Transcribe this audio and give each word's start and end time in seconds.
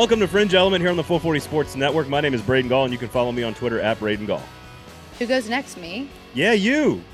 Welcome 0.00 0.20
to 0.20 0.28
Fringe 0.28 0.54
Element 0.54 0.80
here 0.80 0.90
on 0.90 0.96
the 0.96 1.04
440 1.04 1.40
Sports 1.40 1.76
Network. 1.76 2.08
My 2.08 2.22
name 2.22 2.32
is 2.32 2.40
Braden 2.40 2.70
Gall, 2.70 2.84
and 2.84 2.90
you 2.90 2.98
can 2.98 3.10
follow 3.10 3.32
me 3.32 3.42
on 3.42 3.52
Twitter 3.52 3.80
at 3.80 3.98
Braden 3.98 4.24
Gall. 4.24 4.42
Who 5.18 5.26
goes 5.26 5.46
next? 5.46 5.76
Me. 5.76 6.08
Yeah, 6.32 6.54
you. 6.54 7.04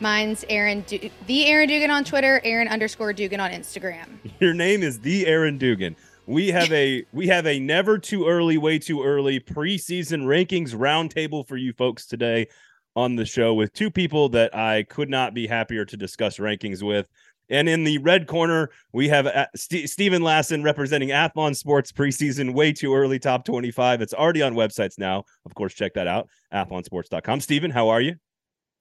Mine's 0.00 0.44
Aaron, 0.48 0.80
du- 0.88 1.08
the 1.28 1.46
Aaron 1.46 1.68
Dugan 1.68 1.92
on 1.92 2.02
Twitter, 2.02 2.40
Aaron 2.42 2.66
underscore 2.66 3.12
Dugan 3.12 3.38
on 3.38 3.52
Instagram. 3.52 4.08
Your 4.40 4.54
name 4.54 4.82
is 4.82 4.98
the 4.98 5.24
Aaron 5.28 5.56
Dugan. 5.56 5.94
We 6.26 6.48
have 6.48 6.72
a 6.72 7.06
we 7.12 7.28
have 7.28 7.46
a 7.46 7.60
never 7.60 7.96
too 7.96 8.26
early, 8.26 8.58
way 8.58 8.80
too 8.80 9.04
early 9.04 9.38
preseason 9.38 10.24
rankings 10.24 10.74
roundtable 10.74 11.46
for 11.46 11.56
you 11.56 11.72
folks 11.72 12.06
today 12.06 12.48
on 12.96 13.14
the 13.14 13.24
show 13.24 13.54
with 13.54 13.72
two 13.72 13.88
people 13.88 14.28
that 14.30 14.52
I 14.52 14.82
could 14.82 15.08
not 15.08 15.32
be 15.32 15.46
happier 15.46 15.84
to 15.84 15.96
discuss 15.96 16.38
rankings 16.38 16.82
with. 16.82 17.08
And 17.52 17.68
in 17.68 17.84
the 17.84 17.98
red 17.98 18.26
corner, 18.26 18.70
we 18.92 19.08
have 19.10 19.26
uh, 19.26 19.46
St- 19.54 19.88
Stephen 19.88 20.22
Lassen 20.22 20.62
representing 20.62 21.10
Athlon 21.10 21.54
Sports 21.54 21.92
preseason 21.92 22.54
way 22.54 22.72
too 22.72 22.94
early 22.94 23.18
top 23.18 23.44
25. 23.44 24.00
It's 24.00 24.14
already 24.14 24.40
on 24.40 24.54
websites 24.54 24.98
now. 24.98 25.24
Of 25.44 25.54
course, 25.54 25.74
check 25.74 25.92
that 25.94 26.08
out, 26.08 26.28
athlonsports.com. 26.52 27.40
Stephen, 27.40 27.70
how 27.70 27.90
are 27.90 28.00
you? 28.00 28.16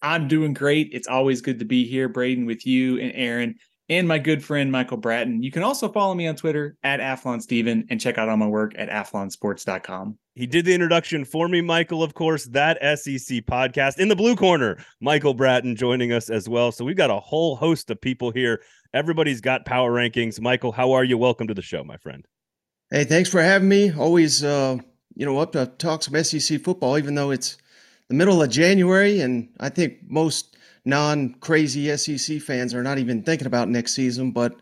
I'm 0.02 0.28
doing 0.28 0.54
great. 0.54 0.90
It's 0.94 1.08
always 1.08 1.42
good 1.42 1.60
to 1.60 1.66
be 1.66 1.86
here, 1.86 2.08
Braden, 2.10 2.46
with 2.46 2.66
you 2.66 2.98
and 2.98 3.12
Aaron 3.14 3.56
and 3.92 4.08
my 4.08 4.18
good 4.18 4.42
friend 4.42 4.72
Michael 4.72 4.96
Bratton. 4.96 5.44
You 5.44 5.52
can 5.52 5.64
also 5.64 5.92
follow 5.92 6.16
me 6.16 6.26
on 6.26 6.38
Twitter 6.38 6.78
at 6.82 7.02
Athlon 7.02 7.42
Steven 7.42 7.86
and 7.90 8.00
check 8.00 8.18
out 8.18 8.30
all 8.30 8.38
my 8.38 8.48
work 8.48 8.72
at 8.78 8.90
AthlonSports.com. 8.90 10.18
He 10.34 10.48
did 10.48 10.64
the 10.64 10.74
introduction 10.74 11.26
for 11.26 11.50
me, 11.50 11.60
Michael, 11.60 12.02
of 12.02 12.14
course, 12.14 12.46
that 12.46 12.78
SEC 12.98 13.46
podcast 13.46 14.00
in 14.00 14.08
the 14.08 14.16
blue 14.16 14.38
corner. 14.38 14.78
Michael 15.02 15.34
Bratton 15.34 15.76
joining 15.76 16.14
us 16.14 16.30
as 16.30 16.48
well. 16.48 16.72
So 16.72 16.86
we've 16.86 16.96
got 16.96 17.12
a 17.12 17.20
whole 17.20 17.58
host 17.58 17.92
of 17.92 18.00
people 18.00 18.32
here. 18.32 18.62
Everybody's 18.94 19.42
got 19.42 19.66
power 19.66 19.92
rankings. 19.92 20.40
Michael, 20.40 20.72
how 20.72 20.94
are 20.94 21.04
you? 21.04 21.18
Welcome 21.18 21.48
to 21.48 21.54
the 21.54 21.62
show, 21.62 21.84
my 21.84 21.98
friend. 21.98 22.26
Hey, 22.92 23.04
thanks 23.04 23.30
for 23.30 23.42
having 23.42 23.68
me. 23.68 23.92
Always, 23.92 24.42
uh, 24.42 24.78
you 25.16 25.26
know, 25.26 25.38
up 25.38 25.52
to 25.52 25.66
talk 25.66 26.04
some 26.04 26.24
SEC 26.24 26.62
football, 26.62 26.98
even 26.98 27.16
though 27.16 27.32
it's 27.32 27.58
the 28.08 28.16
middle 28.16 28.42
of 28.42 28.50
January, 28.50 29.20
and 29.20 29.50
I 29.60 29.68
think 29.68 29.98
most 30.08 30.51
non-crazy 30.86 31.96
SEC 31.98 32.42
fans 32.42 32.74
are 32.74 32.84
not 32.84 32.98
even 32.98 33.24
thinking 33.24 33.48
about 33.48 33.70
next 33.70 33.94
season, 33.94 34.32
but 34.32 34.54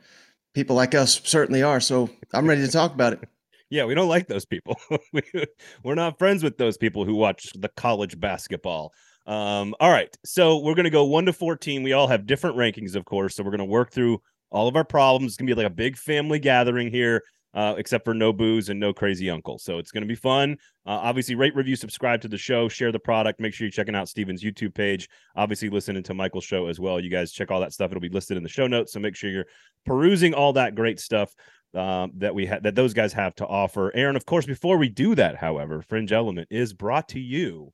people 0.54 0.76
like 0.76 0.96
us 0.96 1.22
certainly 1.24 1.64
are. 1.64 1.80
So 1.80 2.10
I'm 2.34 2.48
ready 2.48 2.66
to 2.66 2.72
talk 2.72 2.94
about 2.94 3.14
it. 3.14 3.20
Yeah, 3.72 3.86
we 3.86 3.94
don't 3.94 4.10
like 4.10 4.26
those 4.26 4.46
people. 4.46 4.78
we're 5.84 5.94
not 5.94 6.18
friends 6.18 6.42
with 6.42 6.58
those 6.58 6.76
people 6.76 7.06
who 7.06 7.14
watch 7.14 7.52
the 7.54 7.70
college 7.70 8.20
basketball. 8.20 8.92
Um, 9.28 9.76
all 9.80 9.92
right, 9.92 10.10
so 10.26 10.58
we're 10.58 10.74
gonna 10.74 10.90
go 10.90 11.06
one 11.06 11.28
to 11.28 11.34
fourteen. 11.34 11.84
We 11.84 11.94
all 11.94 12.08
have 12.08 12.26
different 12.26 12.58
rankings, 12.58 12.96
of 12.96 13.06
course. 13.06 13.36
So 13.36 13.44
we're 13.44 13.52
gonna 13.52 13.66
work 13.66 13.92
through 13.92 14.24
all 14.50 14.68
of 14.68 14.76
our 14.76 14.84
problems. 14.84 15.34
It's 15.34 15.38
gonna 15.38 15.52
be 15.52 15.54
like 15.54 15.72
a 15.72 15.76
big 15.76 15.98
family 15.98 16.40
gathering 16.40 16.90
here, 16.90 17.22
uh, 17.54 17.76
except 17.78 18.06
for 18.06 18.14
no 18.14 18.32
booze 18.32 18.70
and 18.70 18.80
no 18.80 18.94
crazy 18.94 19.30
uncle. 19.30 19.58
So 19.58 19.78
it's 19.78 19.92
gonna 19.92 20.06
be 20.06 20.16
fun. 20.16 20.58
Uh, 20.86 21.00
obviously, 21.02 21.36
rate, 21.36 21.56
review, 21.56 21.76
subscribe 21.76 22.22
to 22.22 22.28
the 22.28 22.38
show, 22.38 22.68
share 22.70 22.92
the 22.92 23.00
product. 23.00 23.40
Make 23.40 23.54
sure 23.54 23.66
you're 23.66 23.72
checking 23.72 23.96
out 23.96 24.10
Steven's 24.10 24.44
YouTube 24.44 24.74
page. 24.74 25.10
Obviously, 25.36 25.70
listening 25.70 26.04
to 26.04 26.14
Michael's 26.14 26.46
show 26.46 26.68
as 26.68 26.80
well. 26.80 27.00
You 27.00 27.10
guys 27.10 27.32
check 27.32 27.52
all 27.52 27.60
that 27.62 27.74
stuff. 27.74 27.92
It'll 27.92 28.02
be 28.02 28.10
listed 28.10 28.38
in 28.38 28.44
the 28.44 28.50
show 28.50 28.68
notes. 28.68 28.94
So 28.94 29.00
make 29.00 29.16
sure 29.16 29.30
you're 29.30 29.48
perusing 29.86 30.34
all 30.34 30.54
that 30.54 30.76
great 30.76 31.00
stuff 31.00 31.34
um, 31.76 32.12
that 32.18 32.34
we 32.34 32.46
had 32.46 32.64
that 32.64 32.76
those 32.76 32.94
guys 32.94 33.14
have 33.14 33.36
to 33.36 33.46
offer. 33.48 33.92
Aaron, 33.96 34.16
of 34.16 34.26
course, 34.26 34.46
before 34.46 34.78
we 34.78 34.90
do 34.90 35.16
that, 35.16 35.36
however, 35.36 35.82
Fringe 35.82 36.12
Element 36.12 36.48
is 36.52 36.74
brought 36.74 37.10
to 37.10 37.20
you 37.20 37.72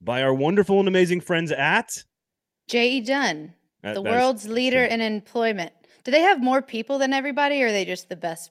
by 0.00 0.22
our 0.22 0.34
wonderful 0.34 0.78
and 0.78 0.88
amazing 0.88 1.20
friends 1.20 1.50
at 1.52 2.04
J.E. 2.68 3.00
Dunn, 3.02 3.54
That- 3.82 3.94
the 3.94 4.02
world's 4.02 4.48
leader 4.48 4.86
true. 4.86 4.94
in 4.94 5.00
employment. 5.00 5.72
Do 6.04 6.10
they 6.10 6.20
have 6.20 6.42
more 6.42 6.60
people 6.62 6.98
than 6.98 7.12
everybody, 7.14 7.62
or 7.62 7.68
are 7.68 7.72
they 7.72 7.84
just 7.84 8.08
the 8.10 8.16
best? 8.16 8.50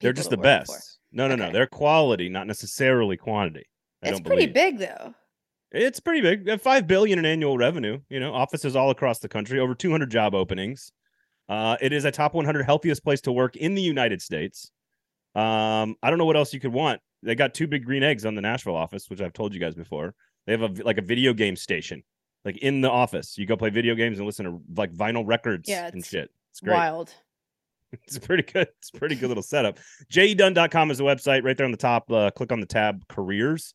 They're 0.00 0.12
just 0.12 0.30
the 0.30 0.36
work 0.36 0.42
for? 0.66 0.74
best. 0.74 0.98
No, 1.12 1.28
no, 1.28 1.34
no. 1.36 1.50
They're 1.50 1.66
quality, 1.66 2.28
not 2.28 2.46
necessarily 2.46 3.16
quantity. 3.16 3.64
I 4.04 4.08
It's 4.10 4.20
pretty 4.20 4.46
believe. 4.46 4.54
big, 4.54 4.78
though. 4.78 5.14
It's 5.72 6.00
pretty 6.00 6.20
big. 6.20 6.46
Have 6.48 6.62
Five 6.62 6.86
billion 6.86 7.18
in 7.18 7.24
annual 7.24 7.56
revenue. 7.58 8.00
You 8.08 8.20
know, 8.20 8.32
offices 8.34 8.76
all 8.76 8.90
across 8.90 9.18
the 9.18 9.28
country, 9.28 9.58
over 9.58 9.74
200 9.74 10.10
job 10.10 10.34
openings. 10.34 10.92
Uh, 11.48 11.76
it 11.80 11.92
is 11.92 12.04
a 12.04 12.10
top 12.10 12.34
100 12.34 12.64
healthiest 12.64 13.02
place 13.04 13.20
to 13.22 13.32
work 13.32 13.56
in 13.56 13.74
the 13.74 13.82
United 13.82 14.20
States. 14.20 14.70
Um, 15.34 15.96
I 16.02 16.10
don't 16.10 16.18
know 16.18 16.24
what 16.24 16.36
else 16.36 16.52
you 16.52 16.60
could 16.60 16.72
want. 16.72 17.00
They 17.22 17.34
got 17.34 17.54
two 17.54 17.66
big 17.66 17.84
green 17.84 18.02
eggs 18.02 18.24
on 18.24 18.34
the 18.34 18.40
Nashville 18.40 18.76
office, 18.76 19.08
which 19.10 19.20
I've 19.20 19.32
told 19.32 19.54
you 19.54 19.60
guys 19.60 19.74
before. 19.74 20.14
They 20.46 20.52
have 20.52 20.62
a 20.62 20.82
like 20.84 20.98
a 20.98 21.02
video 21.02 21.32
game 21.32 21.56
station, 21.56 22.02
like 22.44 22.56
in 22.58 22.80
the 22.80 22.90
office. 22.90 23.36
You 23.36 23.46
go 23.46 23.56
play 23.56 23.70
video 23.70 23.94
games 23.94 24.18
and 24.18 24.26
listen 24.26 24.44
to 24.46 24.60
like 24.76 24.92
vinyl 24.92 25.24
records 25.26 25.68
Yeah, 25.68 25.88
and 25.92 26.04
shit. 26.04 26.30
It's 26.50 26.60
great. 26.60 26.74
Wild. 26.74 27.12
It's 28.04 28.16
a 28.16 28.20
pretty 28.20 28.42
good. 28.42 28.68
It's 28.78 28.90
a 28.94 28.98
pretty 28.98 29.14
good 29.14 29.28
little 29.28 29.42
setup. 29.42 29.78
jedunn.com 30.12 30.90
is 30.90 30.98
the 30.98 31.04
website 31.04 31.44
right 31.44 31.56
there 31.56 31.64
on 31.64 31.70
the 31.70 31.76
top. 31.76 32.10
Uh, 32.10 32.30
click 32.30 32.52
on 32.52 32.60
the 32.60 32.66
tab 32.66 33.06
careers 33.08 33.74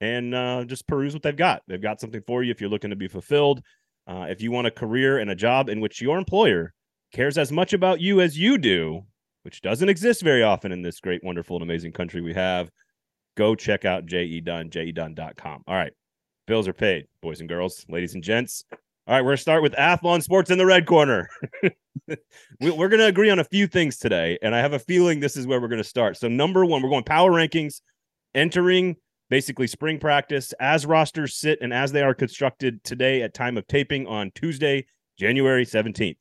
and 0.00 0.34
uh, 0.34 0.64
just 0.64 0.86
peruse 0.86 1.14
what 1.14 1.22
they've 1.22 1.36
got. 1.36 1.62
They've 1.68 1.80
got 1.80 2.00
something 2.00 2.22
for 2.26 2.42
you 2.42 2.50
if 2.50 2.60
you're 2.60 2.70
looking 2.70 2.90
to 2.90 2.96
be 2.96 3.08
fulfilled. 3.08 3.62
Uh, 4.06 4.26
if 4.28 4.42
you 4.42 4.50
want 4.50 4.66
a 4.66 4.70
career 4.70 5.18
and 5.18 5.30
a 5.30 5.34
job 5.34 5.68
in 5.68 5.80
which 5.80 6.02
your 6.02 6.18
employer 6.18 6.74
cares 7.12 7.38
as 7.38 7.52
much 7.52 7.72
about 7.72 8.00
you 8.00 8.20
as 8.20 8.36
you 8.36 8.58
do, 8.58 9.02
which 9.42 9.62
doesn't 9.62 9.88
exist 9.88 10.22
very 10.22 10.42
often 10.42 10.72
in 10.72 10.82
this 10.82 11.00
great, 11.00 11.22
wonderful, 11.22 11.56
and 11.56 11.62
amazing 11.62 11.92
country 11.92 12.20
we 12.20 12.34
have, 12.34 12.70
go 13.36 13.54
check 13.54 13.84
out 13.84 14.06
jedunn, 14.06 14.70
jedunn.com. 14.70 15.62
All 15.66 15.76
right. 15.76 15.92
Bills 16.48 16.66
are 16.66 16.72
paid, 16.72 17.06
boys 17.20 17.38
and 17.38 17.48
girls, 17.48 17.86
ladies 17.88 18.14
and 18.14 18.24
gents. 18.24 18.64
All 19.08 19.14
right, 19.14 19.20
we're 19.20 19.30
going 19.30 19.36
to 19.36 19.42
start 19.42 19.62
with 19.64 19.72
Athlon 19.72 20.22
Sports 20.22 20.48
in 20.50 20.58
the 20.58 20.66
red 20.66 20.86
corner. 20.86 21.28
we, 22.06 22.70
we're 22.70 22.88
going 22.88 23.00
to 23.00 23.06
agree 23.06 23.30
on 23.30 23.40
a 23.40 23.44
few 23.44 23.66
things 23.66 23.98
today, 23.98 24.38
and 24.42 24.54
I 24.54 24.60
have 24.60 24.74
a 24.74 24.78
feeling 24.78 25.18
this 25.18 25.36
is 25.36 25.44
where 25.44 25.60
we're 25.60 25.66
going 25.66 25.82
to 25.82 25.84
start. 25.84 26.16
So, 26.16 26.28
number 26.28 26.64
one, 26.64 26.82
we're 26.82 26.88
going 26.88 27.02
power 27.02 27.32
rankings, 27.32 27.80
entering 28.32 28.94
basically 29.28 29.66
spring 29.66 29.98
practice 29.98 30.52
as 30.60 30.86
rosters 30.86 31.34
sit 31.34 31.58
and 31.60 31.72
as 31.72 31.90
they 31.90 32.02
are 32.02 32.14
constructed 32.14 32.84
today 32.84 33.22
at 33.22 33.34
time 33.34 33.56
of 33.56 33.66
taping 33.66 34.06
on 34.06 34.30
Tuesday, 34.36 34.86
January 35.18 35.66
17th. 35.66 36.18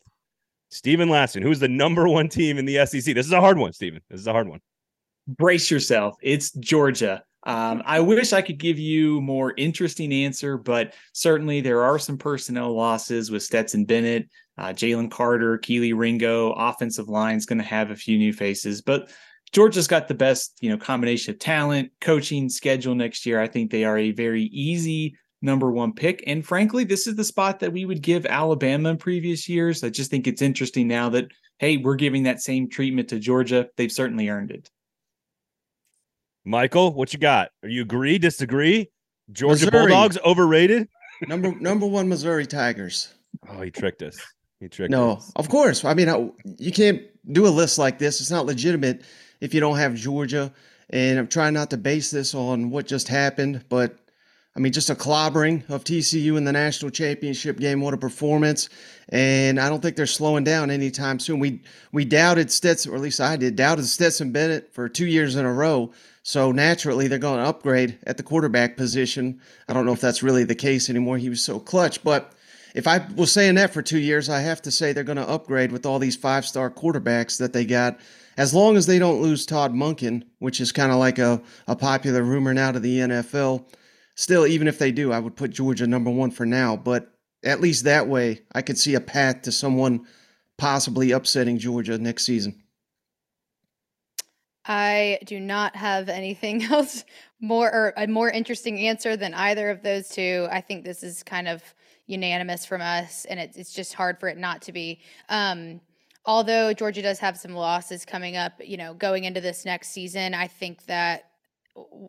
Stephen 0.72 1.08
Lassen, 1.08 1.44
who's 1.44 1.60
the 1.60 1.68
number 1.68 2.08
one 2.08 2.30
team 2.30 2.58
in 2.58 2.66
the 2.66 2.84
SEC? 2.88 3.14
This 3.14 3.28
is 3.28 3.32
a 3.32 3.42
hard 3.42 3.60
one, 3.60 3.74
Stephen. 3.74 4.02
This 4.10 4.22
is 4.22 4.28
a 4.28 4.32
hard 4.32 4.48
one. 4.48 4.60
Brace 5.28 5.70
yourself. 5.70 6.16
It's 6.24 6.52
Georgia. 6.54 7.24
Um, 7.44 7.82
I 7.86 8.00
wish 8.00 8.34
I 8.34 8.42
could 8.42 8.60
give 8.60 8.78
you 8.78 9.20
more 9.22 9.54
interesting 9.58 10.14
answer, 10.14 10.58
but 10.58 10.94
certainly 11.14 11.62
there 11.62 11.84
are 11.84 11.98
some 11.98 12.18
personnel 12.18 12.74
losses 12.76 13.32
with 13.32 13.44
Stetson 13.44 13.86
Bennett, 13.86 14.30
uh, 14.58 14.68
Jalen 14.68 15.10
Carter, 15.10 15.58
Kelee 15.58 15.94
Ringo. 15.94 16.52
Offensive 16.52 17.10
line's 17.10 17.48
going 17.48 17.58
to 17.58 17.66
have 17.66 17.90
a 17.90 17.96
few 17.96 18.18
new 18.18 18.32
faces, 18.32 18.82
but 18.82 19.10
Georgia's 19.52 19.88
got 19.88 20.08
the 20.08 20.14
best, 20.14 20.58
you 20.62 20.70
know, 20.70 20.78
combination 20.78 21.34
of 21.34 21.40
talent, 21.40 21.92
coaching, 22.00 22.48
schedule 22.48 22.96
next 22.96 23.26
year. 23.26 23.42
I 23.42 23.48
think 23.48 23.70
they 23.70 23.84
are 23.84 23.98
a 23.98 24.12
very 24.12 24.44
easy 24.44 25.18
number 25.42 25.72
one 25.72 25.94
pick. 25.94 26.24
And 26.28 26.46
frankly, 26.46 26.84
this 26.84 27.08
is 27.08 27.16
the 27.16 27.24
spot 27.24 27.60
that 27.60 27.74
we 27.74 27.86
would 27.86 28.02
give 28.02 28.26
Alabama 28.26 28.90
in 28.90 28.98
previous 28.98 29.50
years. 29.50 29.84
I 29.84 29.90
just 29.90 30.12
think 30.12 30.28
it's 30.28 30.42
interesting 30.42 30.88
now 30.88 31.10
that, 31.10 31.26
hey, 31.58 31.78
we're 31.78 31.96
giving 31.96 32.24
that 32.24 32.42
same 32.42 32.70
treatment 32.70 33.10
to 33.10 33.20
Georgia. 33.20 33.68
They've 33.76 33.92
certainly 33.92 34.30
earned 34.30 34.52
it. 34.52 34.70
Michael, 36.46 36.94
what 36.94 37.14
you 37.14 37.20
got? 37.20 37.50
Are 37.64 37.70
you 37.70 37.82
agree, 37.82 38.18
disagree? 38.18 38.90
Georgia 39.32 39.66
Missouri. 39.66 39.88
Bulldogs 39.88 40.18
overrated? 40.26 40.88
Number 41.28 41.54
number 41.60 41.86
one, 41.86 42.10
Missouri 42.10 42.48
Tigers. 42.48 43.14
Oh, 43.48 43.62
he 43.62 43.70
tricked 43.70 44.02
us. 44.02 44.18
He 44.60 44.68
tricked 44.68 44.94
us. 44.94 44.98
No, 44.98 45.12
us. 45.14 45.32
of 45.36 45.50
course. 45.50 45.86
I 45.86 45.94
mean, 45.94 46.10
I, 46.10 46.30
you 46.58 46.72
can't 46.72 47.02
do 47.32 47.48
a 47.48 47.50
list 47.50 47.78
like 47.78 48.00
this. 48.00 48.22
It's 48.22 48.32
not 48.32 48.46
legitimate 48.46 49.04
if 49.40 49.54
you 49.54 49.60
don't 49.60 49.78
have 49.78 49.96
Georgia. 49.96 50.52
And 50.90 51.20
I'm 51.20 51.28
trying 51.28 51.54
not 51.54 51.70
to 51.70 51.78
base 51.78 52.12
this 52.12 52.36
on 52.36 52.70
what 52.70 52.86
just 52.86 53.08
happened, 53.08 53.64
but 53.70 53.98
I 54.56 54.60
mean, 54.60 54.74
just 54.74 54.90
a 54.90 54.96
clobbering 54.96 55.70
of 55.70 55.86
TCU 55.86 56.36
in 56.38 56.44
the 56.44 56.52
national 56.52 56.92
championship 56.92 57.58
game. 57.58 57.80
What 57.80 57.94
a 57.94 57.98
performance! 57.98 58.68
And 59.10 59.60
I 59.60 59.70
don't 59.70 59.82
think 59.82 59.96
they're 59.96 60.06
slowing 60.06 60.44
down 60.44 60.70
anytime 60.70 61.20
soon. 61.20 61.40
We 61.40 61.62
we 61.94 62.04
doubted 62.04 62.52
Stetson, 62.52 62.92
or 62.92 62.96
at 62.96 63.02
least 63.02 63.22
I 63.22 63.38
did, 63.38 63.56
doubted 63.56 63.86
Stetson 63.86 64.32
Bennett 64.32 64.74
for 64.74 64.90
two 64.90 65.06
years 65.06 65.38
in 65.38 65.46
a 65.46 65.54
row. 65.54 65.92
So 66.24 66.52
naturally, 66.52 67.08
they're 67.08 67.18
going 67.18 67.40
to 67.40 67.50
upgrade 67.50 67.98
at 68.04 68.18
the 68.18 68.24
quarterback 68.24 68.78
position. 68.78 69.42
I 69.68 69.74
don't 69.74 69.86
know 69.86 69.94
if 69.94 70.02
that's 70.02 70.22
really 70.22 70.44
the 70.44 70.56
case 70.56 70.90
anymore. 70.90 71.18
He 71.18 71.30
was 71.30 71.44
so 71.44 71.60
clutch, 71.60 72.04
but 72.04 72.34
if 72.76 72.88
I 72.88 73.06
was 73.16 73.32
saying 73.32 73.56
that 73.56 73.74
for 73.74 73.82
two 73.82 74.00
years, 74.00 74.30
I 74.30 74.40
have 74.42 74.62
to 74.64 74.72
say 74.72 74.94
they're 74.94 75.04
going 75.04 75.18
to 75.18 75.28
upgrade 75.28 75.72
with 75.72 75.86
all 75.86 76.00
these 76.00 76.16
five 76.16 76.46
star 76.46 76.70
quarterbacks 76.70 77.38
that 77.40 77.54
they 77.54 77.66
got. 77.66 78.00
As 78.38 78.54
long 78.54 78.78
as 78.78 78.86
they 78.86 78.98
don't 78.98 79.22
lose 79.22 79.46
Todd 79.46 79.74
Monken, 79.74 80.24
which 80.40 80.62
is 80.62 80.72
kind 80.72 80.92
of 80.92 80.98
like 80.98 81.20
a, 81.20 81.42
a 81.68 81.76
popular 81.76 82.24
rumor 82.24 82.54
now 82.54 82.72
to 82.72 82.80
the 82.80 83.00
NFL. 83.00 83.66
Still, 84.16 84.46
even 84.48 84.68
if 84.68 84.80
they 84.80 84.92
do, 84.92 85.12
I 85.12 85.20
would 85.20 85.36
put 85.36 85.52
Georgia 85.52 85.88
number 85.88 86.10
one 86.10 86.32
for 86.32 86.46
now. 86.46 86.78
But 86.78 87.12
at 87.44 87.62
least 87.62 87.84
that 87.84 88.08
way, 88.08 88.42
I 88.54 88.62
could 88.62 88.78
see 88.78 88.96
a 88.96 89.02
path 89.02 89.42
to 89.44 89.52
someone 89.52 90.06
possibly 90.58 91.12
upsetting 91.12 91.58
Georgia 91.58 91.98
next 91.98 92.26
season. 92.26 92.61
I 94.66 95.20
do 95.26 95.40
not 95.40 95.76
have 95.76 96.10
anything 96.10 96.64
else 96.72 97.04
more 97.40 97.68
or 97.68 97.94
a 97.98 98.08
more 98.08 98.30
interesting 98.30 98.80
answer 98.88 99.18
than 99.18 99.34
either 99.34 99.70
of 99.70 99.82
those 99.82 100.10
two. 100.10 100.48
I 100.52 100.62
think 100.62 100.86
this 100.86 101.04
is 101.04 101.24
kind 101.24 101.48
of 101.48 101.64
unanimous 102.08 102.66
from 102.66 102.82
us, 102.82 103.26
and 103.26 103.40
it's 103.40 103.58
it's 103.58 103.74
just 103.74 103.94
hard 103.94 104.20
for 104.20 104.28
it 104.30 104.38
not 104.38 104.62
to 104.64 104.72
be. 104.72 105.00
Um, 105.30 105.82
although 106.26 106.74
Georgia 106.74 107.02
does 107.02 107.20
have 107.20 107.38
some 107.38 107.54
losses 107.54 108.06
coming 108.06 108.38
up, 108.38 108.54
you 108.64 108.78
know, 108.78 108.94
going 108.94 109.24
into 109.24 109.42
this 109.42 109.66
next 109.66 109.90
season, 109.90 110.34
I 110.34 110.48
think 110.48 110.86
that 110.86 111.26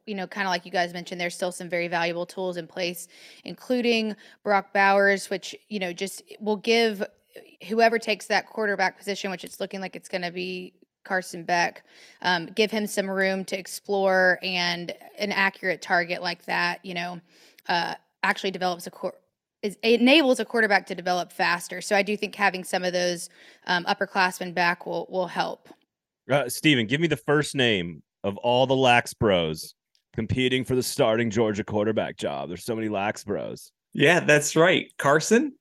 you 0.07 0.15
know, 0.15 0.27
kind 0.27 0.47
of 0.47 0.51
like 0.51 0.67
you 0.67 0.73
guys 0.73 0.93
mentioned, 0.93 1.21
there's 1.21 1.35
still 1.35 1.53
some 1.53 1.69
very 1.69 1.89
valuable 1.89 2.27
tools 2.27 2.57
in 2.57 2.67
place, 2.67 3.09
including 3.45 4.17
Brock 4.43 4.73
Bowers, 4.73 5.31
which, 5.31 5.55
you 5.69 5.79
know, 5.79 5.93
just 5.93 6.23
will 6.41 6.57
give 6.57 7.03
whoever 7.69 7.99
takes 7.99 8.27
that 8.27 8.47
quarterback 8.47 8.99
position, 8.99 9.31
which 9.31 9.45
it's 9.45 9.61
looking 9.61 9.81
like 9.81 9.95
it's 9.95 10.09
going 10.09 10.23
to 10.23 10.33
be 10.33 10.75
Carson 11.05 11.45
Beck, 11.45 11.85
um, 12.23 12.47
give 12.47 12.71
him 12.71 12.87
some 12.87 13.11
room 13.11 13.45
to 13.47 13.59
explore 13.59 14.39
and 14.43 14.93
an 15.19 15.33
accurate 15.33 15.83
target 15.83 16.23
like 16.23 16.45
that, 16.47 16.85
you 16.85 16.95
know, 16.95 17.21
uh, 17.69 17.95
actually 18.23 18.51
develops 18.51 18.87
a 18.87 18.91
core 18.91 19.15
is 19.63 19.77
enables 19.85 20.41
a 20.41 20.45
quarterback 20.45 20.87
to 20.87 20.95
develop 20.95 21.33
faster. 21.33 21.81
So 21.81 21.95
I 21.95 22.03
do 22.03 22.17
think 22.17 22.35
having 22.35 22.65
some 22.65 22.83
of 22.83 22.93
those 22.93 23.29
um, 23.67 23.85
upperclassmen 23.85 24.55
back 24.55 24.87
will 24.87 25.07
will 25.09 25.29
help. 25.29 25.69
Uh, 26.31 26.49
Steven, 26.49 26.87
give 26.87 27.01
me 27.01 27.07
the 27.07 27.17
first 27.17 27.55
name 27.55 28.03
of 28.25 28.37
all 28.39 28.67
the 28.67 28.77
lax 28.77 29.15
bros 29.15 29.75
competing 30.15 30.65
for 30.65 30.75
the 30.75 30.83
starting 30.83 31.31
Georgia 31.31 31.65
quarterback 31.65 32.17
job. 32.17 32.49
There's 32.49 32.65
so 32.65 32.75
many 32.75 32.89
lax 32.89 33.25
bros. 33.25 33.73
Yeah, 33.93 34.21
that's 34.21 34.57
right. 34.57 34.91
Carson, 34.99 35.55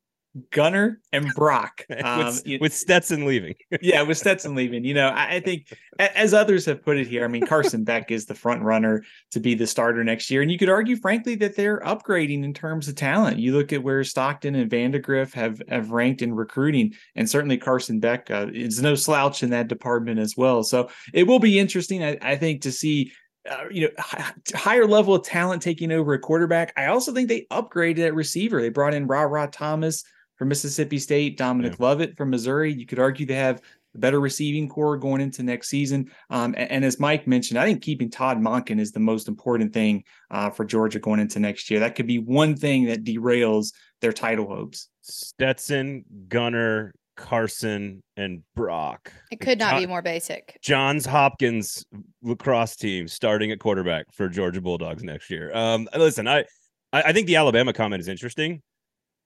Gunner 0.51 1.01
and 1.11 1.27
Brock. 1.35 1.85
Um, 2.03 2.25
with, 2.25 2.47
you, 2.47 2.57
with, 2.59 2.73
Stetson 2.73 3.25
leaving. 3.25 3.53
yeah, 3.81 4.01
with 4.01 4.17
Stetson 4.17 4.55
leaving. 4.55 4.83
You 4.83 4.93
know, 4.93 5.09
I, 5.09 5.35
I, 5.35 5.39
think 5.39 5.71
as 5.99 6.33
others 6.33 6.65
have 6.65 6.83
put 6.83 6.97
it 6.97 7.05
here, 7.05 7.23
I 7.23 7.27
mean, 7.27 7.45
Carson 7.45 7.83
Beck 7.83 8.09
is 8.09 8.25
the 8.25 8.33
front 8.33 8.63
runner 8.63 9.03
to 9.31 9.39
be 9.39 9.53
the 9.53 9.67
starter 9.67 10.03
next 10.03 10.31
year. 10.31 10.41
And 10.41 10.49
you 10.51 10.57
could 10.57 10.69
argue, 10.69 10.95
frankly, 10.95 11.35
that 11.35 11.55
they're 11.55 11.79
upgrading 11.81 12.43
in 12.43 12.53
terms 12.53 12.87
of 12.87 12.95
talent. 12.95 13.37
You 13.37 13.53
look 13.55 13.71
at 13.71 13.83
where 13.83 14.03
Stockton 14.03 14.55
and 14.55 14.71
Vandagriff 14.71 15.33
have, 15.33 15.61
have 15.67 15.91
ranked 15.91 16.21
in 16.23 16.33
recruiting, 16.33 16.93
and 17.15 17.29
certainly 17.29 17.57
Carson 17.57 17.99
Beck 17.99 18.31
uh, 18.31 18.47
is 18.51 18.81
no 18.81 18.95
slouch 18.95 19.43
in 19.43 19.51
that 19.51 19.67
department 19.67 20.19
as 20.19 20.35
well. 20.35 20.63
So 20.63 20.89
it 21.13 21.27
will 21.27 21.39
be 21.39 21.59
interesting, 21.59 22.03
I, 22.03 22.17
I 22.21 22.35
think, 22.35 22.61
to 22.61 22.71
see 22.71 23.11
uh, 23.49 23.63
you 23.71 23.81
know, 23.81 23.89
h- 24.13 24.53
higher 24.53 24.85
level 24.85 25.15
of 25.15 25.23
talent 25.23 25.61
taking 25.61 25.91
over 25.91 26.13
a 26.13 26.19
quarterback. 26.19 26.73
I 26.77 26.87
also 26.87 27.11
think 27.11 27.27
they 27.27 27.47
upgraded 27.51 28.05
at 28.05 28.13
receiver. 28.13 28.61
They 28.61 28.69
brought 28.69 28.93
in 28.93 29.07
Ra 29.07 29.23
Ra 29.23 29.47
Thomas, 29.47 30.03
from 30.41 30.49
Mississippi 30.49 30.97
State, 30.97 31.37
Dominic 31.37 31.73
yeah. 31.73 31.85
Lovett 31.85 32.17
from 32.17 32.31
Missouri. 32.31 32.73
You 32.73 32.87
could 32.87 32.97
argue 32.97 33.27
they 33.27 33.35
have 33.35 33.61
a 33.93 33.99
better 33.99 34.19
receiving 34.19 34.67
corps 34.67 34.97
going 34.97 35.21
into 35.21 35.43
next 35.43 35.67
season. 35.67 36.09
Um, 36.31 36.55
and, 36.57 36.71
and, 36.71 36.83
as 36.83 36.99
Mike 36.99 37.27
mentioned, 37.27 37.59
I 37.59 37.65
think 37.65 37.83
keeping 37.83 38.09
Todd 38.09 38.39
Monken 38.39 38.79
is 38.79 38.91
the 38.91 38.99
most 38.99 39.27
important 39.27 39.71
thing 39.71 40.03
uh, 40.31 40.49
for 40.49 40.65
Georgia 40.65 40.97
going 40.97 41.19
into 41.19 41.39
next 41.39 41.69
year. 41.69 41.79
That 41.81 41.93
could 41.93 42.07
be 42.07 42.17
one 42.17 42.55
thing 42.55 42.85
that 42.85 43.03
derails 43.03 43.71
their 43.99 44.11
title 44.11 44.47
hopes. 44.47 44.89
Stetson, 45.01 46.05
Gunner, 46.27 46.91
Carson, 47.15 48.01
and 48.17 48.41
Brock. 48.55 49.13
It 49.29 49.41
could 49.41 49.59
not 49.59 49.73
John, 49.73 49.81
be 49.83 49.85
more 49.85 50.01
basic. 50.01 50.57
Johns 50.63 51.05
Hopkins 51.05 51.85
lacrosse 52.23 52.75
team 52.75 53.07
starting 53.07 53.51
at 53.51 53.59
quarterback 53.59 54.07
for 54.11 54.27
Georgia 54.27 54.59
Bulldogs 54.59 55.03
next 55.03 55.29
year. 55.29 55.55
Um, 55.55 55.87
listen, 55.95 56.27
I, 56.27 56.45
I 56.91 57.13
think 57.13 57.27
the 57.27 57.35
Alabama 57.35 57.73
comment 57.73 57.99
is 57.99 58.07
interesting 58.07 58.63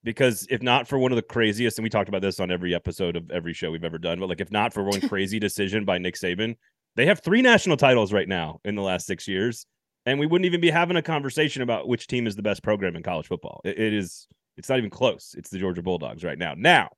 because 0.06 0.48
if 0.52 0.62
not 0.62 0.88
for 0.88 0.98
one 0.98 1.12
of 1.12 1.16
the 1.16 1.24
craziest, 1.24 1.78
and 1.78 1.84
we 1.84 1.90
talked 1.90 2.08
about 2.08 2.22
this 2.22 2.40
on 2.40 2.52
every 2.52 2.74
episode 2.76 3.16
of 3.16 3.30
every 3.32 3.54
show 3.54 3.72
we've 3.72 3.84
ever 3.84 3.98
done, 3.98 4.20
but 4.20 4.30
like 4.30 4.40
if 4.40 4.52
not 4.52 4.72
for 4.72 4.84
one 4.84 5.02
crazy 5.10 5.40
decision 5.40 5.84
by 5.84 5.98
Nick 5.98 6.16
Saban, 6.16 6.56
they 6.96 7.08
have 7.08 7.20
three 7.20 7.42
national 7.42 7.76
titles 7.76 8.14
right 8.14 8.30
now 8.30 8.62
in 8.64 8.76
the 8.76 8.84
last 8.84 9.08
six 9.08 9.28
years, 9.28 9.66
and 10.06 10.20
we 10.20 10.28
wouldn't 10.28 10.46
even 10.46 10.62
be 10.62 10.70
having 10.70 10.96
a 10.96 11.02
conversation 11.02 11.64
about 11.64 11.88
which 11.88 12.08
team 12.08 12.28
is 12.28 12.36
the 12.36 12.44
best 12.44 12.64
program 12.64 12.96
in 12.96 13.04
college 13.04 13.28
football. 13.28 13.60
it, 13.66 13.78
it 13.78 13.94
is. 13.94 14.28
It's 14.58 14.70
not 14.70 14.78
even 14.78 14.90
close. 14.90 15.36
It's 15.38 15.50
the 15.50 15.58
Georgia 15.60 15.82
Bulldogs 15.82 16.24
right 16.24 16.38
now. 16.38 16.54
Now, 16.56 16.90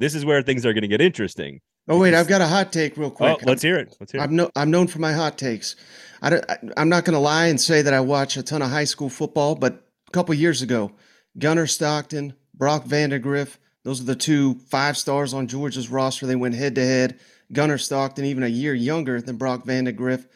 this 0.00 0.16
is 0.16 0.24
where 0.24 0.42
things 0.42 0.66
are 0.66 0.72
going 0.72 0.82
to 0.82 0.88
get 0.88 1.00
interesting. 1.00 1.60
Oh 1.86 1.98
wait, 1.98 2.14
I've 2.14 2.28
got 2.28 2.40
a 2.40 2.46
hot 2.46 2.72
take 2.72 2.96
real 2.96 3.10
quick. 3.10 3.38
Oh, 3.40 3.44
let's 3.44 3.62
hear 3.62 3.76
it. 3.76 3.94
Let's 4.00 4.10
hear 4.10 4.20
it. 4.20 4.24
I'm 4.24 4.34
no, 4.34 4.50
I'm 4.56 4.70
known 4.70 4.86
for 4.86 5.00
my 5.00 5.12
hot 5.12 5.36
takes. 5.36 5.76
I 6.22 6.30
don't, 6.30 6.44
I, 6.50 6.80
am 6.80 6.88
not 6.88 7.04
going 7.04 7.14
to 7.14 7.20
lie 7.20 7.46
and 7.46 7.60
say 7.60 7.82
that 7.82 7.92
I 7.92 8.00
watch 8.00 8.36
a 8.36 8.42
ton 8.42 8.62
of 8.62 8.70
high 8.70 8.84
school 8.84 9.10
football, 9.10 9.54
but 9.54 9.84
a 10.08 10.10
couple 10.12 10.34
years 10.34 10.62
ago, 10.62 10.92
Gunner 11.38 11.66
Stockton, 11.66 12.34
Brock 12.54 12.84
Vandagriff. 12.84 13.56
Those 13.84 14.00
are 14.00 14.04
the 14.04 14.14
two 14.14 14.54
five 14.68 14.96
stars 14.96 15.34
on 15.34 15.48
Georgia's 15.48 15.88
roster. 15.88 16.26
They 16.26 16.36
went 16.36 16.54
head 16.54 16.74
to 16.76 16.84
head. 16.84 17.18
Gunner 17.52 17.78
Stockton, 17.78 18.24
even 18.24 18.42
a 18.42 18.48
year 18.48 18.74
younger 18.74 19.20
than 19.20 19.36
Brock 19.36 19.64
Vandagriff. 19.64 20.26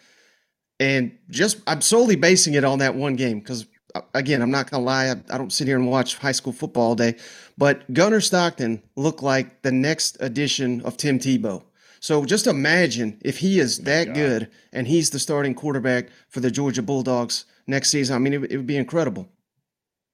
And 0.78 1.16
just, 1.30 1.60
I'm 1.66 1.80
solely 1.80 2.16
basing 2.16 2.54
it 2.54 2.64
on 2.64 2.80
that 2.80 2.94
one 2.94 3.16
game 3.16 3.38
because, 3.38 3.66
uh, 3.94 4.02
again, 4.12 4.42
I'm 4.42 4.50
not 4.50 4.70
going 4.70 4.82
to 4.82 4.84
lie. 4.84 5.06
I, 5.06 5.34
I, 5.34 5.38
don't 5.38 5.52
sit 5.52 5.66
here 5.66 5.78
and 5.78 5.88
watch 5.88 6.16
high 6.16 6.32
school 6.32 6.52
football 6.52 6.88
all 6.88 6.94
day. 6.94 7.16
But 7.56 7.90
Gunner 7.94 8.20
Stockton 8.20 8.82
looked 8.94 9.22
like 9.22 9.62
the 9.62 9.72
next 9.72 10.18
edition 10.20 10.82
of 10.82 10.98
Tim 10.98 11.18
Tebow. 11.18 11.62
So 12.00 12.26
just 12.26 12.46
imagine 12.46 13.18
if 13.24 13.38
he 13.38 13.58
is 13.58 13.78
that 13.78 14.12
good 14.12 14.50
and 14.72 14.86
he's 14.86 15.10
the 15.10 15.18
starting 15.18 15.54
quarterback 15.54 16.08
for 16.28 16.40
the 16.40 16.50
Georgia 16.50 16.82
Bulldogs 16.82 17.46
next 17.66 17.88
season. 17.88 18.14
I 18.14 18.18
mean, 18.18 18.34
it, 18.34 18.52
it 18.52 18.56
would 18.58 18.66
be 18.66 18.76
incredible. 18.76 19.28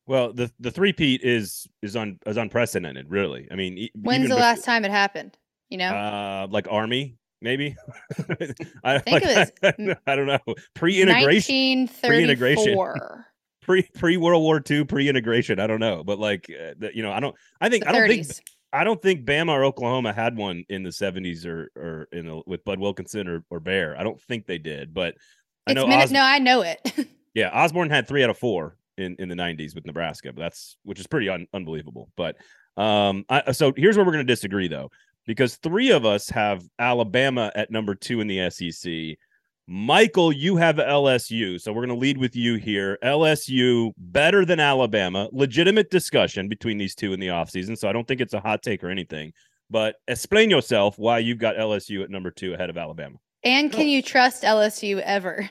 Well, 0.07 0.33
the 0.33 0.51
the 0.59 0.71
three 0.71 0.93
peat 0.93 1.23
is 1.23 1.69
is 1.81 1.95
un 1.97 2.19
is 2.27 2.37
unprecedented, 2.37 3.11
really. 3.11 3.47
I 3.51 3.55
mean, 3.55 3.89
when's 3.95 4.25
the 4.25 4.29
before, 4.31 4.41
last 4.41 4.65
time 4.65 4.85
it 4.85 4.91
happened? 4.91 5.37
You 5.71 5.79
know, 5.79 5.91
uh, 5.91 6.47
like 6.51 6.67
Army, 6.69 7.17
maybe. 7.41 7.77
I 8.85 8.99
think 8.99 9.25
like, 9.25 9.53
it 9.63 9.79
was. 9.79 9.97
I, 10.07 10.17
don't 10.17 10.27
know. 10.27 10.39
Pre-integration. 10.75 11.89
Pre-integration. 12.03 12.77
Pre 13.63 13.83
pre 13.95 14.17
World 14.17 14.43
War 14.43 14.61
II, 14.69 14.87
pre-integration. 14.87 15.61
I 15.61 15.69
don't 15.69 15.79
know, 15.79 16.03
but 16.03 16.19
like, 16.19 16.51
uh, 16.51 16.89
you 16.93 17.01
know, 17.01 17.13
I 17.13 17.21
don't. 17.21 17.37
I 17.61 17.69
think 17.69 17.87
I 17.87 17.93
don't 17.93 18.09
think 18.09 18.27
I 18.73 18.83
don't 18.83 19.01
think 19.01 19.25
Bama 19.25 19.51
or 19.51 19.65
Oklahoma 19.65 20.13
had 20.13 20.37
one 20.37 20.65
in 20.69 20.83
the 20.83 20.91
70s 20.91 21.47
or 21.47 21.71
or 21.77 22.09
in 22.11 22.27
the, 22.27 22.43
with 22.45 22.65
Bud 22.65 22.81
Wilkinson 22.81 23.29
or, 23.29 23.45
or 23.51 23.61
Bear. 23.61 23.97
I 23.97 24.03
don't 24.03 24.21
think 24.23 24.47
they 24.47 24.59
did, 24.59 24.93
but 24.93 25.15
I 25.69 25.75
know. 25.75 25.87
Minute, 25.87 26.03
Os- 26.03 26.11
no, 26.11 26.23
I 26.23 26.41
know 26.41 26.63
it. 26.63 27.07
yeah, 27.35 27.51
Osborne 27.51 27.89
had 27.89 28.09
three 28.09 28.25
out 28.25 28.31
of 28.31 28.37
four 28.39 28.77
in 28.99 29.17
in 29.19 29.29
the 29.29 29.35
90s 29.35 29.75
with 29.75 29.87
Nebraska. 29.87 30.33
But 30.33 30.43
that's 30.43 30.77
which 30.85 31.01
is 31.01 31.07
pretty 31.07 31.29
un- 31.29 31.47
unbelievable. 31.53 32.11
But 32.17 32.37
um, 32.77 33.25
I, 33.29 33.53
so 33.53 33.73
here's 33.77 33.97
where 33.97 34.05
we're 34.05 34.13
going 34.13 34.27
to 34.27 34.33
disagree 34.33 34.69
though, 34.69 34.91
because 35.27 35.57
three 35.57 35.91
of 35.91 36.05
us 36.05 36.29
have 36.31 36.63
Alabama 36.79 37.53
at 37.55 37.71
number 37.71 37.95
two 37.95 38.21
in 38.21 38.27
the 38.27 38.51
SEC. 38.51 39.19
Michael, 39.69 40.33
you 40.33 40.57
have 40.57 40.77
LSU. 40.77 41.61
So 41.61 41.73
we're 41.73 41.87
going 41.87 41.97
to 41.97 42.01
lead 42.01 42.19
with 42.19 42.35
you 42.35 42.57
here. 42.57 42.99
LSU 43.03 43.93
better 43.97 44.45
than 44.45 44.59
Alabama. 44.59 45.29
Legitimate 45.33 45.89
discussion 45.89 46.49
between 46.49 46.79
these 46.79 46.95
two 46.95 47.13
in 47.13 47.21
the 47.21 47.29
offseason. 47.29 47.79
So 47.79 47.89
I 47.89 47.93
don't 47.93 48.07
think 48.07 48.21
it's 48.21 48.35
a 48.35 48.41
hot 48.41 48.63
take 48.63 48.83
or 48.83 48.91
anything. 48.91 49.33
But 49.71 49.97
explain 50.09 50.51
yourself 50.51 50.99
why 50.99 51.21
you've 51.21 51.39
got 51.39 51.57
LSU 51.57 52.03
at 52.03 52.11
number 52.11 52.31
two 52.31 52.55
ahead 52.55 52.71
of 52.71 52.77
Alabama. 52.77 53.17
And 53.45 53.73
can 53.73 53.89
you 53.89 54.03
trust 54.03 54.43
LSU 54.43 55.01
ever? 55.01 55.49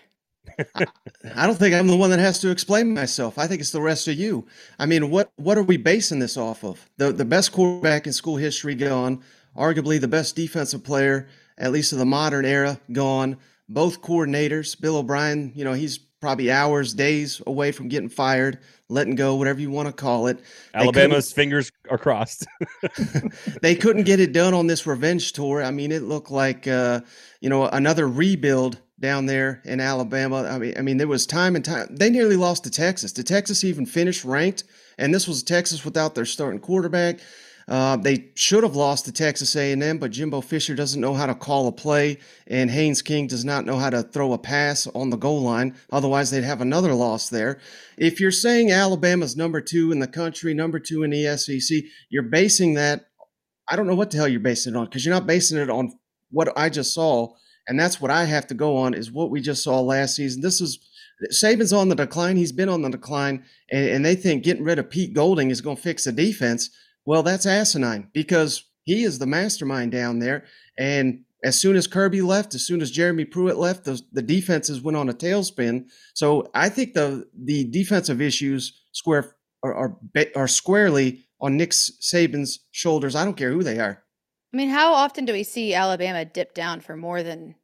I 1.35 1.47
don't 1.47 1.57
think 1.57 1.75
I'm 1.75 1.87
the 1.87 1.95
one 1.95 2.09
that 2.09 2.19
has 2.19 2.39
to 2.39 2.49
explain 2.49 2.93
myself. 2.93 3.37
I 3.37 3.47
think 3.47 3.61
it's 3.61 3.71
the 3.71 3.81
rest 3.81 4.07
of 4.07 4.15
you. 4.15 4.47
I 4.79 4.85
mean, 4.85 5.09
what 5.09 5.31
what 5.35 5.57
are 5.57 5.63
we 5.63 5.77
basing 5.77 6.19
this 6.19 6.37
off 6.37 6.63
of? 6.63 6.89
The 6.97 7.11
the 7.11 7.25
best 7.25 7.51
quarterback 7.51 8.07
in 8.07 8.13
school 8.13 8.37
history 8.37 8.75
gone, 8.75 9.23
arguably 9.55 9.99
the 9.99 10.07
best 10.07 10.35
defensive 10.35 10.83
player, 10.83 11.27
at 11.57 11.71
least 11.71 11.93
of 11.93 11.99
the 11.99 12.05
modern 12.05 12.45
era, 12.45 12.79
gone. 12.91 13.37
Both 13.69 14.01
coordinators, 14.01 14.79
Bill 14.79 14.97
O'Brien, 14.97 15.53
you 15.55 15.63
know, 15.63 15.71
he's 15.71 15.97
probably 15.97 16.51
hours, 16.51 16.93
days 16.93 17.41
away 17.47 17.71
from 17.71 17.87
getting 17.87 18.09
fired, 18.09 18.59
letting 18.89 19.15
go, 19.15 19.35
whatever 19.35 19.59
you 19.59 19.71
want 19.71 19.87
to 19.87 19.93
call 19.93 20.27
it. 20.27 20.39
Alabama's 20.73 21.31
fingers 21.33 21.71
are 21.89 21.97
crossed. 21.97 22.45
they 23.61 23.75
couldn't 23.75 24.03
get 24.03 24.19
it 24.19 24.33
done 24.33 24.53
on 24.53 24.67
this 24.67 24.85
revenge 24.85 25.33
tour. 25.33 25.63
I 25.63 25.71
mean, 25.71 25.91
it 25.91 26.03
looked 26.03 26.31
like 26.31 26.67
uh, 26.67 27.01
you 27.41 27.49
know 27.49 27.65
another 27.67 28.07
rebuild 28.07 28.79
down 29.01 29.25
there 29.25 29.61
in 29.65 29.79
Alabama. 29.79 30.43
I 30.43 30.57
mean, 30.57 30.73
I 30.77 30.81
mean, 30.81 30.97
there 30.97 31.07
was 31.07 31.25
time 31.25 31.55
and 31.55 31.65
time. 31.65 31.95
They 31.95 32.09
nearly 32.09 32.35
lost 32.35 32.63
to 32.63 32.71
Texas. 32.71 33.11
Did 33.11 33.27
Texas 33.27 33.63
even 33.63 33.85
finish 33.85 34.23
ranked? 34.23 34.63
And 34.97 35.13
this 35.13 35.27
was 35.27 35.43
Texas 35.43 35.83
without 35.83 36.15
their 36.15 36.25
starting 36.25 36.59
quarterback. 36.59 37.19
Uh, 37.67 37.95
they 37.95 38.29
should 38.35 38.63
have 38.63 38.75
lost 38.75 39.05
to 39.05 39.11
Texas 39.11 39.55
A&M, 39.55 39.97
but 39.97 40.11
Jimbo 40.11 40.41
Fisher 40.41 40.75
doesn't 40.75 40.99
know 40.99 41.13
how 41.13 41.25
to 41.25 41.35
call 41.35 41.67
a 41.67 41.71
play, 41.71 42.17
and 42.47 42.69
Haynes 42.69 43.01
King 43.01 43.27
does 43.27 43.45
not 43.45 43.65
know 43.65 43.77
how 43.77 43.89
to 43.89 44.03
throw 44.03 44.33
a 44.33 44.37
pass 44.37 44.87
on 44.87 45.09
the 45.09 45.17
goal 45.17 45.41
line. 45.41 45.75
Otherwise, 45.91 46.31
they'd 46.31 46.43
have 46.43 46.61
another 46.61 46.93
loss 46.93 47.29
there. 47.29 47.59
If 47.97 48.19
you're 48.19 48.31
saying 48.31 48.71
Alabama's 48.71 49.37
number 49.37 49.61
two 49.61 49.91
in 49.91 49.99
the 49.99 50.07
country, 50.07 50.53
number 50.53 50.79
two 50.79 51.03
in 51.03 51.11
the 51.11 51.37
SEC, 51.37 51.83
you're 52.09 52.23
basing 52.23 52.73
that. 52.75 53.05
I 53.69 53.75
don't 53.75 53.87
know 53.87 53.95
what 53.95 54.11
the 54.11 54.17
hell 54.17 54.27
you're 54.27 54.41
basing 54.41 54.73
it 54.73 54.77
on 54.77 54.85
because 54.85 55.05
you're 55.05 55.15
not 55.15 55.27
basing 55.27 55.57
it 55.57 55.69
on 55.69 55.93
what 56.29 56.51
I 56.57 56.69
just 56.69 56.93
saw 56.93 57.35
and 57.67 57.79
that's 57.79 58.01
what 58.01 58.11
I 58.11 58.25
have 58.25 58.47
to 58.47 58.53
go 58.53 58.77
on 58.77 58.93
is 58.93 59.11
what 59.11 59.29
we 59.29 59.41
just 59.41 59.63
saw 59.63 59.79
last 59.79 60.15
season. 60.15 60.41
This 60.41 60.61
is 60.61 60.79
Saban's 61.31 61.73
on 61.73 61.89
the 61.89 61.95
decline. 61.95 62.37
He's 62.37 62.51
been 62.51 62.69
on 62.69 62.81
the 62.81 62.89
decline, 62.89 63.45
and, 63.71 63.89
and 63.89 64.05
they 64.05 64.15
think 64.15 64.43
getting 64.43 64.63
rid 64.63 64.79
of 64.79 64.89
Pete 64.89 65.13
Golding 65.13 65.51
is 65.51 65.61
going 65.61 65.75
to 65.75 65.81
fix 65.81 66.05
the 66.05 66.11
defense. 66.11 66.69
Well, 67.05 67.23
that's 67.23 67.45
asinine 67.45 68.09
because 68.13 68.63
he 68.83 69.03
is 69.03 69.19
the 69.19 69.27
mastermind 69.27 69.91
down 69.91 70.19
there. 70.19 70.45
And 70.77 71.23
as 71.43 71.59
soon 71.59 71.75
as 71.75 71.87
Kirby 71.87 72.21
left, 72.21 72.55
as 72.55 72.65
soon 72.65 72.81
as 72.81 72.91
Jeremy 72.91 73.25
Pruitt 73.25 73.57
left, 73.57 73.85
the, 73.85 74.01
the 74.11 74.21
defenses 74.21 74.81
went 74.81 74.97
on 74.97 75.09
a 75.09 75.13
tailspin. 75.13 75.85
So 76.13 76.49
I 76.53 76.69
think 76.69 76.93
the 76.93 77.27
the 77.35 77.65
defensive 77.65 78.21
issues 78.21 78.79
square 78.91 79.35
are, 79.63 79.73
are, 79.73 79.97
are 80.35 80.47
squarely 80.47 81.25
on 81.39 81.57
Nick 81.57 81.71
Saban's 81.71 82.59
shoulders. 82.71 83.15
I 83.15 83.25
don't 83.25 83.37
care 83.37 83.51
who 83.51 83.63
they 83.63 83.79
are. 83.79 84.03
I 84.53 84.57
mean, 84.57 84.69
how 84.69 84.93
often 84.93 85.25
do 85.25 85.33
we 85.33 85.43
see 85.43 85.73
Alabama 85.73 86.25
dip 86.25 86.53
down 86.53 86.81
for 86.81 86.97
more 86.97 87.23
than 87.23 87.55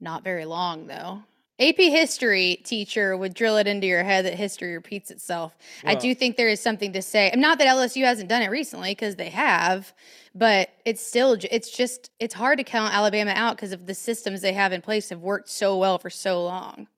not 0.00 0.22
very 0.22 0.44
long, 0.44 0.86
though? 0.86 1.22
AP 1.58 1.76
history 1.78 2.60
teacher 2.64 3.16
would 3.16 3.32
drill 3.32 3.56
it 3.56 3.66
into 3.66 3.86
your 3.86 4.04
head 4.04 4.26
that 4.26 4.34
history 4.34 4.74
repeats 4.74 5.10
itself. 5.10 5.56
I 5.84 5.94
do 5.94 6.14
think 6.14 6.36
there 6.36 6.48
is 6.48 6.60
something 6.60 6.92
to 6.92 7.00
say. 7.00 7.32
Not 7.34 7.58
that 7.58 7.66
LSU 7.66 8.04
hasn't 8.04 8.28
done 8.28 8.42
it 8.42 8.50
recently 8.50 8.90
because 8.90 9.16
they 9.16 9.30
have, 9.30 9.94
but 10.34 10.68
it's 10.84 11.04
still 11.04 11.38
it's 11.50 11.70
just 11.70 12.10
it's 12.20 12.34
hard 12.34 12.58
to 12.58 12.64
count 12.64 12.92
Alabama 12.92 13.32
out 13.34 13.56
because 13.56 13.72
of 13.72 13.86
the 13.86 13.94
systems 13.94 14.42
they 14.42 14.52
have 14.52 14.72
in 14.72 14.82
place 14.82 15.08
have 15.08 15.20
worked 15.20 15.48
so 15.48 15.78
well 15.78 15.96
for 15.98 16.10
so 16.10 16.44
long. 16.44 16.88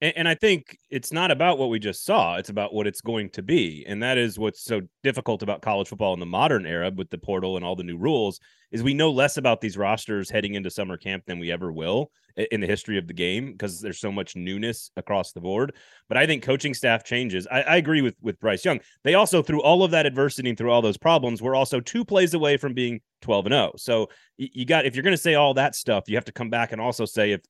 And, 0.00 0.12
and 0.16 0.28
I 0.28 0.34
think 0.34 0.78
it's 0.90 1.12
not 1.12 1.30
about 1.30 1.58
what 1.58 1.70
we 1.70 1.78
just 1.78 2.04
saw; 2.04 2.36
it's 2.36 2.48
about 2.48 2.74
what 2.74 2.86
it's 2.86 3.00
going 3.00 3.30
to 3.30 3.42
be, 3.42 3.84
and 3.86 4.02
that 4.02 4.18
is 4.18 4.38
what's 4.38 4.62
so 4.62 4.82
difficult 5.02 5.42
about 5.42 5.62
college 5.62 5.88
football 5.88 6.14
in 6.14 6.20
the 6.20 6.26
modern 6.26 6.66
era 6.66 6.90
with 6.94 7.10
the 7.10 7.18
portal 7.18 7.56
and 7.56 7.64
all 7.64 7.76
the 7.76 7.82
new 7.82 7.98
rules. 7.98 8.40
Is 8.72 8.82
we 8.82 8.94
know 8.94 9.10
less 9.10 9.36
about 9.36 9.60
these 9.60 9.76
rosters 9.76 10.28
heading 10.28 10.54
into 10.54 10.70
summer 10.70 10.96
camp 10.96 11.24
than 11.26 11.38
we 11.38 11.52
ever 11.52 11.72
will 11.72 12.10
in 12.50 12.60
the 12.60 12.66
history 12.66 12.98
of 12.98 13.06
the 13.06 13.14
game 13.14 13.52
because 13.52 13.80
there's 13.80 13.98
so 13.98 14.12
much 14.12 14.36
newness 14.36 14.90
across 14.96 15.32
the 15.32 15.40
board. 15.40 15.74
But 16.08 16.18
I 16.18 16.26
think 16.26 16.42
coaching 16.42 16.74
staff 16.74 17.02
changes. 17.02 17.46
I, 17.50 17.62
I 17.62 17.76
agree 17.76 18.02
with 18.02 18.16
with 18.20 18.38
Bryce 18.40 18.64
Young. 18.64 18.80
They 19.04 19.14
also 19.14 19.42
through 19.42 19.62
all 19.62 19.82
of 19.82 19.90
that 19.92 20.06
adversity 20.06 20.50
and 20.50 20.58
through 20.58 20.70
all 20.70 20.82
those 20.82 20.98
problems, 20.98 21.40
we're 21.40 21.54
also 21.54 21.80
two 21.80 22.04
plays 22.04 22.34
away 22.34 22.56
from 22.56 22.74
being 22.74 23.00
12 23.22 23.46
and 23.46 23.52
0. 23.52 23.72
So 23.76 24.08
you 24.36 24.66
got 24.66 24.84
if 24.84 24.94
you're 24.94 25.02
going 25.02 25.16
to 25.16 25.22
say 25.22 25.34
all 25.34 25.54
that 25.54 25.74
stuff, 25.74 26.04
you 26.08 26.16
have 26.16 26.26
to 26.26 26.32
come 26.32 26.50
back 26.50 26.72
and 26.72 26.80
also 26.80 27.04
say 27.04 27.32
if 27.32 27.40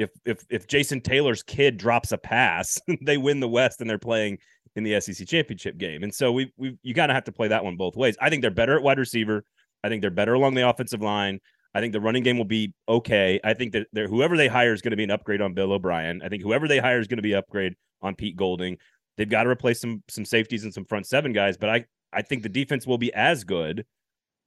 if 0.00 0.10
if 0.24 0.44
if 0.48 0.66
Jason 0.66 1.00
Taylor's 1.00 1.42
kid 1.42 1.76
drops 1.76 2.10
a 2.10 2.18
pass, 2.18 2.78
they 3.02 3.18
win 3.18 3.40
the 3.40 3.48
West 3.48 3.80
and 3.80 3.88
they're 3.88 3.98
playing 3.98 4.38
in 4.74 4.82
the 4.84 5.00
SEC 5.00 5.26
championship 5.28 5.76
game. 5.76 6.02
And 6.02 6.14
so 6.14 6.32
we 6.32 6.52
we 6.56 6.78
you 6.82 6.94
of 6.94 7.10
have 7.10 7.24
to 7.24 7.32
play 7.32 7.48
that 7.48 7.64
one 7.64 7.76
both 7.76 7.96
ways. 7.96 8.16
I 8.20 8.30
think 8.30 8.42
they're 8.42 8.50
better 8.50 8.76
at 8.76 8.82
wide 8.82 8.98
receiver. 8.98 9.44
I 9.84 9.88
think 9.88 10.00
they're 10.00 10.10
better 10.10 10.34
along 10.34 10.54
the 10.54 10.68
offensive 10.68 11.02
line. 11.02 11.40
I 11.74 11.80
think 11.80 11.92
the 11.92 12.00
running 12.00 12.22
game 12.22 12.36
will 12.36 12.44
be 12.44 12.72
okay. 12.88 13.40
I 13.44 13.54
think 13.54 13.72
that 13.72 13.86
whoever 13.94 14.36
they 14.36 14.48
hire 14.48 14.72
is 14.72 14.82
going 14.82 14.90
to 14.90 14.96
be 14.96 15.04
an 15.04 15.10
upgrade 15.10 15.40
on 15.40 15.54
Bill 15.54 15.72
O'Brien. 15.72 16.20
I 16.22 16.28
think 16.28 16.42
whoever 16.42 16.66
they 16.66 16.78
hire 16.78 16.98
is 16.98 17.06
going 17.06 17.18
to 17.18 17.22
be 17.22 17.32
an 17.32 17.38
upgrade 17.38 17.74
on 18.02 18.16
Pete 18.16 18.36
Golding. 18.36 18.78
They've 19.16 19.28
got 19.28 19.44
to 19.44 19.50
replace 19.50 19.80
some 19.80 20.02
some 20.08 20.24
safeties 20.24 20.64
and 20.64 20.72
some 20.72 20.84
front 20.84 21.06
seven 21.06 21.32
guys, 21.32 21.56
but 21.56 21.68
I 21.68 21.84
I 22.12 22.22
think 22.22 22.42
the 22.42 22.48
defense 22.48 22.86
will 22.86 22.98
be 22.98 23.12
as 23.12 23.44
good. 23.44 23.84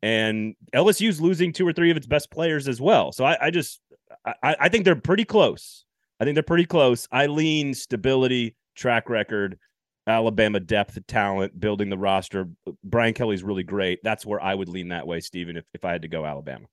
And 0.03 0.55
LSU's 0.75 1.21
losing 1.21 1.53
two 1.53 1.65
or 1.65 1.71
three 1.71 1.89
of 1.89 1.95
its 1.95 2.05
best 2.05 2.29
players 2.29 2.67
as 2.67 2.81
well. 2.81 3.13
So 3.13 3.23
I, 3.23 3.45
I 3.45 3.51
just 3.51 3.79
I, 4.25 4.55
I 4.59 4.67
think 4.67 4.83
they're 4.83 4.97
pretty 4.97 5.23
close. 5.23 5.85
I 6.19 6.25
think 6.25 6.35
they're 6.35 6.43
pretty 6.43 6.65
close. 6.65 7.07
I 7.09 7.27
lean 7.27 7.73
stability, 7.73 8.57
track 8.75 9.09
record, 9.09 9.57
Alabama 10.05 10.59
depth, 10.59 10.99
talent, 11.07 11.57
building 11.57 11.89
the 11.89 11.97
roster. 11.97 12.49
Brian 12.83 13.13
Kelly's 13.13 13.43
really 13.43 13.63
great. 13.63 13.99
That's 14.03 14.25
where 14.25 14.43
I 14.43 14.53
would 14.53 14.67
lean 14.67 14.89
that 14.89 15.07
way, 15.07 15.21
Stephen, 15.21 15.55
if, 15.55 15.63
if 15.73 15.85
I 15.85 15.93
had 15.93 16.01
to 16.01 16.09
go 16.09 16.25
Alabama. 16.25 16.65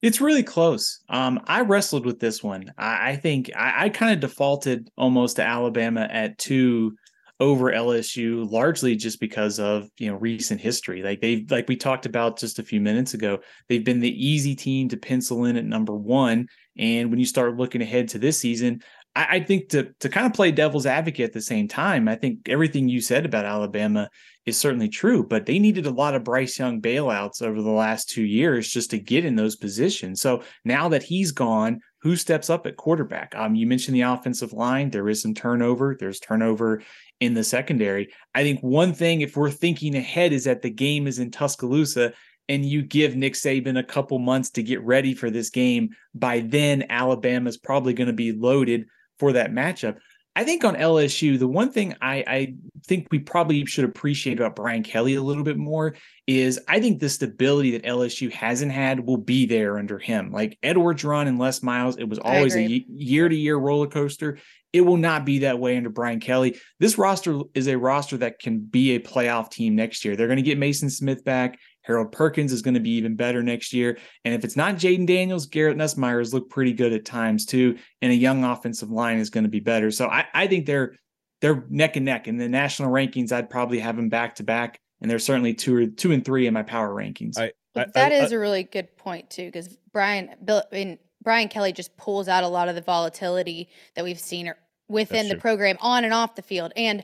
It's 0.00 0.20
really 0.20 0.44
close. 0.44 1.00
Um, 1.08 1.40
I 1.48 1.62
wrestled 1.62 2.06
with 2.06 2.20
this 2.20 2.44
one. 2.44 2.72
I, 2.78 3.10
I 3.10 3.16
think 3.16 3.50
I, 3.56 3.86
I 3.86 3.88
kind 3.88 4.12
of 4.12 4.20
defaulted 4.20 4.88
almost 4.96 5.36
to 5.36 5.42
Alabama 5.42 6.08
at 6.08 6.38
two 6.38 6.94
over 7.40 7.72
LSU, 7.72 8.50
largely 8.50 8.96
just 8.96 9.20
because 9.20 9.60
of 9.60 9.88
you 9.98 10.10
know 10.10 10.16
recent 10.16 10.60
history. 10.60 11.02
Like 11.02 11.20
they've 11.20 11.48
like 11.50 11.68
we 11.68 11.76
talked 11.76 12.06
about 12.06 12.38
just 12.38 12.58
a 12.58 12.64
few 12.64 12.80
minutes 12.80 13.14
ago, 13.14 13.38
they've 13.68 13.84
been 13.84 14.00
the 14.00 14.26
easy 14.26 14.56
team 14.56 14.88
to 14.88 14.96
pencil 14.96 15.44
in 15.44 15.56
at 15.56 15.64
number 15.64 15.94
one. 15.94 16.48
And 16.76 17.10
when 17.10 17.18
you 17.18 17.26
start 17.26 17.56
looking 17.56 17.82
ahead 17.82 18.08
to 18.08 18.18
this 18.18 18.40
season, 18.40 18.82
I, 19.14 19.26
I 19.36 19.40
think 19.40 19.68
to 19.70 19.92
to 20.00 20.08
kind 20.08 20.26
of 20.26 20.32
play 20.32 20.50
devil's 20.50 20.86
advocate 20.86 21.26
at 21.26 21.32
the 21.32 21.40
same 21.40 21.68
time, 21.68 22.08
I 22.08 22.16
think 22.16 22.48
everything 22.48 22.88
you 22.88 23.00
said 23.00 23.24
about 23.24 23.44
Alabama 23.44 24.08
is 24.44 24.58
certainly 24.58 24.88
true, 24.88 25.24
but 25.24 25.46
they 25.46 25.58
needed 25.58 25.86
a 25.86 25.90
lot 25.90 26.14
of 26.14 26.24
Bryce 26.24 26.58
Young 26.58 26.80
bailouts 26.80 27.42
over 27.42 27.62
the 27.62 27.70
last 27.70 28.08
two 28.08 28.24
years 28.24 28.68
just 28.68 28.90
to 28.90 28.98
get 28.98 29.24
in 29.24 29.36
those 29.36 29.56
positions. 29.56 30.20
So 30.20 30.42
now 30.64 30.88
that 30.88 31.02
he's 31.02 31.32
gone, 31.32 31.80
who 32.00 32.16
steps 32.16 32.48
up 32.48 32.66
at 32.66 32.76
quarterback? 32.76 33.34
Um, 33.34 33.54
you 33.54 33.66
mentioned 33.66 33.96
the 33.96 34.02
offensive 34.02 34.52
line. 34.52 34.90
There 34.90 35.08
is 35.08 35.22
some 35.22 35.34
turnover. 35.34 35.96
There's 35.98 36.20
turnover 36.20 36.82
in 37.20 37.34
the 37.34 37.44
secondary. 37.44 38.12
I 38.34 38.42
think 38.42 38.60
one 38.60 38.94
thing, 38.94 39.20
if 39.20 39.36
we're 39.36 39.50
thinking 39.50 39.96
ahead, 39.96 40.32
is 40.32 40.44
that 40.44 40.62
the 40.62 40.70
game 40.70 41.06
is 41.06 41.18
in 41.18 41.30
Tuscaloosa 41.30 42.12
and 42.48 42.64
you 42.64 42.82
give 42.82 43.16
Nick 43.16 43.34
Saban 43.34 43.78
a 43.78 43.84
couple 43.84 44.18
months 44.18 44.50
to 44.50 44.62
get 44.62 44.82
ready 44.82 45.14
for 45.14 45.30
this 45.30 45.50
game. 45.50 45.90
By 46.14 46.40
then, 46.40 46.86
Alabama's 46.88 47.58
probably 47.58 47.92
going 47.92 48.06
to 48.06 48.12
be 48.12 48.32
loaded 48.32 48.86
for 49.18 49.32
that 49.32 49.52
matchup. 49.52 49.98
I 50.38 50.44
think 50.44 50.64
on 50.64 50.76
LSU, 50.76 51.36
the 51.36 51.48
one 51.48 51.72
thing 51.72 51.96
I, 52.00 52.22
I, 52.24 52.54
think 52.86 53.08
we 53.10 53.18
probably 53.18 53.66
should 53.66 53.84
appreciate 53.84 54.38
about 54.38 54.54
Brian 54.54 54.84
Kelly 54.84 55.16
a 55.16 55.20
little 55.20 55.42
bit 55.42 55.56
more 55.58 55.96
is 56.28 56.60
I 56.68 56.78
think 56.78 57.00
the 57.00 57.08
stability 57.08 57.72
that 57.72 57.82
LSU 57.82 58.30
hasn't 58.30 58.70
had 58.70 59.04
will 59.04 59.16
be 59.16 59.46
there 59.46 59.78
under 59.78 59.98
him. 59.98 60.30
Like 60.30 60.56
Edwards' 60.62 61.02
run 61.02 61.26
and 61.26 61.40
Les 61.40 61.60
Miles, 61.60 61.96
it 61.96 62.08
was 62.08 62.20
always 62.20 62.54
a 62.54 62.84
year 62.88 63.28
to 63.28 63.34
year 63.34 63.56
roller 63.56 63.88
coaster. 63.88 64.38
It 64.72 64.82
will 64.82 64.96
not 64.96 65.26
be 65.26 65.40
that 65.40 65.58
way 65.58 65.76
under 65.76 65.90
Brian 65.90 66.20
Kelly. 66.20 66.56
This 66.78 66.96
roster 66.96 67.40
is 67.54 67.66
a 67.66 67.76
roster 67.76 68.18
that 68.18 68.38
can 68.38 68.60
be 68.60 68.94
a 68.94 69.00
playoff 69.00 69.50
team 69.50 69.74
next 69.74 70.04
year. 70.04 70.14
They're 70.14 70.28
going 70.28 70.36
to 70.36 70.42
get 70.42 70.58
Maason 70.58 70.90
Smith 70.90 71.24
back. 71.24 71.58
Harold 71.88 72.12
Perkins 72.12 72.52
is 72.52 72.62
going 72.62 72.74
to 72.74 72.80
be 72.80 72.90
even 72.90 73.16
better 73.16 73.42
next 73.42 73.72
year. 73.72 73.98
And 74.24 74.34
if 74.34 74.44
it's 74.44 74.56
not 74.56 74.76
Jayden 74.76 75.06
Daniels, 75.06 75.46
Garrett 75.46 75.78
Nussmeier 75.78 76.18
has 76.18 76.34
looked 76.34 76.50
pretty 76.50 76.74
good 76.74 76.92
at 76.92 77.06
times 77.06 77.46
too. 77.46 77.78
And 78.02 78.12
a 78.12 78.14
young 78.14 78.44
offensive 78.44 78.90
line 78.90 79.18
is 79.18 79.30
going 79.30 79.44
to 79.44 79.50
be 79.50 79.60
better. 79.60 79.90
So 79.90 80.06
I, 80.06 80.26
I 80.34 80.46
think 80.46 80.66
they're 80.66 80.94
they're 81.40 81.64
neck 81.70 81.96
and 81.96 82.04
neck. 82.04 82.28
In 82.28 82.36
the 82.36 82.48
national 82.48 82.90
rankings, 82.90 83.32
I'd 83.32 83.48
probably 83.48 83.78
have 83.78 83.96
them 83.96 84.10
back 84.10 84.34
to 84.36 84.42
back. 84.44 84.78
And 85.00 85.10
they're 85.10 85.18
certainly 85.18 85.54
two 85.54 85.74
or 85.74 85.86
two 85.86 86.12
and 86.12 86.24
three 86.24 86.46
in 86.46 86.54
my 86.54 86.62
power 86.62 86.94
rankings. 86.94 87.38
I, 87.38 87.52
But 87.72 87.94
that 87.94 88.12
is 88.12 88.32
a 88.32 88.38
really 88.38 88.64
good 88.64 88.94
point 88.96 89.30
too, 89.30 89.46
because 89.46 89.76
Brian 89.92 90.34
Bill 90.44 90.62
I 90.70 90.74
mean, 90.74 90.98
Brian 91.22 91.48
Kelly 91.48 91.72
just 91.72 91.96
pulls 91.96 92.28
out 92.28 92.44
a 92.44 92.48
lot 92.48 92.68
of 92.68 92.74
the 92.74 92.82
volatility 92.82 93.70
that 93.94 94.04
we've 94.04 94.20
seen 94.20 94.48
er, 94.48 94.56
within 94.88 95.28
the 95.28 95.36
program 95.36 95.78
on 95.80 96.04
and 96.04 96.12
off 96.12 96.34
the 96.34 96.42
field. 96.42 96.72
And 96.76 97.02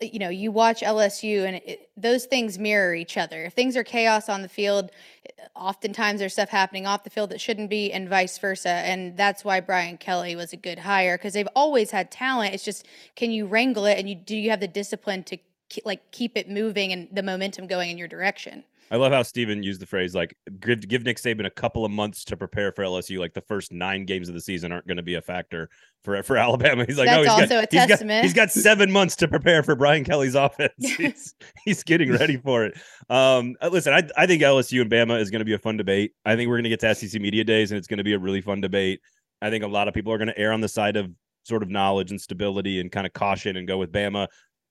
you 0.00 0.18
know, 0.18 0.28
you 0.28 0.52
watch 0.52 0.82
LSU 0.82 1.46
and 1.46 1.56
it, 1.56 1.88
those 1.96 2.26
things 2.26 2.58
mirror 2.58 2.94
each 2.94 3.16
other. 3.16 3.44
If 3.44 3.54
things 3.54 3.76
are 3.76 3.84
chaos 3.84 4.28
on 4.28 4.42
the 4.42 4.48
field, 4.48 4.90
eh, 5.24 5.30
oftentimes 5.54 6.20
there's 6.20 6.34
stuff 6.34 6.50
happening 6.50 6.86
off 6.86 7.04
the 7.04 7.10
field 7.10 7.30
that 7.30 7.40
shouldn't 7.40 7.70
be, 7.70 7.92
and 7.92 8.08
vice 8.08 8.36
versa. 8.38 8.68
And 8.68 9.16
that's 9.16 9.44
why 9.44 9.60
Brian 9.60 9.96
Kelly 9.96 10.36
was 10.36 10.52
a 10.52 10.56
good 10.56 10.80
hire 10.80 11.16
because 11.16 11.32
they've 11.32 11.48
always 11.56 11.90
had 11.90 12.10
talent. 12.10 12.54
It's 12.54 12.64
just 12.64 12.86
can 13.14 13.30
you 13.30 13.46
wrangle 13.46 13.86
it, 13.86 13.98
and 13.98 14.08
you 14.08 14.14
do 14.14 14.36
you 14.36 14.50
have 14.50 14.60
the 14.60 14.68
discipline 14.68 15.24
to 15.24 15.36
ke- 15.36 15.84
like 15.84 16.10
keep 16.10 16.36
it 16.36 16.50
moving 16.50 16.92
and 16.92 17.08
the 17.12 17.22
momentum 17.22 17.66
going 17.66 17.90
in 17.90 17.98
your 17.98 18.08
direction. 18.08 18.64
I 18.90 18.96
love 18.96 19.12
how 19.12 19.22
Steven 19.22 19.62
used 19.62 19.80
the 19.80 19.86
phrase 19.86 20.14
like 20.14 20.36
give, 20.60 20.86
give 20.86 21.04
Nick 21.04 21.16
Saban 21.18 21.46
a 21.46 21.50
couple 21.50 21.84
of 21.84 21.90
months 21.90 22.24
to 22.26 22.36
prepare 22.36 22.72
for 22.72 22.84
LSU. 22.84 23.18
Like 23.18 23.34
the 23.34 23.40
first 23.40 23.72
nine 23.72 24.04
games 24.04 24.28
of 24.28 24.34
the 24.34 24.40
season 24.40 24.70
aren't 24.72 24.86
going 24.86 24.96
to 24.96 25.02
be 25.02 25.14
a 25.14 25.22
factor 25.22 25.68
for 26.04 26.22
for 26.22 26.36
Alabama. 26.36 26.84
He's 26.86 26.98
like, 26.98 27.08
That's 27.08 27.16
no, 27.16 27.22
he's 27.22 27.30
also 27.42 27.54
got, 27.54 27.64
a 27.64 27.68
he's 27.70 27.80
got- 27.80 27.88
testament. 27.88 28.24
he's 28.24 28.34
got 28.34 28.50
seven 28.50 28.92
months 28.92 29.16
to 29.16 29.28
prepare 29.28 29.62
for 29.62 29.74
Brian 29.74 30.04
Kelly's 30.04 30.34
offense. 30.34 30.72
he's, 30.78 31.34
he's 31.64 31.82
getting 31.82 32.12
ready 32.12 32.36
for 32.36 32.64
it. 32.64 32.78
Um, 33.10 33.56
uh, 33.60 33.68
listen, 33.68 33.92
I, 33.92 34.08
I 34.16 34.26
think 34.26 34.42
LSU 34.42 34.80
and 34.80 34.90
Bama 34.90 35.20
is 35.20 35.30
going 35.30 35.40
to 35.40 35.44
be 35.44 35.54
a 35.54 35.58
fun 35.58 35.76
debate. 35.76 36.12
I 36.24 36.36
think 36.36 36.48
we're 36.48 36.56
going 36.56 36.64
to 36.64 36.70
get 36.70 36.80
to 36.80 36.94
SEC 36.94 37.20
media 37.20 37.44
days, 37.44 37.70
and 37.70 37.78
it's 37.78 37.88
going 37.88 37.98
to 37.98 38.04
be 38.04 38.12
a 38.12 38.18
really 38.18 38.40
fun 38.40 38.60
debate. 38.60 39.00
I 39.42 39.50
think 39.50 39.64
a 39.64 39.68
lot 39.68 39.88
of 39.88 39.94
people 39.94 40.12
are 40.12 40.18
going 40.18 40.28
to 40.28 40.38
err 40.38 40.52
on 40.52 40.60
the 40.60 40.68
side 40.68 40.96
of 40.96 41.10
sort 41.44 41.62
of 41.62 41.70
knowledge 41.70 42.10
and 42.10 42.20
stability 42.20 42.80
and 42.80 42.90
kind 42.90 43.06
of 43.06 43.12
caution 43.12 43.56
and 43.56 43.68
go 43.68 43.78
with 43.78 43.92
Bama. 43.92 44.26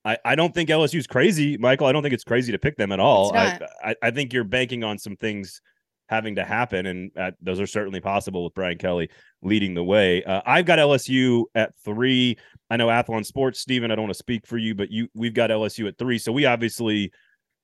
I, 0.05 0.17
I 0.23 0.35
don't 0.35 0.53
think 0.53 0.69
LSU's 0.69 1.07
crazy, 1.07 1.57
Michael. 1.57 1.87
I 1.87 1.91
don't 1.91 2.03
think 2.03 2.13
it's 2.13 2.23
crazy 2.23 2.51
to 2.51 2.59
pick 2.59 2.77
them 2.77 2.91
at 2.91 2.99
all. 2.99 3.35
I. 3.35 3.59
I 3.83 3.95
I 4.03 4.11
think 4.11 4.31
you're 4.31 4.43
banking 4.43 4.83
on 4.83 4.99
some 4.99 5.15
things 5.17 5.61
having 6.07 6.35
to 6.35 6.45
happen, 6.45 6.85
and 6.85 7.11
uh, 7.17 7.31
those 7.41 7.59
are 7.59 7.65
certainly 7.65 7.99
possible 7.99 8.43
with 8.43 8.53
Brian 8.53 8.77
Kelly 8.77 9.09
leading 9.41 9.73
the 9.73 9.83
way. 9.83 10.23
Uh, 10.23 10.41
I've 10.45 10.65
got 10.65 10.77
LSU 10.77 11.45
at 11.55 11.73
three. 11.83 12.37
I 12.69 12.77
know 12.77 12.87
Athlon 12.87 13.25
Sports, 13.25 13.59
Stephen. 13.59 13.91
I 13.91 13.95
don't 13.95 14.03
want 14.03 14.13
to 14.13 14.19
speak 14.19 14.45
for 14.45 14.57
you, 14.57 14.75
but 14.75 14.91
you 14.91 15.07
we've 15.15 15.33
got 15.33 15.49
LSU 15.49 15.87
at 15.87 15.97
three. 15.97 16.19
So 16.19 16.31
we 16.31 16.45
obviously, 16.45 17.11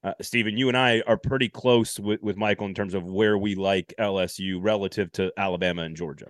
uh, 0.03 0.13
Stephen, 0.21 0.57
you 0.57 0.67
and 0.67 0.77
I 0.77 1.03
are 1.05 1.17
pretty 1.17 1.50
close 1.50 2.00
with 2.00 2.21
with 2.24 2.38
Michael 2.38 2.65
in 2.65 2.74
terms 2.74 2.95
of 2.95 3.03
where 3.03 3.38
we 3.38 3.53
like 3.53 3.93
LSU 4.00 4.57
relative 4.60 5.12
to 5.13 5.31
Alabama 5.38 5.83
and 5.83 5.95
Georgia. 5.95 6.27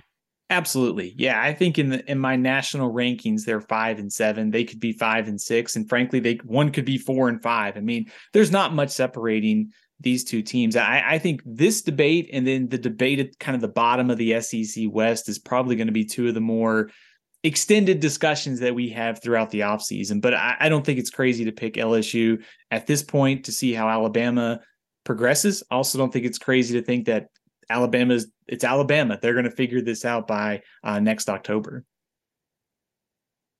Absolutely. 0.51 1.15
Yeah, 1.17 1.41
I 1.41 1.53
think 1.53 1.79
in 1.79 1.89
the 1.91 2.12
in 2.12 2.20
my 2.20 2.36
national 2.36 2.91
rankings 2.93 3.46
they're 3.46 3.62
5 3.62 4.00
and 4.00 4.12
7. 4.12 4.51
They 4.51 4.65
could 4.65 4.81
be 4.81 4.91
5 4.91 5.29
and 5.29 5.39
6 5.39 5.75
and 5.77 5.88
frankly 5.88 6.20
they 6.20 6.36
one 6.43 6.74
could 6.74 6.84
be 6.84 6.98
4 6.98 7.29
and 7.29 7.41
5. 7.41 7.77
I 7.77 7.79
mean, 7.79 8.12
there's 8.34 8.51
not 8.51 8.74
much 8.75 8.89
separating 8.89 9.72
these 10.01 10.25
two 10.25 10.41
teams. 10.41 10.75
I, 10.75 11.03
I 11.08 11.20
think 11.20 11.41
this 11.46 11.81
debate 11.81 12.29
and 12.34 12.46
then 12.46 12.67
the 12.67 12.77
debate 12.77 13.20
at 13.20 13.39
kind 13.39 13.55
of 13.55 13.62
the 13.62 13.70
bottom 13.70 14.10
of 14.10 14.17
the 14.17 14.41
SEC 14.41 14.86
West 14.89 15.29
is 15.29 15.39
probably 15.39 15.77
going 15.77 15.88
to 15.88 15.93
be 15.93 16.03
two 16.03 16.27
of 16.27 16.34
the 16.34 16.41
more 16.41 16.89
extended 17.43 18.01
discussions 18.01 18.60
that 18.60 18.75
we 18.75 18.89
have 18.89 19.24
throughout 19.24 19.51
the 19.51 19.62
offseason. 19.62 20.20
But 20.22 20.34
I, 20.34 20.58
I 20.60 20.70
don't 20.70 20.86
think 20.86 21.00
it's 21.00 21.10
crazy 21.10 21.46
to 21.46 21.53
pick 21.53 21.75
LSU 21.75 22.43
at 22.72 22.88
this 22.88 23.03
point 23.03 23.46
to 23.46 23.53
see 23.53 23.72
how 23.72 23.88
Alabama 23.88 24.60
progresses. 25.05 25.63
Also 25.72 25.98
don't 25.98 26.12
think 26.12 26.25
it's 26.25 26.38
crazy 26.38 26.77
to 26.77 26.86
think 26.86 27.05
that 27.05 27.27
Alabama's 27.71 28.27
it's 28.47 28.63
Alabama. 28.63 29.17
They're 29.21 29.33
going 29.33 29.45
to 29.45 29.51
figure 29.51 29.81
this 29.81 30.05
out 30.05 30.27
by 30.27 30.61
uh, 30.83 30.99
next 30.99 31.29
October. 31.29 31.85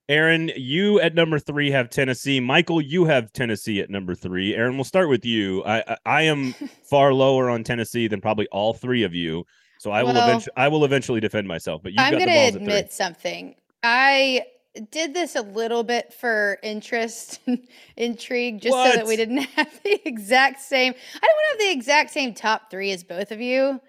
Aaron, 0.10 0.52
you 0.58 1.00
at 1.00 1.16
number 1.16 1.40
three 1.40 1.72
have 1.72 1.90
Tennessee. 1.90 2.42
Michael, 2.42 2.82
you 2.82 3.06
have 3.06 3.32
Tennessee 3.32 3.80
at 3.80 3.90
number 3.90 4.14
three. 4.14 4.54
Aaron, 4.54 4.76
we'll 4.76 4.84
start 4.84 5.08
with 5.08 5.26
you. 5.26 5.64
I 5.64 5.80
I, 5.88 5.98
I 6.06 6.22
am 6.24 6.54
far 6.84 7.14
lower 7.14 7.50
on 7.50 7.64
Tennessee 7.64 8.08
than 8.08 8.20
probably 8.20 8.48
all 8.48 8.74
three 8.74 9.04
of 9.04 9.16
you. 9.16 9.46
So 9.80 9.90
I 9.90 10.04
will 10.04 10.12
eventually 10.12 10.54
I 10.58 10.68
will 10.68 10.86
eventually 10.86 11.20
defend 11.22 11.48
myself. 11.48 11.82
But 11.82 11.94
you've 11.94 12.02
I'm 12.02 12.14
got 12.14 12.20
the 12.20 12.26
going 12.26 12.38
balls 12.38 12.52
to 12.52 12.60
at 12.60 12.64
three. 12.66 12.74
admit 12.74 12.94
something. 12.94 13.56
I 13.84 14.44
did 14.92 15.14
this 15.14 15.36
a 15.36 15.42
little 15.42 15.84
bit 15.84 16.14
for 16.14 16.58
interest 16.64 17.40
intrigue, 17.98 18.62
just 18.62 18.76
so 18.76 18.92
that 18.96 19.08
we 19.08 19.16
didn't 19.16 19.38
have 19.56 19.80
the 19.84 20.08
exact 20.08 20.62
same. 20.62 20.94
I 20.94 21.20
don't 21.20 21.36
want 21.36 21.60
to 21.60 21.66
have 21.66 21.74
the 21.74 21.80
exact 21.80 22.12
same 22.12 22.34
top 22.34 22.70
three 22.70 22.92
as 22.92 23.04
both 23.04 23.32
of 23.32 23.42
you. 23.42 23.80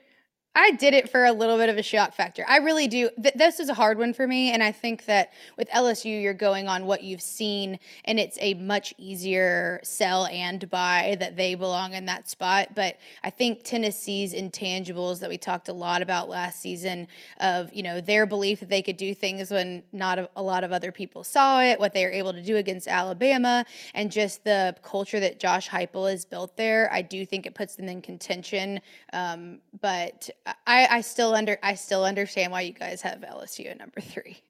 I 0.54 0.72
did 0.72 0.92
it 0.92 1.08
for 1.08 1.24
a 1.24 1.32
little 1.32 1.56
bit 1.56 1.70
of 1.70 1.78
a 1.78 1.82
shock 1.82 2.12
factor. 2.12 2.44
I 2.46 2.58
really 2.58 2.86
do. 2.86 3.08
Th- 3.22 3.34
this 3.34 3.58
is 3.58 3.70
a 3.70 3.74
hard 3.74 3.96
one 3.96 4.12
for 4.12 4.26
me. 4.26 4.52
And 4.52 4.62
I 4.62 4.70
think 4.70 5.06
that 5.06 5.32
with 5.56 5.66
LSU, 5.70 6.20
you're 6.20 6.34
going 6.34 6.68
on 6.68 6.84
what 6.84 7.02
you've 7.02 7.22
seen, 7.22 7.78
and 8.04 8.20
it's 8.20 8.36
a 8.38 8.52
much 8.54 8.92
easier 8.98 9.80
sell 9.82 10.26
and 10.26 10.68
buy 10.68 11.16
that 11.20 11.36
they 11.36 11.54
belong 11.54 11.94
in 11.94 12.04
that 12.04 12.28
spot. 12.28 12.74
But 12.74 12.98
I 13.24 13.30
think 13.30 13.62
Tennessee's 13.62 14.34
intangibles 14.34 15.20
that 15.20 15.30
we 15.30 15.38
talked 15.38 15.68
a 15.68 15.72
lot 15.72 16.02
about 16.02 16.28
last 16.28 16.60
season 16.60 17.08
of, 17.40 17.72
you 17.72 17.82
know, 17.82 18.02
their 18.02 18.26
belief 18.26 18.60
that 18.60 18.68
they 18.68 18.82
could 18.82 18.98
do 18.98 19.14
things 19.14 19.50
when 19.50 19.82
not 19.90 20.18
a, 20.18 20.28
a 20.36 20.42
lot 20.42 20.64
of 20.64 20.72
other 20.72 20.92
people 20.92 21.24
saw 21.24 21.62
it, 21.62 21.80
what 21.80 21.94
they 21.94 22.04
were 22.04 22.12
able 22.12 22.34
to 22.34 22.42
do 22.42 22.56
against 22.56 22.88
Alabama, 22.88 23.64
and 23.94 24.12
just 24.12 24.44
the 24.44 24.76
culture 24.82 25.18
that 25.18 25.40
Josh 25.40 25.70
Heupel 25.70 26.10
has 26.10 26.26
built 26.26 26.58
there. 26.58 26.90
I 26.92 27.00
do 27.00 27.24
think 27.24 27.46
it 27.46 27.54
puts 27.54 27.76
them 27.76 27.88
in 27.88 28.02
contention. 28.02 28.82
Um, 29.14 29.60
but 29.80 30.28
I, 30.66 30.86
I 30.90 31.00
still 31.02 31.34
under 31.34 31.58
I 31.62 31.74
still 31.74 32.04
understand 32.04 32.52
why 32.52 32.62
you 32.62 32.72
guys 32.72 33.02
have 33.02 33.20
LSU 33.20 33.70
at 33.70 33.78
number 33.78 34.00
three. 34.00 34.42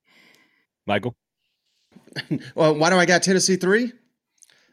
Michael 0.87 1.15
Well, 2.55 2.75
why 2.77 2.91
do 2.91 2.97
I 2.97 3.07
got 3.07 3.23
Tennessee 3.23 3.57
three? 3.57 3.93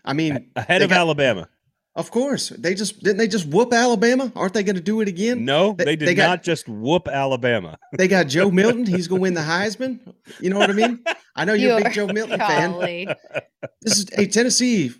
I 0.05 0.13
mean, 0.13 0.49
ahead 0.55 0.81
of 0.81 0.89
got- 0.89 0.99
Alabama. 0.99 1.49
of 1.95 2.09
course 2.11 2.49
they 2.49 2.73
just 2.73 3.03
didn't 3.03 3.17
they 3.17 3.27
just 3.27 3.47
whoop 3.47 3.73
Alabama? 3.73 4.31
Aren't 4.35 4.53
they 4.53 4.63
going 4.63 4.77
to 4.77 4.81
do 4.81 5.01
it 5.01 5.07
again? 5.09 5.43
No, 5.43 5.73
They- 5.73 5.83
they 5.85 5.95
did 5.97 6.07
they 6.07 6.15
got- 6.15 6.27
not 6.27 6.43
just 6.43 6.69
whoop 6.69 7.07
Alabama. 7.07 7.77
They 7.97 8.07
got 8.07 8.27
Joe 8.27 8.49
Milton. 8.49 8.85
He's 8.85 9.07
going 9.07 9.19
to 9.19 9.23
win 9.23 9.33
the 9.33 9.41
Heisman. 9.41 9.99
You 10.39 10.49
know 10.51 10.57
what 10.59 10.69
I 10.69 10.73
mean? 10.73 11.03
I 11.35 11.43
know 11.45 11.53
you're 11.53 11.77
a 11.79 11.83
big 11.83 11.93
Joe 11.93 12.07
Milton 12.07 12.39
fan. 12.51 12.71
This 13.81 13.97
is 13.97 14.07
a 14.17 14.25
Tennessee. 14.27 14.91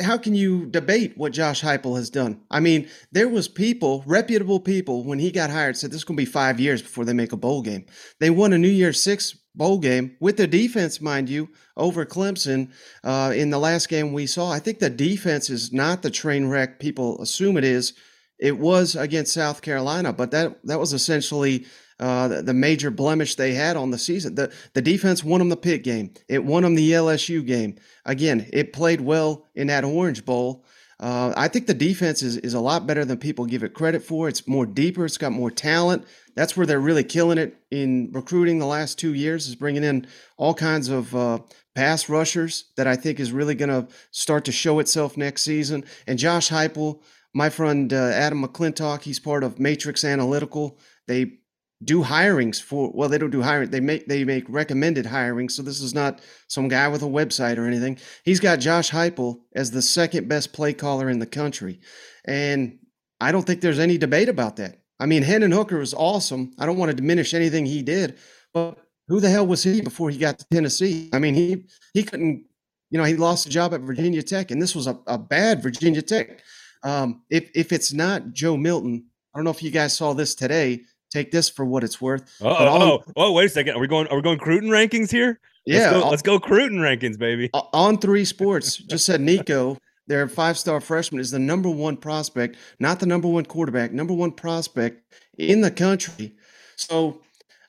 How 0.00 0.16
can 0.16 0.34
you 0.34 0.66
debate 0.66 1.16
what 1.16 1.32
Josh 1.32 1.62
Heupel 1.62 1.96
has 1.96 2.10
done? 2.10 2.40
I 2.50 2.60
mean, 2.60 2.88
there 3.12 3.28
was 3.28 3.48
people, 3.48 4.02
reputable 4.06 4.60
people, 4.60 5.04
when 5.04 5.18
he 5.18 5.30
got 5.30 5.50
hired, 5.50 5.76
said 5.76 5.90
this 5.90 5.98
is 5.98 6.04
going 6.04 6.16
to 6.16 6.22
be 6.22 6.30
five 6.30 6.58
years 6.58 6.82
before 6.82 7.04
they 7.04 7.12
make 7.12 7.32
a 7.32 7.36
bowl 7.36 7.62
game. 7.62 7.86
They 8.18 8.30
won 8.30 8.52
a 8.52 8.58
New 8.58 8.68
Year's 8.68 9.00
Six 9.00 9.36
bowl 9.54 9.78
game 9.78 10.16
with 10.20 10.36
their 10.36 10.46
defense, 10.46 11.00
mind 11.00 11.28
you, 11.28 11.48
over 11.76 12.06
Clemson 12.06 12.70
uh, 13.04 13.32
in 13.34 13.50
the 13.50 13.58
last 13.58 13.88
game 13.88 14.12
we 14.12 14.26
saw. 14.26 14.50
I 14.50 14.58
think 14.58 14.78
the 14.78 14.90
defense 14.90 15.50
is 15.50 15.72
not 15.72 16.02
the 16.02 16.10
train 16.10 16.46
wreck 16.48 16.78
people 16.78 17.20
assume 17.20 17.56
it 17.56 17.64
is. 17.64 17.94
It 18.38 18.58
was 18.58 18.96
against 18.96 19.34
South 19.34 19.60
Carolina, 19.60 20.12
but 20.12 20.30
that 20.30 20.58
that 20.64 20.80
was 20.80 20.94
essentially 20.94 21.66
uh, 22.00 22.28
the, 22.28 22.42
the 22.42 22.54
major 22.54 22.90
blemish 22.90 23.36
they 23.36 23.52
had 23.52 23.76
on 23.76 23.90
the 23.90 23.98
season. 23.98 24.34
The 24.34 24.52
the 24.72 24.82
defense 24.82 25.22
won 25.22 25.38
them 25.38 25.50
the 25.50 25.56
Pitt 25.56 25.84
game. 25.84 26.12
It 26.28 26.44
won 26.44 26.62
them 26.62 26.74
the 26.74 26.90
LSU 26.92 27.46
game. 27.46 27.76
Again, 28.04 28.48
it 28.52 28.72
played 28.72 29.02
well 29.02 29.46
in 29.54 29.68
that 29.68 29.84
Orange 29.84 30.24
Bowl. 30.24 30.64
Uh, 30.98 31.32
I 31.34 31.48
think 31.48 31.66
the 31.66 31.74
defense 31.74 32.22
is, 32.22 32.36
is 32.38 32.52
a 32.52 32.60
lot 32.60 32.86
better 32.86 33.06
than 33.06 33.16
people 33.16 33.46
give 33.46 33.62
it 33.62 33.72
credit 33.72 34.02
for. 34.02 34.28
It's 34.28 34.46
more 34.46 34.66
deeper. 34.66 35.06
It's 35.06 35.16
got 35.16 35.32
more 35.32 35.50
talent. 35.50 36.04
That's 36.36 36.56
where 36.56 36.66
they're 36.66 36.80
really 36.80 37.04
killing 37.04 37.38
it 37.38 37.56
in 37.70 38.10
recruiting 38.12 38.58
the 38.58 38.66
last 38.66 38.98
two 38.98 39.14
years. 39.14 39.46
Is 39.46 39.54
bringing 39.54 39.84
in 39.84 40.06
all 40.36 40.54
kinds 40.54 40.88
of 40.88 41.14
uh, 41.14 41.38
pass 41.74 42.08
rushers 42.08 42.64
that 42.76 42.86
I 42.86 42.96
think 42.96 43.18
is 43.18 43.32
really 43.32 43.54
going 43.54 43.70
to 43.70 43.88
start 44.10 44.44
to 44.46 44.52
show 44.52 44.78
itself 44.78 45.16
next 45.16 45.42
season. 45.42 45.84
And 46.06 46.18
Josh 46.18 46.50
Heupel, 46.50 47.02
my 47.32 47.48
friend 47.48 47.92
uh, 47.92 47.96
Adam 47.96 48.44
McClintock, 48.44 49.02
he's 49.02 49.20
part 49.20 49.42
of 49.42 49.58
Matrix 49.58 50.04
Analytical. 50.04 50.78
They 51.06 51.39
do 51.82 52.02
hirings 52.02 52.60
for 52.60 52.90
well 52.94 53.08
they 53.08 53.16
don't 53.16 53.30
do 53.30 53.40
hiring 53.40 53.70
they 53.70 53.80
make 53.80 54.06
they 54.06 54.24
make 54.24 54.44
recommended 54.48 55.06
hiring 55.06 55.48
so 55.48 55.62
this 55.62 55.80
is 55.80 55.94
not 55.94 56.20
some 56.46 56.68
guy 56.68 56.86
with 56.88 57.02
a 57.02 57.06
website 57.06 57.56
or 57.56 57.66
anything. 57.66 57.98
He's 58.24 58.40
got 58.40 58.60
josh 58.60 58.90
heupel 58.90 59.40
as 59.54 59.70
the 59.70 59.82
second 59.82 60.28
best 60.28 60.52
play 60.52 60.74
caller 60.74 61.08
in 61.08 61.18
the 61.18 61.26
country 61.26 61.80
and 62.26 62.78
i 63.20 63.32
don't 63.32 63.46
think 63.46 63.60
there's 63.60 63.78
any 63.78 63.96
debate 63.96 64.28
about 64.28 64.56
that. 64.56 64.80
I 64.98 65.06
mean 65.06 65.22
hendon 65.22 65.52
hooker 65.52 65.78
was 65.78 65.94
awesome. 65.94 66.52
I 66.58 66.66
don't 66.66 66.76
want 66.76 66.90
to 66.90 66.96
diminish 66.96 67.32
anything 67.32 67.64
he 67.64 67.82
did 67.82 68.18
but 68.52 68.78
who 69.08 69.18
the 69.18 69.30
hell 69.30 69.46
was 69.46 69.62
he 69.62 69.80
before 69.80 70.10
he 70.10 70.18
got 70.18 70.38
to 70.38 70.46
tennessee? 70.52 71.08
I 71.14 71.18
mean 71.18 71.34
he 71.34 71.64
he 71.94 72.02
couldn't 72.02 72.44
you 72.90 72.98
know 72.98 73.04
he 73.04 73.16
lost 73.16 73.46
a 73.46 73.50
job 73.50 73.72
at 73.72 73.80
virginia 73.80 74.22
tech 74.22 74.50
and 74.50 74.60
this 74.60 74.74
was 74.74 74.86
a, 74.86 74.98
a 75.06 75.16
bad 75.16 75.62
virginia 75.62 76.02
tech. 76.02 76.42
Um, 76.82 77.22
if 77.30 77.50
if 77.54 77.72
it's 77.72 77.92
not 77.92 78.32
joe 78.32 78.56
milton 78.58 79.06
i 79.34 79.38
don't 79.38 79.44
know 79.44 79.50
if 79.50 79.62
you 79.62 79.70
guys 79.70 79.96
saw 79.96 80.12
this 80.12 80.34
today 80.34 80.80
take 81.10 81.30
this 81.30 81.48
for 81.48 81.64
what 81.64 81.84
it's 81.84 82.00
worth 82.00 82.22
Oh, 82.40 82.48
oh, 82.58 83.04
oh, 83.16 83.32
wait 83.32 83.46
a 83.46 83.48
second. 83.48 83.74
Are 83.76 83.80
we 83.80 83.86
going? 83.88 84.06
Are 84.08 84.16
we 84.16 84.22
going 84.22 84.38
Cruton 84.38 84.70
rankings 84.70 85.10
here? 85.10 85.40
Let's 85.66 85.80
yeah 85.84 85.90
go, 85.90 86.02
on- 86.04 86.10
let's 86.10 86.22
go 86.22 86.38
Cruton 86.40 86.78
rankings, 86.78 87.18
baby. 87.18 87.50
On3 87.52 88.26
sports 88.26 88.76
just 88.76 89.04
said 89.04 89.20
nico 89.20 89.76
their 90.06 90.26
five-star 90.26 90.80
freshman 90.80 91.20
is 91.20 91.30
the 91.30 91.38
number 91.38 91.68
one 91.70 91.96
prospect 91.96 92.56
not 92.80 92.98
the 92.98 93.06
number 93.06 93.28
one 93.28 93.44
quarterback 93.44 93.92
number 93.92 94.14
one 94.14 94.32
prospect 94.32 95.02
in 95.38 95.60
the 95.60 95.70
country 95.70 96.32
so 96.74 97.20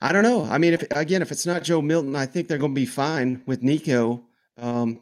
i 0.01 0.11
don't 0.11 0.23
know 0.23 0.45
i 0.45 0.57
mean 0.57 0.73
if 0.73 0.83
again 0.91 1.21
if 1.21 1.31
it's 1.31 1.45
not 1.45 1.61
joe 1.61 1.81
milton 1.81 2.15
i 2.15 2.25
think 2.25 2.47
they're 2.47 2.57
going 2.57 2.73
to 2.73 2.79
be 2.81 2.85
fine 2.85 3.41
with 3.45 3.61
nico 3.61 4.23
um, 4.57 4.99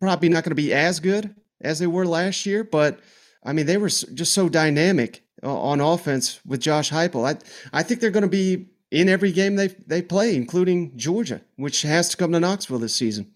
probably 0.00 0.28
not 0.28 0.44
going 0.44 0.50
to 0.50 0.54
be 0.54 0.72
as 0.74 1.00
good 1.00 1.34
as 1.62 1.78
they 1.78 1.86
were 1.86 2.04
last 2.06 2.44
year 2.44 2.62
but 2.62 3.00
i 3.44 3.52
mean 3.52 3.64
they 3.64 3.78
were 3.78 3.88
just 3.88 4.34
so 4.34 4.48
dynamic 4.48 5.22
on 5.42 5.80
offense 5.80 6.40
with 6.46 6.60
josh 6.60 6.90
heupel 6.90 7.26
i, 7.26 7.78
I 7.78 7.82
think 7.82 8.00
they're 8.00 8.10
going 8.10 8.22
to 8.22 8.28
be 8.28 8.66
in 8.90 9.08
every 9.08 9.32
game 9.32 9.56
they 9.56 9.68
they 9.86 10.00
play 10.02 10.34
including 10.36 10.96
georgia 10.96 11.40
which 11.56 11.82
has 11.82 12.08
to 12.10 12.16
come 12.16 12.32
to 12.32 12.40
knoxville 12.40 12.78
this 12.78 12.94
season 12.94 13.32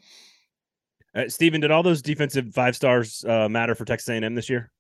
Uh, 1.12 1.28
Steven, 1.28 1.60
did 1.60 1.72
all 1.72 1.82
those 1.82 2.02
defensive 2.02 2.54
five 2.54 2.76
stars 2.76 3.24
uh, 3.24 3.48
matter 3.48 3.74
for 3.74 3.84
Texas 3.84 4.08
A&M 4.08 4.36
this 4.36 4.48
year? 4.48 4.70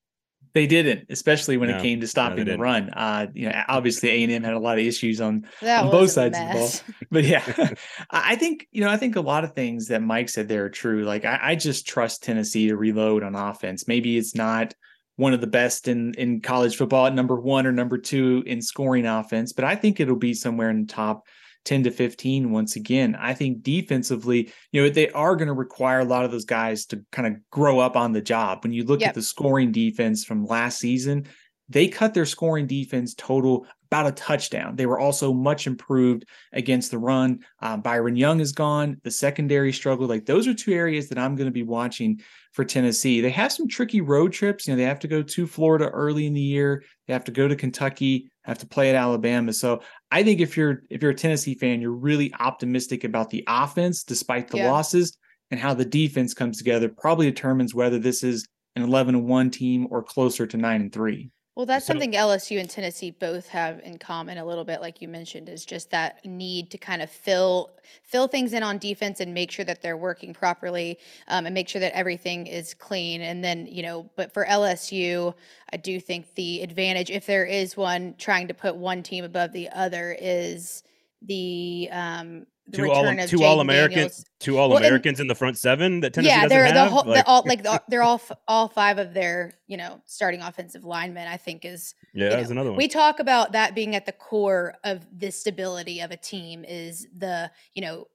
They 0.54 0.66
didn't, 0.66 1.06
especially 1.10 1.56
when 1.56 1.70
No, 1.70 1.76
it 1.78 1.82
came 1.82 2.00
to 2.00 2.06
stopping 2.06 2.44
the 2.44 2.56
run. 2.56 2.90
Uh, 2.90 3.26
you 3.34 3.48
know, 3.48 3.62
obviously 3.66 4.10
A 4.10 4.22
and 4.22 4.32
M 4.32 4.44
had 4.44 4.54
a 4.54 4.58
lot 4.58 4.78
of 4.78 4.84
issues 4.84 5.20
on 5.20 5.44
On 5.62 5.90
both 5.90 6.10
a 6.10 6.12
sides 6.12 6.38
of 6.38 6.46
the 6.46 6.54
ball. 6.54 6.70
but 7.10 7.24
yeah, 7.24 7.42
I 8.10 8.32
I 8.32 8.36
think 8.36 8.68
you 8.70 8.80
know 8.80 8.90
I 8.90 8.96
think 8.96 9.16
a 9.16 9.20
lot 9.20 9.42
of 9.42 9.54
things 9.54 9.88
that 9.88 10.02
Mike 10.02 10.28
said 10.28 10.46
there 10.46 10.64
are 10.64 10.70
true. 10.70 11.02
Like 11.04 11.24
I, 11.24 11.38
I 11.42 11.54
just 11.56 11.86
trust 11.86 12.22
Tennessee 12.22 12.68
to 12.68 12.76
reload 12.76 13.22
on 13.24 13.34
offense. 13.34 13.88
Maybe 13.88 14.16
it's 14.16 14.34
not 14.36 14.74
one 15.20 15.34
of 15.34 15.40
the 15.40 15.46
best 15.46 15.86
in 15.86 16.14
in 16.14 16.40
college 16.40 16.76
football 16.76 17.06
at 17.06 17.14
number 17.14 17.38
one 17.38 17.66
or 17.66 17.72
number 17.72 17.98
two 17.98 18.42
in 18.46 18.62
scoring 18.62 19.06
offense, 19.06 19.52
but 19.52 19.64
I 19.64 19.76
think 19.76 20.00
it'll 20.00 20.16
be 20.16 20.34
somewhere 20.34 20.70
in 20.70 20.86
the 20.86 20.92
top. 20.92 21.26
10 21.66 21.82
to 21.82 21.90
15 21.90 22.52
once 22.52 22.76
again 22.76 23.14
i 23.20 23.34
think 23.34 23.62
defensively 23.62 24.50
you 24.72 24.80
know 24.82 24.88
they 24.88 25.10
are 25.10 25.36
going 25.36 25.46
to 25.46 25.52
require 25.52 26.00
a 26.00 26.06
lot 26.06 26.24
of 26.24 26.30
those 26.30 26.46
guys 26.46 26.86
to 26.86 27.04
kind 27.12 27.28
of 27.28 27.34
grow 27.50 27.78
up 27.78 27.96
on 27.96 28.12
the 28.12 28.20
job 28.22 28.60
when 28.62 28.72
you 28.72 28.82
look 28.82 29.02
Yep. 29.02 29.10
at 29.10 29.14
the 29.14 29.20
scoring 29.20 29.70
defense 29.70 30.24
from 30.24 30.46
last 30.46 30.78
season 30.78 31.26
they 31.68 31.86
cut 31.86 32.14
their 32.14 32.24
scoring 32.26 32.66
defense 32.66 33.14
total 33.14 33.66
about 33.86 34.06
a 34.06 34.12
touchdown. 34.12 34.76
They 34.76 34.86
were 34.86 34.98
also 34.98 35.32
much 35.32 35.66
improved 35.66 36.24
against 36.52 36.90
the 36.90 36.98
run. 36.98 37.40
Um, 37.60 37.80
Byron 37.80 38.16
Young 38.16 38.40
is 38.40 38.52
gone. 38.52 39.00
The 39.04 39.10
secondary 39.10 39.72
struggle. 39.72 40.06
Like 40.08 40.26
those 40.26 40.48
are 40.48 40.54
two 40.54 40.72
areas 40.72 41.08
that 41.08 41.18
I'm 41.18 41.36
going 41.36 41.46
to 41.46 41.52
be 41.52 41.62
watching 41.62 42.20
for 42.52 42.64
Tennessee. 42.64 43.20
They 43.20 43.30
have 43.30 43.52
some 43.52 43.68
tricky 43.68 44.00
road 44.00 44.32
trips. 44.32 44.66
You 44.66 44.72
know, 44.72 44.76
they 44.78 44.84
have 44.84 44.98
to 45.00 45.08
go 45.08 45.22
to 45.22 45.46
Florida 45.46 45.88
early 45.88 46.26
in 46.26 46.34
the 46.34 46.40
year. 46.40 46.82
They 47.06 47.12
have 47.12 47.24
to 47.24 47.30
go 47.32 47.46
to 47.46 47.56
Kentucky. 47.56 48.30
Have 48.44 48.58
to 48.58 48.66
play 48.66 48.88
at 48.90 48.96
Alabama. 48.96 49.52
So 49.52 49.80
I 50.10 50.22
think 50.22 50.40
if 50.40 50.56
you're 50.56 50.82
if 50.90 51.02
you're 51.02 51.12
a 51.12 51.14
Tennessee 51.14 51.54
fan, 51.54 51.80
you're 51.80 51.92
really 51.92 52.32
optimistic 52.40 53.04
about 53.04 53.30
the 53.30 53.44
offense 53.46 54.02
despite 54.02 54.48
the 54.48 54.58
Yeah. 54.58 54.70
losses 54.70 55.16
and 55.50 55.60
how 55.60 55.74
the 55.74 55.84
defense 55.84 56.34
comes 56.34 56.58
together. 56.58 56.88
Probably 56.88 57.26
determines 57.26 57.74
whether 57.74 57.98
this 57.98 58.22
is 58.24 58.46
an 58.76 58.82
11 58.82 59.14
and 59.14 59.26
1 59.26 59.50
team 59.50 59.86
or 59.90 60.02
closer 60.02 60.46
to 60.46 60.56
9 60.56 60.80
and 60.80 60.92
3. 60.92 61.30
Well, 61.56 61.66
that's 61.66 61.84
So- 61.84 61.92
something 61.92 62.14
LSU 62.14 62.58
and 62.58 62.70
Tennessee 62.70 63.10
both 63.10 63.48
have 63.48 63.80
in 63.80 63.98
common 63.98 64.38
a 64.38 64.44
little 64.44 64.64
bit, 64.64 64.80
like 64.80 65.02
you 65.02 65.08
mentioned, 65.08 65.48
is 65.48 65.64
just 65.64 65.90
that 65.90 66.24
need 66.24 66.70
to 66.70 66.78
kind 66.78 67.02
of 67.02 67.10
fill 67.10 67.70
fill 68.04 68.28
things 68.28 68.52
in 68.52 68.62
on 68.62 68.78
defense 68.78 69.18
and 69.20 69.34
make 69.34 69.50
sure 69.50 69.64
that 69.64 69.82
they're 69.82 69.96
working 69.96 70.32
properly, 70.32 70.98
um, 71.28 71.46
and 71.46 71.54
make 71.54 71.68
sure 71.68 71.80
that 71.80 71.92
everything 71.94 72.46
is 72.46 72.72
clean. 72.74 73.20
And 73.20 73.42
then, 73.44 73.66
you 73.66 73.82
know, 73.82 74.08
but 74.16 74.32
for 74.32 74.44
LSU, 74.46 75.34
I 75.72 75.76
do 75.76 75.98
think 76.00 76.34
the 76.34 76.62
advantage, 76.62 77.10
if 77.10 77.26
there 77.26 77.44
is 77.44 77.76
one, 77.76 78.14
trying 78.16 78.46
to 78.48 78.54
put 78.54 78.76
one 78.76 79.02
team 79.02 79.24
above 79.24 79.52
the 79.52 79.68
other, 79.70 80.16
is 80.20 80.82
the 81.22 81.88
um, 81.90 82.46
the 82.59 82.59
Two 82.72 82.90
all 82.90 83.06
of 83.06 83.28
two 83.28 83.38
Jaden 83.38 83.44
all 83.44 83.60
Americans, 83.60 84.24
two 84.38 84.58
all 84.58 84.76
and- 84.76 84.84
Americans 84.84 85.20
in 85.20 85.26
the 85.26 85.34
front 85.34 85.58
seven 85.58 86.00
that 86.00 86.14
Tennessee 86.14 86.30
yeah, 86.30 86.42
doesn't 86.42 86.48
they're 86.48 86.72
the 86.72 86.78
have. 86.80 86.90
whole, 86.90 87.04
Like, 87.04 87.24
the, 87.24 87.30
all 87.30 87.42
like 87.46 87.62
the, 87.64 87.82
they're 87.88 88.02
all 88.02 88.20
all 88.48 88.68
five 88.68 88.98
of 88.98 89.14
their 89.14 89.52
you 89.66 89.76
know 89.76 90.00
starting 90.06 90.42
offensive 90.42 90.84
linemen. 90.84 91.28
I 91.28 91.36
think 91.36 91.64
is 91.64 91.94
yeah, 92.14 92.24
you 92.24 92.30
that's 92.30 92.48
know, 92.48 92.52
another 92.52 92.70
one. 92.70 92.76
We 92.76 92.88
talk 92.88 93.20
about 93.20 93.52
that 93.52 93.74
being 93.74 93.94
at 93.94 94.06
the 94.06 94.12
core 94.12 94.74
of 94.84 95.06
the 95.16 95.30
stability 95.30 96.00
of 96.00 96.10
a 96.10 96.16
team 96.16 96.64
is 96.66 97.06
the, 97.16 97.50
you 97.74 97.82
know, 97.82 98.06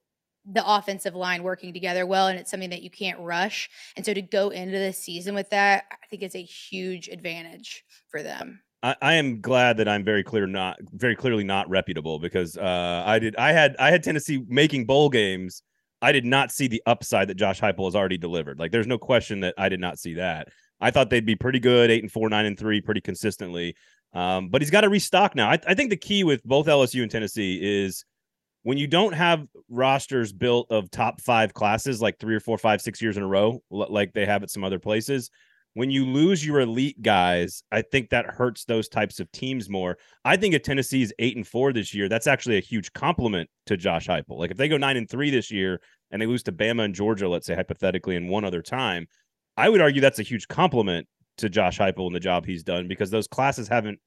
the 0.44 0.62
offensive 0.64 1.14
line 1.16 1.42
working 1.42 1.72
together 1.72 2.06
well, 2.06 2.28
and 2.28 2.38
it's 2.38 2.50
something 2.50 2.70
that 2.70 2.82
you 2.82 2.90
can't 2.90 3.18
rush. 3.20 3.68
And 3.96 4.06
so 4.06 4.14
to 4.14 4.22
go 4.22 4.50
into 4.50 4.78
the 4.78 4.92
season 4.92 5.34
with 5.34 5.50
that, 5.50 5.84
I 5.90 6.06
think 6.08 6.22
it's 6.22 6.36
a 6.36 6.42
huge 6.42 7.08
advantage 7.08 7.84
for 8.08 8.22
them. 8.22 8.60
I, 8.86 8.94
I 9.02 9.14
am 9.14 9.40
glad 9.40 9.78
that 9.78 9.88
I'm 9.88 10.04
very 10.04 10.22
clear, 10.22 10.46
not 10.46 10.78
very 10.92 11.16
clearly 11.16 11.42
not 11.42 11.68
reputable 11.68 12.20
because 12.20 12.56
uh, 12.56 13.02
I 13.04 13.18
did 13.18 13.34
I 13.34 13.50
had 13.50 13.74
I 13.80 13.90
had 13.90 14.04
Tennessee 14.04 14.44
making 14.46 14.86
bowl 14.86 15.08
games. 15.10 15.62
I 16.00 16.12
did 16.12 16.24
not 16.24 16.52
see 16.52 16.68
the 16.68 16.82
upside 16.86 17.28
that 17.28 17.36
Josh 17.36 17.60
Heupel 17.60 17.86
has 17.86 17.96
already 17.96 18.18
delivered. 18.18 18.60
Like, 18.60 18.70
there's 18.70 18.86
no 18.86 18.98
question 18.98 19.40
that 19.40 19.54
I 19.58 19.68
did 19.68 19.80
not 19.80 19.98
see 19.98 20.14
that. 20.14 20.48
I 20.78 20.90
thought 20.90 21.10
they'd 21.10 21.26
be 21.26 21.34
pretty 21.34 21.58
good, 21.58 21.90
eight 21.90 22.02
and 22.02 22.12
four, 22.12 22.28
nine 22.28 22.44
and 22.44 22.56
three, 22.56 22.80
pretty 22.80 23.00
consistently. 23.00 23.74
Um, 24.12 24.50
but 24.50 24.62
he's 24.62 24.70
got 24.70 24.82
to 24.82 24.88
restock 24.88 25.34
now. 25.34 25.50
I, 25.50 25.58
I 25.66 25.74
think 25.74 25.90
the 25.90 25.96
key 25.96 26.22
with 26.22 26.44
both 26.44 26.66
LSU 26.66 27.02
and 27.02 27.10
Tennessee 27.10 27.58
is 27.60 28.04
when 28.62 28.78
you 28.78 28.86
don't 28.86 29.14
have 29.14 29.46
rosters 29.68 30.32
built 30.32 30.70
of 30.70 30.90
top 30.90 31.20
five 31.22 31.54
classes 31.54 32.00
like 32.00 32.18
three 32.18 32.36
or 32.36 32.40
four, 32.40 32.58
five, 32.58 32.80
six 32.80 33.02
years 33.02 33.16
in 33.16 33.22
a 33.22 33.26
row, 33.26 33.62
like 33.70 34.12
they 34.12 34.26
have 34.26 34.42
at 34.42 34.50
some 34.50 34.62
other 34.62 34.78
places, 34.78 35.30
when 35.76 35.90
you 35.90 36.06
lose 36.06 36.44
your 36.44 36.60
elite 36.60 37.02
guys, 37.02 37.62
I 37.70 37.82
think 37.82 38.08
that 38.08 38.24
hurts 38.24 38.64
those 38.64 38.88
types 38.88 39.20
of 39.20 39.30
teams 39.30 39.68
more. 39.68 39.98
I 40.24 40.38
think 40.38 40.54
if 40.54 40.62
Tennessee's 40.62 41.12
eight 41.18 41.36
and 41.36 41.46
four 41.46 41.70
this 41.74 41.92
year, 41.92 42.08
that's 42.08 42.26
actually 42.26 42.56
a 42.56 42.62
huge 42.62 42.90
compliment 42.94 43.50
to 43.66 43.76
Josh 43.76 44.06
Heupel. 44.06 44.38
Like 44.38 44.50
if 44.50 44.56
they 44.56 44.68
go 44.68 44.78
nine 44.78 44.96
and 44.96 45.06
three 45.06 45.28
this 45.28 45.50
year 45.50 45.82
and 46.10 46.22
they 46.22 46.24
lose 46.24 46.42
to 46.44 46.52
Bama 46.52 46.86
and 46.86 46.94
Georgia, 46.94 47.28
let's 47.28 47.46
say 47.46 47.54
hypothetically, 47.54 48.16
in 48.16 48.28
one 48.28 48.42
other 48.42 48.62
time, 48.62 49.06
I 49.58 49.68
would 49.68 49.82
argue 49.82 50.00
that's 50.00 50.18
a 50.18 50.22
huge 50.22 50.48
compliment 50.48 51.06
to 51.36 51.50
Josh 51.50 51.78
Heupel 51.78 52.06
and 52.06 52.16
the 52.16 52.20
job 52.20 52.46
he's 52.46 52.62
done 52.62 52.88
because 52.88 53.10
those 53.10 53.28
classes 53.28 53.68
haven't 53.68 53.98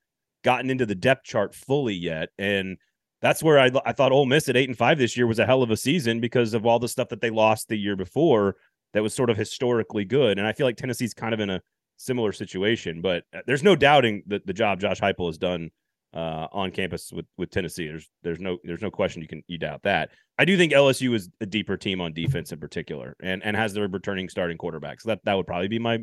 gotten 0.43 0.71
into 0.71 0.88
the 0.88 0.95
depth 0.95 1.23
chart 1.23 1.53
fully 1.53 1.93
yet. 1.93 2.29
And 2.39 2.77
that's 3.21 3.43
where 3.43 3.60
I, 3.60 3.69
I 3.86 3.93
thought 3.93 4.12
Ole 4.12 4.25
Miss 4.25 4.49
at 4.49 4.58
eight 4.58 4.69
and 4.69 4.77
five 4.77 4.97
this 4.97 5.15
year 5.15 5.27
was 5.27 5.38
a 5.38 5.45
hell 5.45 5.62
of 5.62 5.69
a 5.69 5.77
season 5.77 6.19
because 6.19 6.55
of 6.55 6.65
all 6.65 6.79
the 6.79 6.88
stuff 6.88 7.10
that 7.10 7.21
they 7.21 7.29
lost 7.29 7.67
the 7.67 7.77
year 7.77 7.95
before 7.95 8.55
that 8.93 9.04
was 9.04 9.13
sort 9.13 9.30
of 9.30 9.38
historically 9.38 10.06
good. 10.06 10.38
And 10.38 10.47
I 10.47 10.54
feel 10.54 10.65
like 10.65 10.78
Tennessee's 10.78 11.13
kind 11.13 11.34
of 11.34 11.39
in 11.39 11.49
a 11.49 11.62
similar 11.97 12.32
situation, 12.32 13.02
but 13.02 13.23
uh, 13.34 13.41
there's 13.45 13.63
no 13.63 13.75
doubting 13.75 14.23
that 14.28 14.45
the 14.45 14.54
job 14.54 14.80
Josh 14.80 14.99
Heupel 14.99 15.28
has 15.28 15.38
done 15.38 15.69
uh, 16.13 16.47
on 16.52 16.71
campus 16.71 17.12
with 17.12 17.25
with 17.38 17.52
Tennessee. 17.52 17.88
There's 17.88 18.10
there's 18.23 18.39
no 18.39 18.58
there's 18.63 18.82
no 18.82 18.91
question 18.91 19.21
you 19.21 19.28
can 19.28 19.43
you 19.47 19.58
doubt 19.58 19.84
that. 19.84 20.10
I 20.38 20.45
do 20.45 20.58
think 20.58 20.73
LSU 20.73 21.13
is 21.13 21.30
a 21.41 21.45
deeper 21.45 21.78
team 21.78 22.02
on 22.02 22.13
defense 22.13 22.52
in 22.52 22.60
particular, 22.60 23.15
and 23.21 23.43
and 23.43 23.56
has 23.56 23.73
their 23.73 23.88
returning 23.88 24.30
starting 24.30 24.58
quarterback. 24.58 25.02
So 25.02 25.10
that 25.10 25.19
that 25.25 25.36
would 25.36 25.45
probably 25.45 25.67
be 25.67 25.80
my 25.80 25.99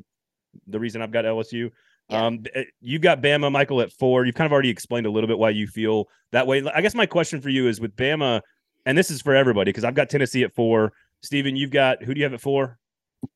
the 0.66 0.78
reason 0.78 1.02
I've 1.02 1.10
got 1.10 1.24
LSU. 1.24 1.70
Yeah. 2.08 2.26
Um, 2.26 2.44
eh, 2.54 2.64
you've 2.80 3.02
got 3.02 3.20
Bama, 3.20 3.50
Michael 3.50 3.80
at 3.80 3.92
four. 3.92 4.24
You've 4.24 4.36
kind 4.36 4.46
of 4.46 4.52
already 4.52 4.70
explained 4.70 5.06
a 5.06 5.10
little 5.10 5.26
bit 5.26 5.38
why 5.38 5.50
you 5.50 5.66
feel 5.66 6.08
that 6.30 6.46
way. 6.46 6.62
I 6.72 6.80
guess 6.80 6.94
my 6.94 7.06
question 7.06 7.40
for 7.40 7.48
you 7.48 7.66
is 7.66 7.80
with 7.80 7.96
Bama, 7.96 8.42
and 8.84 8.96
this 8.96 9.10
is 9.10 9.20
for 9.22 9.34
everybody 9.34 9.70
because 9.70 9.84
I've 9.84 9.94
got 9.94 10.08
Tennessee 10.08 10.44
at 10.44 10.54
four. 10.54 10.92
Steven, 11.22 11.56
you've 11.56 11.70
got 11.70 12.02
who 12.02 12.14
do 12.14 12.18
you 12.18 12.24
have 12.24 12.34
at 12.34 12.40
four? 12.40 12.78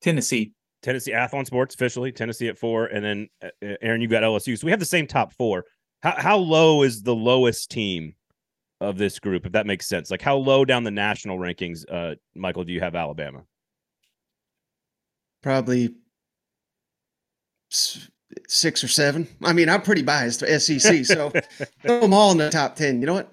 Tennessee. 0.01 0.53
Tennessee 0.81 1.11
Athlon 1.11 1.45
Sports 1.45 1.75
officially 1.75 2.11
Tennessee 2.11 2.47
at 2.47 2.57
four, 2.57 2.87
and 2.87 3.05
then 3.05 3.29
uh, 3.43 3.75
Aaron, 3.81 4.01
you've 4.01 4.11
got 4.11 4.23
LSU. 4.23 4.57
So 4.57 4.65
we 4.65 4.71
have 4.71 4.79
the 4.79 4.85
same 4.85 5.05
top 5.05 5.33
four. 5.33 5.65
How 6.01 6.15
how 6.17 6.37
low 6.37 6.83
is 6.83 7.03
the 7.03 7.15
lowest 7.15 7.69
team 7.69 8.15
of 8.79 8.97
this 8.97 9.19
group, 9.19 9.45
if 9.45 9.51
that 9.51 9.67
makes 9.67 9.87
sense? 9.87 10.09
Like 10.09 10.21
how 10.21 10.37
low 10.37 10.65
down 10.65 10.83
the 10.83 10.91
national 10.91 11.37
rankings, 11.37 11.83
uh, 11.91 12.15
Michael, 12.35 12.63
do 12.63 12.73
you 12.73 12.79
have 12.79 12.95
Alabama? 12.95 13.43
Probably 15.43 15.93
six 17.69 18.83
or 18.83 18.87
seven. 18.87 19.27
I 19.43 19.53
mean, 19.53 19.69
I'm 19.69 19.81
pretty 19.81 20.01
biased 20.01 20.39
to 20.39 20.59
SEC, 20.59 21.05
so 21.05 21.31
throw 21.81 22.01
them 22.01 22.13
all 22.13 22.31
in 22.31 22.37
the 22.37 22.49
top 22.49 22.75
ten. 22.75 23.01
You 23.01 23.07
know 23.07 23.13
what? 23.13 23.31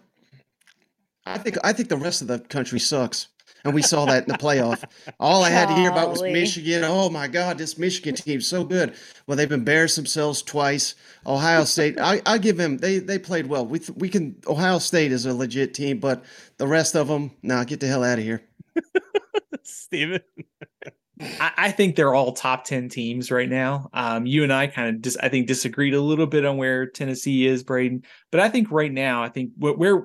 I 1.24 1.38
think 1.38 1.56
I 1.64 1.72
think 1.72 1.88
the 1.88 1.96
rest 1.96 2.20
of 2.20 2.28
the 2.28 2.40
country 2.40 2.78
sucks 2.78 3.28
and 3.64 3.74
we 3.74 3.82
saw 3.82 4.04
that 4.06 4.24
in 4.24 4.32
the 4.32 4.38
playoff. 4.38 4.84
All 5.18 5.44
I 5.44 5.50
had 5.50 5.68
to 5.68 5.74
hear 5.74 5.90
about 5.90 6.10
was 6.10 6.22
Michigan. 6.22 6.84
Oh 6.84 7.10
my 7.10 7.28
God, 7.28 7.58
this 7.58 7.78
Michigan 7.78 8.14
team's 8.14 8.46
so 8.46 8.64
good. 8.64 8.94
Well, 9.26 9.36
they've 9.36 9.50
embarrassed 9.50 9.96
themselves 9.96 10.42
twice. 10.42 10.94
Ohio 11.26 11.64
State, 11.64 11.98
I, 11.98 12.22
I 12.26 12.38
give 12.38 12.56
them 12.56 12.78
they 12.78 12.98
they 12.98 13.18
played 13.18 13.46
well. 13.46 13.66
We 13.66 13.80
we 13.96 14.08
can 14.08 14.36
Ohio 14.46 14.78
State 14.78 15.12
is 15.12 15.26
a 15.26 15.34
legit 15.34 15.74
team, 15.74 15.98
but 15.98 16.24
the 16.56 16.66
rest 16.66 16.94
of 16.94 17.08
them, 17.08 17.32
nah, 17.42 17.64
get 17.64 17.80
the 17.80 17.86
hell 17.86 18.04
out 18.04 18.18
of 18.18 18.24
here. 18.24 18.42
Steven. 19.62 20.20
I, 21.20 21.52
I, 21.56 21.70
think 21.72 21.96
they're 21.96 22.14
all 22.14 22.32
top 22.32 22.64
10 22.64 22.88
teams 22.88 23.30
right 23.32 23.48
now. 23.48 23.90
Um, 23.92 24.24
you 24.24 24.44
and 24.44 24.52
I 24.52 24.68
kind 24.68 24.94
of 24.94 25.02
dis- 25.02 25.16
I 25.20 25.28
think 25.28 25.48
disagreed 25.48 25.94
a 25.94 26.00
little 26.00 26.26
bit 26.26 26.44
on 26.44 26.56
where 26.58 26.86
Tennessee 26.86 27.46
is, 27.46 27.64
Braden. 27.64 28.04
But 28.30 28.40
I 28.40 28.48
think 28.48 28.70
right 28.70 28.92
now, 28.92 29.22
I 29.22 29.28
think 29.28 29.50
where 29.56 30.04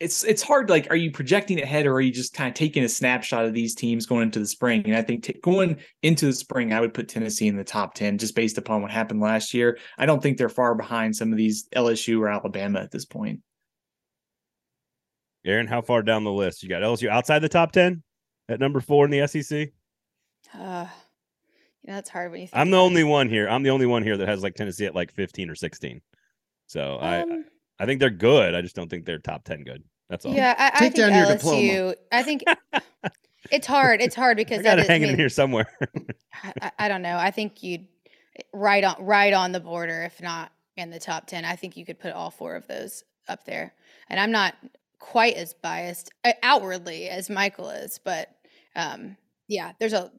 it's 0.00 0.24
it's 0.24 0.42
hard. 0.42 0.70
Like, 0.70 0.86
are 0.90 0.96
you 0.96 1.10
projecting 1.10 1.60
ahead, 1.60 1.86
or 1.86 1.92
are 1.92 2.00
you 2.00 2.10
just 2.10 2.32
kind 2.32 2.48
of 2.48 2.54
taking 2.54 2.82
a 2.82 2.88
snapshot 2.88 3.44
of 3.44 3.52
these 3.52 3.74
teams 3.74 4.06
going 4.06 4.22
into 4.22 4.38
the 4.38 4.46
spring? 4.46 4.82
And 4.86 4.96
I 4.96 5.02
think 5.02 5.24
t- 5.24 5.38
going 5.42 5.76
into 6.02 6.26
the 6.26 6.32
spring, 6.32 6.72
I 6.72 6.80
would 6.80 6.94
put 6.94 7.08
Tennessee 7.08 7.46
in 7.46 7.56
the 7.56 7.64
top 7.64 7.94
ten 7.94 8.16
just 8.16 8.34
based 8.34 8.56
upon 8.56 8.80
what 8.80 8.90
happened 8.90 9.20
last 9.20 9.52
year. 9.52 9.78
I 9.98 10.06
don't 10.06 10.22
think 10.22 10.38
they're 10.38 10.48
far 10.48 10.74
behind 10.74 11.14
some 11.14 11.30
of 11.32 11.36
these 11.36 11.68
LSU 11.76 12.18
or 12.18 12.28
Alabama 12.28 12.80
at 12.80 12.90
this 12.90 13.04
point. 13.04 13.40
Aaron, 15.44 15.66
how 15.66 15.82
far 15.82 16.02
down 16.02 16.24
the 16.24 16.32
list 16.32 16.62
you 16.62 16.68
got 16.70 16.82
LSU 16.82 17.08
outside 17.08 17.40
the 17.40 17.48
top 17.48 17.72
ten 17.72 18.02
at 18.48 18.58
number 18.58 18.80
four 18.80 19.04
in 19.04 19.10
the 19.10 19.26
SEC? 19.28 19.68
Uh, 20.54 20.86
yeah, 21.84 21.94
that's 21.94 22.08
hard 22.08 22.32
when 22.32 22.40
you. 22.40 22.48
I'm 22.54 22.70
the 22.70 22.78
only 22.78 23.04
one 23.04 23.28
here. 23.28 23.48
I'm 23.50 23.62
the 23.62 23.70
only 23.70 23.86
one 23.86 24.02
here 24.02 24.16
that 24.16 24.28
has 24.28 24.42
like 24.42 24.54
Tennessee 24.54 24.86
at 24.86 24.94
like 24.94 25.12
15 25.12 25.50
or 25.50 25.54
16. 25.54 26.00
So 26.66 26.94
um, 26.94 27.02
I 27.02 27.82
I 27.82 27.86
think 27.86 28.00
they're 28.00 28.10
good. 28.10 28.54
I 28.54 28.60
just 28.60 28.76
don't 28.76 28.88
think 28.90 29.04
they're 29.06 29.18
top 29.18 29.44
10 29.44 29.64
good. 29.64 29.82
That's 30.10 30.26
all. 30.26 30.34
Yeah, 30.34 30.54
I, 30.58 30.86
I 30.86 30.90
think 30.90 30.96
LSU. 30.96 31.94
I 32.10 32.22
think 32.24 32.42
it's 33.52 33.66
hard. 33.66 34.02
It's 34.02 34.16
hard 34.16 34.36
because 34.36 34.58
I 34.58 34.62
got 34.62 34.78
it 34.80 34.88
hanging 34.88 35.04
I 35.04 35.06
mean, 35.06 35.14
in 35.14 35.18
here 35.18 35.28
somewhere. 35.28 35.68
I, 36.60 36.72
I, 36.80 36.88
don't 36.88 37.00
know. 37.00 37.16
I 37.16 37.30
think 37.30 37.62
you'd 37.62 37.86
right 38.52 38.82
on 38.82 38.96
right 38.98 39.32
on 39.32 39.52
the 39.52 39.60
border, 39.60 40.02
if 40.02 40.20
not 40.20 40.50
in 40.76 40.90
the 40.90 40.98
top 40.98 41.26
10. 41.26 41.44
I 41.44 41.54
think 41.54 41.76
you 41.76 41.86
could 41.86 42.00
put 42.00 42.12
all 42.12 42.30
four 42.30 42.56
of 42.56 42.66
those 42.66 43.04
up 43.28 43.44
there. 43.44 43.72
And 44.08 44.18
I'm 44.18 44.32
not 44.32 44.56
quite 44.98 45.36
as 45.36 45.54
biased 45.54 46.10
uh, 46.24 46.32
outwardly 46.42 47.08
as 47.08 47.30
Michael 47.30 47.70
is, 47.70 48.00
but 48.02 48.28
um, 48.74 49.16
yeah, 49.46 49.72
there's 49.78 49.92
a 49.92 50.10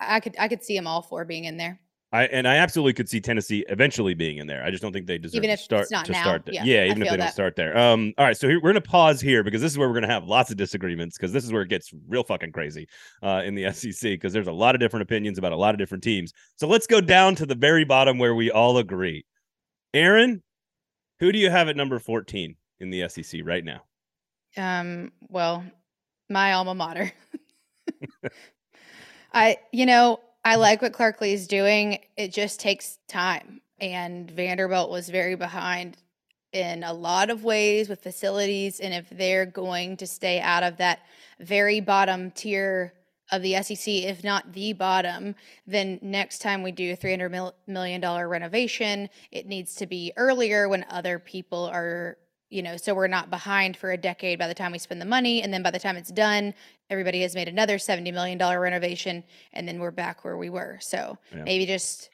I 0.00 0.20
could 0.20 0.36
I 0.38 0.48
could 0.48 0.62
see 0.62 0.74
them 0.74 0.86
all 0.86 1.02
four 1.02 1.26
being 1.26 1.44
in 1.44 1.58
there. 1.58 1.78
I 2.14 2.26
and 2.26 2.46
I 2.46 2.56
absolutely 2.58 2.92
could 2.92 3.08
see 3.08 3.20
Tennessee 3.20 3.64
eventually 3.68 4.14
being 4.14 4.38
in 4.38 4.46
there. 4.46 4.64
I 4.64 4.70
just 4.70 4.80
don't 4.80 4.92
think 4.92 5.08
they 5.08 5.18
deserve 5.18 5.38
even 5.38 5.50
if 5.50 5.58
to 5.58 5.64
start 5.64 5.88
to 5.88 6.12
now. 6.12 6.22
start 6.22 6.46
there. 6.46 6.54
Yeah, 6.54 6.62
yeah 6.64 6.84
even 6.84 7.02
if 7.02 7.10
they 7.10 7.16
that. 7.16 7.24
don't 7.24 7.32
start 7.32 7.56
there. 7.56 7.76
Um, 7.76 8.14
all 8.16 8.24
right, 8.24 8.36
so 8.36 8.48
here, 8.48 8.60
we're 8.62 8.70
gonna 8.70 8.80
pause 8.80 9.20
here 9.20 9.42
because 9.42 9.60
this 9.60 9.72
is 9.72 9.78
where 9.78 9.88
we're 9.88 9.94
gonna 9.94 10.06
have 10.06 10.24
lots 10.24 10.52
of 10.52 10.56
disagreements 10.56 11.18
because 11.18 11.32
this 11.32 11.42
is 11.42 11.52
where 11.52 11.62
it 11.62 11.68
gets 11.68 11.92
real 12.06 12.22
fucking 12.22 12.52
crazy 12.52 12.86
uh, 13.24 13.42
in 13.44 13.56
the 13.56 13.72
SEC 13.72 14.12
because 14.12 14.32
there's 14.32 14.46
a 14.46 14.52
lot 14.52 14.76
of 14.76 14.80
different 14.80 15.02
opinions 15.02 15.38
about 15.38 15.50
a 15.50 15.56
lot 15.56 15.74
of 15.74 15.78
different 15.78 16.04
teams. 16.04 16.32
So 16.54 16.68
let's 16.68 16.86
go 16.86 17.00
down 17.00 17.34
to 17.34 17.46
the 17.46 17.56
very 17.56 17.84
bottom 17.84 18.16
where 18.18 18.36
we 18.36 18.48
all 18.48 18.78
agree. 18.78 19.24
Aaron, 19.92 20.40
who 21.18 21.32
do 21.32 21.38
you 21.40 21.50
have 21.50 21.68
at 21.68 21.74
number 21.74 21.98
14 21.98 22.54
in 22.78 22.90
the 22.90 23.08
SEC 23.08 23.40
right 23.42 23.64
now? 23.64 23.80
Um, 24.56 25.10
well, 25.28 25.64
my 26.30 26.52
alma 26.52 26.76
mater. 26.76 27.10
I, 29.34 29.56
you 29.72 29.86
know, 29.86 30.20
I 30.44 30.56
like 30.56 30.82
what 30.82 30.92
Clark 30.92 31.22
is 31.22 31.46
doing. 31.46 32.00
It 32.16 32.32
just 32.32 32.60
takes 32.60 32.98
time. 33.08 33.62
And 33.80 34.30
Vanderbilt 34.30 34.90
was 34.90 35.08
very 35.08 35.34
behind 35.34 35.96
in 36.52 36.84
a 36.84 36.92
lot 36.92 37.30
of 37.30 37.44
ways 37.44 37.88
with 37.88 38.02
facilities. 38.02 38.78
And 38.78 38.92
if 38.92 39.08
they're 39.10 39.46
going 39.46 39.96
to 39.96 40.06
stay 40.06 40.40
out 40.40 40.62
of 40.62 40.76
that 40.76 41.00
very 41.40 41.80
bottom 41.80 42.30
tier 42.30 42.92
of 43.32 43.40
the 43.40 43.60
SEC, 43.62 43.88
if 43.88 44.22
not 44.22 44.52
the 44.52 44.74
bottom, 44.74 45.34
then 45.66 45.98
next 46.02 46.40
time 46.40 46.62
we 46.62 46.72
do 46.72 46.92
a 46.92 46.96
$300 46.96 47.52
million 47.66 48.28
renovation, 48.28 49.08
it 49.32 49.46
needs 49.46 49.74
to 49.76 49.86
be 49.86 50.12
earlier 50.16 50.68
when 50.68 50.84
other 50.90 51.18
people 51.18 51.64
are 51.72 52.18
you 52.54 52.62
know, 52.62 52.76
so 52.76 52.94
we're 52.94 53.08
not 53.08 53.30
behind 53.30 53.76
for 53.76 53.90
a 53.90 53.96
decade 53.96 54.38
by 54.38 54.46
the 54.46 54.54
time 54.54 54.70
we 54.70 54.78
spend 54.78 55.00
the 55.00 55.06
money. 55.06 55.42
And 55.42 55.52
then 55.52 55.64
by 55.64 55.72
the 55.72 55.78
time 55.80 55.96
it's 55.96 56.12
done, 56.12 56.54
everybody 56.90 57.22
has 57.22 57.34
made 57.34 57.48
another 57.48 57.78
$70 57.78 58.12
million 58.12 58.38
renovation 58.38 59.24
and 59.52 59.66
then 59.66 59.78
we're 59.78 59.90
back 59.90 60.24
where 60.24 60.36
we 60.36 60.50
were. 60.50 60.78
So 60.80 61.18
yeah. 61.34 61.44
maybe 61.44 61.66
just 61.66 62.10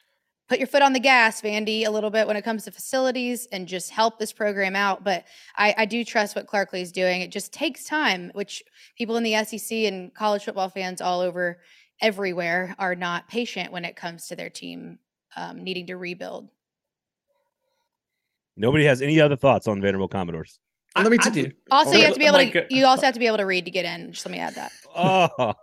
put 0.47 0.59
your 0.59 0.67
foot 0.67 0.81
on 0.81 0.93
the 0.93 0.99
gas, 0.99 1.41
Vandy, 1.41 1.85
a 1.85 1.89
little 1.89 2.09
bit 2.09 2.27
when 2.27 2.35
it 2.35 2.43
comes 2.43 2.65
to 2.65 2.71
facilities 2.71 3.47
and 3.51 3.67
just 3.67 3.89
help 3.89 4.19
this 4.19 4.33
program 4.33 4.75
out. 4.75 5.03
But 5.03 5.23
I, 5.55 5.73
I 5.77 5.85
do 5.85 6.03
trust 6.03 6.35
what 6.35 6.47
Clark 6.47 6.73
Lea 6.73 6.81
is 6.81 6.91
doing. 6.91 7.21
It 7.21 7.31
just 7.31 7.53
takes 7.53 7.85
time, 7.85 8.31
which 8.33 8.61
people 8.97 9.15
in 9.17 9.23
the 9.23 9.43
SEC 9.45 9.71
and 9.71 10.13
college 10.13 10.43
football 10.43 10.69
fans 10.69 10.99
all 10.99 11.21
over 11.21 11.61
everywhere 12.01 12.75
are 12.79 12.95
not 12.95 13.29
patient 13.29 13.71
when 13.71 13.85
it 13.85 13.95
comes 13.95 14.27
to 14.27 14.35
their 14.35 14.49
team 14.49 14.99
um, 15.37 15.63
needing 15.63 15.87
to 15.87 15.95
rebuild. 15.95 16.49
Nobody 18.57 18.83
has 18.85 19.01
any 19.01 19.21
other 19.21 19.37
thoughts 19.37 19.67
on 19.67 19.81
Vanderbilt 19.81 20.11
Commodores. 20.11 20.59
Let 20.95 21.11
me 21.11 21.17
tell 21.17 21.35
you. 21.35 21.51
Also, 21.69 21.93
you 21.93 22.03
have 22.03 22.13
to 22.13 22.19
be 22.19 22.25
able 22.25 22.39
to. 22.39 22.65
You 22.69 22.85
also 22.85 23.03
have 23.05 23.13
to 23.13 23.19
be 23.19 23.27
able 23.27 23.37
to 23.37 23.45
read 23.45 23.65
to 23.65 23.71
get 23.71 23.85
in. 23.85 24.11
Just 24.11 24.25
let 24.25 24.31
me 24.31 24.39
add 24.39 24.55
that. 24.55 24.71
Oh 24.95 25.53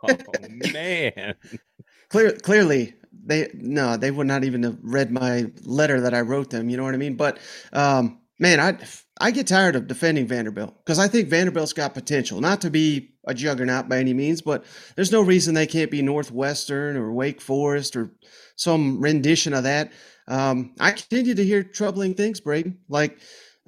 man! 0.72 1.34
Clear, 2.08 2.32
clearly, 2.32 2.94
they 3.24 3.50
no, 3.54 3.98
they 3.98 4.10
would 4.10 4.26
not 4.26 4.44
even 4.44 4.62
have 4.62 4.78
read 4.82 5.10
my 5.10 5.50
letter 5.64 6.00
that 6.00 6.14
I 6.14 6.22
wrote 6.22 6.48
them. 6.48 6.70
You 6.70 6.78
know 6.78 6.84
what 6.84 6.94
I 6.94 6.98
mean? 6.98 7.16
But 7.16 7.38
um, 7.74 8.20
man, 8.38 8.60
I 8.60 8.78
I 9.20 9.30
get 9.30 9.46
tired 9.46 9.76
of 9.76 9.86
defending 9.86 10.26
Vanderbilt 10.26 10.74
because 10.78 10.98
I 10.98 11.08
think 11.08 11.28
Vanderbilt's 11.28 11.74
got 11.74 11.92
potential, 11.92 12.40
not 12.40 12.62
to 12.62 12.70
be 12.70 13.14
a 13.26 13.34
juggernaut 13.34 13.88
by 13.88 13.98
any 13.98 14.14
means, 14.14 14.40
but 14.40 14.64
there's 14.96 15.12
no 15.12 15.20
reason 15.20 15.54
they 15.54 15.66
can't 15.66 15.90
be 15.90 16.00
Northwestern 16.00 16.96
or 16.96 17.12
Wake 17.12 17.42
Forest 17.42 17.96
or 17.96 18.10
some 18.56 19.00
rendition 19.00 19.52
of 19.52 19.64
that. 19.64 19.92
Um, 20.28 20.74
I 20.78 20.92
continue 20.92 21.34
to 21.34 21.44
hear 21.44 21.62
troubling 21.62 22.14
things, 22.14 22.40
Braden. 22.40 22.78
Like, 22.88 23.18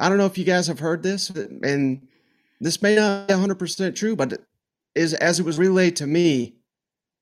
I 0.00 0.08
don't 0.08 0.18
know 0.18 0.26
if 0.26 0.38
you 0.38 0.44
guys 0.44 0.66
have 0.66 0.78
heard 0.78 1.02
this, 1.02 1.30
and 1.30 2.08
this 2.60 2.82
may 2.82 2.96
not 2.96 3.28
be 3.28 3.34
100% 3.34 3.94
true, 3.94 4.16
but 4.16 4.40
is 4.94 5.14
as 5.14 5.38
it 5.38 5.46
was 5.46 5.58
relayed 5.58 5.96
to 5.96 6.06
me, 6.06 6.56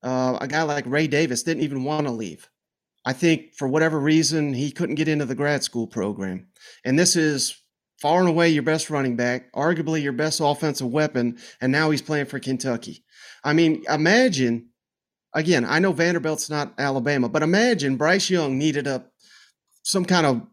uh, 0.02 0.38
a 0.40 0.48
guy 0.48 0.62
like 0.62 0.86
Ray 0.86 1.06
Davis 1.06 1.42
didn't 1.42 1.64
even 1.64 1.84
want 1.84 2.06
to 2.06 2.12
leave. 2.12 2.48
I 3.04 3.12
think 3.12 3.54
for 3.54 3.68
whatever 3.68 3.98
reason, 3.98 4.54
he 4.54 4.70
couldn't 4.70 4.94
get 4.94 5.08
into 5.08 5.24
the 5.24 5.34
grad 5.34 5.64
school 5.64 5.86
program. 5.86 6.46
And 6.84 6.98
this 6.98 7.16
is 7.16 7.60
far 8.00 8.20
and 8.20 8.28
away 8.28 8.48
your 8.48 8.62
best 8.62 8.90
running 8.90 9.16
back, 9.16 9.52
arguably 9.52 10.02
your 10.02 10.12
best 10.12 10.40
offensive 10.42 10.88
weapon, 10.88 11.38
and 11.60 11.72
now 11.72 11.90
he's 11.90 12.02
playing 12.02 12.26
for 12.26 12.38
Kentucky. 12.38 13.04
I 13.44 13.52
mean, 13.54 13.82
imagine 13.88 14.68
again, 15.34 15.64
I 15.64 15.78
know 15.78 15.92
Vanderbilt's 15.92 16.48
not 16.48 16.74
Alabama, 16.78 17.28
but 17.28 17.42
imagine 17.42 17.96
Bryce 17.96 18.30
Young 18.30 18.58
needed 18.58 18.86
a 18.86 19.04
some 19.82 20.04
kind 20.04 20.26
of 20.26 20.46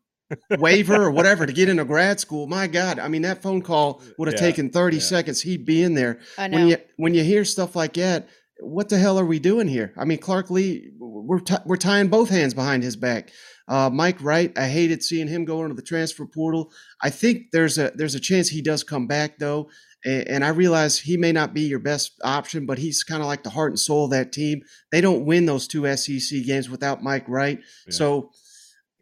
waiver 0.58 1.04
or 1.04 1.12
whatever 1.20 1.46
to 1.46 1.54
get 1.54 1.70
into 1.70 1.86
grad 1.86 2.20
school. 2.20 2.48
My 2.48 2.68
God, 2.68 3.00
I 3.00 3.08
mean 3.08 3.22
that 3.24 3.42
phone 3.42 3.62
call 3.62 4.02
would 4.18 4.28
have 4.28 4.36
Yeah, 4.36 4.40
taken 4.48 4.70
30 4.70 4.98
yeah. 4.98 5.04
seconds. 5.04 5.42
He'd 5.42 5.66
be 5.66 5.82
in 5.84 5.94
there. 5.96 6.20
I 6.38 6.48
know. 6.48 6.58
When 6.58 6.68
you 6.68 6.78
when 6.98 7.14
you 7.14 7.24
hear 7.24 7.46
stuff 7.46 7.76
like 7.76 7.94
that, 7.94 8.28
what 8.60 8.90
the 8.90 8.98
hell 8.98 9.20
are 9.20 9.26
we 9.26 9.40
doing 9.40 9.68
here? 9.68 9.94
I 9.98 10.06
mean, 10.06 10.18
Clark 10.20 10.50
Lea, 10.50 10.92
we're 11.00 11.40
t- 11.40 11.56
we're 11.66 11.78
tying 11.78 12.08
both 12.08 12.30
hands 12.30 12.54
behind 12.54 12.84
his 12.84 12.96
back. 12.96 13.32
Uh, 13.68 13.90
Mike 13.92 14.22
Wright, 14.22 14.56
I 14.58 14.68
hated 14.68 15.02
seeing 15.04 15.28
him 15.28 15.44
go 15.44 15.64
into 15.64 15.74
the 15.76 15.82
transfer 15.82 16.26
portal. 16.26 16.72
I 17.02 17.10
think 17.10 17.48
there's 17.52 17.78
a 17.78 17.92
there's 17.96 18.16
a 18.16 18.20
chance 18.20 18.48
he 18.50 18.62
does 18.62 18.84
come 18.84 19.08
back 19.08 19.40
though, 19.40 19.70
and, 20.06 20.28
and 20.28 20.46
I 20.46 20.50
realize 20.50 21.00
he 21.00 21.18
may 21.18 21.32
not 21.32 21.54
be 21.54 21.62
your 21.62 21.80
best 21.80 22.12
option, 22.24 22.66
but 22.68 22.78
he's 22.78 23.04
kind 23.04 23.22
of 23.22 23.28
like 23.28 23.44
the 23.44 23.50
heart 23.50 23.72
and 23.72 23.80
soul 23.80 24.06
of 24.06 24.12
that 24.12 24.32
team. 24.32 24.62
They 24.92 25.02
don't 25.02 25.26
win 25.26 25.48
those 25.48 25.68
two 25.68 25.94
SEC 25.98 26.44
games 26.46 26.70
without 26.70 27.04
Mike 27.04 27.28
Wright, 27.28 27.60
Yeah. 27.88 27.94
so. 27.94 28.32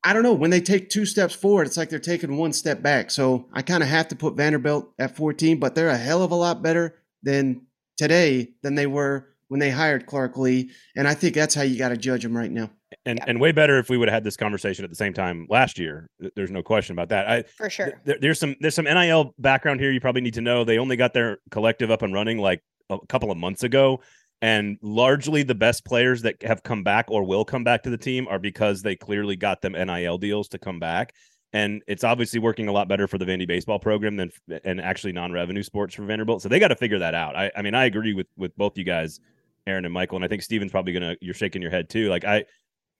I 0.03 0.13
don't 0.13 0.23
know. 0.23 0.33
When 0.33 0.49
they 0.49 0.61
take 0.61 0.89
two 0.89 1.05
steps 1.05 1.33
forward, 1.33 1.65
it's 1.67 1.77
like 1.77 1.89
they're 1.89 1.99
taking 1.99 2.35
one 2.37 2.51
step 2.53 2.81
back. 2.81 3.09
So 3.09 3.47
I 3.53 3.61
kind 3.61 3.81
of 3.83 3.89
have 3.89 4.07
to 4.09 4.15
put 4.15 4.35
Vanderbilt 4.35 4.91
at 4.99 5.15
14, 5.15 5.59
but 5.59 5.75
they're 5.75 5.89
a 5.89 5.97
hell 5.97 6.23
of 6.23 6.31
a 6.31 6.35
lot 6.35 6.61
better 6.61 6.95
than 7.23 7.61
today 7.97 8.49
than 8.63 8.75
they 8.75 8.87
were 8.87 9.29
when 9.47 9.59
they 9.59 9.69
hired 9.69 10.05
Clark 10.05 10.37
Lea. 10.37 10.69
And 10.95 11.07
I 11.07 11.13
think 11.13 11.35
that's 11.35 11.55
how 11.55 11.61
you 11.61 11.77
got 11.77 11.89
to 11.89 11.97
judge 11.97 12.23
them 12.23 12.35
right 12.35 12.51
now. 12.51 12.69
and 13.05 13.19
Yeah. 13.19 13.25
and 13.27 13.39
way 13.39 13.51
better 13.51 13.77
if 13.79 13.89
we 13.89 13.97
would 13.97 14.07
have 14.09 14.13
had 14.13 14.23
this 14.23 14.35
conversation 14.37 14.83
at 14.83 14.89
the 14.89 14.95
same 14.95 15.13
time 15.13 15.47
last 15.49 15.79
year. 15.79 16.09
There's 16.35 16.51
no 16.51 16.63
question 16.63 16.93
about 16.93 17.09
that. 17.09 17.29
I 17.29 17.43
for 17.43 17.69
sure. 17.69 18.01
there, 18.03 18.17
there's 18.19 18.39
some 18.39 18.55
there's 18.59 18.75
some 18.75 18.85
NIL 18.85 19.33
background 19.39 19.79
here 19.79 19.91
you 19.91 20.01
probably 20.01 20.21
need 20.21 20.33
to 20.35 20.41
know. 20.41 20.63
They 20.63 20.79
only 20.79 20.95
got 20.95 21.13
their 21.13 21.37
collective 21.51 21.91
up 21.91 22.01
and 22.01 22.13
running 22.13 22.39
like 22.39 22.61
a 22.89 22.97
couple 23.07 23.31
of 23.31 23.37
months 23.37 23.63
ago. 23.63 24.01
And 24.43 24.77
largely 24.81 25.43
the 25.43 25.55
best 25.55 25.85
players 25.85 26.21
that 26.23 26.43
have 26.43 26.63
come 26.63 26.83
back 26.83 27.09
or 27.09 27.23
will 27.23 27.45
come 27.45 27.63
back 27.63 27.81
to 27.83 27.89
the 27.89 27.97
team 27.97 28.27
are 28.27 28.39
because 28.39 28.81
they 28.81 28.93
clearly 28.93 29.37
got 29.37 29.61
them 29.61 29.71
NIL 29.71 30.17
deals 30.17 30.49
to 30.49 30.57
come 30.57 30.81
back. 30.81 31.13
And 31.53 31.81
it's 31.87 32.03
obviously 32.03 32.41
working 32.41 32.67
a 32.67 32.73
lot 32.73 32.89
better 32.89 33.07
for 33.07 33.17
the 33.17 33.23
Vandy 33.23 33.47
baseball 33.47 33.79
program 33.79 34.17
than 34.17 34.31
and 34.65 34.81
actually 34.81 35.13
non-revenue 35.13 35.63
sports 35.63 35.95
for 35.95 36.03
Vanderbilt. 36.03 36.41
So 36.41 36.49
they 36.49 36.59
got 36.59 36.67
to 36.67 36.75
figure 36.75 36.99
that 36.99 37.15
out. 37.15 37.37
I, 37.37 37.51
I 37.55 37.61
mean, 37.61 37.73
I 37.73 37.85
agree 37.85 38.13
with 38.13 38.27
with 38.35 38.53
both 38.57 38.77
you 38.77 38.83
guys, 38.83 39.21
Aaron 39.65 39.85
and 39.85 39.93
Michael, 39.93 40.17
and 40.17 40.25
I 40.25 40.27
think 40.27 40.41
Steven's 40.41 40.71
probably 40.71 40.91
gonna 40.91 41.15
you're 41.21 41.33
shaking 41.33 41.61
your 41.61 41.71
head 41.71 41.89
too. 41.89 42.09
Like 42.09 42.25
I 42.25 42.43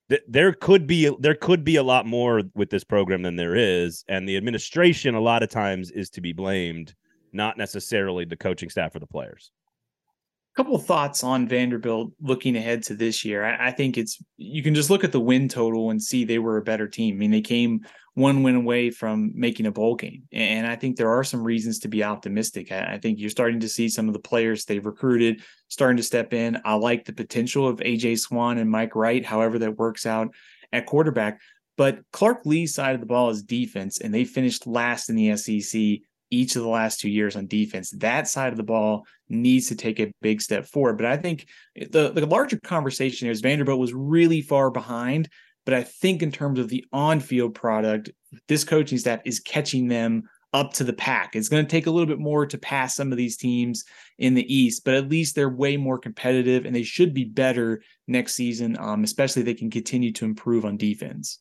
th- 0.10 0.24
there 0.30 0.54
could 0.54 0.88
be 0.88 1.14
there 1.20 1.36
could 1.36 1.66
be 1.66 1.76
a 1.76 1.84
lot 1.84 2.06
more 2.06 2.44
with 2.56 2.70
this 2.70 2.86
program 2.86 3.22
than 3.22 3.36
there 3.36 3.56
is, 3.58 4.06
and 4.08 4.30
the 4.30 4.38
administration 4.38 5.14
a 5.14 5.20
lot 5.20 5.44
of 5.44 5.50
times 5.50 5.92
is 5.92 6.10
to 6.12 6.22
be 6.22 6.32
blamed, 6.32 6.96
not 7.34 7.58
necessarily 7.58 8.24
the 8.24 8.38
coaching 8.38 8.70
staff 8.70 8.96
or 8.96 9.00
the 9.00 9.08
players. 9.08 9.52
Couple 10.56 10.76
of 10.76 10.86
thoughts 10.86 11.24
on 11.24 11.48
Vanderbilt 11.48 12.12
looking 12.22 12.56
ahead 12.56 12.84
to 12.84 12.96
this 12.96 13.26
year. 13.26 13.44
I, 13.44 13.70
I 13.70 13.72
think 13.72 13.98
it's 13.98 14.22
you 14.38 14.62
can 14.62 14.76
just 14.76 14.92
look 14.92 15.04
at 15.04 15.12
the 15.12 15.20
win 15.20 15.50
total 15.50 15.89
and 15.89 16.02
see 16.02 16.24
they 16.24 16.38
were 16.38 16.58
a 16.58 16.63
better 16.63 16.88
team. 16.88 17.16
I 17.16 17.18
mean, 17.18 17.32
they 17.32 17.42
came 17.42 17.82
one 18.13 18.44
win 18.44 18.56
away 18.56 18.92
from 18.92 19.32
making 19.34 19.66
a 19.66 19.72
bowl 19.72 19.96
game, 19.96 20.24
and 20.32 20.68
I 20.68 20.76
think 20.76 20.96
there 20.96 21.10
are 21.10 21.24
some 21.24 21.44
reasons 21.44 21.80
to 21.80 21.88
be 21.88 22.04
optimistic. 22.04 22.72
I, 22.72 22.94
I 22.94 23.00
think 23.00 23.20
you're 23.20 23.32
starting 23.32 23.60
to 23.62 23.70
see 23.70 23.89
some 23.89 24.08
of 24.08 24.13
the 24.13 24.20
players 24.20 24.66
they've 24.66 24.86
recruited 24.86 25.42
starting 25.70 25.98
to 25.98 26.04
step 26.04 26.34
in. 26.34 26.62
I 26.63 26.76
like 26.76 27.06
the 27.06 27.13
potential 27.13 27.68
of 27.68 27.80
AJ 27.80 28.20
Swann 28.20 28.60
and 28.60 28.70
Mike 28.70 28.96
Wright, 28.96 29.26
however 29.26 29.58
that 29.58 29.78
works 29.80 30.06
out 30.06 30.30
at 30.72 30.86
quarterback. 30.86 31.42
But 31.78 32.02
Clark 32.12 32.46
Lea's 32.46 32.76
side 32.76 32.94
of 32.94 33.00
the 33.00 33.08
ball 33.08 33.32
is 33.32 33.42
defense, 33.42 34.00
and 34.00 34.13
they 34.13 34.26
finished 34.26 34.68
last 34.68 35.10
in 35.10 35.16
the 35.16 35.36
SEC 35.36 36.02
each 36.34 36.56
of 36.56 36.63
the 36.63 36.69
last 36.69 37.00
two 37.00 37.10
years 37.10 37.36
on 37.36 37.48
defense. 37.48 37.91
That 37.91 38.28
side 38.28 38.52
of 38.52 38.58
the 38.58 38.63
ball 38.63 39.06
needs 39.30 39.67
to 39.67 39.76
take 39.76 40.00
a 40.00 40.12
big 40.22 40.41
step 40.41 40.65
forward. 40.65 40.98
But 40.98 41.06
I 41.06 41.17
think 41.17 41.48
the, 41.76 42.12
the 42.12 42.26
larger 42.26 42.60
conversation 42.60 43.30
is 43.30 43.41
Vanderbilt 43.41 43.80
was 43.80 43.93
really 43.93 44.41
far 44.41 44.72
behind. 44.72 45.30
But 45.65 45.76
I 45.76 45.84
think 45.84 46.22
in 46.22 46.32
terms 46.32 46.60
of 46.60 46.67
the 46.67 46.84
on 46.91 47.19
field 47.19 47.56
product, 47.56 48.10
this 48.48 48.63
coaching 48.63 48.98
staff 48.98 49.22
is 49.26 49.39
catching 49.39 49.88
them 49.88 50.24
up 50.54 50.74
to 50.74 50.84
the 50.84 50.93
pack. 50.93 51.36
It's 51.36 51.50
going 51.50 51.65
to 51.65 51.69
take 51.69 51.88
a 51.88 51.91
little 51.91 52.08
bit 52.08 52.19
more 52.19 52.46
to 52.46 52.58
pass 52.58 52.96
some 52.96 53.12
of 53.12 53.17
these 53.17 53.38
teams 53.38 53.86
in 54.19 54.34
the 54.34 54.54
East, 54.54 54.84
but 54.86 54.93
at 54.93 55.10
least 55.10 55.36
they're 55.36 55.50
way 55.50 55.78
more 55.78 55.98
competitive 55.98 56.65
and 56.65 56.76
they 56.76 56.84
should 56.84 57.13
be 57.13 57.24
better 57.24 57.82
next 58.08 58.34
season, 58.34 58.78
um, 58.80 59.04
especially 59.04 59.41
if 59.41 59.46
they 59.46 59.54
can 59.54 59.72
continue 59.72 60.12
to 60.12 60.26
improve 60.26 60.65
on 60.65 60.78
defense. 60.78 61.39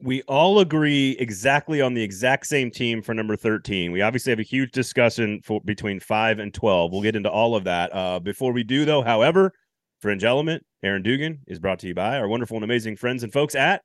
We 0.00 0.22
all 0.22 0.60
agree 0.60 1.16
exactly 1.18 1.80
on 1.80 1.94
the 1.94 2.02
exact 2.02 2.46
same 2.46 2.70
team 2.70 3.02
for 3.02 3.14
number 3.14 3.36
13. 3.36 3.92
We 3.92 4.02
obviously 4.02 4.30
have 4.30 4.38
a 4.38 4.44
huge 4.44 4.72
discussion 4.72 5.40
for 5.42 5.60
between 5.62 6.00
5 6.00 6.38
and 6.38 6.52
12. 6.52 6.92
We'll 6.92 7.02
get 7.02 7.16
into 7.16 7.30
all 7.30 7.54
of 7.54 7.64
that. 7.64 7.94
Uh, 7.94 8.20
before 8.20 8.52
we 8.52 8.62
do 8.62 8.84
though, 8.84 9.02
however, 9.02 9.52
Fringe 10.00 10.24
Element, 10.24 10.64
Aaron 10.82 11.02
Dugan 11.02 11.40
is 11.46 11.58
brought 11.58 11.78
to 11.80 11.88
you 11.88 11.94
by 11.94 12.18
our 12.18 12.28
wonderful 12.28 12.56
and 12.56 12.64
amazing 12.64 12.96
friends 12.96 13.22
and 13.22 13.32
folks 13.32 13.54
at 13.54 13.82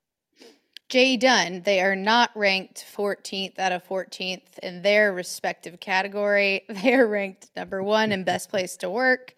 J 0.87 1.17
Dunn, 1.17 1.63
they 1.63 1.81
are 1.81 1.95
not 1.95 2.29
ranked 2.35 2.85
14th 2.95 3.57
out 3.57 3.71
of 3.71 3.83
14th 3.87 4.59
in 4.61 4.83
their 4.83 5.11
respective 5.13 5.79
category. 5.79 6.63
They're 6.69 7.07
ranked 7.07 7.49
number 7.55 7.81
one 7.81 8.11
in 8.11 8.23
best 8.23 8.49
place 8.49 8.77
to 8.77 8.89
work 8.89 9.33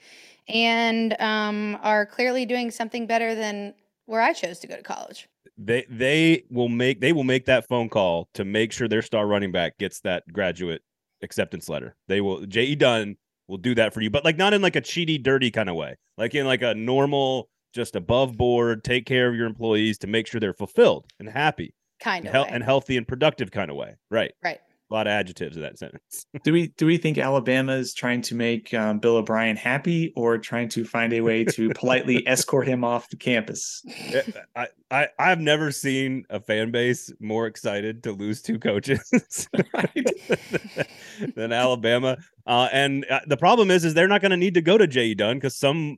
and 0.50 1.20
um, 1.22 1.78
are 1.82 2.06
clearly 2.06 2.46
doing 2.46 2.70
something 2.70 3.08
better 3.08 3.34
than 3.34 3.74
where 4.08 4.22
I 4.22 4.34
chose 4.34 4.60
to 4.60 4.68
go 4.68 4.76
to 4.76 4.84
college. 4.84 5.30
They 5.58 5.86
they 5.90 6.44
will 6.50 6.70
make 6.70 7.02
they 7.02 7.14
will 7.14 7.24
make 7.24 7.46
that 7.46 7.68
phone 7.68 7.90
call 7.90 8.30
to 8.34 8.46
make 8.46 8.72
sure 8.72 8.88
their 8.88 9.02
star 9.02 9.26
running 9.28 9.52
back 9.52 9.78
gets 9.78 10.00
that 10.02 10.24
graduate 10.32 10.82
acceptance 11.24 11.68
letter. 11.70 11.96
They 12.08 12.22
will 12.22 12.46
J.E. 12.46 12.76
Dunn 12.76 13.16
will 13.48 13.58
do 13.58 13.74
that 13.76 13.94
for 13.94 14.02
you, 14.02 14.10
but 14.10 14.24
like 14.26 14.38
not 14.38 14.54
in 14.54 14.62
like 14.62 14.76
a 14.76 14.82
cheaty, 14.82 15.22
dirty 15.22 15.50
kind 15.52 15.70
of 15.70 15.76
way, 15.76 15.96
like 16.18 16.36
in 16.36 16.46
like 16.46 16.62
a 16.62 16.76
normal, 16.76 17.50
just 17.74 17.96
above 17.96 18.38
board, 18.38 18.84
take 18.84 19.06
care 19.06 19.28
of 19.30 19.36
your 19.36 19.46
employees 19.48 19.98
to 20.00 20.08
make 20.08 20.28
sure 20.28 20.40
they're 20.40 20.54
fulfilled 20.54 21.06
and 21.20 21.30
happy 21.30 21.74
Kind 22.02 22.28
of. 22.28 22.48
and 22.50 22.64
healthy 22.64 22.98
and 22.98 23.08
productive 23.08 23.50
kind 23.52 23.72
of 23.72 23.78
way. 23.78 23.96
Right. 24.12 24.34
Right. 24.44 24.60
A 24.90 24.94
lot 24.94 25.06
of 25.06 25.12
adjectives 25.12 25.58
in 25.58 25.64
that 25.64 25.78
sentence. 25.78 26.26
Do 26.44 26.54
we 26.54 26.68
do 26.78 26.86
we 26.86 26.98
think 26.98 27.18
Alabama 27.18 27.74
is 27.74 27.94
trying 27.94 28.22
to 28.22 28.36
make 28.36 28.74
um, 28.74 29.00
Bill 29.00 29.18
O'Brien 29.18 29.58
happy, 29.58 30.14
or 30.16 30.38
trying 30.38 30.70
to 30.70 30.86
find 30.86 31.12
a 31.12 31.22
way 31.22 31.44
to 31.44 31.70
politely 31.72 32.24
escort 32.28 32.68
him 32.68 32.84
off 32.84 33.10
the 33.10 33.18
campus? 33.18 33.84
I, 34.56 34.68
I 34.90 35.08
I've 35.20 35.40
never 35.40 35.72
seen 35.72 36.26
a 36.30 36.40
fan 36.40 36.72
base 36.72 37.12
more 37.20 37.48
excited 37.48 38.04
to 38.04 38.14
lose 38.14 38.42
two 38.42 38.60
coaches 38.60 39.12
than 41.36 41.52
Alabama. 41.52 42.18
Uh, 42.46 42.70
and 42.72 43.06
uh, 43.10 43.20
the 43.28 43.38
problem 43.38 43.70
is, 43.72 43.84
is 43.84 43.94
they're 43.94 44.08
not 44.08 44.22
going 44.22 44.32
to 44.32 44.38
need 44.38 44.54
to 44.54 44.62
go 44.62 44.78
to 44.78 44.88
Jay 44.88 45.14
Dunn 45.14 45.36
because 45.38 45.58
some 45.58 45.98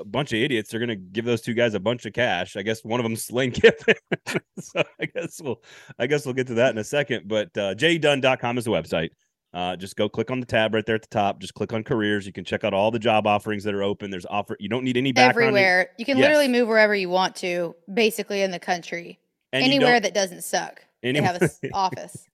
a 0.00 0.04
bunch 0.04 0.32
of 0.32 0.38
idiots 0.38 0.72
are 0.74 0.78
going 0.78 0.88
to 0.88 0.96
give 0.96 1.24
those 1.24 1.40
two 1.40 1.54
guys 1.54 1.74
a 1.74 1.80
bunch 1.80 2.06
of 2.06 2.12
cash. 2.12 2.56
I 2.56 2.62
guess 2.62 2.84
one 2.84 3.00
of 3.00 3.04
them's 3.04 3.30
Lane 3.32 3.52
Kiffin. 3.52 3.94
so 4.58 4.82
I 5.00 5.06
guess 5.06 5.40
we'll 5.42 5.62
I 5.98 6.06
guess 6.06 6.24
we'll 6.24 6.34
get 6.34 6.46
to 6.48 6.54
that 6.54 6.70
in 6.72 6.78
a 6.78 6.84
second. 6.84 7.28
But 7.28 7.48
uh, 7.56 7.74
jaydunn.com 7.74 8.58
is 8.58 8.64
the 8.64 8.70
website. 8.70 9.10
Uh, 9.52 9.74
just 9.74 9.96
go 9.96 10.08
click 10.08 10.30
on 10.30 10.38
the 10.38 10.46
tab 10.46 10.72
right 10.74 10.86
there 10.86 10.94
at 10.94 11.02
the 11.02 11.08
top. 11.08 11.40
Just 11.40 11.54
click 11.54 11.72
on 11.72 11.82
careers. 11.82 12.24
You 12.24 12.32
can 12.32 12.44
check 12.44 12.62
out 12.62 12.72
all 12.72 12.90
the 12.92 13.00
job 13.00 13.26
offerings 13.26 13.64
that 13.64 13.74
are 13.74 13.82
open. 13.82 14.10
There's 14.10 14.26
offer. 14.26 14.56
You 14.60 14.68
don't 14.68 14.84
need 14.84 14.96
any 14.96 15.10
background. 15.10 15.48
Everywhere. 15.56 15.90
You 15.98 16.04
can 16.04 16.18
Yes. 16.18 16.26
literally 16.26 16.48
move 16.48 16.68
wherever 16.68 16.94
you 16.94 17.08
want 17.10 17.34
to, 17.36 17.74
basically 17.92 18.42
in 18.42 18.52
the 18.52 18.60
country. 18.60 19.18
and 19.52 19.64
Anywhere 19.64 19.98
that 19.98 20.14
doesn't 20.14 20.42
suck. 20.44 20.84
any- 21.02 21.18
They 21.18 21.26
have 21.26 21.42
an 21.42 21.50
office. 21.74 22.26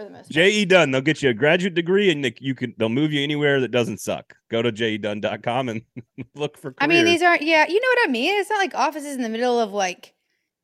For 0.00 0.04
the 0.04 0.10
most. 0.10 0.30
JE 0.30 0.64
Dunn, 0.64 0.92
they'll 0.92 1.02
get 1.02 1.22
you 1.22 1.28
a 1.28 1.34
graduate 1.34 1.74
degree 1.74 2.10
and 2.10 2.24
they, 2.24 2.34
you 2.40 2.54
can 2.54 2.74
they'll 2.78 2.88
move 2.88 3.12
you 3.12 3.22
anywhere 3.22 3.60
that 3.60 3.70
doesn't 3.70 4.00
suck. 4.00 4.34
Go 4.50 4.62
to 4.62 4.72
jedunn.com 4.72 5.68
and 5.68 5.82
look 6.34 6.56
for 6.56 6.74
I 6.78 6.86
mean, 6.86 7.04
these 7.04 7.20
aren't, 7.22 7.42
yeah, 7.42 7.66
you 7.68 7.74
know 7.74 7.88
what 7.88 8.08
I 8.08 8.10
mean? 8.10 8.40
It's 8.40 8.48
not 8.48 8.56
like 8.58 8.74
offices 8.74 9.14
in 9.14 9.22
the 9.22 9.28
middle 9.28 9.60
of 9.60 9.72
like, 9.72 10.14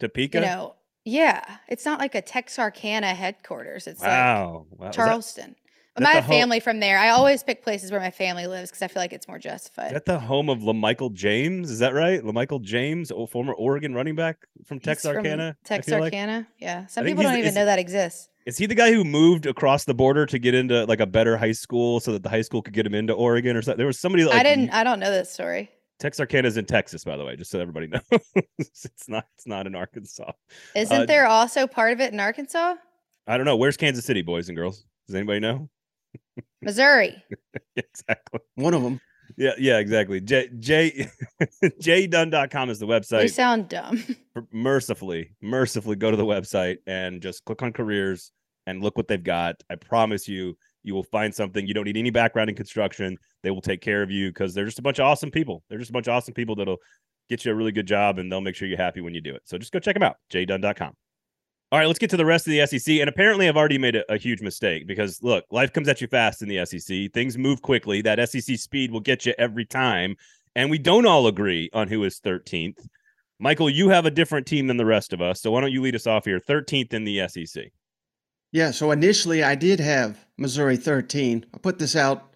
Topeka. 0.00 0.38
you 0.38 0.44
know, 0.46 0.74
yeah, 1.04 1.44
it's 1.68 1.84
not 1.84 1.98
like 2.00 2.14
a 2.14 2.22
Texarkana 2.22 3.08
headquarters. 3.14 3.86
It's 3.86 4.00
like 4.00 4.08
wow. 4.08 4.66
wow. 4.70 4.88
Is 4.88 4.96
that- 4.96 5.04
Charleston. 5.04 5.50
that 5.50 6.02
But 6.02 6.06
I 6.06 6.12
have 6.12 6.24
home- 6.24 6.32
family 6.32 6.60
from 6.60 6.80
there. 6.80 6.98
I 6.98 7.10
always 7.10 7.42
pick 7.42 7.62
places 7.62 7.90
where 7.90 8.00
my 8.00 8.10
family 8.10 8.46
lives 8.46 8.70
because 8.70 8.80
I 8.82 8.88
feel 8.88 9.02
like 9.02 9.12
it's 9.12 9.28
more 9.28 9.36
Is 9.36 9.44
justified. 9.44 9.94
that 9.94 10.06
the 10.06 10.18
home 10.18 10.48
of 10.48 10.60
LaMichael 10.60 11.12
James? 11.12 11.70
Is 11.70 11.78
that 11.80 11.92
right? 11.92 12.22
LaMichael 12.22 12.62
James, 12.62 13.12
former 13.30 13.52
Oregon 13.52 13.92
running 13.94 14.16
back 14.16 14.38
from 14.64 14.78
from 14.78 14.80
Texarkana. 14.80 15.46
Like? 15.48 15.56
Texarkana. 15.64 16.46
Yeah. 16.58 16.86
Some 16.86 17.04
people 17.04 17.22
don't 17.22 17.38
even 17.38 17.54
know 17.54 17.66
that 17.66 17.78
exists. 17.78 18.30
Is 18.46 18.56
he 18.56 18.66
the 18.66 18.76
guy 18.76 18.92
who 18.92 19.02
moved 19.02 19.44
across 19.44 19.84
the 19.84 19.94
border 19.94 20.24
to 20.24 20.38
get 20.38 20.54
into 20.54 20.84
like 20.86 21.00
a 21.00 21.06
better 21.06 21.36
high 21.36 21.52
school 21.52 21.98
so 21.98 22.12
that 22.12 22.22
the 22.22 22.28
high 22.28 22.42
school 22.42 22.62
could 22.62 22.74
get 22.74 22.86
him 22.86 22.94
into 22.94 23.12
Oregon 23.12 23.56
or 23.56 23.62
something? 23.62 23.78
There 23.78 23.86
was 23.88 23.98
somebody 23.98 24.24
like 24.24 24.36
I 24.36 24.44
didn't. 24.44 24.70
I 24.70 24.84
don't 24.84 25.00
know 25.00 25.10
this 25.10 25.32
story. 25.32 25.68
Texarkana 25.98 26.46
is 26.46 26.56
in 26.56 26.64
Texas, 26.64 27.02
by 27.04 27.16
the 27.16 27.24
way, 27.24 27.34
just 27.36 27.50
so 27.50 27.58
everybody 27.58 27.86
knows. 27.88 28.02
it's 28.58 29.08
not. 29.08 29.26
It's 29.36 29.46
not 29.48 29.66
in 29.66 29.74
Arkansas. 29.74 30.30
Isn't 30.76 31.02
Uh, 31.02 31.06
there 31.06 31.26
also 31.26 31.66
part 31.66 31.92
of 31.92 32.00
it 32.00 32.12
in 32.12 32.20
Arkansas, 32.20 32.74
I 33.26 33.36
don't 33.36 33.46
know. 33.46 33.56
Where's 33.56 33.76
Kansas 33.76 34.04
City, 34.04 34.22
boys 34.22 34.48
and 34.48 34.56
girls? 34.56 34.84
Does 35.08 35.16
anybody 35.16 35.40
know? 35.40 35.68
Missouri? 36.62 37.20
exactly. 37.76 38.40
One 38.54 38.74
of 38.74 38.82
them. 38.84 39.00
Yeah, 39.36 39.52
yeah, 39.58 39.78
exactly. 39.78 40.20
J 40.20 40.48
J 40.58 41.08
jdunn.com 41.62 42.70
is 42.70 42.78
the 42.78 42.86
website. 42.86 43.24
website. 43.24 43.30
sound 43.32 43.68
dumb. 43.68 44.04
mercifully, 44.52 45.30
mercifully 45.42 45.96
go 45.96 46.10
to 46.10 46.16
the 46.16 46.24
website 46.24 46.76
and 46.86 47.20
just 47.20 47.44
click 47.44 47.62
on 47.62 47.72
careers 47.72 48.32
and 48.66 48.82
look 48.82 48.96
what 48.96 49.08
they've 49.08 49.22
got. 49.22 49.56
I 49.70 49.76
promise 49.76 50.26
you, 50.26 50.56
you 50.82 50.94
will 50.94 51.04
find 51.04 51.34
something. 51.34 51.66
You 51.66 51.74
don't 51.74 51.84
need 51.84 51.96
any 51.96 52.10
background 52.10 52.50
in 52.50 52.56
construction. 52.56 53.16
They 53.42 53.50
will 53.50 53.60
take 53.60 53.80
care 53.80 54.02
of 54.02 54.10
you 54.10 54.30
because 54.30 54.54
they're 54.54 54.64
just 54.64 54.78
a 54.78 54.82
bunch 54.82 54.98
of 54.98 55.06
awesome 55.06 55.30
people. 55.30 55.62
They're 55.68 55.78
just 55.78 55.90
a 55.90 55.92
bunch 55.92 56.08
of 56.08 56.14
awesome 56.14 56.34
people 56.34 56.54
that'll 56.54 56.78
get 57.28 57.44
you 57.44 57.52
a 57.52 57.54
really 57.54 57.72
good 57.72 57.86
job 57.86 58.18
and 58.18 58.30
they'll 58.30 58.40
make 58.40 58.54
sure 58.54 58.68
you're 58.68 58.78
happy 58.78 59.00
when 59.00 59.14
you 59.14 59.20
do 59.20 59.34
it. 59.34 59.42
So 59.44 59.58
just 59.58 59.72
go 59.72 59.78
check 59.78 59.94
them 59.94 60.02
out, 60.02 60.16
jdunn.com. 60.32 60.94
All 61.72 61.80
right, 61.80 61.86
let's 61.86 61.98
get 61.98 62.10
to 62.10 62.16
the 62.16 62.24
rest 62.24 62.46
of 62.46 62.52
the 62.52 62.64
SEC. 62.64 63.00
And 63.00 63.08
apparently, 63.08 63.48
I've 63.48 63.56
already 63.56 63.78
made 63.78 63.96
a, 63.96 64.12
a 64.12 64.16
huge 64.16 64.40
mistake 64.40 64.86
because 64.86 65.20
look, 65.22 65.44
life 65.50 65.72
comes 65.72 65.88
at 65.88 66.00
you 66.00 66.06
fast 66.06 66.40
in 66.40 66.48
the 66.48 66.64
SEC. 66.64 67.12
Things 67.12 67.36
move 67.36 67.60
quickly. 67.60 68.02
That 68.02 68.28
SEC 68.28 68.56
speed 68.56 68.92
will 68.92 69.00
get 69.00 69.26
you 69.26 69.34
every 69.36 69.64
time. 69.64 70.16
And 70.54 70.70
we 70.70 70.78
don't 70.78 71.06
all 71.06 71.26
agree 71.26 71.68
on 71.72 71.88
who 71.88 72.04
is 72.04 72.20
13th. 72.20 72.86
Michael, 73.38 73.68
you 73.68 73.88
have 73.88 74.06
a 74.06 74.10
different 74.10 74.46
team 74.46 74.68
than 74.68 74.76
the 74.76 74.86
rest 74.86 75.12
of 75.12 75.20
us. 75.20 75.42
So 75.42 75.50
why 75.50 75.60
don't 75.60 75.72
you 75.72 75.82
lead 75.82 75.96
us 75.96 76.06
off 76.06 76.24
here? 76.24 76.40
13th 76.40 76.94
in 76.94 77.04
the 77.04 77.28
SEC. 77.28 77.64
Yeah, 78.52 78.70
so 78.70 78.90
initially 78.92 79.42
I 79.42 79.54
did 79.56 79.80
have 79.80 80.24
Missouri 80.38 80.76
13. 80.76 81.44
I 81.52 81.58
put 81.58 81.78
this 81.78 81.96
out 81.96 82.34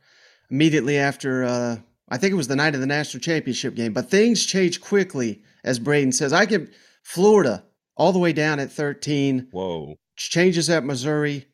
immediately 0.51 0.99
after, 0.99 1.45
uh, 1.45 1.77
I 2.11 2.19
think 2.19 2.33
it 2.33 2.37
was 2.37 2.49
the 2.49 2.57
night 2.57 2.75
of 2.75 2.81
the 2.81 2.87
national 2.87 3.23
championship 3.23 3.75
game, 3.75 3.93
but 3.93 4.11
things 4.11 4.45
change 4.45 4.81
quickly, 4.81 5.43
as 5.65 5.79
Braden 5.79 6.13
says. 6.13 6.33
I 6.33 6.45
give 6.45 6.69
Florida 7.05 7.65
all 8.01 8.13
the 8.13 8.19
way 8.19 8.33
down 8.33 8.59
at 8.59 8.73
13, 8.73 9.49
Whoa. 9.53 9.99
changes 10.17 10.71
at 10.71 10.87
Missouri, 10.87 11.47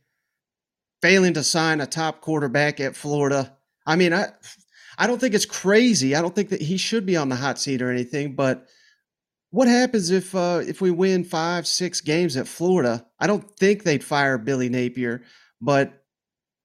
failing 1.03 1.35
to 1.35 1.43
sign 1.43 1.81
a 1.81 1.87
top 1.89 2.21
quarterback 2.21 2.79
at 2.79 2.95
Florida. 2.95 3.57
I 3.85 3.97
mean, 3.97 4.13
I, 4.13 4.29
I 4.97 5.09
don't 5.09 5.21
think 5.21 5.35
it's 5.35 5.45
crazy. 5.45 6.15
I 6.15 6.23
don't 6.23 6.37
think 6.37 6.51
that 6.51 6.63
he 6.63 6.77
should 6.77 7.05
be 7.05 7.17
on 7.17 7.31
the 7.31 7.35
hot 7.35 7.59
seat 7.59 7.83
or 7.83 7.91
anything, 7.91 8.37
but 8.37 8.69
what 9.51 9.67
happens 9.67 10.11
if 10.11 10.37
uh, 10.37 10.63
if 10.65 10.81
we 10.81 10.93
win 10.93 11.25
five, 11.25 11.67
six 11.67 12.01
games 12.01 12.37
at 12.37 12.47
Florida? 12.47 13.05
I 13.19 13.27
don't 13.27 13.51
think 13.57 13.83
they'd 13.83 14.05
fire 14.05 14.39
Billy 14.39 14.69
Napier, 14.69 15.25
but 15.61 16.05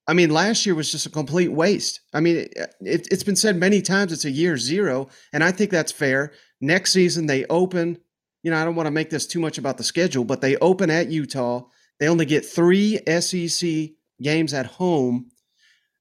I 0.05 0.13
mean, 0.13 0.29
last 0.29 0.63
year 0.63 0.75
was 0.75 0.91
just 0.91 1.07
a 1.07 1.11
complete 1.11 1.51
waste. 1.51 2.01
I 2.13 2.19
mean, 2.19 2.37
it, 2.37 2.53
it, 2.81 3.07
it's 3.09 3.23
been 3.23 3.35
said 3.35 3.55
many 3.55 3.81
times 3.81 4.13
it's 4.13 4.25
a 4.25 4.31
year 4.31 4.57
zero, 4.57 5.09
and 5.33 5.43
I 5.43 5.51
think 5.51 5.71
that's 5.71 5.91
fair. 5.91 6.33
Next 6.59 6.91
season 6.91 7.25
they 7.25 7.45
open. 7.45 7.97
You 8.43 8.51
know, 8.51 8.57
I 8.57 8.65
don't 8.65 8.75
want 8.75 8.87
to 8.87 8.91
make 8.91 9.09
this 9.09 9.27
too 9.27 9.39
much 9.39 9.57
about 9.57 9.77
the 9.77 9.83
schedule, 9.83 10.23
but 10.23 10.41
they 10.41 10.57
open 10.57 10.89
at 10.89 11.11
Utah. 11.11 11.63
They 11.99 12.07
only 12.07 12.25
get 12.25 12.45
three 12.45 12.99
SEC 13.19 13.91
games 14.21 14.53
at 14.53 14.65
home. 14.65 15.29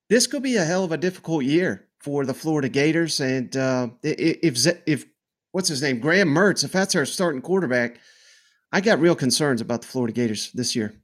This 0.09 0.27
could 0.27 0.43
be 0.43 0.57
a 0.57 0.65
hell 0.65 0.85
of 0.85 0.93
a 0.93 0.97
difficult 0.97 1.45
year 1.45 1.89
for 1.99 2.25
the 2.25 2.35
Florida 2.35 2.69
Gators, 2.69 3.21
and 3.21 3.55
uh, 3.57 3.89
if 4.03 4.67
if 4.87 5.05
what's 5.53 5.69
his 5.69 5.83
name, 5.83 6.01
Graham 6.01 6.29
Mertz, 6.29 6.65
if 6.65 6.73
that's 6.73 6.97
our 6.97 7.05
starting 7.05 7.43
quarterback, 7.43 8.01
I 8.73 8.81
got 8.81 9.01
real 9.01 9.15
concerns 9.15 9.61
about 9.61 9.83
the 9.83 9.89
Florida 9.89 10.13
Gators 10.13 10.51
this 10.53 10.75
year. 10.75 10.95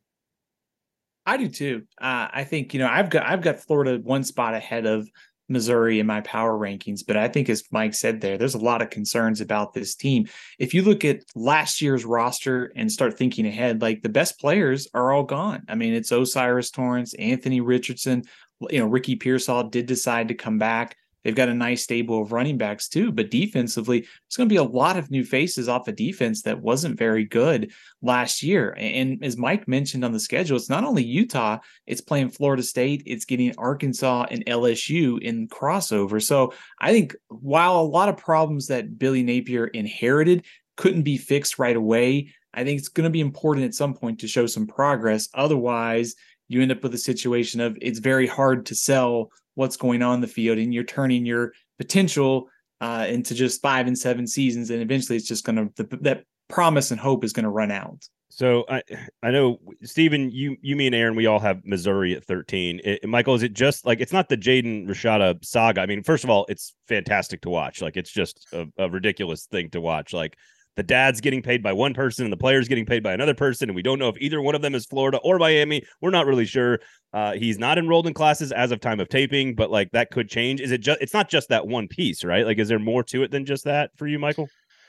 I 1.26 1.36
do 1.36 1.48
too. 1.48 1.82
Uh, 2.00 2.28
I 2.32 2.44
think 2.44 2.72
you 2.72 2.80
know 2.80 2.88
I've 2.88 3.10
got 3.10 3.26
I've 3.26 3.42
got 3.42 3.60
Florida 3.60 4.00
one 4.02 4.24
spot 4.24 4.54
ahead 4.54 4.86
of 4.86 5.08
Missouri 5.48 6.00
in 6.00 6.06
my 6.06 6.20
power 6.22 6.58
rankings, 6.58 7.00
but 7.06 7.16
I 7.16 7.28
think 7.28 7.48
as 7.48 7.64
Mike 7.70 7.94
said 7.94 8.20
there, 8.20 8.36
there's 8.36 8.54
a 8.54 8.58
lot 8.58 8.82
of 8.82 8.90
concerns 8.90 9.40
about 9.40 9.72
this 9.72 9.94
team. 9.94 10.26
If 10.58 10.74
you 10.74 10.82
look 10.82 11.04
at 11.04 11.22
last 11.34 11.80
year's 11.80 12.04
roster 12.04 12.72
and 12.76 12.90
start 12.90 13.16
thinking 13.16 13.46
ahead, 13.46 13.82
like 13.82 14.02
the 14.02 14.08
best 14.08 14.40
players 14.40 14.88
are 14.94 15.12
all 15.12 15.22
gone. 15.22 15.62
I 15.68 15.74
mean, 15.74 15.94
it's 15.94 16.12
O'Cyrus 16.12 16.70
Torrence, 16.70 17.14
Anthony 17.14 17.60
Richardson. 17.60 18.24
You 18.70 18.80
know, 18.80 18.86
Ricky 18.86 19.16
Pearsall 19.16 19.64
did 19.64 19.86
decide 19.86 20.28
to 20.28 20.34
come 20.34 20.58
back. 20.58 20.96
They've 21.26 21.34
got 21.34 21.48
a 21.48 21.54
nice 21.54 21.82
stable 21.82 22.22
of 22.22 22.30
running 22.30 22.56
backs 22.56 22.88
too, 22.88 23.10
but 23.10 23.32
defensively, 23.32 24.02
there's 24.02 24.36
going 24.36 24.48
to 24.48 24.52
be 24.52 24.58
a 24.58 24.62
lot 24.62 24.96
of 24.96 25.10
new 25.10 25.24
faces 25.24 25.68
off 25.68 25.88
a 25.88 25.92
defense 25.92 26.42
that 26.42 26.62
wasn't 26.62 26.96
very 26.96 27.24
good 27.24 27.72
last 28.00 28.44
year. 28.44 28.76
And 28.78 29.24
as 29.24 29.36
Mike 29.36 29.66
mentioned 29.66 30.04
on 30.04 30.12
the 30.12 30.20
schedule, 30.20 30.56
it's 30.56 30.70
not 30.70 30.84
only 30.84 31.02
Utah, 31.02 31.58
it's 31.84 32.00
playing 32.00 32.28
Florida 32.28 32.62
State, 32.62 33.02
it's 33.06 33.24
getting 33.24 33.52
Arkansas 33.58 34.26
and 34.30 34.46
LSU 34.46 35.20
in 35.20 35.48
crossover. 35.48 36.22
So 36.22 36.54
I 36.78 36.92
think 36.92 37.16
while 37.26 37.80
a 37.80 37.82
lot 37.82 38.08
of 38.08 38.16
problems 38.16 38.68
that 38.68 38.96
Billy 38.96 39.24
Napier 39.24 39.66
inherited 39.66 40.44
couldn't 40.76 41.02
be 41.02 41.18
fixed 41.18 41.58
right 41.58 41.74
away, 41.74 42.32
I 42.54 42.62
think 42.62 42.78
it's 42.78 42.86
going 42.86 43.02
to 43.02 43.10
be 43.10 43.20
important 43.20 43.66
at 43.66 43.74
some 43.74 43.94
point 43.94 44.20
to 44.20 44.28
show 44.28 44.46
some 44.46 44.68
progress. 44.68 45.28
Otherwise, 45.34 46.14
you 46.46 46.62
end 46.62 46.70
up 46.70 46.84
with 46.84 46.94
a 46.94 46.98
situation 46.98 47.60
of 47.60 47.76
it's 47.82 47.98
very 47.98 48.28
hard 48.28 48.66
to 48.66 48.76
sell 48.76 49.32
what's 49.56 49.76
going 49.76 50.02
on 50.02 50.14
in 50.14 50.20
the 50.20 50.26
field 50.26 50.58
and 50.58 50.72
you're 50.72 50.84
turning 50.84 51.26
your 51.26 51.52
potential 51.78 52.48
uh, 52.80 53.06
into 53.08 53.34
just 53.34 53.60
five 53.60 53.86
and 53.88 53.98
seven 53.98 54.26
seasons 54.26 54.70
and 54.70 54.80
eventually 54.80 55.16
it's 55.16 55.26
just 55.26 55.44
going 55.44 55.70
to 55.76 55.98
that 56.00 56.22
promise 56.48 56.92
and 56.92 57.00
hope 57.00 57.24
is 57.24 57.32
going 57.32 57.44
to 57.44 57.50
run 57.50 57.72
out 57.72 58.06
So 58.28 58.64
I 58.68 58.82
I 59.22 59.30
know 59.30 59.58
Stephen, 59.82 60.30
you 60.30 60.56
you 60.60 60.76
me 60.76 60.86
and 60.86 60.94
Aaron, 60.94 61.16
we 61.16 61.26
all 61.26 61.38
have 61.38 61.64
Missouri 61.64 62.14
at 62.14 62.24
13. 62.24 62.80
It, 62.84 63.08
Michael, 63.08 63.34
is 63.34 63.42
it 63.42 63.54
just 63.54 63.86
like 63.86 64.00
it's 64.00 64.12
not 64.12 64.28
the 64.28 64.36
Jaden 64.36 64.86
Rashada 64.86 65.42
saga? 65.44 65.80
I 65.80 65.86
mean, 65.86 66.02
first 66.02 66.24
of 66.24 66.30
all, 66.30 66.44
it's 66.48 66.74
fantastic 66.86 67.40
to 67.42 67.50
watch. 67.50 67.80
Like 67.80 67.96
it's 67.96 68.12
just 68.12 68.46
a, 68.52 68.66
a 68.78 68.90
ridiculous 68.90 69.46
thing 69.46 69.70
to 69.70 69.80
watch. 69.80 70.12
Like 70.12 70.36
the 70.76 70.82
dad's 70.82 71.20
getting 71.20 71.42
paid 71.42 71.62
by 71.62 71.72
one 71.72 71.94
person 71.94 72.24
and 72.24 72.32
the 72.32 72.36
player's 72.36 72.68
getting 72.68 72.86
paid 72.86 73.02
by 73.02 73.12
another 73.12 73.34
person, 73.34 73.68
and 73.68 73.76
we 73.76 73.82
don't 73.82 73.98
know 73.98 74.08
if 74.08 74.16
either 74.18 74.40
one 74.40 74.54
of 74.54 74.62
them 74.62 74.74
is 74.74 74.86
Florida 74.86 75.18
or 75.24 75.38
Miami. 75.38 75.82
We're 76.00 76.10
not 76.10 76.26
really 76.26 76.46
sure. 76.46 76.80
Uh, 77.12 77.32
he's 77.32 77.58
not 77.58 77.78
enrolled 77.78 78.06
in 78.06 78.14
classes 78.14 78.52
as 78.52 78.70
of 78.70 78.80
time 78.80 79.00
of 79.00 79.08
taping, 79.08 79.54
but 79.54 79.70
like 79.70 79.90
that 79.92 80.10
could 80.10 80.28
change. 80.28 80.60
Is 80.60 80.70
it 80.70 80.82
just? 80.82 81.00
It's 81.00 81.14
not 81.14 81.28
just 81.28 81.48
that 81.48 81.66
one 81.66 81.88
piece, 81.88 82.24
right? 82.24 82.44
Like, 82.44 82.58
is 82.58 82.68
there 82.68 82.78
more 82.78 83.02
to 83.04 83.22
it 83.22 83.30
than 83.30 83.46
just 83.46 83.64
that 83.64 83.90
for 83.96 84.06
you, 84.06 84.18
Michael? 84.18 84.48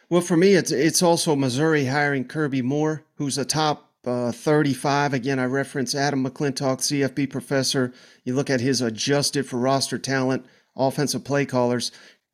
Well, 0.09 0.21
for 0.21 0.37
me, 0.37 0.53
it's 0.53 0.71
it's 0.71 1.03
also 1.03 1.35
Missouri 1.35 1.85
hiring 1.85 2.25
Kirby 2.25 2.61
Moore, 2.61 3.03
who's 3.15 3.37
a 3.37 3.45
top 3.45 3.87
uh, 4.05 4.31
35. 4.31 5.13
Again, 5.13 5.39
I 5.39 5.45
reference 5.45 5.93
Adam 5.93 6.25
McClintock, 6.25 6.79
CFB 6.79 7.29
professor. 7.29 7.93
You 8.23 8.33
look 8.33 8.49
at 8.49 8.61
his 8.61 8.81
adjusted 8.81 9.45
for 9.45 9.57
roster 9.57 9.99
talent, 9.99 10.45
offensive 10.75 11.25
play 11.25 11.45
callers. 11.45 11.91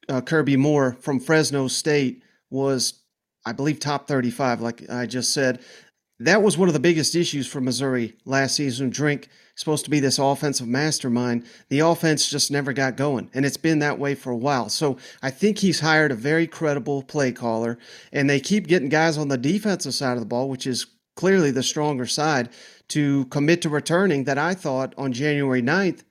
Uh, 0.08 0.22
Kirby 0.22 0.58
Moore 0.58 0.98
from 1.00 1.20
Fresno 1.20 1.68
State 1.68 2.22
was, 2.50 3.03
I 3.46 3.52
believe, 3.52 3.80
top 3.80 4.08
35, 4.08 4.62
like 4.62 4.90
I 4.90 5.06
just 5.06 5.34
said. 5.34 5.60
That 6.20 6.42
was 6.42 6.58
one 6.58 6.70
of 6.70 6.74
the 6.74 6.80
biggest 6.80 7.16
issues 7.16 7.48
for 7.48 7.60
Missouri 7.60 8.14
last 8.26 8.56
season. 8.56 8.90
Drink 8.90 9.28
supposed 9.56 9.84
to 9.86 9.92
be 9.92 10.00
this 10.00 10.20
offensive 10.20 10.68
mastermind. 10.68 11.46
The 11.70 11.80
offense 11.80 12.30
just 12.30 12.52
never 12.52 12.72
got 12.72 12.96
going, 12.96 13.30
and 13.34 13.46
it's 13.46 13.58
been 13.58 13.80
that 13.80 14.00
way 14.00 14.16
for 14.16 14.32
a 14.32 14.38
while. 14.38 14.70
So 14.70 14.98
I 15.22 15.32
think 15.32 15.58
he's 15.58 15.80
hired 15.80 16.12
a 16.12 16.16
very 16.16 16.48
credible 16.48 17.04
play 17.04 17.32
caller, 17.32 17.78
and 18.12 18.30
they 18.30 18.40
keep 18.40 18.68
getting 18.68 18.90
guys 18.90 19.18
on 19.18 19.28
the 19.28 19.38
defensive 19.38 19.94
side 19.94 20.14
of 20.14 20.20
the 20.20 20.26
ball, 20.26 20.50
which 20.50 20.68
is 20.68 20.88
clearly 21.16 21.52
the 21.52 21.64
stronger 21.64 22.06
side, 22.06 22.50
to 22.90 23.26
commit 23.26 23.62
to 23.64 23.70
returning 23.70 24.24
that 24.26 24.38
I 24.38 24.54
thought 24.54 24.94
on 24.98 25.14
January 25.14 25.62
9th 25.62 26.04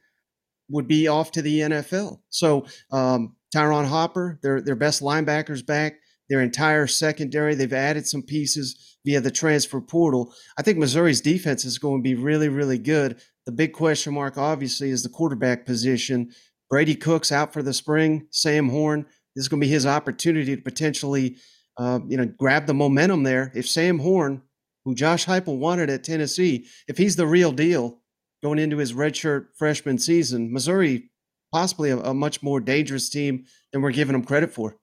would 0.68 0.88
be 0.88 1.08
off 1.08 1.32
to 1.32 1.42
the 1.42 1.60
NFL. 1.60 2.20
So 2.30 2.66
um, 2.90 3.36
Ty'Ron 3.52 3.84
Hopper, 3.84 4.38
their 4.42 4.60
their 4.60 4.74
best 4.74 5.02
linebackers 5.02 5.64
back, 5.64 5.96
their 6.28 6.40
entire 6.40 6.86
secondary. 6.86 7.54
They've 7.54 7.72
added 7.72 8.06
some 8.06 8.22
pieces 8.22 8.96
via 9.04 9.20
the 9.20 9.30
transfer 9.30 9.80
portal. 9.80 10.34
I 10.56 10.62
think 10.62 10.78
Missouri's 10.78 11.20
defense 11.20 11.64
is 11.64 11.78
going 11.78 12.00
to 12.00 12.02
be 12.02 12.14
really, 12.14 12.48
really 12.48 12.78
good. 12.78 13.20
The 13.46 13.52
big 13.52 13.72
question 13.72 14.14
mark, 14.14 14.38
obviously, 14.38 14.90
is 14.90 15.02
the 15.02 15.08
quarterback 15.08 15.66
position. 15.66 16.30
Brady 16.70 16.94
Cook's 16.94 17.32
out 17.32 17.52
for 17.52 17.62
the 17.62 17.74
spring. 17.74 18.26
Sam 18.30 18.68
Horn, 18.68 19.04
this 19.34 19.42
is 19.42 19.48
going 19.48 19.60
to 19.60 19.66
be 19.66 19.72
his 19.72 19.86
opportunity 19.86 20.56
to 20.56 20.62
potentially, 20.62 21.36
uh, 21.76 22.00
you 22.08 22.16
know, 22.16 22.26
grab 22.26 22.66
the 22.66 22.74
momentum 22.74 23.24
there. 23.24 23.52
If 23.54 23.68
Sam 23.68 23.98
Horn, 23.98 24.42
who 24.84 24.94
Josh 24.94 25.26
Heupel 25.26 25.58
wanted 25.58 25.90
at 25.90 26.04
Tennessee, 26.04 26.66
if 26.88 26.96
he's 26.96 27.16
the 27.16 27.26
real 27.26 27.52
deal 27.52 28.00
going 28.42 28.58
into 28.58 28.78
his 28.78 28.92
redshirt 28.92 29.48
freshman 29.56 29.98
season, 29.98 30.52
Missouri 30.52 31.10
possibly 31.52 31.90
a, 31.90 31.98
a 31.98 32.14
much 32.14 32.42
more 32.42 32.60
dangerous 32.60 33.08
team 33.10 33.44
than 33.72 33.82
we're 33.82 33.92
giving 33.92 34.14
them 34.14 34.24
credit 34.24 34.52
for. 34.52 34.76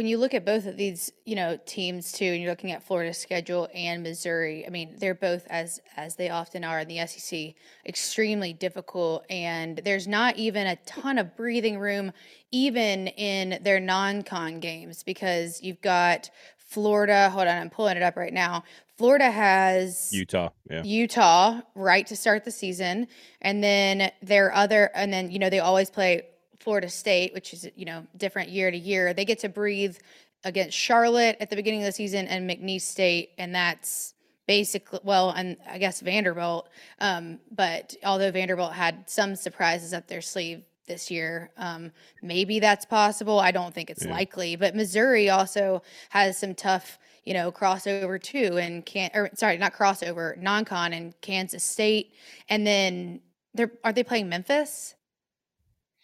When 0.00 0.06
you 0.06 0.16
look 0.16 0.32
at 0.32 0.46
both 0.46 0.64
of 0.64 0.78
these, 0.78 1.12
you 1.26 1.36
know, 1.36 1.58
teams 1.66 2.10
too, 2.10 2.24
and 2.24 2.40
you're 2.40 2.50
looking 2.50 2.72
at 2.72 2.82
Florida's 2.82 3.18
schedule 3.18 3.68
and 3.74 4.02
Missouri, 4.02 4.66
I 4.66 4.70
mean, 4.70 4.94
they're 4.96 5.14
both 5.14 5.46
as 5.50 5.78
as 5.94 6.16
they 6.16 6.30
often 6.30 6.64
are 6.64 6.80
in 6.80 6.88
the 6.88 7.06
SEC, 7.06 7.52
extremely 7.84 8.54
difficult 8.54 9.26
and 9.28 9.76
there's 9.84 10.08
not 10.08 10.38
even 10.38 10.66
a 10.66 10.76
ton 10.86 11.18
of 11.18 11.36
breathing 11.36 11.78
room 11.78 12.12
even 12.50 13.08
in 13.08 13.62
their 13.62 13.78
non-con 13.78 14.58
games 14.60 15.02
because 15.02 15.62
you've 15.62 15.82
got 15.82 16.30
Florida, 16.56 17.28
hold 17.28 17.46
on, 17.46 17.58
I'm 17.58 17.68
pulling 17.68 17.98
it 17.98 18.02
up 18.02 18.16
right 18.16 18.32
now. 18.32 18.64
Florida 18.96 19.30
has 19.30 20.10
Utah. 20.14 20.48
Yeah. 20.70 20.82
Utah 20.82 21.60
right 21.74 22.06
to 22.06 22.16
start 22.16 22.46
the 22.46 22.50
season, 22.50 23.06
and 23.42 23.62
then 23.62 24.12
their 24.22 24.50
other, 24.54 24.90
and 24.94 25.12
then 25.12 25.30
you 25.30 25.38
know 25.38 25.50
they 25.50 25.60
always 25.60 25.90
play 25.90 26.22
Florida 26.60 26.88
State, 26.88 27.32
which 27.34 27.52
is 27.52 27.68
you 27.74 27.84
know 27.84 28.06
different 28.16 28.50
year 28.50 28.70
to 28.70 28.76
year. 28.76 29.12
They 29.14 29.24
get 29.24 29.40
to 29.40 29.48
breathe 29.48 29.96
against 30.44 30.76
Charlotte 30.76 31.36
at 31.40 31.50
the 31.50 31.56
beginning 31.56 31.80
of 31.80 31.86
the 31.86 31.92
season 31.92 32.26
and 32.28 32.48
McNeese 32.48 32.82
State, 32.82 33.30
and 33.38 33.54
that's 33.54 34.14
basically 34.46 35.00
well, 35.02 35.30
and 35.30 35.56
I 35.68 35.78
guess 35.78 36.00
Vanderbilt. 36.00 36.68
Um, 36.98 37.40
but 37.50 37.94
although 38.04 38.30
Vanderbilt 38.30 38.72
had 38.72 39.08
some 39.08 39.36
surprises 39.36 39.92
up 39.94 40.06
their 40.06 40.20
sleeve 40.22 40.64
this 40.86 41.10
year, 41.10 41.52
um, 41.56 41.92
maybe 42.22 42.58
that's 42.58 42.84
possible. 42.84 43.38
I 43.38 43.52
don't 43.52 43.72
think 43.74 43.90
it's 43.90 44.04
Yeah. 44.04 44.12
likely. 44.12 44.56
But 44.56 44.74
Missouri 44.74 45.30
also 45.30 45.82
has 46.10 46.36
some 46.36 46.54
tough, 46.54 46.98
you 47.24 47.32
know, 47.32 47.52
crossover 47.52 48.20
too, 48.20 48.58
and 48.58 48.84
can 48.84 49.10
or 49.14 49.30
sorry, 49.34 49.56
not 49.56 49.72
crossover, 49.72 50.36
non-con 50.36 50.92
and 50.92 51.18
Kansas 51.20 51.62
State, 51.64 52.14
and 52.48 52.66
then 52.66 53.20
they're 53.54 53.72
are 53.84 53.92
they 53.92 54.02
playing 54.04 54.28
Memphis? 54.28 54.94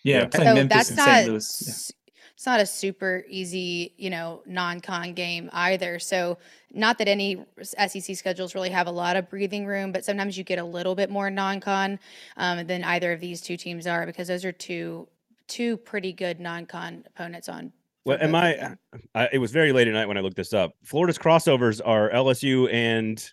Yeah, 0.07 0.19
Yeah. 0.21 0.27
playing 0.27 0.49
So 0.49 0.55
Memphis 0.55 0.77
that's 0.77 0.89
and 0.91 0.97
not 0.97 1.07
St. 1.09 1.29
Louis. 1.29 1.63
Yeah. 1.67 2.13
it's 2.35 2.47
not 2.47 2.61
a 2.61 2.67
super 2.67 3.25
easy, 3.29 3.93
you 3.97 4.09
know, 4.11 4.43
non-con 4.47 5.15
game 5.15 5.51
either. 5.53 5.99
So 5.99 6.39
not 6.73 6.99
that 6.99 7.09
any 7.09 7.45
SEC 7.63 8.15
schedules 8.15 8.55
really 8.55 8.71
have 8.71 8.87
a 8.87 8.91
lot 8.91 9.17
of 9.17 9.29
breathing 9.29 9.67
room, 9.67 9.91
but 9.91 10.05
sometimes 10.05 10.39
you 10.39 10.45
get 10.45 10.59
a 10.61 10.65
little 10.65 10.95
bit 10.95 11.11
more 11.11 11.29
non-con 11.29 11.99
um, 12.37 12.67
than 12.67 12.85
either 12.85 13.13
of 13.13 13.21
these 13.21 13.41
two 13.41 13.57
teams 13.57 13.87
are 13.87 14.07
because 14.07 14.29
those 14.29 14.45
are 14.45 14.53
two 14.53 15.09
two 15.49 15.77
pretty 15.79 16.13
good 16.13 16.39
non-con 16.41 17.05
opponents 17.07 17.49
on. 17.49 17.73
Well, 18.05 18.19
am 18.21 18.33
both 18.33 18.43
I. 18.43 18.77
I? 19.15 19.29
It 19.33 19.39
was 19.39 19.51
very 19.51 19.73
late 19.73 19.89
at 19.89 19.95
night 19.95 20.07
when 20.07 20.17
I 20.17 20.21
looked 20.21 20.37
this 20.37 20.53
up. 20.53 20.77
Florida's 20.85 21.19
crossovers 21.19 21.81
are 21.85 22.11
LSU 22.11 22.73
and 22.73 23.25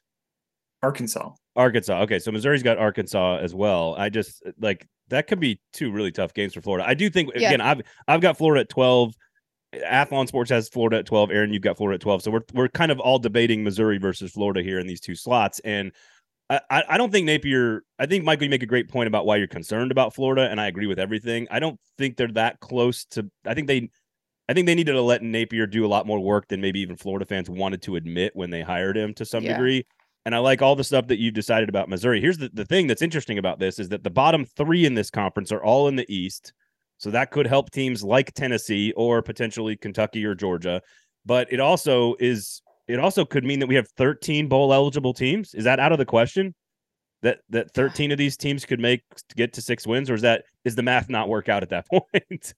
Arkansas. 0.82 1.32
Arkansas. 1.56 2.02
Okay, 2.04 2.20
so 2.20 2.32
Missouri's 2.32 2.64
got 2.64 2.78
Arkansas 2.78 3.38
as 3.38 3.54
well. 3.54 3.96
I 3.98 4.10
just 4.10 4.44
like 4.60 4.88
that 5.10 5.28
could 5.28 5.40
be 5.40 5.60
two 5.74 5.92
really 5.92 6.12
tough 6.12 6.34
games 6.34 6.54
for 6.54 6.62
Florida. 6.62 6.88
I 6.88 6.94
do 6.94 7.10
think 7.10 7.30
Yeah. 7.36 7.50
again, 7.50 7.62
I've 7.62 7.82
I've 8.08 8.22
got 8.22 8.38
Florida 8.38 8.62
at 8.62 8.70
twelve. 8.70 9.14
Athlon 9.76 10.28
Sports 10.28 10.52
has 10.52 10.70
Florida 10.70 10.98
at 11.00 11.06
twelve. 11.06 11.32
Aaron, 11.32 11.52
you've 11.52 11.64
got 11.64 11.78
Florida 11.78 11.96
at 11.96 12.02
twelve. 12.02 12.22
So 12.22 12.32
we're 12.32 12.44
we're 12.54 12.68
kind 12.70 12.92
of 12.92 13.00
all 13.00 13.20
debating 13.20 13.64
Missouri 13.64 13.98
versus 13.98 14.32
Florida 14.32 14.62
here 14.62 14.80
in 14.80 14.88
these 14.88 15.02
two 15.02 15.16
slots. 15.16 15.60
And 15.60 15.92
I, 16.50 16.84
I 16.90 16.98
don't 16.98 17.12
think 17.12 17.26
Napier. 17.26 17.84
I 17.98 18.06
think 18.06 18.24
Michael, 18.24 18.44
you 18.44 18.50
make 18.52 18.62
a 18.62 18.68
great 18.68 18.88
point 18.90 19.08
about 19.08 19.26
why 19.26 19.38
you're 19.38 19.48
concerned 19.48 19.92
about 19.92 20.14
Florida, 20.14 20.50
and 20.52 20.62
I 20.62 20.68
agree 20.68 20.86
with 20.86 21.00
everything. 21.00 21.48
I 21.50 21.60
don't 21.60 21.80
think 21.98 22.18
they're 22.18 22.28
that 22.34 22.60
close 22.60 23.06
to. 23.12 23.30
I 23.46 23.54
think 23.54 23.68
they. 23.68 23.90
I 24.50 24.54
think 24.54 24.68
they 24.68 24.76
needed 24.76 24.92
to 24.92 25.02
let 25.02 25.24
Napier 25.24 25.66
do 25.66 25.86
a 25.86 25.88
lot 25.88 26.06
more 26.06 26.20
work 26.20 26.50
than 26.50 26.60
maybe 26.60 26.82
even 26.82 26.98
Florida 26.98 27.26
fans 27.26 27.50
wanted 27.50 27.82
to 27.84 27.96
admit 27.96 28.34
when 28.36 28.50
they 28.50 28.62
hired 28.62 28.98
him 28.98 29.14
to 29.16 29.26
some 29.26 29.44
Yeah. 29.44 29.54
degree. 29.54 29.86
And 30.26 30.34
I 30.34 30.38
like 30.38 30.62
all 30.62 30.76
the 30.76 30.84
stuff 30.84 31.08
that 31.08 31.20
you've 31.20 31.34
decided 31.34 31.68
about 31.70 31.90
Missouri. 31.90 32.22
Here's 32.22 32.38
the, 32.38 32.50
the 32.54 32.66
thing 32.66 32.88
that's 32.88 33.02
interesting 33.02 33.38
about 33.38 33.60
this 33.60 33.78
is 33.78 33.90
that 33.90 34.04
the 34.04 34.10
bottom 34.10 34.46
three 34.46 34.86
in 34.86 34.94
this 34.94 35.10
conference 35.10 35.52
are 35.52 35.64
all 35.64 35.88
in 35.88 35.96
the 35.96 36.06
East. 36.14 36.54
So 36.98 37.12
that 37.12 37.32
could 37.32 37.46
help 37.46 37.72
teams 37.72 38.04
like 38.04 38.34
Tennessee 38.34 38.94
or 38.94 39.22
potentially 39.22 39.76
Kentucky 39.76 40.24
or 40.26 40.36
Georgia. 40.36 40.82
But 41.26 41.52
it 41.52 41.60
also 41.60 42.16
is 42.20 42.62
it 42.88 43.00
also 43.00 43.26
could 43.26 43.44
mean 43.44 43.60
that 43.60 43.68
we 43.68 43.76
have 43.76 43.88
13 43.98 44.48
bowl 44.48 44.74
eligible 44.74 45.14
teams. 45.14 45.54
Is 45.54 45.64
that 45.66 45.80
out 45.80 45.92
of 45.92 45.98
the 45.98 46.06
question? 46.06 46.54
That 47.22 47.40
that 47.50 47.74
13 47.74 48.12
of 48.12 48.18
these 48.18 48.38
teams 48.38 48.66
could 48.66 48.80
make 48.80 49.04
to 49.16 49.36
get 49.36 49.54
to 49.54 49.62
six 49.62 49.88
wins, 49.88 50.10
or 50.10 50.14
is 50.14 50.22
that 50.22 50.44
is 50.64 50.76
the 50.76 50.84
math 50.84 51.10
not 51.10 51.30
work 51.30 51.50
out 51.50 51.64
at 51.64 51.70
that 51.70 51.86
point? 51.90 52.54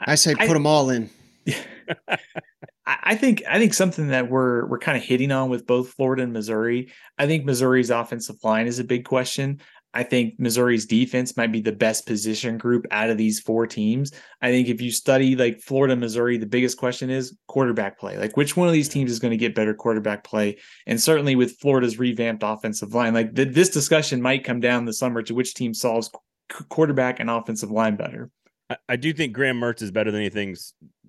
I 0.00 0.14
say 0.14 0.34
I- 0.38 0.46
put 0.46 0.54
them 0.54 0.66
all 0.66 0.90
in. 0.90 1.10
I 2.86 3.14
think 3.14 3.42
I 3.48 3.58
think 3.58 3.72
something 3.72 4.08
that 4.08 4.28
we're 4.28 4.66
we're 4.66 4.78
kind 4.78 4.98
of 4.98 5.04
hitting 5.04 5.32
on 5.32 5.48
with 5.48 5.66
both 5.66 5.90
Florida 5.90 6.22
and 6.22 6.32
Missouri. 6.32 6.92
I 7.18 7.26
think 7.26 7.44
Missouri's 7.44 7.90
offensive 7.90 8.36
line 8.42 8.66
is 8.66 8.78
a 8.78 8.84
big 8.84 9.04
question. 9.04 9.60
I 9.94 10.02
think 10.02 10.34
Missouri's 10.38 10.86
defense 10.86 11.36
might 11.36 11.52
be 11.52 11.60
the 11.60 11.72
best 11.72 12.04
position 12.04 12.58
group 12.58 12.84
out 12.90 13.10
of 13.10 13.16
these 13.16 13.38
four 13.38 13.66
teams. 13.66 14.10
I 14.42 14.50
think 14.50 14.68
if 14.68 14.80
you 14.80 14.90
study 14.90 15.36
like 15.36 15.60
Florida, 15.60 15.94
Missouri, 15.94 16.36
the 16.36 16.46
biggest 16.46 16.76
question 16.76 17.10
is 17.10 17.36
quarterback 17.46 17.98
play. 17.98 18.18
Like 18.18 18.36
which 18.36 18.56
one 18.56 18.66
of 18.66 18.74
these 18.74 18.88
teams 18.88 19.12
is 19.12 19.20
going 19.20 19.30
to 19.30 19.36
get 19.36 19.54
better 19.54 19.72
quarterback 19.72 20.24
play? 20.24 20.58
And 20.86 21.00
certainly 21.00 21.36
with 21.36 21.58
Florida's 21.60 21.98
revamped 21.98 22.42
offensive 22.44 22.92
line, 22.92 23.14
like 23.14 23.36
th- 23.36 23.54
this 23.54 23.70
discussion 23.70 24.20
might 24.20 24.42
come 24.42 24.58
down 24.58 24.84
the 24.84 24.92
summer 24.92 25.22
to 25.22 25.34
which 25.34 25.54
team 25.54 25.72
solves 25.72 26.10
qu- 26.48 26.64
quarterback 26.64 27.20
and 27.20 27.30
offensive 27.30 27.70
line 27.70 27.94
better. 27.94 28.30
I, 28.70 28.76
I 28.90 28.96
do 28.96 29.12
think 29.12 29.32
Graham 29.32 29.60
Mertz 29.60 29.82
is 29.82 29.90
better 29.90 30.10
than 30.10 30.20
anything 30.20 30.56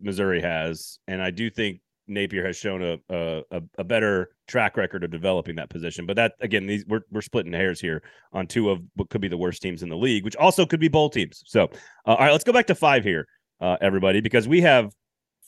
Missouri 0.02 0.42
has, 0.42 1.00
and 1.08 1.22
I 1.22 1.32
do 1.32 1.50
think 1.50 1.80
Napier 2.08 2.46
has 2.46 2.56
shown 2.56 2.84
a, 2.84 2.98
a 3.10 3.44
a 3.52 3.62
a 3.80 3.84
better 3.84 4.30
track 4.48 4.78
record 4.78 5.04
of 5.04 5.12
developing 5.12 5.56
that 5.56 5.70
position. 5.70 6.06
But 6.06 6.16
that 6.18 6.34
again, 6.42 6.68
these 6.68 6.86
we're 6.86 7.02
we're 7.12 7.22
splitting 7.22 7.54
hairs 7.54 7.80
here 7.80 8.04
on 8.34 8.48
two 8.48 8.70
of 8.70 8.82
what 8.96 9.10
could 9.10 9.22
be 9.22 9.28
the 9.28 9.38
worst 9.38 9.62
teams 9.62 9.84
in 9.84 9.90
the 9.90 9.98
league, 9.98 10.24
which 10.24 10.36
also 10.36 10.66
could 10.66 10.80
be 10.80 10.88
bowl 10.88 11.10
teams. 11.10 11.44
So, 11.46 11.64
uh, 12.06 12.12
all 12.12 12.18
right, 12.18 12.32
let's 12.32 12.44
go 12.44 12.54
back 12.54 12.68
to 12.68 12.76
five 12.76 13.04
here, 13.04 13.28
uh, 13.60 13.78
everybody, 13.82 14.22
because 14.22 14.48
we 14.48 14.62
have 14.62 14.94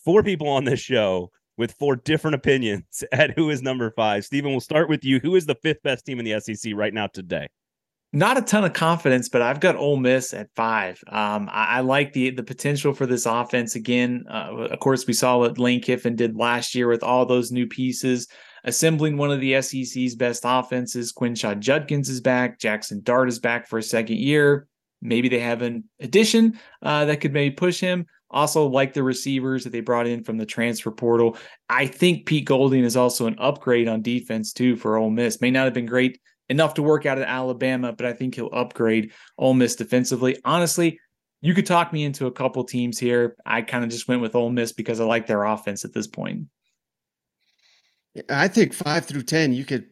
four 0.03 0.24
people 0.24 0.47
on 0.47 0.64
this 0.64 0.80
show 0.80 1.32
with 1.58 1.74
four 1.74 1.95
different 1.95 2.36
opinions 2.36 3.03
at 3.12 3.32
who 3.32 3.49
is 3.49 3.62
number 3.62 3.91
five. 3.91 4.26
Stephen, 4.26 4.51
we'll 4.51 4.60
start 4.60 4.89
with 4.89 5.03
you. 5.03 5.20
Who 5.20 5.36
is 5.36 5.45
the 5.45 5.55
fifth 5.55 5.84
best 5.84 6.05
team 6.05 6.20
in 6.20 6.26
the 6.26 6.39
SEC 6.39 6.74
right 6.76 6.93
now 6.93 7.08
today? 7.08 7.47
Not 8.14 8.38
a 8.38 8.41
ton 8.41 8.64
of 8.64 8.72
confidence, 8.72 9.28
but 9.28 9.41
I've 9.41 9.60
got 9.60 9.76
Ole 9.76 9.97
Miss 9.97 10.34
at 10.34 10.49
five. 10.55 11.01
Um, 11.08 11.49
I, 11.51 11.78
I 11.78 11.80
like 11.82 12.14
the 12.14 12.30
the 12.30 12.43
potential 12.43 12.93
for 12.93 13.05
this 13.05 13.26
offense 13.26 13.76
again. 13.76 14.24
Uh, 14.30 14.68
of 14.72 14.80
course, 14.80 15.05
we 15.05 15.14
saw 15.14 15.39
what 15.39 15.60
Lane 15.60 15.82
Kiffin 15.82 16.16
did 16.16 16.38
last 16.38 16.74
year 16.74 16.88
with 16.88 17.03
all 17.03 17.26
those 17.26 17.51
new 17.51 17.68
pieces, 17.68 18.28
assembling 18.64 19.18
one 19.18 19.30
of 19.30 19.41
the 19.41 19.62
SEC's 19.62 20.16
best 20.16 20.43
offenses. 20.45 21.12
Quinshon 21.12 21.60
Judkins 21.60 22.08
is 22.08 22.22
back. 22.22 22.60
Jackson 22.60 23.01
Dart 23.03 23.28
is 23.28 23.39
back 23.39 23.68
for 23.68 23.78
a 23.78 23.84
second 23.84 24.18
year. 24.18 24.68
Maybe 25.01 25.28
they 25.28 25.39
have 25.39 25.62
an 25.62 25.84
addition 25.99 26.58
uh, 26.82 27.05
that 27.05 27.20
could 27.20 27.34
maybe 27.34 27.55
push 27.55 27.80
him. 27.80 28.05
Also, 28.30 28.68
like 28.68 28.93
the 28.93 29.03
receivers 29.03 29.64
that 29.64 29.72
they 29.72 29.80
brought 29.82 30.08
in 30.08 30.24
from 30.24 30.38
the 30.38 30.45
transfer 30.45 30.91
portal. 30.91 31.38
I 31.70 31.88
think 31.88 32.26
Pete 32.26 32.45
Golding 32.45 32.84
is 32.84 32.97
also 32.97 33.26
an 33.26 33.36
upgrade 33.38 33.88
on 33.88 34.01
defense 34.01 34.53
too 34.53 34.76
for 34.76 34.97
Ole 34.97 35.10
Miss. 35.10 35.39
May 35.41 35.51
not 35.51 35.66
have 35.66 35.74
been 35.74 35.86
great 35.86 36.20
enough 36.50 36.76
to 36.76 36.84
work 36.84 37.06
out 37.06 37.18
at 37.18 37.28
Alabama, 37.28 37.91
but 37.91 38.06
I 38.06 38.14
think 38.14 38.36
he'll 38.36 38.50
upgrade 38.54 39.12
Ole 39.38 39.54
Miss 39.54 39.76
defensively. 39.76 40.38
Honestly, 40.45 41.00
you 41.41 41.54
could 41.54 41.66
talk 41.66 41.93
me 41.93 42.04
into 42.04 42.26
a 42.26 42.32
couple 42.32 42.64
teams 42.64 42.98
here. 42.98 43.36
I 43.45 43.62
kind 43.62 43.84
of 43.84 43.89
just 43.89 44.08
went 44.08 44.22
with 44.22 44.36
Ole 44.36 44.50
Miss 44.50 44.72
because 44.72 45.00
I 45.00 45.06
like 45.06 45.28
their 45.28 45.43
offense 45.43 45.86
at 45.86 45.93
this 45.93 46.08
point. 46.08 46.45
I 48.30 48.48
think 48.48 48.74
five 48.74 49.06
through 49.06 49.24
ten, 49.24 49.54
you 49.54 49.66
could 49.66 49.86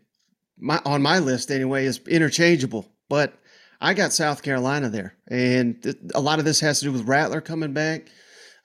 my 0.58 0.82
on 0.86 1.01
my 1.01 1.20
list 1.20 1.51
anyway 1.51 1.86
is 1.86 1.99
interchangeable. 2.08 2.91
But 3.10 3.38
I 3.80 3.93
got 3.93 4.14
South 4.14 4.41
Carolina 4.41 4.89
there, 4.89 5.16
and 5.28 5.95
a 6.16 6.22
lot 6.22 6.39
of 6.39 6.45
this 6.45 6.60
has 6.62 6.80
to 6.80 6.86
do 6.86 6.91
with 6.91 7.08
Rattler 7.08 7.41
coming 7.41 7.74
back, 7.74 8.08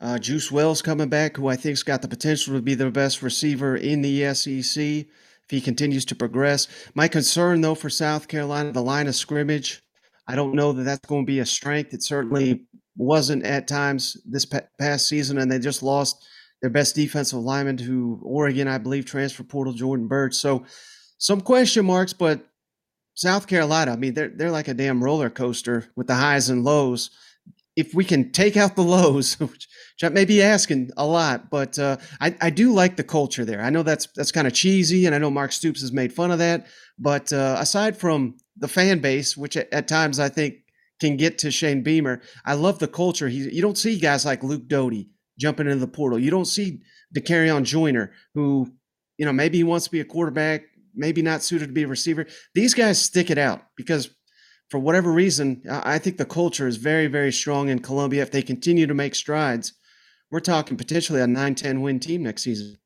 uh, 0.00 0.18
Juice 0.18 0.50
Wells 0.50 0.80
coming 0.80 1.10
back, 1.10 1.36
who 1.36 1.48
I 1.48 1.56
think's 1.56 1.82
got 1.82 2.00
the 2.00 2.08
potential 2.08 2.54
to 2.54 2.62
be 2.62 2.74
the 2.74 2.90
best 2.90 3.20
receiver 3.20 3.76
in 3.76 4.00
the 4.00 4.32
SEC 4.34 5.06
if 5.50 5.56
he 5.56 5.60
continues 5.60 6.04
to 6.04 6.14
progress. 6.14 6.68
My 6.94 7.08
concern 7.08 7.60
though 7.60 7.74
for 7.74 7.90
South 7.90 8.28
Carolina, 8.28 8.70
the 8.70 8.82
line 8.82 9.08
of 9.08 9.16
scrimmage, 9.16 9.82
I 10.28 10.36
don't 10.36 10.54
know 10.54 10.72
that 10.72 10.84
that's 10.84 11.06
going 11.08 11.26
to 11.26 11.30
be 11.30 11.40
a 11.40 11.46
strength. 11.46 11.92
It 11.92 12.04
certainly 12.04 12.66
wasn't 12.96 13.44
at 13.44 13.66
times 13.66 14.16
this 14.24 14.46
past 14.78 15.08
season, 15.08 15.38
and 15.38 15.50
they 15.50 15.58
just 15.58 15.82
lost 15.82 16.24
their 16.62 16.70
best 16.70 16.94
defensive 16.94 17.40
lineman 17.40 17.76
to 17.78 18.20
Oregon, 18.22 18.68
I 18.68 18.78
believe, 18.78 19.06
transfer 19.06 19.42
portal 19.42 19.72
Jordan 19.72 20.06
Burch. 20.06 20.34
So 20.34 20.64
some 21.18 21.40
question 21.40 21.84
marks, 21.84 22.12
but 22.12 22.46
South 23.14 23.48
Carolina, 23.48 23.92
I 23.92 23.96
mean, 23.96 24.14
they're 24.14 24.28
they're 24.28 24.52
like 24.52 24.68
a 24.68 24.74
damn 24.74 25.02
roller 25.02 25.30
coaster 25.30 25.86
with 25.96 26.06
the 26.06 26.14
highs 26.14 26.48
and 26.48 26.62
lows. 26.62 27.10
If 27.74 27.92
we 27.92 28.04
can 28.04 28.30
take 28.30 28.56
out 28.56 28.76
the 28.76 28.82
lows, 28.82 29.34
which 29.40 29.66
I 30.06 30.10
may 30.10 30.24
be 30.24 30.42
asking 30.42 30.90
a 30.96 31.04
lot, 31.04 31.50
but 31.50 31.78
uh, 31.78 31.98
I, 32.20 32.34
I 32.40 32.50
do 32.50 32.72
like 32.72 32.96
the 32.96 33.04
culture 33.04 33.44
there. 33.44 33.60
I 33.60 33.70
know 33.70 33.82
that's 33.82 34.06
that's 34.16 34.32
kind 34.32 34.46
of 34.46 34.54
cheesy, 34.54 35.06
and 35.06 35.14
I 35.14 35.18
know 35.18 35.30
Mark 35.30 35.52
Stoops 35.52 35.80
has 35.82 35.92
made 35.92 36.12
fun 36.12 36.30
of 36.30 36.38
that. 36.38 36.66
But 36.98 37.32
uh, 37.32 37.56
aside 37.58 37.96
from 37.96 38.36
the 38.56 38.68
fan 38.68 39.00
base, 39.00 39.36
which 39.36 39.56
at, 39.56 39.72
at 39.72 39.88
times 39.88 40.18
I 40.18 40.28
think 40.28 40.56
can 41.00 41.16
get 41.16 41.38
to 41.38 41.50
Shane 41.50 41.82
Beamer, 41.82 42.20
I 42.44 42.54
love 42.54 42.78
the 42.78 42.88
culture. 42.88 43.28
He, 43.28 43.38
you 43.38 43.62
don't 43.62 43.78
see 43.78 43.98
guys 43.98 44.24
like 44.24 44.42
Luke 44.42 44.68
Doty 44.68 45.10
jumping 45.38 45.66
into 45.66 45.78
the 45.78 45.86
portal. 45.86 46.18
You 46.18 46.30
don't 46.30 46.44
see 46.44 46.82
on 47.50 47.64
Joyner, 47.64 48.12
who, 48.34 48.70
you 49.18 49.26
know, 49.26 49.32
maybe 49.32 49.58
he 49.58 49.64
wants 49.64 49.86
to 49.86 49.90
be 49.90 50.00
a 50.00 50.04
quarterback, 50.04 50.62
maybe 50.94 51.22
not 51.22 51.42
suited 51.42 51.66
to 51.66 51.72
be 51.72 51.82
a 51.82 51.88
receiver. 51.88 52.26
These 52.54 52.74
guys 52.74 53.02
stick 53.02 53.30
it 53.30 53.38
out 53.38 53.62
because 53.76 54.10
for 54.70 54.78
whatever 54.78 55.10
reason, 55.10 55.62
I 55.68 55.98
think 55.98 56.16
the 56.16 56.24
culture 56.24 56.68
is 56.68 56.76
very, 56.76 57.06
very 57.08 57.32
strong 57.32 57.68
in 57.68 57.80
Columbia. 57.80 58.22
If 58.22 58.30
they 58.30 58.42
continue 58.42 58.86
to 58.86 58.94
make 58.94 59.14
strides, 59.14 59.72
we're 60.30 60.40
talking 60.40 60.76
potentially 60.76 61.20
a 61.20 61.26
9 61.26 61.54
10 61.54 61.80
win 61.80 62.00
team 62.00 62.22
next 62.22 62.42
season. 62.42 62.78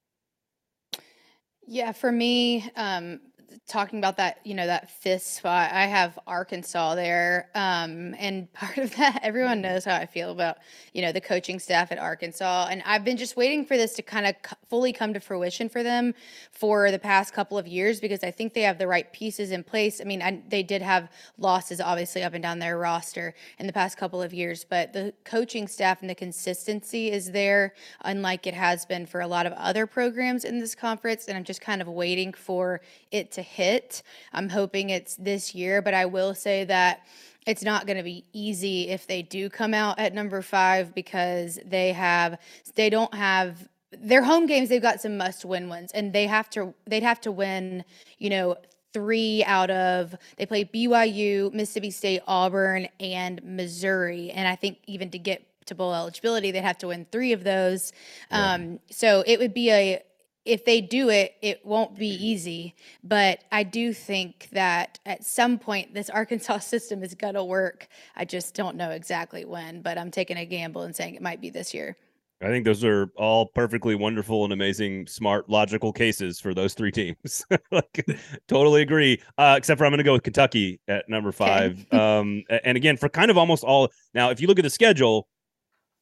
Yeah, 1.67 1.93
for 1.93 2.13
me, 2.13 2.71
um, 2.77 3.21
talking 3.67 3.99
about 3.99 4.17
that, 4.17 4.41
you 4.45 4.55
know, 4.55 4.67
that 4.67 4.91
fifth 4.91 5.23
spot, 5.23 5.73
I 5.73 5.87
have 5.87 6.19
Arkansas 6.27 6.95
there. 6.95 7.51
Um, 7.55 8.15
and 8.19 8.53
part 8.53 8.79
of 8.79 8.95
that, 8.97 9.21
everyone 9.23 9.61
knows 9.61 9.85
how 9.85 9.95
I 9.95 10.07
feel 10.07 10.31
about, 10.31 10.59
you 10.93 11.03
know, 11.03 11.13
the 11.13 11.21
coaching 11.21 11.59
staff 11.59 11.93
at 11.93 11.99
Arkansas. 11.99 12.69
And 12.71 12.83
I've 12.85 13.05
been 13.05 13.17
just 13.17 13.37
waiting 13.37 13.65
for 13.65 13.77
this 13.77 13.95
to 13.95 14.03
kind 14.03 14.27
of 14.27 14.35
c- 14.47 14.57
fully 14.69 14.93
come 14.93 15.15
to 15.15 15.21
fruition 15.21 15.69
for 15.69 15.83
them 15.83 16.15
for 16.51 16.91
the 16.91 16.99
past 16.99 17.33
couple 17.35 17.59
of 17.59 17.67
years 17.67 18.01
because 18.01 18.23
I 18.23 18.31
think 18.31 18.55
they 18.55 18.63
have 18.63 18.79
the 18.79 18.87
right 18.87 19.13
pieces 19.13 19.51
in 19.51 19.65
place. 19.65 20.01
I 20.01 20.05
mean, 20.05 20.23
I, 20.23 20.43
they 20.49 20.63
did 20.63 20.83
have 20.83 21.11
losses 21.39 21.81
obviously 21.81 22.23
up 22.23 22.35
and 22.35 22.43
down 22.43 22.59
their 22.59 22.79
roster 22.79 23.35
in 23.59 23.67
the 23.67 23.73
past 23.73 23.97
couple 23.97 24.23
of 24.23 24.35
years, 24.35 24.65
but 24.65 24.93
the 24.93 25.13
coaching 25.25 25.69
staff 25.69 26.01
and 26.01 26.11
the 26.11 26.15
consistency 26.15 27.11
is 27.11 27.33
there, 27.33 27.75
unlike 28.03 28.47
it 28.47 28.55
has 28.55 28.85
been 28.85 29.07
for 29.07 29.21
a 29.21 29.27
lot 29.27 29.47
of 29.47 29.53
other 29.55 29.87
programs 29.87 30.45
in 30.45 30.59
this 30.59 30.75
conference. 30.75 31.27
And 31.27 31.37
I'm 31.37 31.45
just 31.45 31.61
kind 31.61 31.81
of 31.81 31.89
waiting 31.89 32.33
for 32.33 32.81
it 33.11 33.31
to 33.33 33.43
hit. 33.45 34.03
I'm 34.33 34.49
hoping 34.49 34.91
it's 34.91 35.17
this 35.17 35.55
year, 35.55 35.83
but 35.83 35.95
I 35.95 36.07
will 36.07 36.35
say 36.35 36.65
that 36.65 37.07
it's 37.47 37.63
not 37.63 37.87
going 37.87 37.99
to 37.99 38.03
be 38.03 38.25
easy 38.33 38.89
if 38.89 39.07
they 39.07 39.23
do 39.23 39.51
come 39.51 39.75
out 39.75 39.99
at 39.99 40.15
number 40.15 40.43
five 40.43 40.95
because 40.95 41.59
they 41.65 41.93
have 41.93 42.39
they 42.75 42.91
don't 42.91 43.15
have 43.15 43.69
their 43.93 44.23
home 44.23 44.47
games 44.47 44.71
they've 44.71 44.83
got 44.83 45.01
some 45.01 45.17
must 45.17 45.45
win 45.45 45.69
ones 45.69 45.93
and 45.93 46.13
they 46.13 46.27
have 46.27 46.49
to 46.51 46.75
they'd 46.87 47.03
have 47.03 47.21
to 47.21 47.31
win 47.31 47.85
you 48.19 48.31
know 48.31 48.57
three 48.95 49.45
out 49.45 49.71
of 49.71 50.15
they 50.37 50.47
play 50.47 50.65
BYU, 50.65 51.53
Mississippi 51.53 51.91
State, 51.91 52.23
Auburn, 52.27 52.89
and 53.01 53.43
Missouri. 53.43 54.31
And 54.31 54.49
I 54.49 54.55
think 54.55 54.79
even 54.87 55.11
to 55.11 55.19
get 55.19 55.45
to 55.67 55.75
bowl 55.75 55.95
eligibility, 55.95 56.53
they'd 56.53 56.61
have 56.61 56.79
to 56.79 56.87
win 56.87 57.07
three 57.11 57.33
of 57.33 57.45
those. 57.45 57.93
Yeah. 58.31 58.53
Um, 58.53 58.79
so 58.91 59.25
it 59.27 59.39
would 59.39 59.53
be 59.53 59.71
a 59.71 60.03
if 60.45 60.65
they 60.65 60.81
do 60.81 61.09
it, 61.09 61.35
it 61.43 61.65
won't 61.65 61.97
be 61.97 62.09
easy. 62.09 62.75
But 63.03 63.45
I 63.51 63.63
do 63.63 63.93
think 63.93 64.49
that 64.53 64.99
at 65.07 65.25
some 65.25 65.59
point 65.59 65.95
this 65.95 66.11
Arkansas 66.11 66.59
system 66.59 67.03
is 67.03 67.15
gonna 67.15 67.45
work. 67.45 67.89
I 68.17 68.25
just 68.25 68.55
don't 68.55 68.77
know 68.77 68.91
exactly 68.91 69.45
when, 69.45 69.83
but 69.83 69.99
I'm 69.99 70.11
taking 70.11 70.37
a 70.37 70.47
gamble 70.47 70.83
and 70.83 70.95
saying 70.95 71.15
it 71.15 71.23
might 71.23 71.41
be 71.41 71.51
this 71.51 71.75
year. 71.75 71.97
I 72.43 72.49
think 72.49 72.65
those 72.65 72.85
are 72.85 73.11
all 73.17 73.47
perfectly 73.47 73.95
wonderful 73.95 74.45
and 74.45 74.53
amazing, 74.53 75.07
smart, 75.07 75.49
logical 75.49 75.93
cases 75.93 76.39
for 76.39 76.53
those 76.53 76.75
three 76.75 76.91
teams. 76.91 77.47
like, 77.71 78.07
totally 78.49 78.83
agree. 78.83 79.23
Uh, 79.39 79.55
except 79.57 79.79
for 79.79 79.87
I'm 79.87 79.93
going 79.93 79.99
to 79.99 80.05
go 80.05 80.13
with 80.13 80.25
Kentucky 80.25 80.79
at 80.87 81.09
number 81.09 81.33
five. 81.33 81.91
Um, 81.93 82.43
and 82.51 82.77
again, 82.77 82.99
for 82.99 83.09
kind 83.09 83.31
of 83.31 83.39
almost 83.39 83.65
all. 83.65 83.89
Now, 84.13 84.31
if 84.31 84.41
you 84.41 84.47
look 84.47 84.59
at 84.59 84.63
the 84.63 84.71
schedule, 84.71 85.27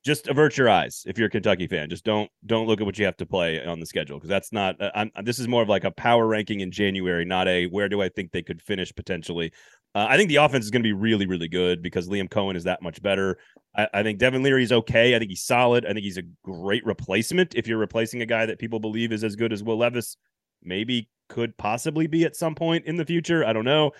just 0.04 0.26
avert 0.26 0.56
your 0.56 0.68
eyes 0.68 1.04
if 1.06 1.16
you're 1.16 1.28
a 1.28 1.30
Kentucky 1.30 1.66
fan. 1.66 1.88
Just 1.88 2.04
don't 2.04 2.30
don't 2.46 2.66
look 2.66 2.80
at 2.80 2.86
what 2.86 2.98
you 2.98 3.04
have 3.04 3.16
to 3.18 3.26
play 3.26 3.64
on 3.64 3.80
the 3.80 3.86
schedule 3.86 4.18
because 4.18 4.28
that's 4.28 4.52
not. 4.52 4.80
uh, 4.80 4.90
I'm, 4.94 5.10
this 5.22 5.38
is 5.38 5.48
more 5.48 5.62
of 5.62 5.68
like 5.68 5.84
a 5.84 5.90
power 5.90 6.26
ranking 6.26 6.60
in 6.60 6.70
January, 6.70 7.24
not 7.24 7.48
a 7.48 7.66
where 7.66 7.88
do 7.88 8.02
I 8.02 8.08
think 8.08 8.32
they 8.32 8.42
could 8.42 8.60
finish 8.60 8.92
potentially. 8.94 9.52
Uh, 9.94 10.06
I 10.08 10.16
think 10.16 10.28
the 10.28 10.36
offense 10.36 10.64
is 10.64 10.70
going 10.70 10.82
to 10.82 10.86
be 10.86 10.94
really, 10.94 11.26
really 11.26 11.48
good 11.48 11.82
because 11.82 12.08
Liam 12.08 12.28
Coen 12.28 12.56
is 12.56 12.64
that 12.64 12.82
much 12.82 13.02
better. 13.02 13.38
I, 13.76 13.88
I 13.92 14.02
think 14.02 14.18
Devin 14.18 14.42
Leary 14.42 14.64
is 14.64 14.72
okay. 14.72 15.14
I 15.14 15.18
think 15.18 15.30
he's 15.30 15.44
solid. 15.44 15.84
I 15.84 15.92
think 15.92 16.04
he's 16.04 16.18
a 16.18 16.22
great 16.42 16.84
replacement 16.86 17.54
if 17.54 17.66
you're 17.66 17.78
replacing 17.78 18.22
a 18.22 18.26
guy 18.26 18.46
that 18.46 18.58
people 18.58 18.80
believe 18.80 19.12
is 19.12 19.22
as 19.22 19.36
good 19.36 19.52
as 19.52 19.62
Will 19.62 19.78
Levis. 19.78 20.16
Maybe 20.62 21.08
could 21.28 21.56
possibly 21.56 22.06
be 22.06 22.24
at 22.24 22.36
some 22.36 22.54
point 22.54 22.86
in 22.86 22.96
the 22.96 23.04
future. 23.04 23.44
I 23.44 23.52
don't 23.52 23.64
know. 23.64 23.92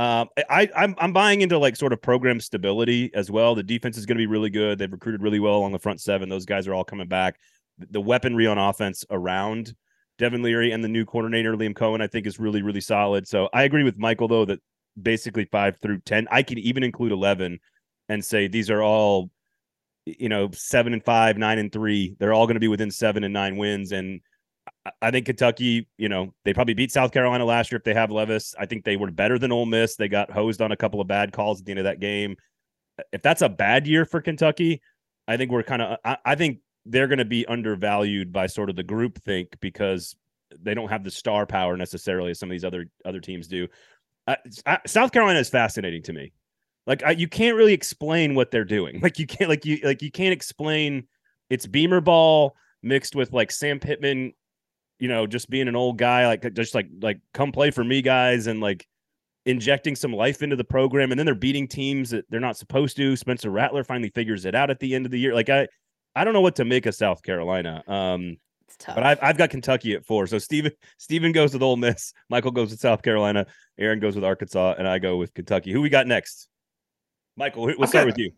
Um, 0.00 0.30
I, 0.48 0.66
I'm 0.74 0.94
I'm 0.96 1.12
buying 1.12 1.42
into 1.42 1.58
like 1.58 1.76
sort 1.76 1.92
of 1.92 2.00
program 2.00 2.40
stability 2.40 3.10
as 3.12 3.30
well. 3.30 3.54
The 3.54 3.62
defense 3.62 3.98
is 3.98 4.06
going 4.06 4.16
to 4.16 4.22
be 4.22 4.26
really 4.26 4.48
good. 4.48 4.78
They've 4.78 4.90
recruited 4.90 5.20
really 5.20 5.40
well 5.40 5.56
along 5.56 5.72
the 5.72 5.78
front 5.78 6.00
seven. 6.00 6.30
Those 6.30 6.46
guys 6.46 6.66
are 6.66 6.72
all 6.72 6.84
coming 6.84 7.06
back. 7.06 7.38
The 7.90 8.00
weaponry 8.00 8.46
on 8.46 8.56
offense 8.56 9.04
around 9.10 9.74
Devin 10.16 10.42
Leary 10.42 10.72
and 10.72 10.82
the 10.82 10.88
new 10.88 11.04
coordinator 11.04 11.54
Liam 11.54 11.74
Coen, 11.74 12.00
I 12.00 12.06
think, 12.06 12.26
is 12.26 12.40
really 12.40 12.62
really 12.62 12.80
solid. 12.80 13.28
So 13.28 13.50
I 13.52 13.64
agree 13.64 13.84
with 13.84 13.98
Michael 13.98 14.26
though 14.26 14.46
that 14.46 14.60
basically 15.02 15.44
five 15.44 15.76
through 15.82 15.98
ten. 16.06 16.26
I 16.30 16.44
could 16.44 16.58
even 16.60 16.82
include 16.82 17.12
eleven 17.12 17.58
and 18.08 18.24
say 18.24 18.48
these 18.48 18.70
are 18.70 18.82
all 18.82 19.30
you 20.06 20.30
know 20.30 20.48
seven 20.54 20.94
and 20.94 21.04
five, 21.04 21.36
nine 21.36 21.58
and 21.58 21.70
three. 21.70 22.16
They're 22.18 22.32
all 22.32 22.46
going 22.46 22.54
to 22.54 22.60
be 22.60 22.68
within 22.68 22.90
seven 22.90 23.22
and 23.22 23.34
nine 23.34 23.58
wins 23.58 23.92
and. 23.92 24.22
I- 25.02 25.10
think 25.10 25.26
Kentucky, 25.26 25.88
you 25.98 26.08
know, 26.08 26.32
they 26.44 26.54
probably 26.54 26.74
beat 26.74 26.92
South 26.92 27.12
Carolina 27.12 27.44
last 27.44 27.70
year 27.70 27.76
if 27.78 27.84
they 27.84 27.94
have 27.94 28.10
Levis. 28.10 28.54
I 28.58 28.66
think 28.66 28.84
they 28.84 28.96
were 28.96 29.10
better 29.10 29.38
than 29.38 29.52
Ole 29.52 29.66
Miss. 29.66 29.96
They 29.96 30.08
got 30.08 30.30
hosed 30.30 30.62
on 30.62 30.72
a 30.72 30.76
couple 30.76 31.00
of 31.00 31.06
bad 31.06 31.32
calls 31.32 31.60
at 31.60 31.66
the 31.66 31.72
end 31.72 31.80
of 31.80 31.84
that 31.84 32.00
game. 32.00 32.36
If 33.12 33.22
that's 33.22 33.42
a 33.42 33.48
bad 33.48 33.86
year 33.86 34.04
for 34.04 34.20
Kentucky, 34.20 34.80
I 35.28 35.36
think 35.36 35.50
we're 35.50 35.62
kind 35.62 35.82
of. 35.82 35.98
I, 36.04 36.16
I 36.24 36.34
think 36.34 36.60
they're 36.86 37.08
going 37.08 37.18
to 37.18 37.24
be 37.24 37.46
undervalued 37.46 38.32
by 38.32 38.46
sort 38.46 38.70
of 38.70 38.76
the 38.76 38.82
group 38.82 39.18
think 39.22 39.48
because 39.60 40.16
they 40.60 40.74
don't 40.74 40.88
have 40.88 41.04
the 41.04 41.10
star 41.10 41.46
power 41.46 41.76
necessarily 41.76 42.30
as 42.30 42.38
some 42.38 42.50
of 42.50 42.52
these 42.52 42.64
other 42.64 42.86
other 43.04 43.20
teams 43.20 43.46
do. 43.46 43.68
Uh, 44.26 44.36
I, 44.66 44.78
South 44.86 45.12
Carolina 45.12 45.38
is 45.38 45.48
fascinating 45.48 46.02
to 46.04 46.12
me. 46.12 46.32
Like 46.86 47.02
I, 47.04 47.12
you 47.12 47.28
can't 47.28 47.56
really 47.56 47.72
explain 47.74 48.34
what 48.34 48.50
they're 48.50 48.64
doing. 48.64 49.00
Like 49.02 49.18
you 49.18 49.26
can't 49.26 49.48
like 49.48 49.64
you 49.64 49.78
like 49.84 50.02
you 50.02 50.10
can't 50.10 50.32
explain 50.32 51.06
it's 51.48 51.66
Beamer 51.66 52.00
ball 52.00 52.56
mixed 52.82 53.14
with 53.14 53.32
like 53.32 53.50
Sam 53.50 53.78
Pittman 53.78 54.32
you 55.00 55.08
know, 55.08 55.26
just 55.26 55.50
being 55.50 55.66
an 55.68 55.76
old 55.76 55.98
guy, 55.98 56.26
like 56.26 56.52
just 56.54 56.74
like 56.74 56.88
like 57.00 57.18
come 57.34 57.52
play 57.52 57.70
for 57.70 57.82
me, 57.82 58.02
guys, 58.02 58.46
and 58.46 58.60
like 58.60 58.86
injecting 59.46 59.96
some 59.96 60.12
life 60.12 60.42
into 60.42 60.56
the 60.56 60.64
program, 60.64 61.10
and 61.12 61.18
then 61.18 61.24
they're 61.26 61.34
beating 61.34 61.66
teams 61.66 62.10
that 62.10 62.24
they're 62.30 62.40
not 62.40 62.56
supposed 62.56 62.96
to. 62.96 63.16
Spencer 63.16 63.50
Rattler 63.50 63.82
finally 63.84 64.10
figures 64.10 64.44
it 64.44 64.54
out 64.54 64.70
at 64.70 64.78
the 64.80 64.94
end 64.94 65.06
of 65.06 65.12
the 65.12 65.18
year. 65.18 65.34
Like 65.34 65.48
I, 65.48 65.66
I 66.14 66.24
don't 66.24 66.34
know 66.34 66.40
what 66.42 66.56
to 66.56 66.64
make 66.64 66.86
of 66.86 66.94
South 66.94 67.22
Carolina. 67.22 67.82
Um, 67.88 68.36
It's 68.68 68.76
tough. 68.78 68.94
but 68.96 69.04
I've 69.04 69.18
I've 69.22 69.38
got 69.38 69.50
Kentucky 69.50 69.94
at 69.94 70.04
four. 70.04 70.26
So 70.26 70.38
Steven 70.38 70.72
Steven 70.98 71.32
goes 71.32 71.52
with 71.54 71.62
Ole 71.62 71.76
Miss, 71.76 72.12
Michael 72.28 72.50
goes 72.50 72.70
with 72.70 72.80
South 72.80 73.02
Carolina, 73.02 73.46
Aaron 73.78 73.98
goes 74.00 74.14
with 74.14 74.24
Arkansas, 74.24 74.74
and 74.78 74.86
I 74.86 74.98
go 74.98 75.16
with 75.16 75.32
Kentucky. 75.34 75.72
Who 75.72 75.80
we 75.80 75.88
got 75.88 76.06
next? 76.06 76.48
Michael, 77.36 77.62
we'll 77.64 77.82
I've 77.82 77.88
start 77.88 78.02
got- 78.02 78.06
with 78.06 78.18
you. 78.18 78.32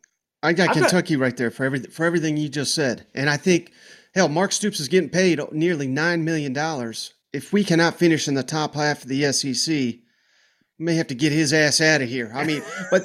I 0.45 0.53
got 0.53 0.71
I've 0.71 0.75
got- 0.77 0.83
Kentucky 0.83 1.17
right 1.17 1.37
there 1.37 1.51
for 1.51 1.65
everything 1.65 1.91
for 1.91 2.05
everything 2.05 2.37
you 2.37 2.49
just 2.49 2.75
said, 2.75 3.07
and 3.15 3.31
I 3.31 3.37
think, 3.37 3.71
hell, 4.15 4.29
Mark 4.29 4.53
Stoops 4.53 4.81
is 4.81 4.89
getting 4.89 5.11
paid 5.11 5.41
nearly 5.53 5.89
nine 5.89 6.25
million 6.25 6.53
dollars. 6.53 7.15
If 7.33 7.53
we 7.53 7.65
cannot 7.65 7.99
finish 7.99 8.29
in 8.29 8.35
the 8.35 8.43
top 8.43 8.75
half 8.75 9.03
of 9.03 9.09
the 9.09 9.33
SEC, 9.33 9.75
we 9.75 10.01
may 10.79 10.95
have 10.95 11.07
to 11.09 11.15
get 11.15 11.33
his 11.33 11.53
ass 11.53 11.81
out 11.81 12.03
of 12.03 12.09
here. 12.09 12.31
I 12.35 12.45
mean, 12.45 12.63
but 12.91 13.03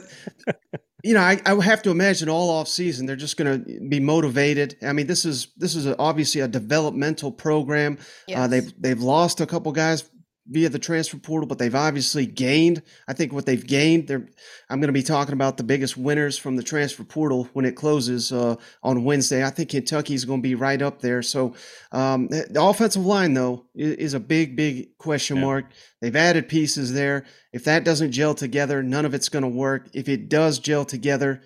you 1.03 1.13
know, 1.13 1.21
I, 1.21 1.39
I 1.45 1.53
would 1.53 1.65
have 1.65 1.81
to 1.83 1.91
imagine 1.91 2.27
all 2.27 2.49
off 2.49 2.67
season 2.67 3.05
they're 3.05 3.15
just 3.15 3.37
going 3.37 3.63
to 3.63 3.79
be 3.87 3.99
motivated. 3.99 4.77
I 4.81 4.93
mean, 4.93 5.07
this 5.07 5.25
is 5.25 5.47
this 5.55 5.75
is 5.75 5.85
a, 5.85 5.97
obviously 5.97 6.41
a 6.41 6.47
developmental 6.47 7.31
program. 7.31 7.97
Uh, 8.33 8.47
they've 8.47 8.73
they've 8.81 9.01
lost 9.01 9.39
a 9.39 9.45
couple 9.45 9.71
guys 9.71 10.09
via 10.49 10.69
the 10.69 10.79
transfer 10.79 11.17
portal, 11.17 11.47
but 11.47 11.57
they've 11.57 11.75
obviously 11.75 12.25
gained. 12.25 12.81
I 13.07 13.13
think 13.13 13.33
what 13.33 13.45
they've 13.45 13.65
gained, 13.65 14.07
they're 14.07 14.27
I'm 14.69 14.79
going 14.79 14.87
to 14.87 14.93
be 14.93 15.03
talking 15.03 15.33
about 15.33 15.57
the 15.57 15.63
biggest 15.63 15.97
winners 15.97 16.37
from 16.37 16.55
the 16.55 16.63
transfer 16.63 17.03
portal 17.03 17.49
when 17.53 17.65
it 17.65 17.75
closes 17.75 18.31
uh, 18.31 18.55
on 18.83 19.03
Wednesday. 19.03 19.43
I 19.43 19.49
think 19.49 19.69
Kentucky's 19.69 20.25
going 20.25 20.39
to 20.41 20.47
be 20.47 20.55
right 20.55 20.81
up 20.81 21.01
there. 21.01 21.21
So 21.21 21.53
um, 21.91 22.27
the 22.27 22.61
offensive 22.61 23.05
line, 23.05 23.33
though, 23.33 23.65
is, 23.75 23.93
is 23.95 24.13
a 24.13 24.19
big, 24.19 24.55
big 24.55 24.97
question 24.97 25.37
Yeah. 25.37 25.43
mark. 25.45 25.65
They've 26.01 26.15
added 26.15 26.47
pieces 26.49 26.93
there. 26.93 27.25
If 27.53 27.63
that 27.65 27.83
doesn't 27.83 28.11
gel 28.11 28.33
together, 28.35 28.83
none 28.83 29.05
of 29.05 29.13
it's 29.13 29.29
going 29.29 29.43
to 29.43 29.49
work. 29.49 29.89
If 29.93 30.07
it 30.09 30.29
does 30.29 30.59
gel 30.59 30.85
together, 30.85 31.41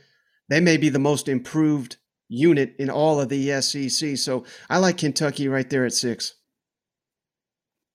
they 0.49 0.59
may 0.59 0.77
be 0.77 0.89
the 0.89 0.99
most 0.99 1.27
improved 1.27 1.97
unit 2.27 2.75
in 2.79 2.89
all 2.89 3.19
of 3.19 3.29
the 3.29 3.61
SEC. 3.61 4.17
So 4.17 4.45
I 4.69 4.77
like 4.77 4.97
Kentucky 4.97 5.47
right 5.47 5.69
there 5.69 5.85
at 5.85 5.93
six. 5.93 6.35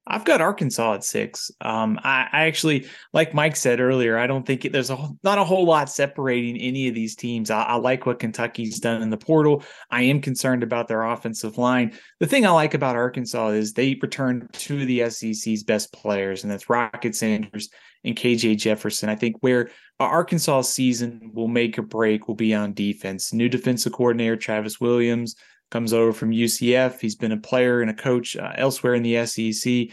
I've 0.08 0.24
got 0.24 0.40
Arkansas 0.40 0.94
at 0.94 1.04
six. 1.04 1.50
Um, 1.60 1.98
I, 2.04 2.28
I 2.32 2.46
actually, 2.46 2.86
like 3.12 3.34
Mike 3.34 3.56
said 3.56 3.80
earlier, 3.80 4.16
I 4.16 4.28
don't 4.28 4.46
think 4.46 4.64
it, 4.64 4.72
there's 4.72 4.90
a 4.90 5.08
not 5.24 5.38
a 5.38 5.44
whole 5.44 5.64
lot 5.64 5.90
separating 5.90 6.56
any 6.58 6.86
of 6.86 6.94
these 6.94 7.16
teams. 7.16 7.50
I, 7.50 7.62
I 7.62 7.74
like 7.74 8.06
what 8.06 8.20
Kentucky's 8.20 8.78
done 8.78 9.02
in 9.02 9.10
the 9.10 9.16
portal. 9.16 9.64
I 9.90 10.02
am 10.02 10.20
concerned 10.20 10.62
about 10.62 10.86
their 10.86 11.02
offensive 11.02 11.58
line. 11.58 11.92
The 12.20 12.26
thing 12.26 12.46
I 12.46 12.50
like 12.50 12.74
about 12.74 12.94
Arkansas 12.94 13.48
is 13.48 13.72
they 13.72 13.98
returned 14.00 14.48
two 14.52 14.82
of 14.82 14.86
the 14.86 15.10
SEC's 15.10 15.64
best 15.64 15.92
players, 15.92 16.44
and 16.44 16.52
that's 16.52 16.70
Rocket 16.70 17.16
Sanders 17.16 17.68
and 18.04 18.14
KJ 18.16 18.58
Jefferson. 18.58 19.08
I 19.08 19.16
think 19.16 19.36
where 19.40 19.70
Arkansas 19.98 20.62
season 20.62 21.32
will 21.34 21.48
make 21.48 21.78
or 21.78 21.82
break 21.82 22.28
will 22.28 22.34
be 22.34 22.54
on 22.54 22.74
defense. 22.74 23.32
New 23.32 23.48
defensive 23.48 23.92
coordinator 23.92 24.36
Travis 24.36 24.80
Williams 24.80 25.34
comes 25.70 25.92
over 25.92 26.12
from 26.12 26.30
UCF. 26.30 27.00
He's 27.00 27.16
been 27.16 27.32
a 27.32 27.36
player 27.36 27.80
and 27.80 27.90
a 27.90 27.94
coach 27.94 28.36
uh, 28.36 28.52
elsewhere 28.56 28.94
in 28.94 29.02
the 29.02 29.26
SEC. 29.26 29.88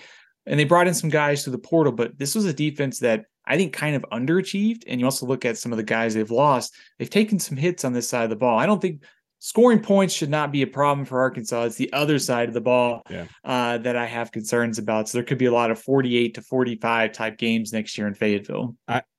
And 0.45 0.59
they 0.59 0.65
brought 0.65 0.87
in 0.87 0.93
some 0.93 1.09
guys 1.09 1.43
to 1.43 1.49
the 1.49 1.57
portal, 1.57 1.93
but 1.93 2.17
this 2.17 2.35
was 2.35 2.45
a 2.45 2.53
defense 2.53 2.99
that 2.99 3.25
I 3.45 3.57
think 3.57 3.73
kind 3.73 3.95
of 3.95 4.05
underachieved. 4.11 4.83
And 4.87 4.99
you 4.99 5.05
also 5.05 5.25
look 5.25 5.45
at 5.45 5.57
some 5.57 5.71
of 5.71 5.77
the 5.77 5.83
guys 5.83 6.13
they've 6.13 6.29
lost, 6.29 6.75
they've 6.99 7.09
taken 7.09 7.39
some 7.39 7.57
hits 7.57 7.85
on 7.85 7.93
this 7.93 8.07
side 8.09 8.23
of 8.23 8.29
the 8.29 8.35
ball. 8.35 8.57
I 8.59 8.65
don't 8.65 8.81
think 8.81 9.03
scoring 9.39 9.81
points 9.81 10.13
should 10.13 10.29
not 10.29 10.51
be 10.53 10.61
a 10.61 10.67
problem 10.67 11.05
for 11.05 11.19
Arkansas. 11.19 11.63
It's 11.63 11.75
the 11.75 11.91
other 11.91 12.17
side 12.19 12.47
of 12.47 12.53
the 12.53 12.61
ball 12.61 13.01
Yeah. 13.09 13.25
uh, 13.43 13.77
that 13.79 13.95
I 13.97 14.05
have 14.05 14.31
concerns 14.31 14.77
about. 14.79 15.09
So 15.09 15.17
there 15.17 15.25
could 15.25 15.37
be 15.37 15.45
a 15.47 15.51
lot 15.51 15.71
of 15.71 15.79
48 15.81 16.35
to 16.35 16.41
45 16.41 17.11
type 17.11 17.37
games 17.37 17.73
next 17.73 17.97
year 17.97 18.07
in 18.07 18.13
Fayetteville. 18.13 18.75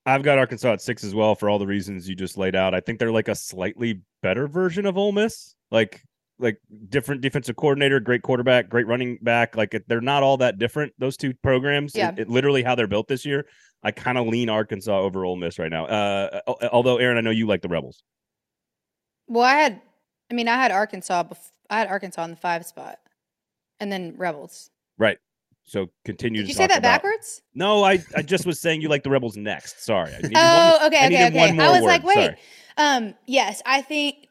I've 0.06 0.22
got 0.22 0.38
Arkansas 0.38 0.72
at 0.74 0.82
six 0.82 1.04
as 1.04 1.14
well 1.14 1.34
for 1.34 1.48
all 1.50 1.58
the 1.58 1.66
reasons 1.66 2.08
you 2.08 2.14
just 2.14 2.36
laid 2.38 2.54
out. 2.54 2.74
I 2.74 2.80
think 2.80 2.98
they're 2.98 3.12
like 3.12 3.28
a 3.28 3.34
slightly 3.34 4.00
better 4.22 4.46
version 4.46 4.84
of 4.86 4.96
Ole 4.98 5.12
Miss. 5.12 5.54
Like 5.70 6.02
like 6.38 6.58
different 6.88 7.20
defensive 7.20 7.56
coordinator, 7.56 8.00
great 8.00 8.22
quarterback, 8.22 8.68
great 8.68 8.86
running 8.86 9.18
back. 9.22 9.56
Like 9.56 9.80
they're 9.86 10.00
not 10.00 10.22
all 10.22 10.36
that 10.38 10.58
different. 10.58 10.92
Those 10.98 11.16
two 11.16 11.32
programs, 11.42 11.94
Yeah. 11.94 12.10
it, 12.12 12.20
it- 12.20 12.28
literally 12.28 12.62
how 12.62 12.74
they're 12.74 12.86
built 12.88 13.08
this 13.08 13.24
year. 13.24 13.46
I 13.82 13.90
kind 13.90 14.16
of 14.18 14.26
lean 14.26 14.48
Arkansas 14.48 14.98
over 14.98 15.24
Ole 15.24 15.36
Miss 15.36 15.58
right 15.58 15.70
now. 15.70 15.84
Uh, 15.84 16.40
although 16.72 16.96
Aaron, 16.96 17.18
I 17.18 17.20
know 17.20 17.30
you 17.30 17.46
like 17.46 17.60
the 17.62 17.68
Rebels. 17.68 18.02
Well, 19.28 19.44
I 19.44 19.54
had, 19.54 19.80
I 20.30 20.34
mean, 20.34 20.48
I 20.48 20.54
had 20.56 20.70
Arkansas. 20.70 21.24
Bef- 21.24 21.50
I 21.70 21.78
had 21.78 21.88
Arkansas 21.88 22.24
in 22.24 22.30
the 22.30 22.36
five 22.36 22.64
spot, 22.66 22.98
and 23.80 23.92
then 23.92 24.14
Rebels. 24.16 24.70
Right. 24.98 25.18
So 25.64 25.90
continue. 26.04 26.40
Did 26.42 26.46
to 26.46 26.48
you 26.52 26.54
say 26.54 26.66
that 26.66 26.78
about- 26.78 27.02
backwards? 27.02 27.42
No, 27.54 27.82
I, 27.84 28.02
I 28.16 28.22
just 28.22 28.44
was 28.46 28.58
saying 28.60 28.80
you 28.82 28.88
like 28.88 29.02
the 29.02 29.10
Rebels 29.10 29.36
next. 29.36 29.84
Sorry. 29.84 30.12
I 30.12 30.18
Oh, 30.34 30.76
one- 30.78 30.86
okay, 30.92 31.04
I 31.04 31.06
okay, 31.06 31.26
okay. 31.28 31.58
I 31.60 31.70
was 31.70 31.80
word. 31.82 31.86
like, 31.86 32.04
wait. 32.04 32.14
Sorry. 32.14 32.36
Um, 32.76 33.14
yes, 33.26 33.62
I 33.64 33.82
think 33.82 34.28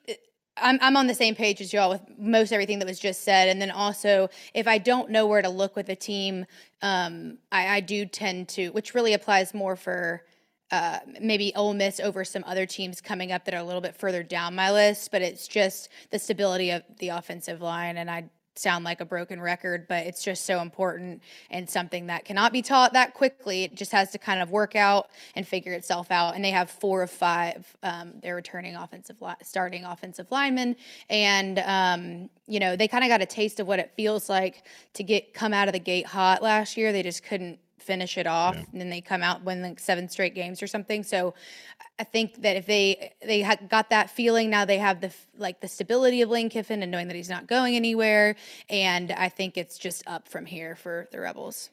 I'm 0.57 0.77
I'm 0.81 0.97
on 0.97 1.07
the 1.07 1.15
same 1.15 1.35
page 1.35 1.61
as 1.61 1.73
y'all 1.73 1.89
with 1.89 2.01
most 2.17 2.51
everything 2.51 2.79
that 2.79 2.87
was 2.87 2.99
just 2.99 3.23
said, 3.23 3.49
and 3.49 3.61
then 3.61 3.71
also 3.71 4.29
if 4.53 4.67
I 4.67 4.77
don't 4.77 5.09
know 5.09 5.27
where 5.27 5.41
to 5.41 5.49
look 5.49 5.75
with 5.75 5.89
a 5.89 5.95
team, 5.95 6.45
um, 6.81 7.37
I, 7.51 7.77
I 7.77 7.79
do 7.79 8.05
tend 8.05 8.49
to, 8.49 8.69
which 8.69 8.93
really 8.93 9.13
applies 9.13 9.53
more 9.53 9.75
for. 9.75 10.23
Uh, 10.71 10.97
maybe 11.21 11.53
Ole 11.55 11.75
Miss 11.75 11.99
over 11.99 12.25
some 12.25 12.43
other 12.47 12.65
teams 12.65 12.99
coming 12.99 13.31
up 13.31 13.45
that 13.45 13.53
are 13.53 13.59
a 13.59 13.63
little 13.63 13.81
bit 13.81 13.95
further 13.95 14.23
down 14.23 14.55
my 14.55 14.71
list, 14.71 15.11
but 15.11 15.21
it's 15.21 15.47
just 15.47 15.89
the 16.09 16.17
stability 16.17 16.71
of 16.71 16.81
the 16.97 17.09
offensive 17.09 17.61
line. 17.61 17.97
And 17.97 18.09
I 18.09 18.23
sound 18.55 18.85
like 18.85 19.01
a 19.01 19.05
broken 19.05 19.41
record, 19.41 19.87
but 19.87 20.05
it's 20.05 20.23
just 20.23 20.45
so 20.45 20.61
important 20.61 21.21
and 21.49 21.69
something 21.69 22.07
that 22.07 22.25
cannot 22.25 22.51
be 22.51 22.61
taught 22.61 22.93
that 22.93 23.13
quickly. 23.13 23.63
It 23.63 23.75
just 23.75 23.91
has 23.91 24.11
to 24.11 24.17
kind 24.17 24.41
of 24.41 24.51
work 24.51 24.75
out 24.75 25.09
and 25.35 25.47
figure 25.47 25.73
itself 25.73 26.11
out. 26.11 26.35
And 26.35 26.43
they 26.43 26.51
have 26.51 26.69
four 26.69 27.01
of 27.03 27.11
five. 27.11 27.75
Um, 27.83 28.13
they're 28.21 28.35
returning 28.35 28.75
offensive 28.75 29.21
li- 29.21 29.33
starting 29.41 29.85
offensive 29.85 30.27
linemen, 30.31 30.75
and 31.09 31.59
um, 31.59 32.29
you 32.47 32.59
know 32.59 32.75
they 32.75 32.87
kind 32.87 33.03
of 33.03 33.09
got 33.09 33.21
a 33.21 33.25
taste 33.25 33.59
of 33.59 33.67
what 33.67 33.79
it 33.79 33.91
feels 33.95 34.29
like 34.29 34.63
to 34.93 35.03
get 35.03 35.33
come 35.33 35.53
out 35.53 35.67
of 35.67 35.73
the 35.73 35.79
gate 35.79 36.05
hot 36.05 36.41
last 36.43 36.77
year. 36.77 36.91
They 36.91 37.03
just 37.03 37.23
couldn't 37.23 37.59
finish 37.83 38.17
it 38.17 38.27
off, 38.27 38.55
and 38.55 38.81
then 38.81 38.89
they 38.89 39.01
come 39.01 39.21
out 39.21 39.43
win 39.43 39.61
like 39.61 39.79
seven 39.79 40.09
straight 40.09 40.33
games 40.33 40.63
or 40.63 40.67
something. 40.67 41.03
So 41.03 41.33
I 41.99 42.03
think 42.03 42.41
that 42.41 42.55
if 42.55 42.65
they 42.65 43.13
they 43.25 43.41
had 43.41 43.69
got 43.69 43.89
that 43.89 44.09
feeling, 44.09 44.49
now 44.49 44.65
they 44.65 44.77
have 44.77 45.01
the 45.01 45.07
f- 45.07 45.27
like 45.37 45.61
the 45.61 45.67
stability 45.67 46.21
of 46.21 46.29
Lane 46.29 46.49
Kiffin 46.49 46.81
and 46.81 46.91
knowing 46.91 47.07
that 47.07 47.15
he's 47.15 47.29
not 47.29 47.47
going 47.47 47.75
anywhere, 47.75 48.35
and 48.69 49.11
I 49.11 49.29
think 49.29 49.57
it's 49.57 49.77
just 49.77 50.03
up 50.07 50.27
from 50.27 50.45
here 50.45 50.75
for 50.75 51.07
the 51.11 51.19
Rebels. 51.19 51.69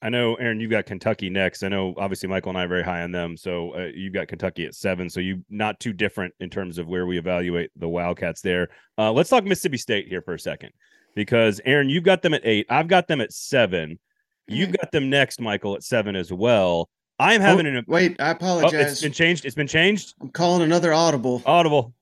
I 0.00 0.08
know, 0.08 0.34
Aaron, 0.36 0.60
you've 0.60 0.70
got 0.70 0.86
Kentucky 0.86 1.28
next. 1.28 1.62
I 1.62 1.68
know, 1.68 1.94
obviously, 1.98 2.28
Michael 2.28 2.50
and 2.50 2.58
I 2.58 2.64
are 2.64 2.68
very 2.68 2.82
high 2.82 3.02
on 3.02 3.12
them. 3.12 3.36
So 3.36 3.74
uh, 3.74 3.90
you 3.94 4.10
got 4.10 4.28
Kentucky 4.28 4.64
at 4.64 4.74
seven. 4.74 5.10
So 5.10 5.20
you 5.20 5.44
not 5.50 5.78
too 5.78 5.92
different 5.92 6.32
in 6.40 6.48
terms 6.48 6.78
of 6.78 6.88
where 6.88 7.06
we 7.06 7.18
evaluate 7.18 7.70
the 7.76 7.88
Wildcats 7.88 8.40
there. 8.40 8.68
Uh, 8.96 9.12
let's 9.12 9.28
talk 9.28 9.44
Mississippi 9.44 9.76
State 9.76 10.08
here 10.08 10.22
for 10.22 10.34
a 10.34 10.38
second, 10.38 10.70
because 11.14 11.60
Aaron, 11.64 11.90
you've 11.90 12.04
got 12.04 12.22
them 12.22 12.34
at 12.34 12.46
eight. 12.46 12.66
I've 12.70 12.88
got 12.88 13.08
them 13.08 13.20
at 13.20 13.32
7 13.32 13.98
You've 14.46 14.72
got 14.72 14.92
them 14.92 15.08
next, 15.10 15.40
Michael, 15.40 15.74
at 15.74 15.82
seven 15.82 16.16
as 16.16 16.32
well. 16.32 16.88
I'm 17.18 17.40
oh, 17.40 17.44
having 17.44 17.66
Oh, 17.66 17.78
an. 17.78 17.84
wait, 17.86 18.20
I 18.20 18.28
Oh, 18.28 18.32
apologize. 18.32 18.92
it's 18.92 19.02
been 19.02 19.12
changed. 19.12 19.44
It's 19.44 19.54
been 19.54 19.66
changed. 19.66 20.14
I'm 20.20 20.30
calling 20.30 20.62
another 20.62 20.92
audible 20.92 21.42
Audible, 21.46 21.94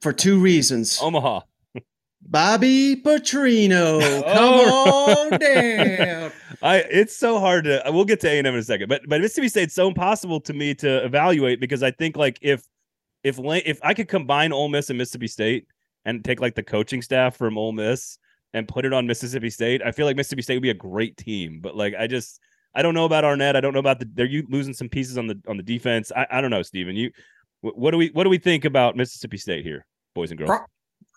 for 0.00 0.12
two 0.12 0.38
reasons. 0.38 0.98
Omaha. 1.02 1.40
Bobby 2.22 2.96
Petrino, 2.96 4.00
Oh. 4.02 4.22
come 4.34 5.34
on 5.34 5.38
down. 5.40 6.32
I 6.60 6.78
it's 6.78 7.16
so 7.16 7.38
hard 7.38 7.64
to 7.64 7.82
we'll 7.86 8.04
get 8.04 8.20
to 8.20 8.28
A 8.28 8.38
and 8.38 8.46
M 8.46 8.54
in 8.54 8.60
a 8.60 8.62
second, 8.64 8.88
but 8.88 9.02
but 9.06 9.20
Mississippi 9.20 9.48
State's 9.48 9.74
so 9.74 9.88
impossible 9.88 10.40
to 10.42 10.52
me 10.52 10.74
to 10.76 11.04
evaluate 11.04 11.60
because 11.60 11.82
I 11.82 11.90
think 11.92 12.16
like 12.16 12.38
if 12.42 12.62
if 13.22 13.38
if 13.38 13.78
I 13.82 13.94
could 13.94 14.08
combine 14.08 14.52
Ole 14.52 14.68
Miss 14.68 14.90
and 14.90 14.98
Mississippi 14.98 15.28
State 15.28 15.66
and 16.04 16.24
take 16.24 16.40
like 16.40 16.54
the 16.56 16.62
coaching 16.62 17.02
staff 17.02 17.36
from 17.36 17.56
Ole 17.56 17.72
Miss 17.72 18.18
and 18.54 18.66
put 18.66 18.84
it 18.84 18.92
on 18.92 19.06
Mississippi 19.06 19.50
State, 19.50 19.82
I 19.84 19.92
feel 19.92 20.06
like 20.06 20.16
Mississippi 20.16 20.42
State 20.42 20.56
would 20.56 20.62
be 20.62 20.70
a 20.70 20.74
great 20.74 21.16
team. 21.16 21.60
But 21.60 21.76
like 21.76 21.94
I 21.98 22.06
just 22.06 22.40
I 22.74 22.82
don't 22.82 22.94
know 22.94 23.04
about 23.04 23.24
Arnett. 23.24 23.56
I 23.56 23.60
don't 23.60 23.72
know 23.72 23.80
about 23.80 24.00
the 24.00 24.08
they're 24.12 24.26
you 24.26 24.46
losing 24.48 24.74
some 24.74 24.88
pieces 24.88 25.18
on 25.18 25.26
the 25.26 25.40
on 25.48 25.56
the 25.56 25.62
defense. 25.62 26.12
I, 26.14 26.26
I 26.30 26.40
don't 26.40 26.50
know, 26.50 26.62
Steven. 26.62 26.96
You 26.96 27.10
wh- 27.60 27.76
what 27.76 27.90
do 27.90 27.98
we 27.98 28.08
what 28.08 28.24
do 28.24 28.30
we 28.30 28.38
think 28.38 28.64
about 28.64 28.96
Mississippi 28.96 29.36
State 29.36 29.64
here, 29.64 29.86
boys 30.14 30.30
and 30.30 30.38
girls? 30.38 30.48
Pro- 30.48 30.66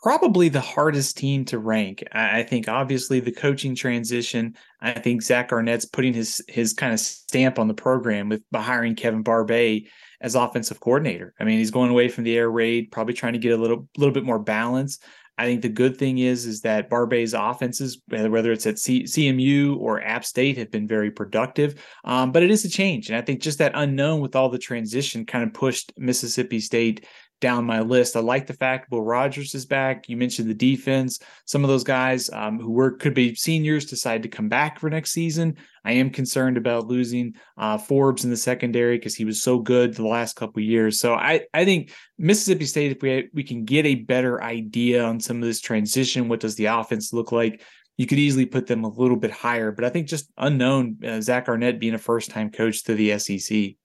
probably 0.01 0.49
the 0.49 0.61
hardest 0.61 1.17
team 1.17 1.45
to 1.45 1.59
rank. 1.59 2.03
I, 2.11 2.43
think 2.43 2.67
obviously 2.67 3.19
the 3.19 3.31
coaching 3.31 3.75
transition. 3.75 4.55
I 4.81 4.93
think 4.93 5.21
Zach 5.21 5.51
Arnett's 5.51 5.85
putting 5.85 6.13
his 6.13 6.41
his 6.47 6.73
kind 6.73 6.93
of 6.93 6.99
stamp 6.99 7.59
on 7.59 7.67
the 7.67 7.73
program 7.73 8.29
with 8.29 8.41
by 8.51 8.61
hiring 8.61 8.95
Kevin 8.95 9.21
Barbay 9.21 9.85
as 10.19 10.35
offensive 10.35 10.79
coordinator. 10.79 11.33
I 11.39 11.43
mean, 11.43 11.59
he's 11.59 11.71
going 11.71 11.91
away 11.91 12.07
from 12.07 12.23
the 12.23 12.35
air 12.35 12.49
raid, 12.49 12.91
probably 12.91 13.13
trying 13.13 13.33
to 13.33 13.39
get 13.39 13.53
a 13.53 13.61
little 13.61 13.87
little 13.97 14.13
bit 14.13 14.23
more 14.23 14.39
balance. 14.39 14.99
I 15.37 15.45
think 15.45 15.61
the 15.61 15.69
good 15.69 15.97
thing 15.97 16.19
is 16.19 16.45
is 16.45 16.61
that 16.61 16.89
Barbay's 16.89 17.33
offenses, 17.33 18.01
whether 18.07 18.51
it's 18.51 18.67
at 18.67 18.77
C- 18.77 19.03
CMU 19.03 19.77
or 19.77 20.01
App 20.01 20.23
State, 20.23 20.57
have 20.57 20.69
been 20.69 20.87
very 20.87 21.09
productive. 21.09 21.83
Um, 22.03 22.31
but 22.31 22.43
it 22.43 22.51
is 22.51 22.65
a 22.65 22.69
change, 22.69 23.09
and 23.09 23.17
I 23.17 23.21
think 23.21 23.41
just 23.41 23.57
that 23.59 23.71
unknown 23.75 24.21
with 24.21 24.35
all 24.35 24.49
the 24.49 24.59
transition 24.59 25.25
kind 25.25 25.43
of 25.43 25.53
pushed 25.53 25.93
Mississippi 25.97 26.59
State 26.59 27.05
down 27.41 27.65
my 27.65 27.81
list. 27.81 28.15
I 28.15 28.21
like 28.21 28.47
the 28.47 28.53
fact 28.53 28.89
Will 28.91 29.03
Rogers 29.03 29.53
is 29.53 29.65
back. 29.65 30.07
You 30.07 30.15
mentioned 30.15 30.49
the 30.49 30.53
defense. 30.53 31.19
Some 31.45 31.63
of 31.63 31.69
those 31.69 31.83
guys 31.83 32.29
um, 32.31 32.59
who 32.59 32.71
were 32.71 32.91
could 32.91 33.13
be 33.13 33.35
seniors 33.35 33.85
decide 33.85 34.23
to 34.23 34.29
come 34.29 34.47
back 34.47 34.79
for 34.79 34.89
next 34.89 35.11
season. 35.11 35.57
I 35.83 35.93
am 35.93 36.11
concerned 36.11 36.55
about 36.55 36.87
losing 36.87 37.33
uh, 37.57 37.77
Forbes 37.77 38.23
in 38.23 38.29
the 38.29 38.37
secondary 38.37 38.97
because 38.97 39.15
he 39.15 39.25
was 39.25 39.41
so 39.41 39.59
good 39.59 39.93
the 39.93 40.07
last 40.07 40.35
couple 40.35 40.61
years. 40.61 40.99
So 40.99 41.15
I 41.15 41.41
I 41.53 41.65
think 41.65 41.91
Mississippi 42.17 42.65
State, 42.65 42.91
if 42.91 43.01
we 43.01 43.29
we 43.33 43.43
can 43.43 43.65
get 43.65 43.85
a 43.85 43.95
better 43.95 44.41
idea 44.41 45.03
on 45.03 45.19
some 45.19 45.37
of 45.37 45.43
this 45.43 45.59
transition, 45.59 46.29
what 46.29 46.39
does 46.39 46.55
the 46.55 46.65
offense 46.65 47.11
look 47.11 47.31
like? 47.31 47.61
You 47.97 48.07
could 48.07 48.19
easily 48.19 48.45
put 48.45 48.67
them 48.67 48.83
a 48.83 48.89
little 48.89 49.17
bit 49.17 49.31
higher, 49.31 49.71
but 49.71 49.83
I 49.83 49.89
think 49.89 50.07
just 50.07 50.31
unknown 50.37 50.97
uh, 51.05 51.19
Zach 51.21 51.49
Arnett 51.49 51.79
being 51.79 51.93
a 51.93 51.99
first 51.99 52.29
time 52.29 52.49
coach 52.49 52.83
to 52.85 52.95
the 52.95 53.19
SEC. 53.19 53.75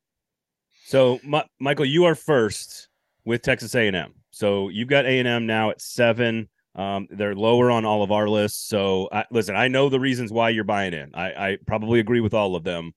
So, 0.87 1.19
Mi- 1.25 1.43
Michael, 1.59 1.85
you 1.85 2.05
are 2.05 2.15
first 2.15 2.89
with 3.27 3.43
Texas 3.43 3.75
A&M. 3.75 4.15
So 4.31 4.71
you've 4.71 4.89
got 4.89 5.05
A&M 5.05 5.47
now 5.47 5.71
at 5.71 5.83
seven. 5.83 6.49
Um, 6.75 7.09
they're 7.11 7.35
lower 7.35 7.71
on 7.71 7.85
all 7.85 8.03
of 8.03 8.13
our 8.13 8.29
lists. 8.29 8.67
So, 8.69 9.09
I, 9.13 9.25
listen, 9.31 9.57
I 9.57 9.69
know 9.69 9.89
the 9.89 10.01
reasons 10.01 10.31
why 10.31 10.51
you're 10.51 10.65
buying 10.65 10.95
in. 10.95 11.15
I, 11.15 11.27
I 11.27 11.59
probably 11.67 12.01
agree 12.01 12.21
with 12.21 12.35
all 12.35 12.55
of 12.55 12.65
them. 12.65 12.93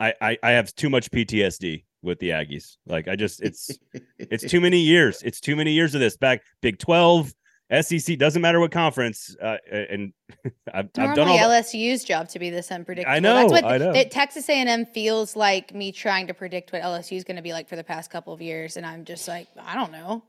I, 0.00 0.14
I, 0.20 0.38
I 0.42 0.50
have 0.52 0.74
too 0.74 0.88
much 0.88 1.10
PTSD 1.10 1.84
with 2.02 2.18
the 2.20 2.30
Aggies. 2.30 2.76
Like, 2.86 3.08
I 3.08 3.16
just 3.16 3.42
it's 3.42 3.70
it's 4.18 4.44
too 4.48 4.60
many 4.60 4.78
years. 4.78 5.20
It's 5.22 5.40
too 5.40 5.56
many 5.56 5.72
years 5.72 5.94
of 5.94 6.00
this. 6.00 6.16
Back 6.16 6.42
Big 6.60 6.78
Twelve, 6.78 7.32
SEC 7.82 8.18
doesn't 8.18 8.42
matter 8.42 8.60
what 8.60 8.70
conference. 8.70 9.36
Uh, 9.40 9.56
and 9.70 10.12
I've, 10.72 10.86
I've 10.86 10.92
done 10.92 11.14
normally 11.16 11.38
all. 11.38 11.48
the- 11.48 11.56
LSU's 11.56 12.04
job 12.04 12.28
to 12.30 12.38
be 12.38 12.50
this 12.50 12.70
unpredictable. 12.70 13.20
know, 13.20 13.34
That's 13.34 13.52
what 13.52 13.64
I 13.64 13.78
know. 13.78 13.92
that 13.92 14.10
Texas 14.10 14.48
A&M 14.48 14.86
feels 14.86 15.36
like 15.36 15.74
me 15.74 15.92
trying 15.92 16.26
to 16.26 16.34
predict 16.34 16.72
what 16.72 16.82
LSU 16.82 17.16
is 17.16 17.24
going 17.24 17.36
to 17.36 17.42
be 17.42 17.52
like 17.52 17.68
for 17.68 17.76
the 17.76 17.84
past 17.84 18.10
couple 18.10 18.32
of 18.32 18.40
years, 18.42 18.76
and 18.76 18.84
I'm 18.84 19.04
just 19.04 19.28
like, 19.28 19.48
I 19.58 19.74
don't 19.74 19.92
know. 19.92 20.22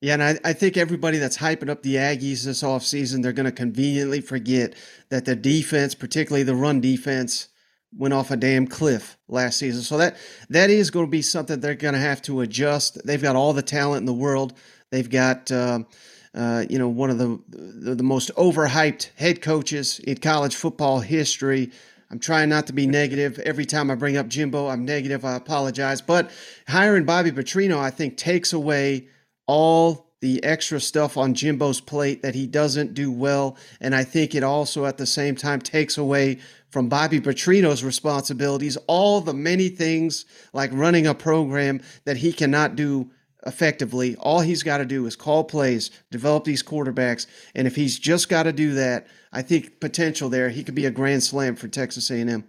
Yeah, 0.00 0.14
and 0.14 0.22
I, 0.22 0.38
I 0.44 0.52
think 0.52 0.76
everybody 0.76 1.18
that's 1.18 1.38
hyping 1.38 1.70
up 1.70 1.82
the 1.84 1.94
Aggies 1.94 2.44
this 2.44 2.64
offseason, 2.64 3.22
they're 3.22 3.32
going 3.32 3.46
to 3.46 3.52
conveniently 3.52 4.20
forget 4.20 4.74
that 5.10 5.24
the 5.24 5.36
defense, 5.36 5.94
particularly 5.94 6.42
the 6.42 6.56
run 6.56 6.80
defense, 6.80 7.48
went 7.96 8.12
off 8.12 8.30
a 8.32 8.36
damn 8.36 8.66
cliff 8.66 9.16
last 9.28 9.58
season. 9.58 9.82
So 9.82 9.98
that 9.98 10.16
that 10.48 10.70
is 10.70 10.90
going 10.90 11.06
to 11.06 11.10
be 11.10 11.22
something 11.22 11.60
they're 11.60 11.74
going 11.76 11.94
to 11.94 12.00
have 12.00 12.20
to 12.22 12.40
adjust. 12.40 12.98
They've 13.06 13.22
got 13.22 13.36
all 13.36 13.52
the 13.52 13.62
talent 13.62 14.00
in 14.00 14.06
the 14.06 14.12
world. 14.12 14.54
They've 14.90 15.08
got 15.08 15.52
um, 15.52 15.86
uh, 16.34 16.64
you 16.68 16.78
know 16.78 16.88
one 16.88 17.10
of 17.10 17.18
the, 17.18 17.38
the 17.48 17.94
the 17.94 18.02
most 18.02 18.30
overhyped 18.36 19.10
head 19.16 19.42
coaches 19.42 19.98
in 20.00 20.16
college 20.18 20.54
football 20.54 21.00
history. 21.00 21.70
I'm 22.10 22.18
trying 22.18 22.50
not 22.50 22.66
to 22.66 22.74
be 22.74 22.86
negative. 22.86 23.38
Every 23.38 23.64
time 23.64 23.90
I 23.90 23.94
bring 23.94 24.18
up 24.18 24.28
Jimbo, 24.28 24.68
I'm 24.68 24.84
negative. 24.84 25.24
I 25.24 25.34
apologize. 25.34 26.02
But 26.02 26.30
hiring 26.68 27.04
Bobby 27.04 27.32
Petrino, 27.32 27.78
I 27.78 27.88
think, 27.88 28.18
takes 28.18 28.52
away 28.52 29.08
all 29.46 30.12
the 30.20 30.42
extra 30.44 30.78
stuff 30.78 31.16
on 31.16 31.34
Jimbo's 31.34 31.80
plate 31.80 32.22
that 32.22 32.34
he 32.34 32.46
doesn't 32.46 32.94
do 32.94 33.10
well. 33.10 33.56
And 33.80 33.94
I 33.94 34.04
think 34.04 34.34
it 34.34 34.44
also 34.44 34.86
at 34.86 34.96
the 34.96 35.06
same 35.06 35.34
time 35.34 35.60
takes 35.60 35.98
away 35.98 36.38
from 36.70 36.88
Bobby 36.88 37.20
Petrino's 37.20 37.82
responsibilities, 37.82 38.78
all 38.86 39.20
the 39.20 39.34
many 39.34 39.68
things 39.68 40.24
like 40.52 40.70
running 40.72 41.06
a 41.06 41.14
program 41.14 41.80
that 42.04 42.18
he 42.18 42.32
cannot 42.32 42.76
do 42.76 43.10
effectively. 43.46 44.16
All 44.16 44.40
he's 44.40 44.62
got 44.62 44.78
to 44.78 44.84
do 44.84 45.06
is 45.06 45.16
call 45.16 45.44
plays, 45.44 45.90
develop 46.10 46.44
these 46.44 46.62
quarterbacks, 46.62 47.26
and 47.54 47.66
if 47.66 47.76
he's 47.76 47.98
just 47.98 48.28
got 48.28 48.44
to 48.44 48.52
do 48.52 48.74
that, 48.74 49.06
I 49.32 49.42
think 49.42 49.80
potential 49.80 50.28
there, 50.28 50.50
he 50.50 50.64
could 50.64 50.74
be 50.74 50.86
a 50.86 50.90
grand 50.90 51.22
slam 51.22 51.56
for 51.56 51.68
Texas 51.68 52.10
A&M. 52.10 52.44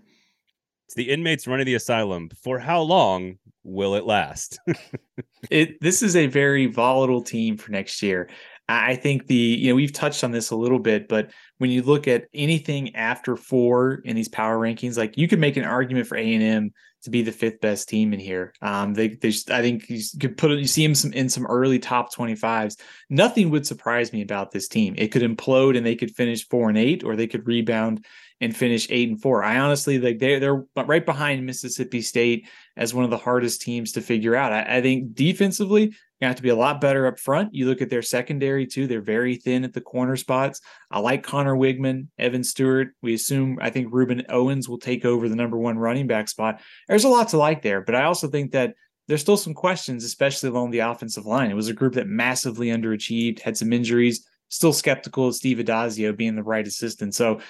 It's 0.87 0.95
the 0.95 1.09
inmates 1.09 1.47
running 1.47 1.65
the 1.65 1.75
asylum. 1.75 2.29
For 2.43 2.59
how 2.59 2.81
long 2.81 3.37
will 3.63 3.95
it 3.95 4.05
last? 4.05 4.59
it 5.49 5.79
this 5.81 6.03
is 6.03 6.15
a 6.15 6.27
very 6.27 6.65
volatile 6.65 7.21
team 7.21 7.57
for 7.57 7.71
next 7.71 8.01
year. 8.01 8.29
I 8.69 8.95
think 8.95 9.27
the, 9.27 9.35
you 9.35 9.69
know, 9.69 9.75
we've 9.75 9.91
touched 9.91 10.23
on 10.23 10.31
this 10.31 10.51
a 10.51 10.55
little 10.55 10.79
bit, 10.79 11.09
but 11.09 11.31
when 11.57 11.69
you 11.69 11.81
look 11.81 12.07
at 12.07 12.27
anything 12.33 12.95
after 12.95 13.35
four 13.35 14.01
in 14.05 14.15
these 14.15 14.29
power 14.29 14.57
rankings, 14.57 14.97
like 14.97 15.17
you 15.17 15.27
could 15.27 15.39
make 15.39 15.57
an 15.57 15.65
argument 15.65 16.07
for 16.07 16.15
A&M 16.15 16.71
to 17.03 17.09
be 17.09 17.21
the 17.21 17.31
fifth 17.33 17.59
best 17.59 17.89
team 17.89 18.13
in 18.13 18.19
here. 18.19 18.53
Um, 18.61 18.93
they, 18.93 19.09
they 19.09 19.31
just, 19.31 19.51
I 19.51 19.61
think 19.61 19.89
you 19.89 20.01
could 20.19 20.37
put 20.37 20.51
you 20.51 20.65
see 20.65 20.85
them 20.85 20.95
some, 20.95 21.11
in 21.11 21.27
some 21.27 21.45
early 21.45 21.77
top 21.77 22.13
25s. 22.13 22.79
Nothing 23.09 23.49
would 23.49 23.67
surprise 23.67 24.13
me 24.13 24.21
about 24.21 24.51
this 24.51 24.69
team. 24.69 24.95
It 24.97 25.09
could 25.09 25.21
implode 25.21 25.75
and 25.75 25.85
they 25.85 25.95
could 25.95 26.15
finish 26.15 26.47
four 26.47 26.69
and 26.69 26.77
eight, 26.77 27.03
or 27.03 27.17
they 27.17 27.27
could 27.27 27.45
rebound 27.45 28.05
and 28.39 28.55
finish 28.55 28.87
eight 28.89 29.09
and 29.09 29.21
four. 29.21 29.43
I 29.43 29.59
honestly 29.59 29.99
like 29.99 30.19
they're 30.19 30.39
they're 30.39 30.65
right 30.75 31.05
behind 31.05 31.45
Mississippi 31.45 32.01
State 32.01 32.47
as 32.77 32.93
one 32.93 33.05
of 33.05 33.11
the 33.11 33.17
hardest 33.17 33.61
teams 33.61 33.91
to 33.93 34.01
figure 34.01 34.35
out. 34.35 34.53
I, 34.53 34.77
I 34.77 34.81
think 34.81 35.13
defensively, 35.13 35.93
gonna 36.23 36.29
have 36.29 36.37
to 36.37 36.43
be 36.43 36.49
a 36.49 36.55
lot 36.55 36.81
better 36.81 37.05
up 37.05 37.19
front. 37.19 37.53
You 37.53 37.67
look 37.67 37.81
at 37.81 37.89
their 37.89 38.01
secondary 38.01 38.65
too; 38.65 38.87
they're 38.87 39.01
very 39.01 39.35
thin 39.35 39.63
at 39.63 39.73
the 39.73 39.81
corner 39.81 40.15
spots. 40.15 40.61
I 40.89 40.99
like 40.99 41.23
Conner 41.23 41.55
Weigman, 41.55 42.07
Evan 42.17 42.43
Stewart. 42.43 42.89
We 43.01 43.13
assume 43.13 43.59
I 43.61 43.69
think 43.69 43.91
Rueben 43.91 44.25
Owens 44.29 44.67
will 44.67 44.79
take 44.79 45.05
over 45.05 45.29
the 45.29 45.35
number 45.35 45.57
one 45.57 45.77
running 45.77 46.07
back 46.07 46.29
spot. 46.29 46.61
There's 46.87 47.03
a 47.03 47.09
lot 47.09 47.29
to 47.29 47.37
like 47.37 47.61
there, 47.61 47.81
but 47.81 47.95
I 47.95 48.03
also 48.03 48.27
think 48.27 48.51
that 48.51 48.73
there's 49.07 49.21
still 49.21 49.37
some 49.37 49.53
questions, 49.53 50.03
especially 50.03 50.49
along 50.49 50.71
the 50.71 50.79
offensive 50.79 51.25
line. 51.25 51.51
It 51.51 51.55
was 51.55 51.67
a 51.67 51.73
group 51.73 51.93
that 51.95 52.07
massively 52.07 52.67
underachieved, 52.67 53.39
had 53.39 53.57
some 53.57 53.73
injuries. 53.73 54.25
Still 54.49 54.73
skeptical 54.73 55.27
of 55.27 55.35
Steve 55.35 55.57
Addazio 55.57 56.15
being 56.15 56.35
the 56.35 56.43
right 56.43 56.65
assistant. 56.65 57.15
So 57.15 57.41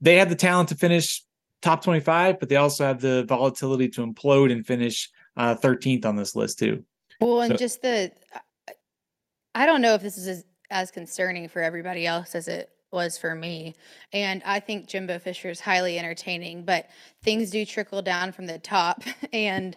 they 0.00 0.16
have 0.16 0.28
the 0.28 0.36
talent 0.36 0.68
to 0.68 0.74
finish 0.74 1.24
top 1.62 1.82
25, 1.82 2.38
but 2.38 2.48
they 2.48 2.56
also 2.56 2.84
have 2.84 3.00
the 3.00 3.24
volatility 3.24 3.88
to 3.88 4.06
implode 4.06 4.52
and 4.52 4.66
finish 4.66 5.08
uh, 5.36 5.54
13th 5.54 6.04
on 6.04 6.16
this 6.16 6.36
list 6.36 6.58
too. 6.58 6.84
Well, 7.22 7.42
and 7.42 7.52
so, 7.52 7.56
just 7.56 7.82
the, 7.82 8.12
I 9.54 9.66
don't 9.66 9.82
know 9.82 9.94
if 9.94 10.02
this 10.02 10.18
is 10.18 10.28
as, 10.28 10.44
as 10.70 10.90
concerning 10.90 11.48
for 11.48 11.62
everybody 11.62 12.06
else 12.06 12.34
as 12.34 12.48
it 12.48 12.70
was 12.90 13.16
for 13.16 13.34
me. 13.34 13.74
And 14.12 14.42
I 14.44 14.60
think 14.60 14.86
Jimbo 14.86 15.18
Fisher 15.18 15.50
is 15.50 15.60
highly 15.60 15.98
entertaining, 15.98 16.64
but 16.64 16.88
things 17.22 17.50
do 17.50 17.64
trickle 17.64 18.02
down 18.02 18.32
from 18.32 18.46
the 18.46 18.58
top. 18.58 19.02
And 19.32 19.76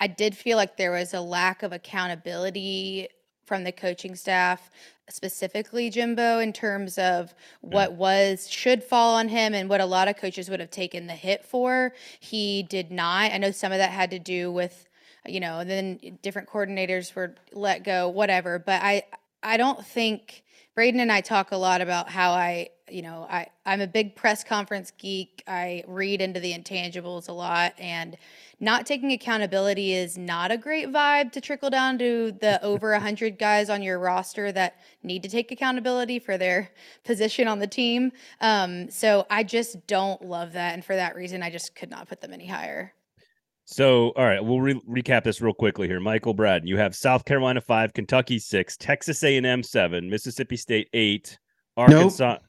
I 0.00 0.08
did 0.08 0.36
feel 0.36 0.56
like 0.56 0.76
there 0.76 0.90
was 0.90 1.14
a 1.14 1.20
lack 1.20 1.62
of 1.62 1.72
accountability 1.72 3.08
from 3.46 3.64
the 3.64 3.72
coaching 3.72 4.14
staff 4.14 4.70
specifically 5.10 5.90
Jimbo 5.90 6.38
in 6.38 6.52
terms 6.52 6.98
of 6.98 7.26
mm-hmm. 7.26 7.74
what 7.74 7.92
was 7.92 8.48
should 8.48 8.84
fall 8.84 9.14
on 9.14 9.28
him 9.28 9.54
and 9.54 9.68
what 9.68 9.80
a 9.80 9.86
lot 9.86 10.08
of 10.08 10.16
coaches 10.16 10.50
would 10.50 10.60
have 10.60 10.70
taken 10.70 11.06
the 11.06 11.14
hit 11.14 11.44
for. 11.44 11.92
He 12.20 12.62
did 12.64 12.90
not. 12.90 13.32
I 13.32 13.38
know 13.38 13.50
some 13.50 13.72
of 13.72 13.78
that 13.78 13.90
had 13.90 14.10
to 14.10 14.18
do 14.18 14.52
with 14.52 14.87
you 15.30 15.40
know, 15.40 15.64
then 15.64 16.18
different 16.22 16.48
coordinators 16.48 17.14
were 17.14 17.34
let 17.52 17.84
go, 17.84 18.08
whatever, 18.08 18.58
but 18.58 18.82
I 18.82 19.02
I 19.42 19.56
don't 19.56 19.84
think 19.84 20.42
Braden 20.74 21.00
and 21.00 21.10
I 21.10 21.20
talk 21.20 21.50
a 21.50 21.56
lot 21.56 21.80
about 21.80 22.08
how 22.08 22.30
I, 22.30 22.68
you 22.88 23.02
know, 23.02 23.26
I 23.28 23.48
I'm 23.66 23.80
a 23.80 23.86
big 23.86 24.14
press 24.14 24.44
conference 24.44 24.92
geek. 24.96 25.42
I 25.46 25.82
read 25.88 26.20
into 26.20 26.38
the 26.38 26.52
intangibles 26.52 27.28
a 27.28 27.32
lot 27.32 27.74
and 27.78 28.16
not 28.60 28.86
taking 28.86 29.10
accountability 29.12 29.92
is 29.92 30.16
not 30.16 30.50
a 30.50 30.56
great 30.56 30.88
vibe 30.88 31.32
to 31.32 31.40
trickle 31.40 31.70
down 31.70 31.98
to 31.98 32.32
the 32.40 32.62
over 32.64 32.92
100 32.92 33.38
guys 33.38 33.70
on 33.70 33.82
your 33.82 33.98
roster 33.98 34.52
that 34.52 34.76
need 35.02 35.22
to 35.24 35.28
take 35.28 35.50
accountability 35.50 36.18
for 36.18 36.38
their 36.38 36.70
position 37.04 37.48
on 37.48 37.58
the 37.58 37.66
team. 37.66 38.12
Um, 38.40 38.88
so 38.90 39.26
I 39.28 39.42
just 39.42 39.86
don't 39.86 40.22
love 40.22 40.52
that. 40.52 40.74
And 40.74 40.84
for 40.84 40.94
that 40.94 41.16
reason, 41.16 41.42
I 41.42 41.50
just 41.50 41.74
could 41.74 41.90
not 41.90 42.08
put 42.08 42.20
them 42.20 42.32
any 42.32 42.46
higher. 42.46 42.94
So, 43.70 44.12
all 44.16 44.24
right, 44.24 44.42
we'll 44.42 44.62
re- 44.62 44.80
recap 44.88 45.24
this 45.24 45.42
real 45.42 45.52
quickly 45.52 45.86
here. 45.86 46.00
Michael 46.00 46.32
Braden, 46.32 46.66
you 46.66 46.78
have 46.78 46.96
South 46.96 47.26
Carolina 47.26 47.60
five, 47.60 47.92
Kentucky 47.92 48.38
six, 48.38 48.78
Texas 48.78 49.22
A&M 49.22 49.62
seven, 49.62 50.08
Mississippi 50.08 50.56
State 50.56 50.88
eight, 50.94 51.38
Arkansas. 51.76 52.38
Nope. 52.38 52.42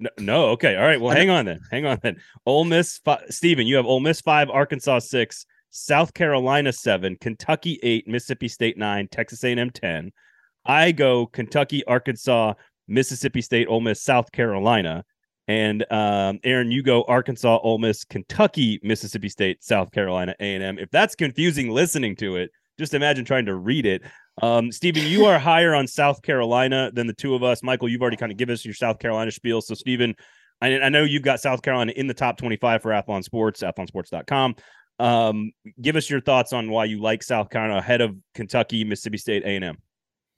No, 0.00 0.10
no, 0.18 0.46
okay, 0.48 0.74
all 0.74 0.82
right. 0.82 1.00
Well, 1.00 1.14
hang 1.14 1.30
on 1.30 1.44
then. 1.44 1.60
Hang 1.70 1.86
on 1.86 2.00
then. 2.02 2.16
Ole 2.44 2.64
Miss, 2.64 2.98
five, 2.98 3.22
Stephen, 3.30 3.68
you 3.68 3.76
have 3.76 3.86
Ole 3.86 4.00
Miss 4.00 4.20
five, 4.20 4.50
Arkansas 4.50 4.98
six, 4.98 5.46
South 5.70 6.12
Carolina 6.12 6.72
seven, 6.72 7.16
Kentucky 7.20 7.78
eight, 7.84 8.08
Mississippi 8.08 8.48
State 8.48 8.76
nine, 8.76 9.06
Texas 9.06 9.44
A&M 9.44 9.70
ten. 9.70 10.10
I 10.66 10.90
go 10.90 11.26
Kentucky, 11.26 11.84
Arkansas, 11.84 12.54
Mississippi 12.88 13.42
State, 13.42 13.68
Ole 13.68 13.80
Miss, 13.80 14.02
South 14.02 14.32
Carolina, 14.32 15.04
and 15.46 15.84
um, 15.92 16.40
Aaron, 16.44 16.70
you 16.70 16.82
go 16.82 17.04
Arkansas, 17.04 17.58
Ole 17.62 17.78
Miss, 17.78 18.04
Kentucky, 18.04 18.80
Mississippi 18.82 19.28
State, 19.28 19.62
South 19.62 19.90
Carolina, 19.90 20.34
A 20.40 20.54
and 20.54 20.64
M. 20.64 20.78
If 20.78 20.90
that's 20.90 21.14
confusing 21.14 21.70
listening 21.70 22.16
to 22.16 22.36
it, 22.36 22.50
just 22.78 22.94
imagine 22.94 23.24
trying 23.24 23.46
to 23.46 23.54
read 23.54 23.86
it. 23.86 24.02
Um, 24.42 24.72
Stephen, 24.72 25.04
you 25.04 25.26
are 25.26 25.38
higher 25.40 25.74
on 25.74 25.86
South 25.86 26.22
Carolina 26.22 26.90
than 26.92 27.06
the 27.06 27.12
two 27.12 27.34
of 27.34 27.42
us. 27.42 27.62
Michael, 27.62 27.88
you've 27.88 28.00
already 28.00 28.16
kind 28.16 28.32
of 28.32 28.38
given 28.38 28.54
us 28.54 28.64
your 28.64 28.74
South 28.74 28.98
Carolina 28.98 29.30
spiel. 29.30 29.60
So, 29.60 29.74
Stephen, 29.74 30.14
I, 30.60 30.80
I 30.80 30.88
know 30.88 31.04
you've 31.04 31.22
got 31.22 31.40
South 31.40 31.62
Carolina 31.62 31.92
in 31.94 32.06
the 32.06 32.14
top 32.14 32.38
25 32.38 32.82
for 32.82 32.90
Athlon 32.90 33.22
Sports, 33.22 33.62
athlonsports.com. 33.62 34.56
Um, 34.98 35.52
give 35.80 35.96
us 35.96 36.08
your 36.08 36.20
thoughts 36.20 36.52
on 36.52 36.70
why 36.70 36.84
you 36.86 37.00
like 37.00 37.22
South 37.22 37.50
Carolina 37.50 37.78
ahead 37.78 38.00
of 38.00 38.16
Kentucky, 38.34 38.84
Mississippi 38.84 39.18
State, 39.18 39.42
A 39.44 39.56
and 39.56 39.64
M. 39.64 39.78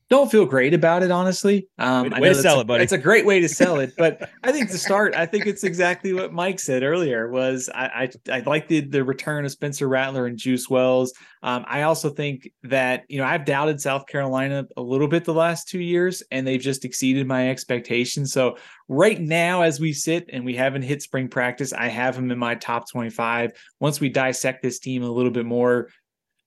Don't 0.09 0.31
feel 0.31 0.47
great 0.47 0.73
about 0.73 1.03
it, 1.03 1.11
honestly. 1.11 1.69
Um, 1.79 2.11
way, 2.11 2.21
way 2.21 2.29
to 2.29 2.35
sell 2.37 2.59
a, 2.59 2.61
it, 2.61 2.69
buddy. 2.69 2.85
It's 2.85 2.93
a 2.93 2.99
great 2.99 3.27
way 3.27 3.41
to 3.41 3.49
sell 3.49 3.81
it, 3.81 3.93
but 3.99 4.31
I 4.45 4.53
think 4.53 4.71
to 4.71 4.79
start, 4.79 5.17
I 5.17 5.27
think 5.27 5.47
it's 5.47 5.65
exactly 5.65 6.13
what 6.13 6.33
Mike 6.33 6.61
said 6.61 6.85
earlier. 6.85 7.29
Was 7.29 7.69
I 7.75 8.09
I, 8.29 8.37
I 8.37 8.39
like 8.47 8.69
the 8.69 8.83
the 8.83 9.03
return 9.03 9.45
of 9.45 9.51
Spencer 9.51 9.89
Rattler 9.89 10.27
and 10.27 10.39
Juice 10.39 10.71
Wells. 10.71 11.13
Um, 11.43 11.65
I 11.67 11.83
also 11.83 12.09
think 12.09 12.49
that 12.63 13.03
you 13.09 13.19
know 13.19 13.25
I've 13.25 13.45
doubted 13.45 13.81
South 13.81 14.07
Carolina 14.07 14.67
a 14.77 14.83
little 14.83 15.09
bit 15.09 15.25
the 15.25 15.35
last 15.35 15.67
two 15.67 15.81
years, 15.81 16.23
and 16.31 16.47
they've 16.47 16.61
just 16.61 16.85
exceeded 16.85 17.27
my 17.27 17.51
expectations. 17.51 18.33
So 18.33 18.59
right 18.87 19.21
now, 19.21 19.63
as 19.63 19.81
we 19.81 19.93
sit 19.93 20.31
and 20.33 20.45
we 20.45 20.55
haven't 20.55 20.83
hit 20.83 21.03
spring 21.03 21.27
practice, 21.27 21.73
I 21.73 21.89
have 21.89 22.15
them 22.15 22.31
in 22.31 22.39
my 22.39 22.55
top 22.55 22.89
twenty 22.89 23.11
five. 23.11 23.51
Once 23.81 23.99
we 23.99 24.09
dissect 24.09 24.63
this 24.63 24.79
team 24.79 25.03
a 25.03 25.11
little 25.11 25.33
bit 25.33 25.47
more, 25.47 25.89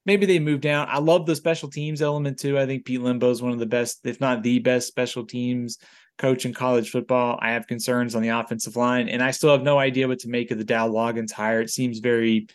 maybe 0.10 0.26
they 0.26 0.40
move 0.40 0.60
down. 0.60 0.88
I 0.90 0.98
love 0.98 1.28
the 1.28 1.36
special 1.36 1.70
teams 1.70 2.02
element 2.02 2.40
too. 2.40 2.58
I 2.58 2.66
think 2.66 2.84
Pete 2.84 3.00
Lembo 3.00 3.30
is 3.30 3.44
one 3.44 3.52
of 3.52 3.60
the 3.60 3.68
best, 3.68 4.00
if 4.06 4.20
not 4.20 4.42
the 4.42 4.58
best, 4.58 4.88
special 4.88 5.24
teams 5.24 5.78
coach 6.18 6.46
in 6.48 6.54
college 6.54 6.90
football. 6.90 7.38
I 7.44 7.52
have 7.52 7.68
concerns 7.68 8.16
on 8.16 8.24
the 8.24 8.30
offensive 8.30 8.76
line, 8.76 9.08
and 9.08 9.22
I 9.22 9.30
still 9.30 9.52
have 9.52 9.62
no 9.62 9.78
idea 9.78 10.08
what 10.08 10.18
to 10.20 10.28
make 10.28 10.50
of 10.50 10.58
the 10.58 10.64
Dow 10.64 10.90
Loggains 10.90 11.32
hire. 11.32 11.62
It 11.62 11.70
seems 11.70 12.00
very 12.00 12.48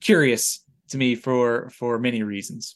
curious 0.00 0.64
to 0.88 0.98
me 0.98 1.14
for 1.14 1.70
for 1.70 1.96
many 2.00 2.24
reasons. 2.24 2.74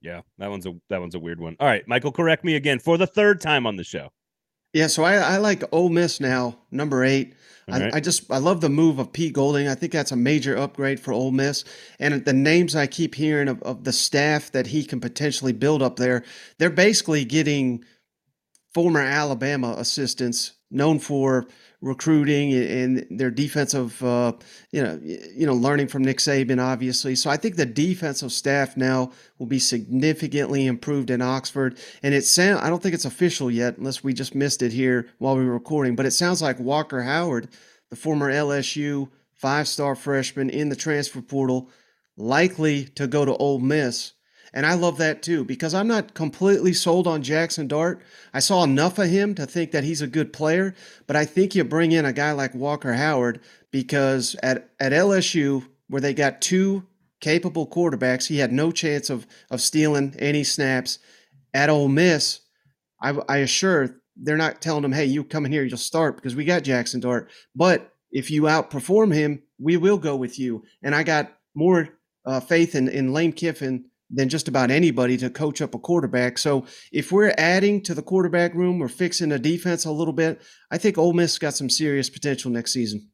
Yeah, 0.00 0.22
that 0.38 0.50
one's 0.50 0.66
a 0.66 0.72
that 0.90 1.00
one's 1.00 1.14
a 1.14 1.20
weird 1.20 1.38
one. 1.38 1.54
All 1.60 1.68
right, 1.68 1.86
Michael, 1.86 2.10
correct 2.10 2.42
me 2.42 2.56
again 2.56 2.80
for 2.80 2.98
the 2.98 3.06
third 3.06 3.40
time 3.40 3.64
on 3.64 3.76
the 3.76 3.84
show. 3.84 4.10
Yeah, 4.72 4.86
so 4.86 5.02
I, 5.02 5.16
I 5.16 5.36
like 5.38 5.64
Ole 5.72 5.88
Miss 5.88 6.20
now, 6.20 6.58
number 6.70 7.04
eight. 7.04 7.34
I, 7.70 7.80
right. 7.80 7.94
I, 7.94 8.00
just 8.00 8.30
I 8.30 8.38
love 8.38 8.60
the 8.60 8.68
move 8.68 8.98
of 8.98 9.12
Pete 9.12 9.34
Golding. 9.34 9.68
I 9.68 9.74
think 9.74 9.92
that's 9.92 10.12
a 10.12 10.16
major 10.16 10.56
upgrade 10.56 11.00
for 11.00 11.12
Ole 11.12 11.32
Miss. 11.32 11.64
And 11.98 12.24
the 12.24 12.32
names 12.32 12.74
I 12.74 12.86
keep 12.86 13.14
hearing 13.14 13.48
of, 13.48 13.62
of 13.62 13.84
the 13.84 13.92
staff 13.92 14.52
that 14.52 14.68
he 14.68 14.84
can 14.84 15.00
potentially 15.00 15.52
build 15.52 15.82
up 15.82 15.96
there, 15.96 16.24
they're 16.58 16.70
basically 16.70 17.24
getting 17.24 17.84
former 18.72 19.00
Alabama 19.00 19.74
assistants 19.78 20.52
known 20.70 20.98
for 20.98 21.46
recruiting 21.80 22.52
and 22.52 23.06
their 23.10 23.30
defensive, 23.30 24.02
uh, 24.02 24.32
you 24.72 24.82
know, 24.82 24.98
you 25.02 25.46
know, 25.46 25.54
learning 25.54 25.86
from 25.86 26.02
Nick 26.02 26.18
Saban, 26.18 26.60
obviously. 26.60 27.14
So 27.14 27.30
I 27.30 27.36
think 27.36 27.56
the 27.56 27.66
defensive 27.66 28.32
staff 28.32 28.76
now 28.76 29.12
will 29.38 29.46
be 29.46 29.60
significantly 29.60 30.66
improved 30.66 31.10
in 31.10 31.22
Oxford. 31.22 31.78
And 32.02 32.14
it 32.14 32.24
sound 32.24 32.60
I 32.60 32.68
don't 32.68 32.82
think 32.82 32.94
it's 32.94 33.04
official 33.04 33.50
yet, 33.50 33.78
unless 33.78 34.02
we 34.02 34.12
just 34.12 34.34
missed 34.34 34.62
it 34.62 34.72
here 34.72 35.08
while 35.18 35.36
we 35.36 35.44
were 35.44 35.52
recording. 35.52 35.94
But 35.94 36.06
it 36.06 36.12
sounds 36.12 36.42
like 36.42 36.58
Walker 36.58 37.02
Howard, 37.02 37.48
the 37.90 37.96
former 37.96 38.30
LSU 38.30 39.10
five-star 39.34 39.94
freshman 39.94 40.50
in 40.50 40.68
the 40.68 40.76
transfer 40.76 41.22
portal, 41.22 41.70
likely 42.16 42.84
to 42.84 43.06
go 43.06 43.24
to 43.24 43.36
Ole 43.36 43.60
Miss 43.60 44.14
and 44.58 44.66
I 44.66 44.74
love 44.74 44.98
that 44.98 45.22
too 45.22 45.44
because 45.44 45.72
I'm 45.72 45.86
not 45.86 46.14
completely 46.14 46.72
sold 46.72 47.06
on 47.06 47.22
Jackson 47.22 47.68
Dart. 47.68 48.02
I 48.34 48.40
saw 48.40 48.64
enough 48.64 48.98
of 48.98 49.08
him 49.08 49.36
to 49.36 49.46
think 49.46 49.70
that 49.70 49.84
he's 49.84 50.02
a 50.02 50.08
good 50.08 50.32
player, 50.32 50.74
but 51.06 51.14
I 51.14 51.26
think 51.26 51.54
you 51.54 51.62
bring 51.62 51.92
in 51.92 52.04
a 52.04 52.12
guy 52.12 52.32
like 52.32 52.56
Walker 52.56 52.94
Howard 52.94 53.40
because 53.70 54.34
at, 54.42 54.70
at 54.80 54.90
LSU, 54.90 55.64
where 55.86 56.00
they 56.00 56.12
got 56.12 56.40
two 56.40 56.84
capable 57.20 57.68
quarterbacks, 57.68 58.26
he 58.26 58.38
had 58.38 58.50
no 58.50 58.72
chance 58.72 59.10
of, 59.10 59.28
of 59.48 59.60
stealing 59.60 60.16
any 60.18 60.42
snaps. 60.42 60.98
At 61.54 61.70
Ole 61.70 61.86
Miss, 61.86 62.40
I, 63.00 63.16
I 63.28 63.36
assure 63.36 64.00
they're 64.16 64.36
not 64.36 64.60
telling 64.60 64.82
him, 64.82 64.90
hey, 64.90 65.04
you 65.04 65.22
come 65.22 65.46
in 65.46 65.52
here, 65.52 65.62
you'll 65.62 65.78
start 65.78 66.16
because 66.16 66.34
we 66.34 66.44
got 66.44 66.64
Jackson 66.64 66.98
Dart. 66.98 67.30
But 67.54 67.92
if 68.10 68.28
you 68.28 68.42
outperform 68.42 69.14
him, 69.14 69.40
we 69.60 69.76
will 69.76 69.98
go 69.98 70.16
with 70.16 70.36
you. 70.36 70.64
And 70.82 70.96
I 70.96 71.04
got 71.04 71.32
more 71.54 71.90
uh, 72.26 72.40
faith 72.40 72.74
in, 72.74 72.88
in 72.88 73.12
Lane 73.12 73.32
Kiffin 73.32 73.84
than 74.10 74.28
just 74.28 74.48
about 74.48 74.70
anybody 74.70 75.16
to 75.18 75.30
coach 75.30 75.60
up 75.60 75.74
a 75.74 75.78
quarterback. 75.78 76.38
So 76.38 76.64
if 76.92 77.12
we're 77.12 77.34
adding 77.36 77.82
to 77.82 77.94
the 77.94 78.02
quarterback 78.02 78.54
room 78.54 78.82
or 78.82 78.88
fixing 78.88 79.28
the 79.28 79.38
defense 79.38 79.84
a 79.84 79.90
little 79.90 80.14
bit, 80.14 80.40
I 80.70 80.78
think 80.78 80.96
Ole 80.96 81.12
Miss 81.12 81.38
got 81.38 81.54
some 81.54 81.68
serious 81.68 82.08
potential 82.08 82.50
next 82.50 82.72
season. 82.72 83.10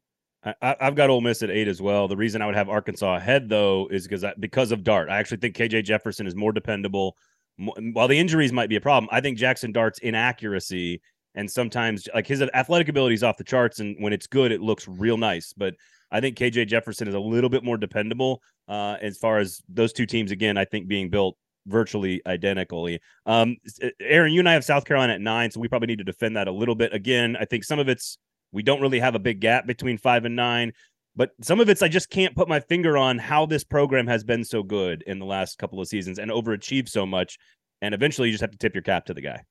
I, 0.61 0.75
have 0.79 0.95
got 0.95 1.09
Ole 1.09 1.21
Miss 1.21 1.41
at 1.41 1.49
eight 1.49 1.67
as 1.67 1.81
well. 1.81 2.07
The 2.07 2.15
reason 2.15 2.41
I 2.41 2.45
would 2.45 2.55
have 2.55 2.69
Arkansas 2.69 3.15
ahead 3.15 3.49
though 3.49 3.87
is 3.89 4.07
because 4.07 4.23
because 4.39 4.71
of 4.71 4.83
Dart. 4.83 5.09
I 5.09 5.17
actually 5.17 5.37
think 5.37 5.55
KJ 5.55 5.83
Jefferson 5.83 6.27
is 6.27 6.35
more 6.35 6.51
dependable. 6.51 7.17
while 7.57 8.07
the 8.07 8.19
injuries 8.19 8.53
might 8.53 8.69
be 8.69 8.75
a 8.75 8.81
problem, 8.81 9.09
I 9.11 9.21
think 9.21 9.37
Jackson 9.37 9.71
Dart's 9.71 9.99
inaccuracy 9.99 11.01
and 11.35 11.49
sometimes 11.51 12.07
like 12.13 12.27
his 12.27 12.41
athletic 12.41 12.87
ability 12.87 13.15
is 13.15 13.23
off 13.23 13.37
the 13.37 13.43
charts, 13.43 13.79
and 13.79 13.95
when 13.99 14.13
it's 14.13 14.27
good, 14.27 14.51
it 14.51 14.61
looks 14.61 14.87
real 14.87 15.17
nice. 15.17 15.53
But 15.53 15.75
I 16.11 16.21
think 16.21 16.37
KJ 16.37 16.67
Jefferson 16.67 17.07
is 17.07 17.15
a 17.15 17.19
little 17.19 17.49
bit 17.49 17.63
more 17.63 17.77
dependable 17.77 18.41
uh, 18.67 18.97
as 19.01 19.17
far 19.17 19.39
as 19.39 19.61
those 19.67 19.93
two 19.93 20.05
teams. 20.05 20.31
Again, 20.31 20.57
I 20.57 20.65
think 20.65 20.87
being 20.87 21.09
built 21.09 21.37
virtually 21.67 22.21
identically. 22.27 22.99
Um, 23.25 23.57
Aaron, 23.99 24.33
you 24.33 24.39
and 24.39 24.49
I 24.49 24.53
have 24.53 24.63
South 24.63 24.85
Carolina 24.85 25.13
at 25.13 25.21
nine, 25.21 25.49
so 25.51 25.59
we 25.59 25.67
probably 25.67 25.87
need 25.87 25.97
to 25.97 26.03
defend 26.03 26.37
that 26.37 26.47
a 26.47 26.51
little 26.51 26.75
bit. 26.75 26.93
Again, 26.93 27.35
I 27.39 27.45
think 27.45 27.63
some 27.63 27.79
of 27.79 27.89
it's 27.89 28.17
we 28.51 28.63
don't 28.63 28.81
really 28.81 28.99
have 28.99 29.15
a 29.15 29.19
big 29.19 29.41
gap 29.41 29.67
between 29.67 29.97
five 29.97 30.25
and 30.25 30.35
nine. 30.35 30.71
But 31.15 31.31
some 31.41 31.59
of 31.59 31.69
it's 31.69 31.81
I 31.81 31.87
just 31.87 32.09
can't 32.09 32.35
put 32.35 32.49
my 32.49 32.59
finger 32.59 32.97
on 32.97 33.17
how 33.17 33.45
this 33.45 33.63
program 33.63 34.05
has 34.07 34.23
been 34.23 34.43
so 34.43 34.63
good 34.63 35.03
in 35.07 35.19
the 35.19 35.25
last 35.25 35.57
couple 35.57 35.79
of 35.79 35.87
seasons 35.87 36.19
and 36.19 36.29
overachieved 36.29 36.89
so 36.89 37.05
much. 37.05 37.37
And 37.81 37.93
eventually 37.93 38.27
you 38.27 38.33
just 38.33 38.41
have 38.41 38.51
to 38.51 38.57
tip 38.57 38.75
your 38.75 38.81
cap 38.81 39.05
to 39.05 39.13
the 39.13 39.21
guy. 39.21 39.43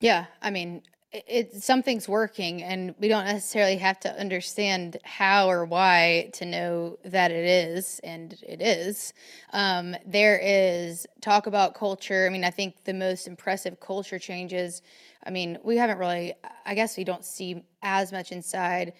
Yeah. 0.00 0.26
I 0.42 0.50
mean, 0.50 0.82
it, 1.26 1.62
something's 1.62 2.08
working 2.08 2.62
and 2.62 2.94
we 2.98 3.08
don't 3.08 3.24
necessarily 3.24 3.76
have 3.76 3.98
to 4.00 4.20
understand 4.20 4.98
how 5.04 5.50
or 5.50 5.64
why 5.64 6.30
to 6.34 6.44
know 6.44 6.98
that 7.04 7.30
it 7.30 7.44
is 7.44 8.00
and 8.04 8.34
it 8.46 8.60
is 8.60 9.12
um, 9.52 9.94
there 10.06 10.38
is 10.42 11.06
talk 11.20 11.46
about 11.46 11.74
culture 11.74 12.26
i 12.26 12.30
mean 12.30 12.44
i 12.44 12.50
think 12.50 12.84
the 12.84 12.94
most 12.94 13.26
impressive 13.26 13.80
culture 13.80 14.18
changes 14.18 14.82
i 15.26 15.30
mean 15.30 15.58
we 15.64 15.76
haven't 15.76 15.98
really 15.98 16.34
i 16.64 16.74
guess 16.74 16.96
we 16.96 17.04
don't 17.04 17.24
see 17.24 17.62
as 17.82 18.12
much 18.12 18.32
inside 18.32 18.92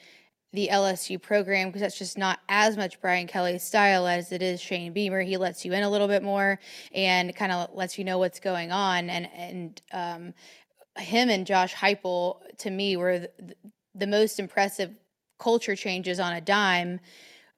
the 0.53 0.71
LSU 0.73 1.21
program 1.21 1.69
because 1.69 1.83
that's 1.83 1.99
just 1.99 2.17
not 2.17 2.39
as 2.49 2.79
much 2.79 2.99
Brian 3.03 3.27
Kelly's 3.27 3.63
style 3.63 4.07
as 4.07 4.33
it 4.33 4.41
is 4.41 4.59
Shane 4.59 4.93
Beamer. 4.93 5.21
He 5.21 5.37
lets 5.37 5.67
you 5.67 5.73
in 5.75 5.83
a 5.83 5.91
little 5.91 6.09
bit 6.09 6.23
more 6.23 6.59
and 6.95 7.35
kind 7.37 7.53
of 7.53 7.75
lets 7.75 7.99
you 7.99 8.05
know 8.05 8.17
what's 8.17 8.41
going 8.41 8.73
on. 8.73 9.11
And 9.11 9.29
and 9.35 9.83
um, 9.93 10.35
him 10.99 11.29
and 11.29 11.47
Josh 11.47 11.75
Heupel 11.75 12.41
to 12.59 12.71
me 12.71 12.97
were 12.97 13.19
the, 13.19 13.31
the 13.95 14.07
most 14.07 14.39
impressive 14.39 14.95
culture 15.39 15.77
changes 15.77 16.19
on 16.19 16.33
a 16.33 16.41
dime 16.41 17.01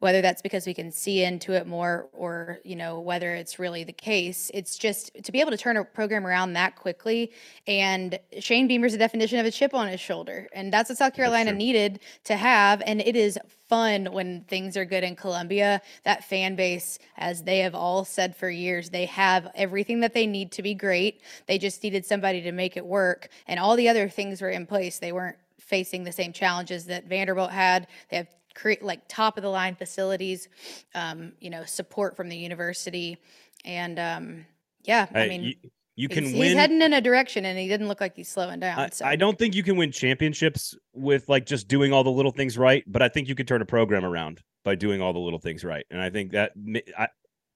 whether 0.01 0.23
that's 0.23 0.43
because 0.43 0.67
we 0.67 0.75
can 0.75 0.93
see 0.93 1.25
into 1.25 1.53
it 1.53 1.67
more 1.67 2.09
or 2.13 2.59
you 2.65 2.77
know 2.77 3.01
whether 3.01 3.35
it's 3.35 3.59
really 3.59 3.85
the 3.85 3.93
case. 3.93 4.51
It's 4.55 4.77
just 4.79 5.13
to 5.23 5.33
be 5.33 5.41
able 5.41 5.51
to 5.51 5.57
turn 5.57 5.77
a 5.77 5.85
program 5.85 6.27
around 6.27 6.53
that 6.53 6.77
quickly 6.77 7.33
and 7.67 8.19
shane 8.39 8.69
beamer's 8.69 8.95
a 8.95 8.99
definition 8.99 9.39
of 9.39 9.47
a 9.47 9.51
chip 9.51 9.75
on 9.75 9.89
his 9.89 10.01
shoulder 10.01 10.49
and 10.53 10.73
that's 10.73 10.89
what 10.89 10.99
south 10.99 11.15
carolina 11.15 11.53
needed 11.53 12.01
to 12.25 12.37
have 12.37 12.83
and 12.87 13.01
it 13.01 13.17
is 13.17 13.39
fun 13.69 14.07
when 14.13 14.43
things 14.45 14.77
are 14.77 14.85
good 14.85 15.05
in 15.05 15.17
columbia. 15.17 15.83
That 16.05 16.25
fan 16.25 16.57
base 16.57 16.99
as 17.17 17.43
they 17.43 17.59
have 17.59 17.75
all 17.75 18.05
said 18.05 18.37
for 18.37 18.49
years 18.49 18.91
they 18.91 19.07
have 19.07 19.49
everything 19.55 20.01
that 20.01 20.15
they 20.15 20.27
need 20.27 20.53
to 20.53 20.63
be 20.63 20.75
great. 20.75 21.23
They 21.47 21.59
just 21.59 21.83
needed 21.83 22.07
somebody 22.07 22.41
to 22.43 22.53
make 22.53 22.77
it 22.77 22.87
work 22.87 23.29
and 23.47 23.59
all 23.59 23.77
the 23.77 23.89
other 23.89 24.09
things 24.09 24.41
were 24.41 24.51
in 24.51 24.67
place. 24.67 24.99
They 24.99 25.13
weren't 25.13 25.37
facing 25.69 26.03
the 26.03 26.13
same 26.13 26.33
challenges 26.33 26.87
that 26.87 27.07
Vanderbilt 27.07 27.51
had. 27.51 27.87
They 28.09 28.17
have 28.17 28.29
create 28.59 28.83
like 28.83 29.07
top 29.09 29.37
of 29.37 29.43
the 29.43 29.49
line 29.49 29.75
facilities, 29.75 30.49
um, 30.95 31.33
you 31.41 31.51
know, 31.51 31.65
support 31.65 32.17
from 32.17 32.29
the 32.29 32.37
university, 32.37 33.19
and 33.65 33.99
um, 33.99 34.47
yeah, 34.85 35.07
I 35.15 35.29
mean. 35.29 35.43
You, 35.45 35.55
you 35.97 36.09
can 36.09 36.23
he's, 36.23 36.35
win. 36.35 36.43
He's 36.45 36.55
heading 36.55 36.81
in 36.81 36.93
a 36.93 37.01
direction, 37.01 37.45
and 37.45 37.59
he 37.59 37.67
didn't 37.67 37.89
look 37.89 38.01
like 38.01 38.15
he's 38.15 38.29
slowing 38.29 38.61
down. 38.61 38.79
I, 38.79 38.89
so. 38.91 39.05
I 39.05 39.17
don't 39.17 39.37
think 39.37 39.57
you 39.57 39.65
can 39.65 39.77
win 39.77 39.91
championships 39.91 40.77
with 40.95 41.29
like 41.29 41.45
just 41.45 41.67
doing 41.67 41.93
all 41.93 42.05
the 42.05 42.11
little 42.11 42.31
things 42.31 42.57
right, 42.57 42.85
but 42.87 43.03
I 43.03 43.09
think 43.09 43.29
you 43.29 43.35
could 43.35 43.49
turn 43.49 43.63
a 43.63 43.67
program 43.67 44.05
around 44.05 44.41
by 44.65 44.77
doing 44.77 45.03
all 45.03 45.13
the 45.13 45.19
little 45.19 45.41
things 45.41 45.65
right. 45.65 45.85
And 45.91 46.01
I 46.01 46.09
think 46.09 46.31
that 46.33 46.53
I, 46.97 47.09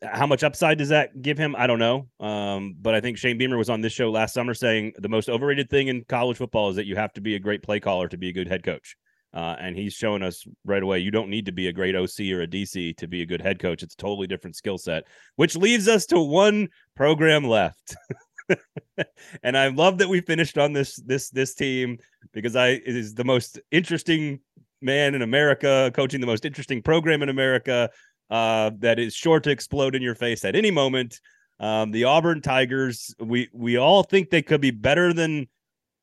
how 0.03 0.27
much 0.27 0.43
upside 0.43 0.79
does 0.79 0.89
that 0.89 1.23
give 1.23 1.39
him? 1.39 1.55
I 1.57 1.69
don't 1.69 1.79
know. 1.79 2.09
Um, 2.19 2.75
but 2.81 2.97
I 2.97 3.01
think 3.01 3.17
Shane 3.17 3.39
Beamer 3.39 3.57
was 3.57 3.71
on 3.71 3.81
this 3.81 3.93
show 3.93 4.11
last 4.11 4.35
summer 4.35 4.55
saying 4.55 4.95
the 4.99 5.09
most 5.09 5.29
overrated 5.29 5.71
thing 5.71 5.87
in 5.87 6.05
college 6.09 6.39
football 6.39 6.71
is 6.71 6.77
that 6.77 6.87
you 6.87 6.97
have 6.97 7.13
to 7.13 7.21
be 7.21 7.37
a 7.37 7.39
great 7.39 7.63
play 7.63 7.79
caller 7.79 8.09
to 8.09 8.17
be 8.17 8.29
a 8.29 8.33
good 8.33 8.49
head 8.49 8.65
coach. 8.65 8.97
Uh, 9.35 9.57
and 9.59 9.76
he's 9.76 9.95
showing 9.95 10.22
us 10.22 10.45
right 10.64 10.83
away 10.83 10.99
you 10.99 11.11
don't 11.11 11.30
need 11.30 11.47
to 11.47 11.53
be 11.53 11.68
a 11.68 11.72
great 11.72 11.95
OC 11.95 12.33
or 12.33 12.43
a 12.43 12.47
DC 12.47 12.97
to 12.99 13.07
be 13.07 13.22
a 13.22 13.26
good 13.26 13.41
head 13.41 13.59
coach. 13.59 13.83
It's 13.83 13.95
a 13.95 13.97
totally 13.97 14.26
different 14.26 14.57
skill 14.57 14.76
set, 14.76 15.05
which 15.37 15.57
leaves 15.57 15.89
us 15.89 16.05
to 16.07 16.20
one 16.20 16.68
program 16.97 17.45
left. 17.45 17.97
and 19.43 19.57
I 19.57 19.68
love 19.68 19.99
that 19.99 20.09
we 20.09 20.20
finished 20.20 20.59
on 20.59 20.72
this 20.72 20.97
this 20.97 21.30
this 21.30 21.55
team 21.55 21.99
because 22.33 22.57
I 22.57 22.80
is 22.85 23.14
the 23.14 23.24
most 23.24 23.59
interesting 23.70 24.41
man 24.83 25.14
in 25.14 25.22
America 25.22 25.91
coaching 25.95 26.20
the 26.20 26.26
most 26.26 26.45
interesting 26.45 26.83
program 26.83 27.22
in 27.22 27.28
America 27.28 27.89
uh, 28.30 28.70
that 28.78 28.99
is 28.99 29.14
sure 29.14 29.41
to 29.41 29.51
explode 29.51 29.95
in 29.95 30.03
your 30.03 30.14
face 30.14 30.45
at 30.45 30.57
any 30.57 30.70
moment. 30.70 31.20
Um, 31.61 31.91
the 31.91 32.05
Auburn 32.05 32.41
Tigers, 32.41 33.14
we 33.20 33.49
we 33.53 33.76
all 33.76 34.03
think 34.03 34.30
they 34.30 34.43
could 34.43 34.61
be 34.61 34.72
better 34.72 35.12
than 35.12 35.49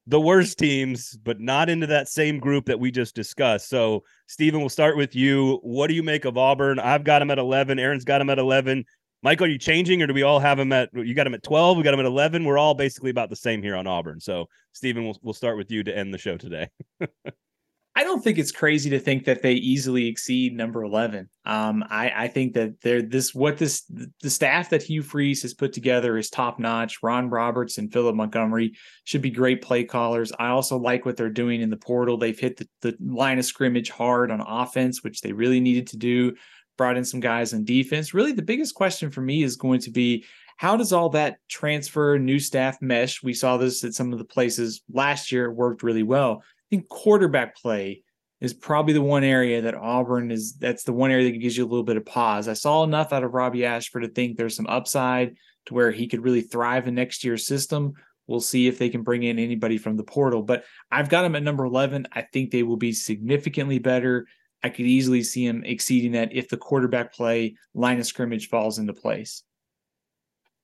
the 0.10 0.20
worst 0.20 0.57
teams, 0.57 1.16
but 1.24 1.39
not 1.39 1.70
into 1.70 1.86
that 1.86 2.07
same 2.07 2.39
group 2.39 2.66
that 2.66 2.80
we 2.80 2.89
just 2.89 3.14
discussed. 3.14 3.70
So, 3.70 4.03
Stephen, 4.28 4.60
we'll 4.60 4.70
start 4.70 4.97
with 4.97 5.16
you. 5.16 5.60
What 5.62 5.86
do 5.86 5.93
you 5.93 6.01
make 6.01 6.26
of 6.26 6.36
Auburn? 6.36 6.80
I've 6.80 7.03
got 7.03 7.22
him 7.22 7.30
at 7.30 7.38
11. 7.38 7.78
Aaron's 7.78 8.05
got 8.05 8.20
him 8.20 8.30
at 8.32 8.39
11. 8.39 8.86
Michael, 9.22 9.45
are 9.45 9.49
you 9.49 9.60
changing 9.60 10.01
or 10.01 10.07
do 10.07 10.14
we 10.16 10.24
all 10.24 10.39
have 10.39 10.57
him 10.57 10.72
at, 10.72 10.89
you 10.95 11.14
got 11.14 11.28
him 11.28 11.36
at 11.36 11.43
12? 11.43 11.78
We 11.78 11.84
got 11.84 11.93
him 11.93 11.99
at 11.99 12.07
11. 12.07 12.43
We're 12.43 12.57
all 12.57 12.74
basically 12.74 13.12
about 13.12 13.30
the 13.30 13.36
same 13.36 13.62
here 13.62 13.76
on 13.76 13.86
Auburn. 13.86 14.20
So, 14.20 14.47
Stephen, 14.74 15.03
we'll, 15.03 15.20
we'll 15.22 15.34
start 15.36 15.57
with 15.57 15.70
you 15.70 15.84
to 15.84 15.95
end 15.95 16.12
the 16.12 16.18
show 16.18 16.38
today. 16.38 16.70
I 17.95 18.03
don't 18.03 18.23
think 18.23 18.37
it's 18.37 18.51
crazy 18.51 18.89
to 18.91 18.99
think 18.99 19.25
that 19.25 19.41
they 19.41 19.53
easily 19.53 20.07
exceed 20.07 20.55
number 20.55 20.83
11. 20.83 21.27
Um, 21.45 21.83
I, 21.89 22.11
I 22.15 22.27
think 22.27 22.53
that 22.53 22.79
they're 22.81 23.01
this, 23.01 23.33
what 23.33 23.57
this, 23.57 23.83
the 24.21 24.29
staff 24.29 24.69
that 24.69 24.83
Hugh 24.83 25.01
Freeze 25.01 25.41
has 25.41 25.53
put 25.53 25.73
together 25.73 26.17
is 26.17 26.29
top 26.29 26.59
notch. 26.59 26.99
Ron 27.01 27.29
Roberts 27.29 27.77
and 27.77 27.91
Philip 27.91 28.15
Montgomery 28.15 28.73
should 29.03 29.21
be 29.21 29.31
great 29.31 29.61
play 29.61 29.83
callers. 29.83 30.31
I 30.39 30.49
also 30.49 30.77
like 30.77 31.05
what 31.05 31.17
they're 31.17 31.29
doing 31.29 31.61
in 31.61 31.69
the 31.69 31.77
portal. 31.77 32.17
They've 32.17 32.39
hit 32.39 32.57
the, 32.57 32.67
the 32.81 32.95
line 33.01 33.39
of 33.39 33.45
scrimmage 33.45 33.89
hard 33.89 34.31
on 34.31 34.41
offense, 34.41 35.03
which 35.03 35.21
they 35.21 35.33
really 35.33 35.59
needed 35.59 35.87
to 35.87 35.97
do. 35.97 36.35
Brought 36.77 36.95
in 36.95 37.03
some 37.03 37.19
guys 37.19 37.53
on 37.53 37.65
defense. 37.65 38.13
Really, 38.13 38.31
the 38.31 38.41
biggest 38.41 38.75
question 38.75 39.11
for 39.11 39.19
me 39.19 39.43
is 39.43 39.57
going 39.57 39.81
to 39.81 39.91
be 39.91 40.23
how 40.55 40.77
does 40.77 40.93
all 40.93 41.09
that 41.09 41.37
transfer, 41.49 42.17
new 42.17 42.39
staff 42.39 42.81
mesh? 42.81 43.21
We 43.23 43.33
saw 43.33 43.57
this 43.57 43.83
at 43.83 43.93
some 43.93 44.13
of 44.13 44.19
the 44.19 44.25
places 44.25 44.81
last 44.89 45.31
year. 45.31 45.45
It 45.45 45.55
worked 45.55 45.83
really 45.83 46.03
well 46.03 46.43
think 46.70 46.88
quarterback 46.88 47.55
play 47.55 48.03
is 48.41 48.53
probably 48.53 48.93
the 48.93 49.01
one 49.01 49.24
area 49.24 49.61
that 49.61 49.76
Auburn 49.76 50.32
is 50.32 50.53
that's 50.53 50.84
the 50.84 50.93
one 50.93 51.11
area 51.11 51.32
that 51.32 51.38
gives 51.39 51.57
you 51.57 51.65
a 51.65 51.67
little 51.67 51.84
bit 51.84 51.97
of 51.97 52.05
pause. 52.05 52.47
I 52.47 52.53
saw 52.53 52.84
enough 52.84 53.11
out 53.11 53.24
of 53.24 53.34
Robbie 53.34 53.65
Ashford 53.65 54.03
to 54.03 54.09
think 54.09 54.38
there's 54.38 54.55
some 54.55 54.67
upside 54.67 55.36
to 55.65 55.74
where 55.74 55.91
he 55.91 56.07
could 56.07 56.24
really 56.24 56.41
thrive 56.41 56.88
in 56.88 56.95
next 56.95 57.24
year's 57.24 57.45
system. 57.45 57.93
We'll 58.28 58.39
see 58.39 58.67
if 58.67 58.78
they 58.78 58.89
can 58.89 59.01
bring 59.01 59.24
in 59.24 59.39
anybody 59.39 59.78
from 59.78 59.97
the 59.97 60.03
portal, 60.03 60.43
but 60.43 60.63
I've 60.91 61.09
got 61.09 61.26
him 61.26 61.36
at 61.36 61.43
number 61.43 61.65
11. 61.65 62.07
I 62.13 62.22
think 62.22 62.51
they 62.51 62.63
will 62.63 62.78
be 62.78 62.93
significantly 62.93 63.80
better. 63.80 64.28
I 64.61 64.70
could 64.70 64.86
easily 64.86 65.24
see 65.24 65.45
him 65.45 65.63
exceeding 65.65 66.11
that 66.11 66.34
if 66.34 66.47
the 66.47 66.57
quarterback 66.57 67.13
play 67.13 67.55
line 67.74 67.99
of 67.99 68.05
scrimmage 68.05 68.49
falls 68.49 68.78
into 68.78 68.93
place. 68.93 69.43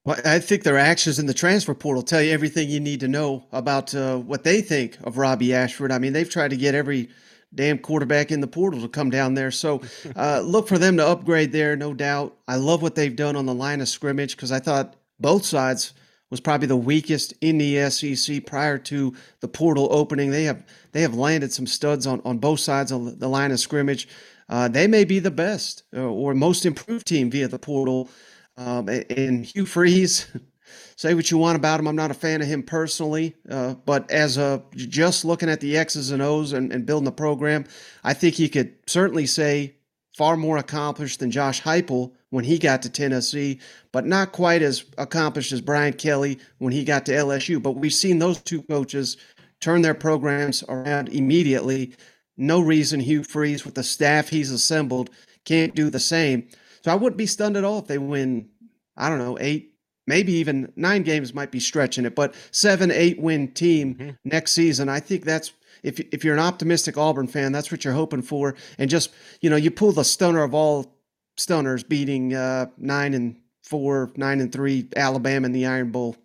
Well, 0.05 0.19
I 0.23 0.37
think 0.37 0.61
their 0.61 0.77
actions 0.77 1.17
in 1.17 1.25
the 1.25 1.33
transfer 1.33 1.73
portal 1.73 2.03
tell 2.03 2.21
you 2.21 2.31
everything 2.31 2.69
you 2.69 2.79
need 2.79 2.99
to 2.99 3.07
know 3.07 3.43
about 3.51 3.93
uh, 3.95 4.17
what 4.17 4.43
they 4.43 4.61
think 4.61 4.99
of 5.03 5.17
Robbie 5.17 5.55
Ashford. 5.55 5.91
I 5.91 5.97
mean, 5.97 6.13
they've 6.13 6.29
tried 6.29 6.51
to 6.51 6.57
get 6.57 6.75
every 6.75 7.09
damn 7.55 7.79
quarterback 7.79 8.31
in 8.31 8.39
the 8.39 8.47
portal 8.47 8.81
to 8.81 8.87
come 8.87 9.09
down 9.09 9.33
there. 9.33 9.49
So 9.49 9.81
uh, 10.15 10.41
look 10.41 10.67
for 10.67 10.77
them 10.77 10.97
to 10.97 11.07
upgrade 11.07 11.51
there, 11.51 11.75
no 11.75 11.95
doubt. 11.95 12.37
I 12.47 12.57
love 12.57 12.83
what 12.83 12.93
they've 12.93 13.15
done 13.15 13.35
on 13.35 13.47
the 13.47 13.55
line 13.55 13.81
of 13.81 13.87
scrimmage 13.87 14.35
because 14.35 14.51
I 14.51 14.59
thought 14.59 14.95
both 15.19 15.43
sides 15.43 15.93
was 16.29 16.39
probably 16.39 16.67
the 16.67 16.77
weakest 16.77 17.33
in 17.41 17.57
the 17.57 17.89
SEC 17.89 18.45
prior 18.45 18.77
to 18.77 19.15
the 19.39 19.47
portal 19.47 19.87
opening. 19.89 20.29
They 20.29 20.43
have 20.43 20.63
they 20.91 21.01
have 21.01 21.15
landed 21.15 21.51
some 21.51 21.65
studs 21.65 22.05
on, 22.05 22.21
on 22.25 22.37
both 22.37 22.59
sides 22.59 22.91
of 22.91 23.19
the 23.19 23.27
line 23.27 23.51
of 23.51 23.59
scrimmage. 23.59 24.07
Uh, 24.47 24.67
they 24.67 24.85
may 24.85 25.03
be 25.03 25.17
the 25.17 25.31
best 25.31 25.81
uh, 25.95 26.01
or 26.01 26.35
most 26.35 26.63
improved 26.63 27.07
team 27.07 27.31
via 27.31 27.47
the 27.47 27.57
portal. 27.57 28.09
Um, 28.57 28.87
and 28.87 29.45
Hugh 29.45 29.65
Freeze, 29.65 30.27
say 30.95 31.13
what 31.13 31.29
you 31.29 31.37
want 31.37 31.57
about 31.57 31.79
him. 31.79 31.87
I'm 31.87 31.95
not 31.95 32.11
a 32.11 32.15
fan 32.15 32.41
of 32.41 32.47
him 32.47 32.63
personally, 32.63 33.35
uh, 33.49 33.73
but 33.85 34.09
as 34.09 34.37
a 34.37 34.63
just 34.75 35.25
looking 35.25 35.49
at 35.49 35.59
the 35.59 35.77
X's 35.77 36.11
and 36.11 36.21
O's 36.21 36.53
and, 36.53 36.71
and, 36.71 36.85
building 36.85 37.05
the 37.05 37.11
program, 37.11 37.65
I 38.03 38.13
think 38.13 38.35
he 38.35 38.47
could 38.47 38.73
certainly 38.87 39.25
say 39.25 39.75
far 40.15 40.37
more 40.37 40.57
accomplished 40.57 41.19
than 41.19 41.31
Josh 41.31 41.61
Heupel 41.61 42.13
when 42.29 42.45
he 42.45 42.57
got 42.57 42.81
to 42.83 42.89
Tennessee, 42.89 43.59
but 43.91 44.05
not 44.05 44.31
quite 44.31 44.61
as 44.61 44.85
accomplished 44.97 45.51
as 45.51 45.61
Brian 45.61 45.93
Kelly 45.93 46.39
when 46.59 46.71
he 46.71 46.85
got 46.85 47.05
to 47.07 47.11
LSU. 47.11 47.61
But 47.61 47.73
we've 47.73 47.93
seen 47.93 48.19
those 48.19 48.41
two 48.41 48.61
coaches 48.63 49.17
turn 49.59 49.81
their 49.81 49.93
programs 49.93 50.63
around 50.69 51.09
immediately. 51.09 51.93
No 52.37 52.61
reason 52.61 52.99
Hugh 52.99 53.23
Freeze, 53.23 53.65
with 53.65 53.75
the 53.75 53.83
staff 53.83 54.29
he's 54.29 54.51
assembled, 54.51 55.09
can't 55.43 55.75
do 55.75 55.89
the 55.89 55.99
same. 55.99 56.47
So 56.85 56.91
I 56.91 56.95
wouldn't 56.95 57.17
be 57.17 57.25
stunned 57.25 57.57
at 57.57 57.63
all 57.63 57.79
if 57.79 57.87
they 57.87 57.97
win, 57.97 58.47
I 58.95 59.09
don't 59.09 59.17
know, 59.17 59.39
eight, 59.41 59.73
maybe 60.05 60.33
even 60.33 60.71
nine 60.75 61.01
games 61.01 61.33
might 61.33 61.49
be 61.49 61.59
stretching 61.59 62.05
it, 62.05 62.13
but 62.13 62.35
seven, 62.51 62.91
eight 62.91 63.19
win 63.19 63.53
team 63.53 63.95
mm-hmm. 63.95 64.09
next 64.23 64.51
season. 64.51 64.87
I 64.87 64.99
think 64.99 65.25
that's 65.25 65.51
if 65.81 65.99
if 65.99 66.23
you're 66.23 66.35
an 66.35 66.39
optimistic 66.39 66.95
Auburn 66.95 67.25
fan, 67.25 67.51
that's 67.51 67.71
what 67.71 67.83
you're 67.83 67.95
hoping 67.95 68.21
for. 68.21 68.53
And 68.77 68.87
just 68.87 69.09
you 69.41 69.49
know, 69.49 69.55
you 69.55 69.71
pull 69.71 69.93
the 69.93 70.03
stunner 70.03 70.43
of 70.43 70.53
all 70.53 70.95
stunners, 71.37 71.83
beating 71.83 72.35
uh, 72.35 72.67
nine 72.77 73.15
and 73.15 73.37
four, 73.63 74.11
nine 74.15 74.39
and 74.39 74.51
three 74.51 74.87
Alabama 74.95 75.47
in 75.47 75.53
the 75.53 75.65
Iron 75.65 75.89
Bowl. 75.89 76.15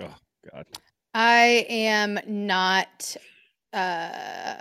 Oh 0.00 0.16
God. 0.52 0.66
I 1.14 1.64
am 1.68 2.18
not. 2.26 3.16
Uh, 3.72 4.56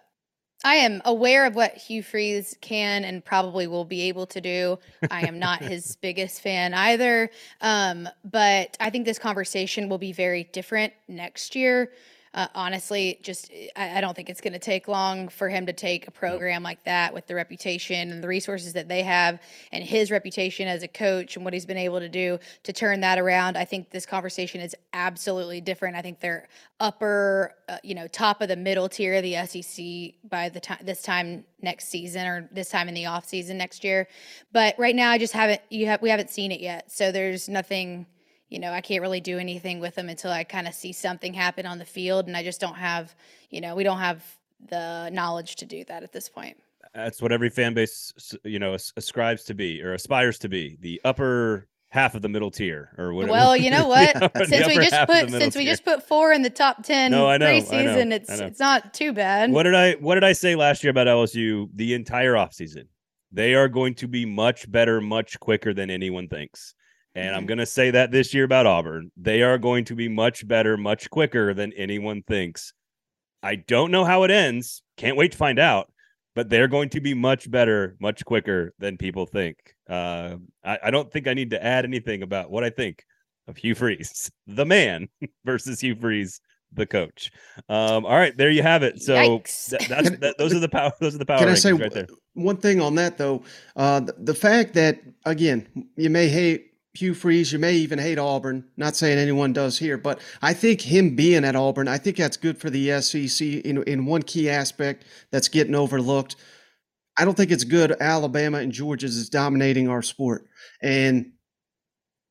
I 0.64 0.76
am 0.76 1.02
aware 1.06 1.46
of 1.46 1.56
what 1.56 1.76
Hugh 1.76 2.02
Freeze 2.02 2.58
can 2.62 3.06
and 3.06 3.24
probably 3.24 3.68
will 3.68 3.86
be 3.86 4.02
able 4.04 4.26
to 4.28 4.42
do. 4.42 4.80
I 5.12 5.28
am 5.28 5.40
not 5.40 5.62
his 5.62 5.96
biggest 6.02 6.42
fan 6.42 6.74
either. 6.74 7.30
Um, 7.62 8.10
but 8.24 8.76
I 8.80 8.90
think 8.90 9.06
this 9.06 9.20
conversation 9.20 9.88
will 9.88 10.00
be 10.00 10.12
very 10.12 10.46
different 10.46 10.94
next 11.08 11.56
year. 11.56 11.92
Uh, 12.38 12.48
honestly, 12.54 13.18
just 13.24 13.52
I, 13.76 13.98
I 13.98 14.02
don't 14.02 14.16
think 14.16 14.30
it's 14.30 14.42
going 14.42 14.54
to 14.54 14.60
take 14.60 14.88
long 14.88 15.28
for 15.28 15.50
him 15.50 15.66
to 15.66 15.74
take 15.74 16.08
a 16.08 16.12
program 16.12 16.62
like 16.62 16.84
that 16.84 17.12
with 17.12 17.26
the 17.26 17.34
reputation 17.34 18.12
and 18.12 18.24
the 18.24 18.28
resources 18.28 18.74
that 18.74 18.88
they 18.88 19.02
have 19.02 19.42
and 19.72 19.84
his 19.84 20.12
reputation 20.12 20.68
as 20.68 20.84
a 20.84 20.88
coach 20.88 21.36
and 21.36 21.44
what 21.44 21.56
he's 21.56 21.66
been 21.66 21.80
able 21.80 22.00
to 22.00 22.08
do 22.08 22.38
to 22.62 22.72
turn 22.72 23.00
that 23.00 23.18
around. 23.18 23.58
I 23.58 23.66
think 23.66 23.90
this 23.90 24.06
conversation 24.06 24.62
is 24.62 24.76
absolutely 24.94 25.62
different. 25.62 25.98
I 25.98 26.04
think 26.04 26.20
they're 26.20 26.48
upper, 26.80 27.56
uh, 27.70 27.78
you 27.84 27.96
know, 27.96 28.06
top 28.06 28.40
of 28.42 28.50
the 28.50 28.56
middle 28.56 28.88
tier 28.88 29.16
of 29.16 29.24
the 29.24 29.34
SEC 29.48 30.30
by 30.30 30.50
the 30.50 30.60
time 30.60 30.78
this 30.84 31.02
time 31.02 31.44
next 31.64 31.88
season 31.88 32.28
or 32.28 32.48
this 32.52 32.70
time 32.70 32.88
in 32.88 32.94
the 32.94 33.08
off 33.08 33.26
season 33.26 33.58
next 33.58 33.84
year. 33.84 34.08
But 34.52 34.78
right 34.78 34.96
now, 34.96 35.10
I 35.10 35.18
just 35.18 35.34
haven't 35.34 35.62
you 35.72 35.88
have 35.88 36.04
we 36.04 36.12
haven't 36.12 36.30
seen 36.30 36.52
it 36.52 36.60
yet, 36.60 36.92
so 36.92 37.12
there's 37.12 37.50
nothing 37.50 38.06
you 38.50 38.60
know, 38.60 38.72
I 38.72 38.82
can't 38.82 39.02
really 39.02 39.20
do 39.20 39.38
anything 39.38 39.80
with 39.80 39.96
them 39.96 40.10
until 40.10 40.32
I 40.32 40.44
kind 40.44 40.68
of 40.68 40.74
see 40.74 40.94
something 40.94 41.34
happen 41.34 41.66
on 41.66 41.78
the 41.78 41.86
field. 41.86 42.28
And 42.28 42.38
I 42.38 42.44
just 42.44 42.62
don't 42.62 42.76
have, 42.76 43.14
you 43.50 43.62
know, 43.62 43.76
we 43.76 43.84
don't 43.84 44.00
have 44.00 44.24
the 44.70 45.10
knowledge 45.12 45.58
to 45.58 45.66
do 45.66 45.84
that 45.86 46.04
at 46.04 46.14
this 46.14 46.30
point. 46.30 46.58
That's 46.94 47.22
what 47.22 47.32
every 47.32 47.50
fan 47.50 47.74
base, 47.74 48.14
you 48.44 48.60
know, 48.60 48.78
ascribes 48.96 49.44
to 49.46 49.54
be 49.54 49.84
or 49.84 49.94
aspires 49.94 50.40
to 50.40 50.50
be 50.50 50.78
the 50.80 51.02
upper 51.04 51.68
half 51.90 52.16
of 52.16 52.22
the 52.22 52.30
middle 52.30 52.52
tier 52.52 52.92
or 52.98 53.14
whatever. 53.14 53.34
Well, 53.34 53.58
you 53.58 53.70
know 53.70 53.88
what? 53.90 54.16
since 54.48 54.68
we 54.68 54.76
just 54.76 55.08
put 55.08 55.30
since 55.30 55.54
tier. 55.54 55.62
we 55.62 55.66
just 55.66 55.84
put 55.84 56.08
four 56.08 56.32
in 56.32 56.42
the 56.42 56.50
top 56.50 56.84
ten 56.84 57.12
no, 57.12 57.28
I 57.28 57.38
know, 57.38 57.48
preseason, 57.48 58.02
I 58.02 58.04
know, 58.04 58.16
it's 58.16 58.30
I 58.30 58.36
know. 58.38 58.46
it's 58.46 58.60
not 58.60 58.94
too 58.94 59.14
bad. 59.14 59.52
What 59.52 59.64
did 59.64 59.76
I 59.76 59.94
what 59.96 60.16
did 60.16 60.24
I 60.24 60.34
say 60.34 60.56
last 60.56 60.84
year 60.84 60.92
about 60.92 61.08
LSU 61.08 61.70
the 61.74 61.94
entire 61.94 62.34
offseason? 62.34 62.88
They 63.32 63.56
are 63.56 63.68
going 63.68 63.94
to 63.96 64.08
be 64.08 64.26
much 64.26 64.72
better, 64.72 65.02
much 65.02 65.40
quicker 65.40 65.74
than 65.74 65.90
anyone 65.90 66.30
thinks. 66.30 66.74
And 67.18 67.30
I'm 67.30 67.42
mm-hmm. 67.42 67.48
going 67.48 67.58
to 67.58 67.66
say 67.66 67.90
that 67.90 68.12
this 68.12 68.32
year 68.32 68.44
about 68.44 68.68
Auburn. 68.68 69.12
They 69.18 69.42
are 69.42 69.58
going 69.58 69.86
to 69.86 69.96
be 69.96 70.08
much 70.08 70.48
better, 70.48 70.78
much 70.78 71.10
quicker 71.10 71.52
than 71.56 71.74
anyone 71.74 72.22
thinks. 72.22 72.74
I 73.42 73.56
don't 73.56 73.90
know 73.90 74.06
how 74.06 74.22
it 74.22 74.30
ends. 74.30 74.84
Can't 74.98 75.18
wait 75.18 75.32
to 75.32 75.38
find 75.38 75.58
out. 75.58 75.92
But 76.36 76.50
they're 76.50 76.68
going 76.68 76.90
to 76.90 77.02
be 77.02 77.16
much 77.16 77.50
better, 77.50 77.96
much 78.00 78.24
quicker 78.24 78.72
than 78.78 78.98
people 78.98 79.26
think. 79.26 79.58
Uh, 79.90 80.36
I, 80.64 80.78
I, 80.84 80.92
don't 80.92 81.12
think 81.12 81.28
I 81.28 81.34
need 81.34 81.50
to 81.50 81.64
add 81.64 81.86
anything 81.86 82.22
about 82.22 82.52
what 82.52 82.64
I 82.64 82.70
think 82.70 83.04
of 83.48 83.58
Hugh 83.58 83.74
Freeze, 83.74 84.30
the 84.48 84.66
man, 84.66 85.10
versus 85.44 85.80
Hugh 85.80 85.96
Freeze, 85.96 86.40
the 86.72 86.86
coach. 86.86 87.32
Um, 87.68 88.06
all 88.06 88.16
right, 88.16 88.38
there 88.38 88.52
you 88.52 88.62
have 88.62 88.84
it. 88.84 89.02
So 89.02 89.14
that, 89.16 89.88
that's 89.90 90.10
that, 90.20 90.36
those 90.38 90.54
are 90.54 90.60
the 90.60 90.70
power. 90.70 90.92
Those 91.00 91.16
are 91.16 91.18
the 91.18 91.26
power. 91.26 91.40
Can 91.40 91.50
I 91.50 91.56
say 91.56 91.74
right 91.74 91.92
there. 91.92 92.08
one 92.36 92.58
thing 92.58 92.80
on 92.80 92.94
that 92.96 93.18
though? 93.18 93.42
Uh, 93.76 94.02
the, 94.02 94.14
the 94.20 94.36
fact 94.36 94.76
that 94.76 95.00
again, 95.26 95.68
you 95.96 96.12
may 96.12 96.28
hate 96.28 96.68
Hugh 96.98 97.14
Freeze. 97.14 97.54
You 97.54 97.60
may 97.60 97.74
even 97.76 98.00
hate 98.00 98.20
Auburn. 98.20 98.66
Not 98.76 98.96
saying 98.96 99.18
anyone 99.18 99.54
does 99.54 99.78
here, 99.78 99.98
but 99.98 100.20
I 100.42 100.54
think 100.54 100.82
him 100.82 101.16
being 101.16 101.46
at 101.46 101.56
Auburn, 101.56 101.88
I 101.88 101.98
think 101.98 102.18
that's 102.18 102.38
good 102.38 102.58
for 102.58 102.70
the 102.70 103.02
SEC 103.02 103.48
in, 103.48 103.84
in 103.84 104.06
one 104.06 104.24
key 104.24 104.50
aspect 104.50 105.06
that's 105.32 105.48
getting 105.48 105.76
overlooked. 105.76 106.36
I 107.18 107.26
don't 107.26 107.36
think 107.36 107.52
it's 107.52 107.64
good 107.64 107.96
Alabama 108.00 108.60
and 108.60 108.72
Georgia 108.72 109.08
is 109.08 109.30
dominating 109.30 109.90
our 109.90 110.02
sport. 110.02 110.46
And 110.82 111.32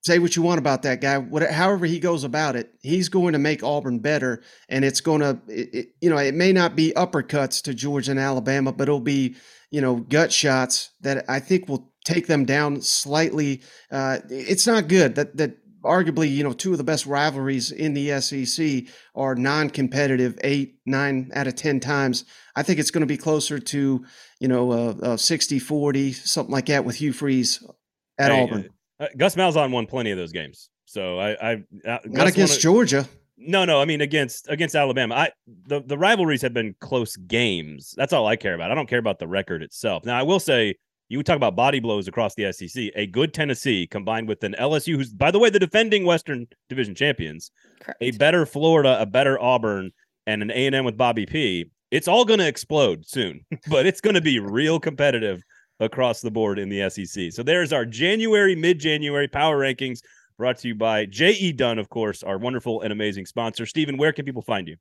say 0.06 0.18
what 0.20 0.36
you 0.36 0.42
want 0.42 0.58
about 0.58 0.82
that 0.82 1.00
guy. 1.00 1.18
What, 1.18 1.50
however 1.50 1.84
he 1.84 1.98
goes 1.98 2.24
about 2.24 2.56
it, 2.56 2.72
he's 2.80 3.08
going 3.08 3.32
to 3.32 3.38
make 3.38 3.62
Auburn 3.62 3.98
better, 3.98 4.42
and 4.68 4.84
it's 4.84 5.00
going 5.00 5.20
to, 5.20 5.40
it, 5.48 5.88
you 6.00 6.08
know, 6.08 6.16
it 6.16 6.34
may 6.34 6.52
not 6.52 6.76
be 6.76 6.92
uppercuts 6.96 7.60
to 7.62 7.74
Georgia 7.74 8.12
and 8.12 8.20
Alabama, 8.20 8.72
but 8.72 8.84
it'll 8.84 9.00
be, 9.00 9.34
you 9.70 9.80
know, 9.80 9.96
gut 9.96 10.32
shots 10.32 10.90
that 11.00 11.24
I 11.28 11.40
think 11.40 11.68
will 11.68 11.92
take 12.06 12.28
them 12.28 12.44
down 12.44 12.80
slightly. 12.80 13.60
Uh, 13.90 14.18
it's 14.30 14.66
not 14.66 14.88
good 14.88 15.16
that 15.16 15.36
that 15.36 15.58
arguably 15.84 16.30
you 16.30 16.42
know 16.42 16.52
two 16.52 16.72
of 16.72 16.78
the 16.78 16.84
best 16.84 17.04
rivalries 17.04 17.70
in 17.70 17.94
the 17.94 18.20
SEC 18.20 18.84
are 19.14 19.34
non-competitive 19.34 20.38
eight 20.42 20.76
nine 20.86 21.30
out 21.34 21.46
of 21.46 21.56
ten 21.56 21.80
times. 21.80 22.24
I 22.54 22.62
think 22.62 22.78
it's 22.78 22.90
going 22.90 23.02
to 23.02 23.06
be 23.06 23.18
closer 23.18 23.58
to 23.58 24.04
you 24.40 24.48
know 24.48 24.72
uh, 24.72 24.94
uh, 25.02 25.16
60 25.16 25.58
40 25.58 26.12
something 26.12 26.52
like 26.52 26.66
that 26.66 26.84
with 26.84 26.96
Hugh 26.96 27.12
Freeze 27.12 27.62
at 28.18 28.30
hey, 28.30 28.42
Auburn. 28.42 28.70
Uh, 28.98 29.08
Gus 29.16 29.34
Malzahn 29.34 29.72
won 29.72 29.86
plenty 29.86 30.10
of 30.10 30.16
those 30.16 30.32
games, 30.32 30.70
so 30.86 31.18
I, 31.18 31.52
I 31.52 31.52
uh, 31.86 31.98
not 32.06 32.28
against 32.28 32.52
wanna, 32.52 32.60
Georgia. 32.60 33.08
No, 33.36 33.66
no, 33.66 33.82
I 33.82 33.84
mean 33.84 34.00
against 34.00 34.48
against 34.48 34.74
Alabama. 34.74 35.14
I 35.14 35.32
the 35.66 35.82
the 35.82 35.98
rivalries 35.98 36.40
have 36.42 36.54
been 36.54 36.74
close 36.80 37.16
games. 37.16 37.92
That's 37.96 38.12
all 38.14 38.26
I 38.26 38.36
care 38.36 38.54
about. 38.54 38.70
I 38.70 38.74
don't 38.74 38.88
care 38.88 38.98
about 38.98 39.18
the 39.18 39.28
record 39.28 39.62
itself. 39.62 40.06
Now 40.06 40.18
I 40.18 40.22
will 40.22 40.40
say 40.40 40.76
you 41.08 41.22
talk 41.22 41.36
about 41.36 41.56
body 41.56 41.80
blows 41.80 42.08
across 42.08 42.34
the 42.34 42.52
SEC. 42.52 42.90
A 42.94 43.06
good 43.06 43.32
Tennessee 43.32 43.86
combined 43.86 44.28
with 44.28 44.42
an 44.44 44.54
LSU, 44.58 44.96
who's 44.96 45.12
by 45.12 45.30
the 45.30 45.38
way 45.38 45.50
the 45.50 45.58
defending 45.58 46.04
Western 46.04 46.46
Division 46.68 46.94
champions, 46.94 47.50
Correct. 47.80 47.98
a 48.00 48.10
better 48.12 48.46
Florida, 48.46 49.00
a 49.00 49.06
better 49.06 49.40
Auburn, 49.40 49.92
and 50.26 50.42
an 50.42 50.50
A 50.50 50.66
and 50.66 50.74
M 50.74 50.84
with 50.84 50.96
Bobby 50.96 51.26
P. 51.26 51.70
It's 51.90 52.08
all 52.08 52.24
going 52.24 52.40
to 52.40 52.48
explode 52.48 53.06
soon, 53.06 53.44
but 53.68 53.86
it's 53.86 54.00
going 54.00 54.14
to 54.14 54.20
be 54.20 54.40
real 54.40 54.80
competitive 54.80 55.40
across 55.78 56.20
the 56.20 56.30
board 56.30 56.58
in 56.58 56.68
the 56.68 56.88
SEC. 56.90 57.32
So 57.32 57.42
there's 57.42 57.72
our 57.72 57.84
January, 57.84 58.56
mid-January 58.56 59.28
power 59.28 59.58
rankings 59.58 60.00
brought 60.38 60.58
to 60.58 60.68
you 60.68 60.74
by 60.74 61.06
J.E. 61.06 61.52
Dunn, 61.52 61.78
of 61.78 61.88
course, 61.88 62.22
our 62.22 62.38
wonderful 62.38 62.82
and 62.82 62.92
amazing 62.92 63.26
sponsor. 63.26 63.66
Steven, 63.66 63.96
where 63.96 64.12
can 64.12 64.24
people 64.24 64.42
find 64.42 64.66
you? 64.68 64.76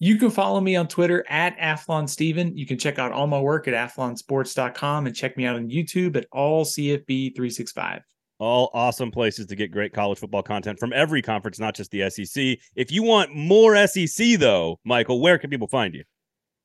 You 0.00 0.16
can 0.18 0.30
follow 0.30 0.60
me 0.60 0.76
on 0.76 0.88
Twitter 0.88 1.24
at 1.28 1.56
Athlon 1.58 2.08
Steven. 2.08 2.56
You 2.56 2.66
can 2.66 2.78
check 2.78 2.98
out 2.98 3.12
all 3.12 3.26
my 3.26 3.40
work 3.40 3.68
at 3.68 3.74
athlonsports.com 3.74 5.06
and 5.06 5.14
check 5.14 5.36
me 5.36 5.46
out 5.46 5.56
on 5.56 5.68
YouTube 5.70 6.16
at 6.16 6.26
all 6.32 6.64
CFB365. 6.64 8.00
All 8.40 8.70
awesome 8.74 9.12
places 9.12 9.46
to 9.46 9.56
get 9.56 9.70
great 9.70 9.92
college 9.92 10.18
football 10.18 10.42
content 10.42 10.80
from 10.80 10.92
every 10.92 11.22
conference, 11.22 11.60
not 11.60 11.74
just 11.74 11.92
the 11.92 12.10
SEC. 12.10 12.58
If 12.74 12.90
you 12.90 13.04
want 13.04 13.34
more 13.34 13.86
SEC, 13.86 14.38
though, 14.38 14.80
Michael, 14.84 15.20
where 15.20 15.38
can 15.38 15.50
people 15.50 15.68
find 15.68 15.94
you? 15.94 16.02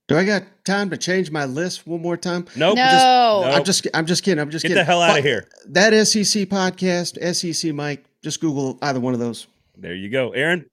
Do 0.08 0.18
I 0.18 0.26
got 0.26 0.44
time 0.66 0.90
to 0.90 0.98
change 0.98 1.30
my 1.30 1.46
list 1.46 1.86
one 1.86 2.02
more 2.02 2.18
time? 2.18 2.48
Nope. 2.56 2.76
No. 2.78 2.84
Just, 2.84 3.06
nope. 3.06 3.56
I'm 3.56 3.64
just 3.64 3.88
I'm 3.94 4.06
just 4.08 4.24
kidding. 4.24 4.42
I'm 4.42 4.50
just 4.50 4.64
Get 4.64 4.70
kidding. 4.70 4.82
the 4.82 4.84
hell 4.86 5.04
out 5.04 5.20
of 5.20 5.24
here. 5.24 5.48
That 5.68 5.92
SEC 6.08 6.50
podcast, 6.50 7.36
SEC 7.36 7.76
Mike, 7.76 8.04
just 8.24 8.42
Google 8.42 8.80
either 8.82 9.00
one 9.00 9.14
of 9.14 9.20
those. 9.20 9.46
There 9.78 9.94
you 9.94 10.10
go. 10.10 10.32
Aaron? 10.32 10.66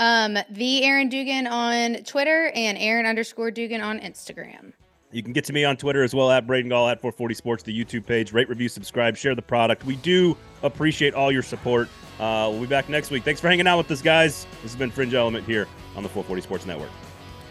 Um, 0.00 0.38
the 0.48 0.82
Aaron 0.82 1.10
Dugan 1.10 1.46
on 1.46 1.96
Twitter 2.04 2.50
and 2.54 2.78
Aaron 2.78 3.04
underscore 3.04 3.50
Dugan 3.50 3.82
on 3.82 4.00
Instagram. 4.00 4.72
You 5.12 5.22
can 5.22 5.32
get 5.32 5.44
to 5.44 5.52
me 5.52 5.64
on 5.64 5.76
Twitter 5.76 6.02
as 6.02 6.14
well 6.14 6.30
at 6.30 6.46
Braden 6.46 6.70
Gall 6.70 6.88
at 6.88 7.00
440 7.00 7.34
Sports, 7.34 7.62
the 7.62 7.84
YouTube 7.84 8.06
page. 8.06 8.32
Rate, 8.32 8.48
review, 8.48 8.68
subscribe, 8.68 9.16
share 9.16 9.34
the 9.34 9.42
product. 9.42 9.84
We 9.84 9.96
do 9.96 10.36
appreciate 10.62 11.14
all 11.14 11.30
your 11.30 11.42
support. 11.42 11.88
Uh, 12.18 12.48
we'll 12.50 12.60
be 12.60 12.66
back 12.66 12.88
next 12.88 13.10
week. 13.10 13.24
Thanks 13.24 13.40
for 13.40 13.48
hanging 13.48 13.66
out 13.66 13.76
with 13.76 13.90
us, 13.90 14.00
guys. 14.00 14.46
This 14.62 14.72
has 14.72 14.76
been 14.76 14.90
Fringe 14.90 15.12
Element 15.12 15.44
here 15.44 15.66
on 15.96 16.02
the 16.02 16.08
440 16.08 16.42
Sports 16.42 16.64
Network. 16.64 16.90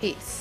Peace. 0.02 0.39